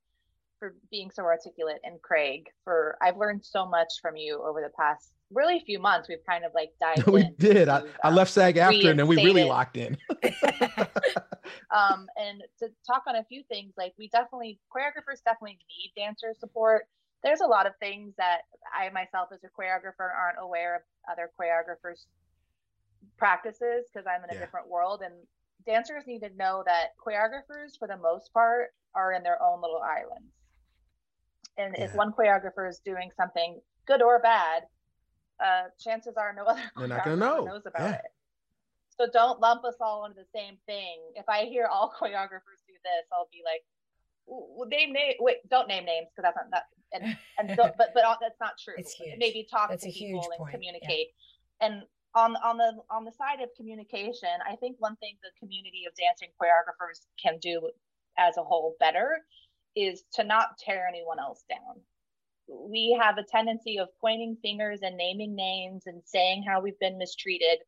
for 0.60 0.76
being 0.90 1.12
so 1.12 1.24
articulate, 1.24 1.80
and 1.84 2.02
Craig 2.02 2.48
for 2.64 2.98
I've 3.02 3.18
learned 3.18 3.44
so 3.44 3.66
much 3.66 3.96
from 4.02 4.16
you 4.16 4.42
over 4.42 4.62
the 4.62 4.72
past 4.80 5.12
really 5.32 5.58
a 5.58 5.62
few 5.62 5.80
months. 5.80 6.08
We've 6.08 6.26
kind 6.28 6.46
of 6.46 6.52
like 6.54 6.72
dived. 6.82 7.08
we 7.08 7.22
in 7.22 7.36
did. 7.38 7.70
I, 7.70 7.84
I 8.04 8.10
left 8.10 8.32
SAG-AFTRA, 8.32 8.92
and 8.92 9.00
then 9.00 9.08
we 9.08 9.18
really 9.18 9.44
locked 9.44 9.78
in. 9.78 9.98
um, 11.72 12.08
and 12.18 12.44
to 12.60 12.70
talk 12.86 13.04
on 13.08 13.16
a 13.16 13.24
few 13.26 13.44
things, 13.50 13.74
like 13.78 13.94
we 13.98 14.10
definitely 14.10 14.60
choreographers 14.74 15.24
definitely 15.24 15.60
need 15.70 15.94
dancer 15.96 16.34
support. 16.40 16.88
There's 17.24 17.42
a 17.42 17.48
lot 17.48 17.66
of 17.66 17.74
things 17.80 18.14
that 18.18 18.42
I 18.78 18.90
myself 18.90 19.30
as 19.34 19.40
a 19.44 19.48
choreographer 19.48 20.10
aren't 20.16 20.38
aware 20.40 20.76
of 20.76 20.82
other 21.12 21.32
choreographers' 21.40 22.06
practices 23.18 23.86
because 23.92 24.08
I'm 24.08 24.24
in 24.24 24.30
a 24.30 24.34
Yeah. 24.34 24.40
different 24.40 24.68
world. 24.70 25.02
And 25.02 25.14
dancers 25.66 26.06
need 26.06 26.20
to 26.20 26.30
know 26.36 26.64
that 26.66 26.96
choreographers, 27.04 27.78
for 27.78 27.88
the 27.88 27.98
most 27.98 28.32
part, 28.34 28.74
are 28.94 29.14
in 29.14 29.24
their 29.24 29.42
own 29.42 29.62
little 29.62 29.82
islands. 29.82 30.32
And 31.58 31.76
if 31.78 31.94
one 31.96 32.14
choreographer 32.14 32.70
is 32.70 32.80
doing 32.86 33.10
something 33.18 33.60
good 33.88 34.04
or 34.04 34.20
bad, 34.20 34.64
uh, 35.44 35.64
chances 35.80 36.16
are 36.18 36.34
no 36.34 36.44
other 36.52 36.62
They're 36.78 36.88
not 36.88 37.04
gonna 37.06 37.18
choreographer 37.18 37.20
know. 37.20 37.46
knows 37.46 37.66
about 37.66 37.82
Yeah. 37.82 37.96
it. 37.96 38.06
So 39.00 39.08
don't 39.12 39.40
lump 39.40 39.64
us 39.64 39.76
all 39.80 40.06
into 40.06 40.18
the 40.22 40.28
same 40.40 40.58
thing. 40.66 41.00
If 41.16 41.30
I 41.30 41.46
hear 41.46 41.68
all 41.68 41.94
choreographers 42.02 42.66
do 42.68 42.74
this, 42.84 43.06
I'll 43.14 43.30
be 43.32 43.44
like, 43.46 43.64
"Ooh, 44.28 44.66
name 44.68 44.92
name. 44.94 45.14
Wait, 45.20 45.38
don't 45.50 45.68
name 45.68 45.86
names 45.86 46.08
because 46.10 46.24
that's 46.24 46.38
not 46.38 46.50
that. 46.52 46.66
And 46.94 47.18
and 47.38 47.56
so, 47.58 47.72
but 47.78 47.90
but 47.94 48.04
all, 48.04 48.18
that's 48.20 48.40
not 48.40 48.54
true. 48.58 48.74
It's 48.78 48.94
huge. 48.94 49.16
Maybe 49.20 49.48
talk 49.50 49.70
That's 49.70 49.84
to 49.84 49.92
people 49.92 50.22
and 50.22 50.38
point, 50.40 50.52
yeah. 50.52 50.58
communicate. 50.58 51.08
And 51.62 51.84
on 52.16 52.36
on 52.38 52.58
the 52.58 52.74
on 52.90 53.06
the 53.06 53.12
side 53.12 53.42
of 53.42 53.50
communication, 53.56 54.30
I 54.50 54.56
think 54.56 54.78
one 54.80 54.96
thing 54.96 55.18
the 55.22 55.30
community 55.40 55.84
of 55.88 55.94
dancing 55.96 56.30
choreographers 56.42 57.06
can 57.22 57.38
do 57.40 57.70
as 58.18 58.38
a 58.38 58.44
whole 58.44 58.76
better 58.80 59.20
is 59.76 60.04
to 60.14 60.24
not 60.24 60.58
tear 60.58 60.88
anyone 60.88 61.20
else 61.20 61.44
down. 61.48 61.80
We 62.48 62.98
have 63.00 63.18
a 63.18 63.24
tendency 63.24 63.78
of 63.78 63.90
pointing 64.00 64.38
fingers 64.42 64.80
and 64.82 64.96
naming 64.98 65.36
names 65.36 65.84
and 65.86 66.02
saying 66.06 66.44
how 66.44 66.62
we've 66.62 66.80
been 66.80 66.98
mistreated, 66.98 67.60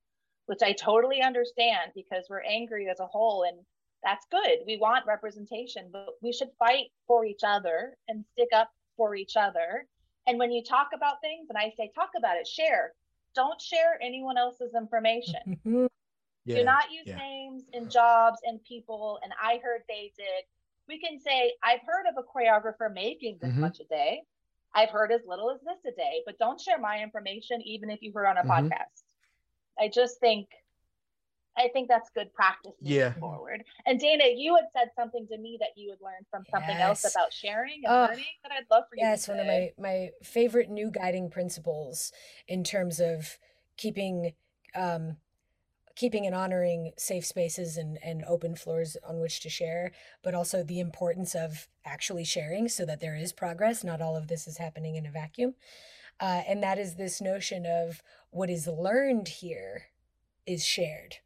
which 0.46 0.62
I 0.64 0.74
totally 0.74 1.22
understand 1.22 1.92
because 1.96 2.28
we're 2.30 2.42
angry 2.44 2.90
as 2.90 3.00
a 3.00 3.08
whole 3.08 3.44
and 3.44 3.58
that's 4.04 4.26
good. 4.32 4.60
We 4.66 4.78
want 4.78 5.06
representation, 5.06 5.90
but 5.92 6.08
we 6.22 6.32
should 6.32 6.50
fight 6.58 6.88
for 7.06 7.26
each 7.26 7.42
other 7.44 7.98
and 8.08 8.24
stick 8.32 8.48
up 8.56 8.70
for 8.96 9.16
each 9.16 9.36
other. 9.36 9.86
And 10.26 10.40
when 10.40 10.52
you 10.52 10.64
talk 10.64 10.90
about 10.96 11.22
things, 11.22 11.48
and 11.50 11.58
I 11.58 11.74
say 11.76 11.92
talk 11.94 12.12
about 12.18 12.38
it, 12.38 12.48
share. 12.48 12.94
Don't 13.36 13.60
share 13.62 14.00
anyone 14.02 14.38
else's 14.38 14.74
information. 14.76 15.90
Yeah. 16.46 16.56
Do 16.56 16.64
not 16.64 16.86
use 16.90 17.06
yeah. 17.06 17.18
names 17.18 17.64
and 17.74 17.92
jobs 17.92 18.40
and 18.44 18.64
people. 18.64 19.20
And 19.24 19.32
I 19.40 19.60
heard 19.64 19.82
they 19.88 20.12
did. 20.18 20.46
We 20.88 21.00
can 21.00 21.20
say, 21.20 21.54
I've 21.62 21.82
heard 21.86 22.06
of 22.10 22.16
a 22.18 22.24
choreographer 22.24 22.92
making 22.92 23.38
this 23.40 23.54
Mhm. 23.54 23.58
much 23.58 23.80
a 23.80 23.84
day. 23.84 24.24
I've 24.74 24.90
heard 24.90 25.12
as 25.12 25.22
little 25.26 25.52
as 25.52 25.60
this 25.62 25.92
a 25.94 25.96
day, 25.96 26.22
but 26.26 26.38
don't 26.38 26.60
share 26.60 26.78
my 26.80 27.02
information, 27.02 27.62
even 27.64 27.90
if 27.90 28.02
you 28.02 28.12
heard 28.14 28.28
on 28.28 28.38
a 28.38 28.44
Mhm. 28.44 28.70
podcast. 28.70 29.04
I 29.80 29.88
just 29.88 30.20
think, 30.20 30.50
I 31.58 31.70
think 31.70 31.90
that's 31.90 32.10
good 32.12 32.34
practice 32.34 32.74
moving 32.82 32.98
Yeah. 32.98 33.14
forward. 33.14 33.64
And 33.86 34.00
Dana, 34.00 34.26
you 34.36 34.56
had 34.56 34.66
said 34.76 34.90
something 34.96 35.28
to 35.28 35.38
me 35.38 35.58
that 35.60 35.70
you 35.76 35.90
had 35.90 36.00
learned 36.02 36.26
from 36.30 36.46
something 36.52 36.76
else 36.82 37.04
about 37.04 37.34
sharing 37.34 37.82
and 37.86 37.94
Oh, 37.94 38.02
learning 38.08 38.26
that 38.44 38.52
I'd 38.52 38.66
love 38.70 38.84
for 38.90 38.96
you 38.96 39.04
Yeah, 39.04 39.10
to 39.10 39.14
it's 39.14 39.28
one 39.28 39.40
of 39.40 39.48
my 39.48 39.72
my 39.78 40.12
favorite 40.24 40.70
new 40.70 40.92
guiding 40.92 41.30
principles 41.30 42.12
in 42.48 42.64
terms 42.64 43.00
of 43.00 43.40
keeping 43.78 44.34
um 44.76 45.18
keeping 46.00 46.26
and 46.26 46.34
honoring 46.34 46.94
safe 46.98 47.26
spaces 47.26 47.76
and 47.78 47.98
and 48.02 48.24
open 48.26 48.56
floors 48.56 48.96
on 49.06 49.20
which 49.20 49.42
to 49.42 49.50
share, 49.50 49.92
but 50.24 50.34
also 50.34 50.64
the 50.64 50.80
importance 50.80 51.36
of 51.36 51.68
actually 51.84 52.24
sharing 52.24 52.70
so 52.70 52.86
that 52.86 53.02
there 53.02 53.16
is 53.16 53.34
progress. 53.34 53.84
Not 53.84 54.02
all 54.02 54.16
of 54.16 54.28
this 54.28 54.48
is 54.48 54.58
happening 54.58 54.96
in 54.96 55.06
a 55.06 55.12
vacuum. 55.12 55.56
Uh, 56.22 56.42
and 56.48 56.64
that 56.64 56.78
is 56.78 56.96
this 56.96 57.22
notion 57.22 57.66
of 57.66 58.02
what 58.30 58.50
is 58.50 58.68
learned 58.68 59.28
here 59.28 59.88
is 60.46 60.66
shared, 60.66 61.18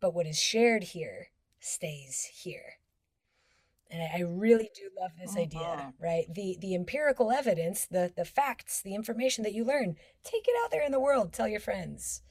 but 0.00 0.14
what 0.14 0.26
is 0.26 0.38
shared 0.38 0.84
here 0.94 1.28
stays 1.60 2.28
here. 2.44 2.78
And 3.90 4.02
I, 4.02 4.18
I 4.18 4.20
really 4.20 4.70
do 4.74 4.90
love 5.00 5.12
this 5.20 5.36
idea, 5.36 5.60
Mhm. 5.60 5.92
right? 6.00 6.26
The 6.32 6.56
the 6.60 6.74
empirical 6.74 7.30
evidence, 7.30 7.86
the 7.86 8.12
the 8.16 8.24
facts, 8.24 8.82
the 8.82 8.94
information 8.96 9.44
that 9.44 9.54
you 9.54 9.64
learn, 9.64 9.96
take 10.24 10.48
it 10.48 10.56
out 10.64 10.70
there 10.72 10.82
in 10.82 10.92
the 10.92 11.00
world, 11.06 11.32
tell 11.32 11.46
your 11.46 11.60
friends. 11.60 12.22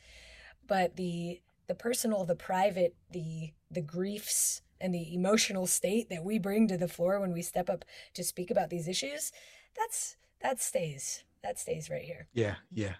But 0.67 0.95
the 0.95 1.41
the 1.71 1.75
personal, 1.75 2.25
the 2.25 2.35
private, 2.35 2.95
the 3.11 3.53
the 3.71 3.79
griefs 3.81 4.61
and 4.81 4.93
the 4.93 5.13
emotional 5.13 5.65
state 5.65 6.09
that 6.09 6.21
we 6.21 6.37
bring 6.37 6.67
to 6.67 6.75
the 6.75 6.89
floor 6.89 7.17
when 7.21 7.31
we 7.31 7.41
step 7.41 7.69
up 7.69 7.85
to 8.13 8.25
speak 8.25 8.51
about 8.51 8.69
these 8.69 8.89
issues, 8.89 9.31
that's 9.77 10.17
that 10.41 10.59
stays. 10.59 11.23
That 11.43 11.57
stays 11.57 11.89
right 11.89 12.01
here. 12.03 12.27
Yeah. 12.33 12.55
Yeah. 12.73 12.95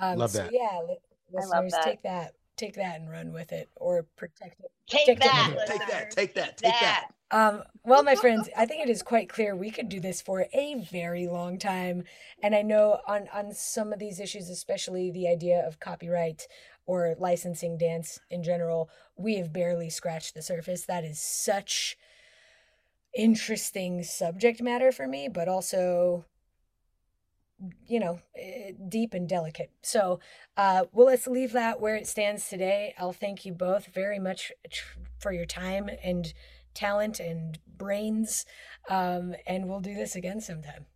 Um, 0.00 0.18
Love 0.18 0.30
so 0.30 0.38
that. 0.38 0.50
yeah, 0.50 0.80
li- 0.88 0.96
I 1.38 1.44
love 1.44 1.64
listeners, 1.64 1.72
that. 1.72 1.84
take 1.84 2.02
that, 2.04 2.32
take 2.56 2.74
that 2.76 3.00
and 3.00 3.10
run 3.10 3.34
with 3.34 3.52
it, 3.52 3.68
or 3.76 4.06
protect 4.16 4.60
it. 4.60 4.70
Take 4.88 5.04
Take 5.04 5.20
that, 5.20 5.54
that. 5.56 5.66
Take 5.66 5.86
that, 5.88 6.10
take 6.10 6.34
that, 6.36 6.56
take 6.56 6.72
that. 6.80 7.08
Um, 7.32 7.64
well, 7.82 8.04
my 8.04 8.14
friends, 8.14 8.48
I 8.56 8.66
think 8.66 8.86
it 8.86 8.90
is 8.90 9.02
quite 9.02 9.28
clear 9.28 9.56
we 9.56 9.70
could 9.70 9.88
do 9.88 9.98
this 9.98 10.22
for 10.22 10.46
a 10.54 10.86
very 10.92 11.26
long 11.26 11.58
time. 11.58 12.04
And 12.40 12.54
I 12.54 12.62
know 12.62 13.00
on, 13.08 13.28
on 13.34 13.52
some 13.52 13.92
of 13.92 13.98
these 13.98 14.20
issues, 14.20 14.48
especially 14.48 15.10
the 15.10 15.26
idea 15.28 15.66
of 15.66 15.80
copyright 15.80 16.46
or 16.86 17.14
licensing 17.18 17.76
dance 17.76 18.20
in 18.30 18.42
general, 18.42 18.88
we 19.16 19.36
have 19.36 19.52
barely 19.52 19.90
scratched 19.90 20.34
the 20.34 20.42
surface. 20.42 20.84
That 20.86 21.04
is 21.04 21.20
such 21.20 21.96
interesting 23.14 24.02
subject 24.02 24.62
matter 24.62 24.92
for 24.92 25.06
me, 25.06 25.28
but 25.28 25.48
also 25.48 26.24
you 27.86 28.00
know, 28.00 28.20
eh, 28.36 28.72
deep 28.88 29.14
and 29.14 29.28
delicate. 29.28 29.70
So, 29.82 30.20
uh, 30.56 30.84
well, 30.92 31.06
let's 31.06 31.26
leave 31.26 31.52
that 31.52 31.80
where 31.80 31.96
it 31.96 32.06
stands 32.06 32.48
today. 32.48 32.94
I'll 32.98 33.12
thank 33.12 33.44
you 33.44 33.52
both 33.52 33.86
very 33.86 34.18
much 34.18 34.52
for 35.18 35.32
your 35.32 35.46
time 35.46 35.88
and 36.04 36.32
talent 36.74 37.18
and 37.18 37.58
brains. 37.66 38.44
Um, 38.88 39.34
and 39.46 39.68
we'll 39.68 39.80
do 39.80 39.94
this 39.94 40.14
again 40.14 40.40
sometime. 40.40 40.86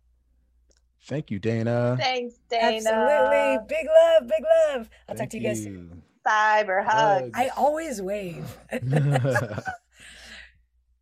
Thank 1.03 1.31
you, 1.31 1.39
Dana. 1.39 1.97
Thanks, 1.99 2.35
Dana. 2.49 2.89
Absolutely. 2.89 3.57
Big 3.67 3.87
love, 3.87 4.27
big 4.27 4.43
love. 4.69 4.89
I'll 5.09 5.15
talk 5.15 5.29
to 5.29 5.37
you 5.37 5.43
guys 5.43 5.63
soon. 5.63 5.73
you. 5.73 6.01
Cyber 6.25 6.85
hugs. 6.85 7.31
I 7.33 7.49
always 7.57 8.01
wave. 8.01 8.57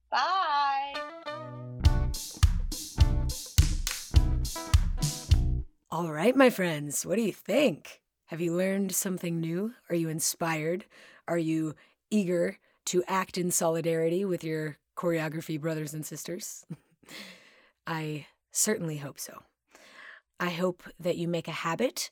Bye. 0.09 0.93
All 5.91 6.11
right, 6.11 6.35
my 6.35 6.49
friends, 6.49 7.05
what 7.05 7.15
do 7.15 7.21
you 7.21 7.33
think? 7.33 8.01
Have 8.27 8.39
you 8.39 8.53
learned 8.55 8.93
something 8.93 9.39
new? 9.41 9.73
Are 9.89 9.95
you 9.95 10.07
inspired? 10.07 10.85
Are 11.27 11.37
you 11.37 11.75
eager 12.09 12.57
to 12.85 13.03
act 13.07 13.37
in 13.37 13.51
solidarity 13.51 14.23
with 14.23 14.43
your 14.43 14.77
choreography 14.95 15.59
brothers 15.59 15.93
and 15.93 16.05
sisters? 16.05 16.65
I 17.87 18.27
certainly 18.51 18.97
hope 18.97 19.19
so. 19.19 19.43
I 20.39 20.49
hope 20.49 20.83
that 20.99 21.17
you 21.17 21.27
make 21.27 21.47
a 21.47 21.51
habit 21.51 22.11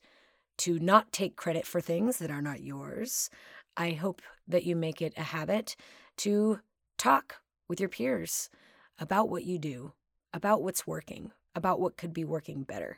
to 0.59 0.79
not 0.79 1.11
take 1.11 1.35
credit 1.35 1.65
for 1.65 1.79
things 1.79 2.17
that 2.17 2.31
are 2.31 2.41
not 2.41 2.61
yours. 2.61 3.29
I 3.75 3.91
hope 3.91 4.21
that 4.47 4.65
you 4.65 4.75
make 4.75 5.01
it 5.01 5.13
a 5.15 5.23
habit 5.23 5.75
to 6.17 6.59
talk 6.97 7.37
with 7.67 7.79
your 7.79 7.89
peers 7.89 8.49
about 8.99 9.29
what 9.29 9.45
you 9.45 9.59
do, 9.59 9.93
about 10.33 10.61
what's 10.61 10.87
working, 10.87 11.31
about 11.55 11.79
what 11.79 11.97
could 11.97 12.13
be 12.13 12.25
working 12.25 12.63
better. 12.63 12.97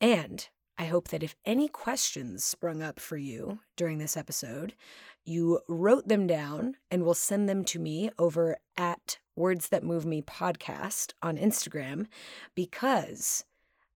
And 0.00 0.48
I 0.76 0.86
hope 0.86 1.08
that 1.08 1.22
if 1.22 1.36
any 1.44 1.68
questions 1.68 2.44
sprung 2.44 2.82
up 2.82 2.98
for 2.98 3.16
you 3.16 3.60
during 3.76 3.98
this 3.98 4.16
episode, 4.16 4.74
you 5.24 5.60
wrote 5.68 6.08
them 6.08 6.26
down 6.26 6.76
and 6.90 7.04
will 7.04 7.14
send 7.14 7.48
them 7.48 7.64
to 7.66 7.78
me 7.78 8.10
over 8.18 8.56
at 8.76 9.18
Words 9.36 9.68
That 9.68 9.84
Move 9.84 10.04
Me 10.04 10.20
podcast 10.20 11.12
on 11.22 11.36
Instagram 11.36 12.06
because 12.54 13.44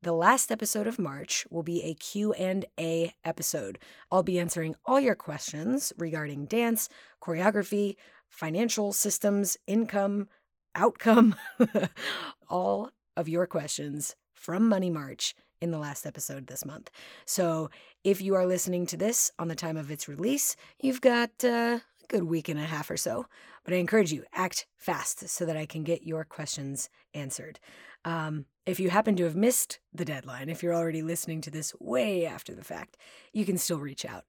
the 0.03 0.13
last 0.13 0.53
episode 0.53 0.87
of 0.87 0.99
March 0.99 1.45
will 1.51 1.65
be 1.65 1.83
a 1.83 1.95
Q&A 1.95 3.15
episode. 3.25 3.79
I'll 4.13 4.23
be 4.23 4.39
answering 4.39 4.77
all 4.87 5.01
your 5.01 5.17
questions 5.17 5.93
regarding 5.99 6.47
dance, 6.47 6.89
choreography, 7.21 7.97
financial 8.29 8.93
systems, 8.93 9.57
income, 9.67 10.29
outcome, 10.75 11.35
all 12.49 12.91
of 13.17 13.29
your 13.29 13.47
questions 13.47 14.15
from 14.35 14.69
Money 14.69 14.91
March 14.91 15.35
in 15.61 15.73
the 15.73 15.79
last 15.79 16.07
episode 16.07 16.47
this 16.47 16.65
month. 16.65 16.91
So 17.25 17.69
if 18.05 18.23
you 18.23 18.37
are 18.37 18.47
listening 18.47 18.87
to 18.87 18.97
this 18.97 19.33
on 19.39 19.49
the 19.49 19.57
time 19.57 19.77
of 19.77 19.91
its 19.91 20.07
release, 20.07 20.55
you've 20.81 21.01
got 21.01 21.31
uh, 21.43 21.81
a 21.81 22.07
good 22.07 22.25
week 22.25 22.49
and 22.49 22.61
a 22.61 22.65
half 22.65 22.89
or 22.89 22.97
so. 22.97 23.27
But 23.65 23.75
I 23.75 23.79
encourage 23.79 24.13
you, 24.13 24.23
act 24.33 24.67
fast 24.77 25.29
so 25.29 25.45
that 25.45 25.57
I 25.57 25.67
can 25.67 25.83
get 25.83 26.07
your 26.07 26.25
questions 26.25 26.89
answered. 27.13 27.59
Um, 28.05 28.47
if 28.67 28.79
you 28.79 28.91
happen 28.91 29.17
to 29.17 29.25
have 29.25 29.37
missed 29.37 29.79
the 29.93 30.05
deadline, 30.05 30.49
if 30.49 30.63
you're 30.63 30.75
already 30.75 31.03
listening 31.03 31.41
to 31.43 31.51
this 31.51 31.75
way 31.81 32.27
after 32.27 32.55
the 32.55 32.65
fact, 32.65 32.97
you 33.33 33.45
can 33.45 33.59
still 33.59 33.79
reach 33.79 34.05
out 34.05 34.25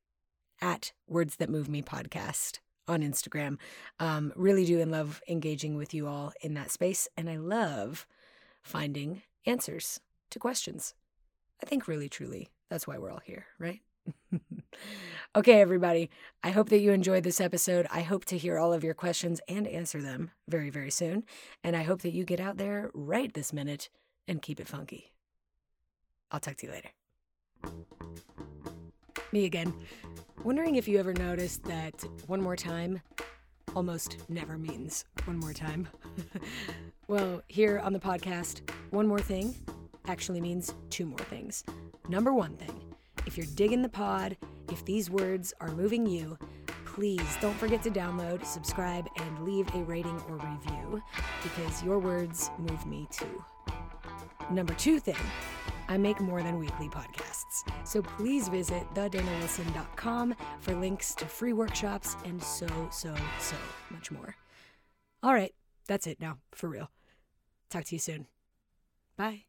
at 0.62 0.94
Words 1.08 1.38
That 1.38 1.50
Move 1.50 1.70
Me 1.70 1.82
podcast 1.82 2.60
on 2.88 3.02
Instagram. 3.02 3.58
Um, 4.00 4.34
really 4.36 4.66
do 4.66 4.80
and 4.82 4.92
love 4.92 5.22
engaging 5.28 5.76
with 5.76 5.94
you 5.94 6.08
all 6.08 6.34
in 6.42 6.56
that 6.56 6.72
space. 6.72 7.08
And 7.16 7.30
I 7.30 7.38
love 7.38 8.08
finding 8.62 9.22
answers 9.46 10.00
to 10.32 10.40
questions. 10.40 10.96
I 11.62 11.66
think 11.66 11.88
really, 11.88 12.10
truly, 12.10 12.50
that's 12.70 12.88
why 12.88 12.98
we're 12.98 13.12
all 13.12 13.22
here, 13.24 13.46
right? 13.60 13.82
okay, 15.36 15.62
everybody. 15.62 16.10
I 16.44 16.52
hope 16.52 16.70
that 16.70 16.80
you 16.80 16.92
enjoyed 16.92 17.24
this 17.24 17.42
episode. 17.42 17.88
I 17.92 18.02
hope 18.02 18.26
to 18.26 18.38
hear 18.38 18.58
all 18.58 18.74
of 18.74 18.84
your 18.84 18.94
questions 18.94 19.42
and 19.48 19.68
answer 19.68 20.02
them 20.02 20.32
very, 20.48 20.70
very 20.70 20.92
soon. 20.92 21.24
And 21.64 21.76
I 21.76 21.84
hope 21.84 22.02
that 22.02 22.14
you 22.14 22.24
get 22.24 22.40
out 22.40 22.58
there 22.58 22.92
right 22.94 23.34
this 23.34 23.54
minute 23.54 23.90
and 24.28 24.42
keep 24.42 24.60
it 24.60 24.68
funky. 24.68 25.12
I'll 26.32 26.40
talk 26.40 26.58
to 26.58 26.68
you 26.68 26.72
later. 26.72 26.90
Me 29.32 29.46
again. 29.46 29.74
Wondering 30.44 30.76
if 30.76 30.88
you 30.88 31.00
ever 31.00 31.14
noticed 31.14 31.64
that 31.64 32.04
one 32.28 32.42
more 32.42 32.56
time 32.56 33.02
almost 33.76 34.18
never 34.30 34.58
means 34.58 35.06
one 35.26 35.38
more 35.38 35.54
time. 35.54 35.88
well, 37.08 37.42
here 37.48 37.80
on 37.80 37.94
the 37.94 38.00
podcast, 38.00 38.62
one 38.92 39.08
more 39.08 39.20
thing 39.20 39.56
actually 40.08 40.42
means 40.42 40.74
two 40.90 41.06
more 41.06 41.20
things. 41.20 41.64
Number 42.08 42.34
one 42.34 42.56
thing, 42.56 42.89
if 43.26 43.38
you're 43.38 43.48
digging 43.56 43.82
the 43.82 43.90
pod, 43.90 44.38
if 44.72 44.84
these 44.86 45.10
words 45.10 45.54
are 45.62 45.72
moving 45.72 46.06
you, 46.06 46.38
please 46.86 47.38
don't 47.42 47.58
forget 47.58 47.82
to 47.84 47.90
download, 47.90 48.46
subscribe, 48.46 49.08
and 49.18 49.46
leave 49.46 49.68
a 49.76 49.84
rating 49.84 50.20
or 50.28 50.36
review 50.38 51.02
because 51.44 51.84
your 51.84 52.00
words 52.00 52.50
move 52.58 52.86
me 52.86 53.08
too. 53.12 53.44
Number 54.52 54.74
two 54.74 55.00
thing, 55.00 55.16
I 55.88 55.98
make 55.98 56.20
more 56.20 56.42
than 56.42 56.58
weekly 56.58 56.90
podcasts. 56.90 57.70
So 57.84 58.02
please 58.02 58.48
visit 58.48 58.84
thedanawilson.com 58.96 60.36
for 60.60 60.76
links 60.76 61.14
to 61.16 61.26
free 61.26 61.54
workshops 61.54 62.16
and 62.26 62.42
so, 62.42 62.68
so, 62.92 63.16
so 63.40 63.56
much 63.90 64.12
more. 64.12 64.36
All 65.22 65.34
right, 65.34 65.54
that's 65.88 66.08
it 66.08 66.20
now, 66.20 66.38
for 66.54 66.70
real. 66.70 66.90
Talk 67.70 67.86
to 67.86 67.96
you 67.96 68.00
soon. 68.00 68.28
Bye. 69.18 69.49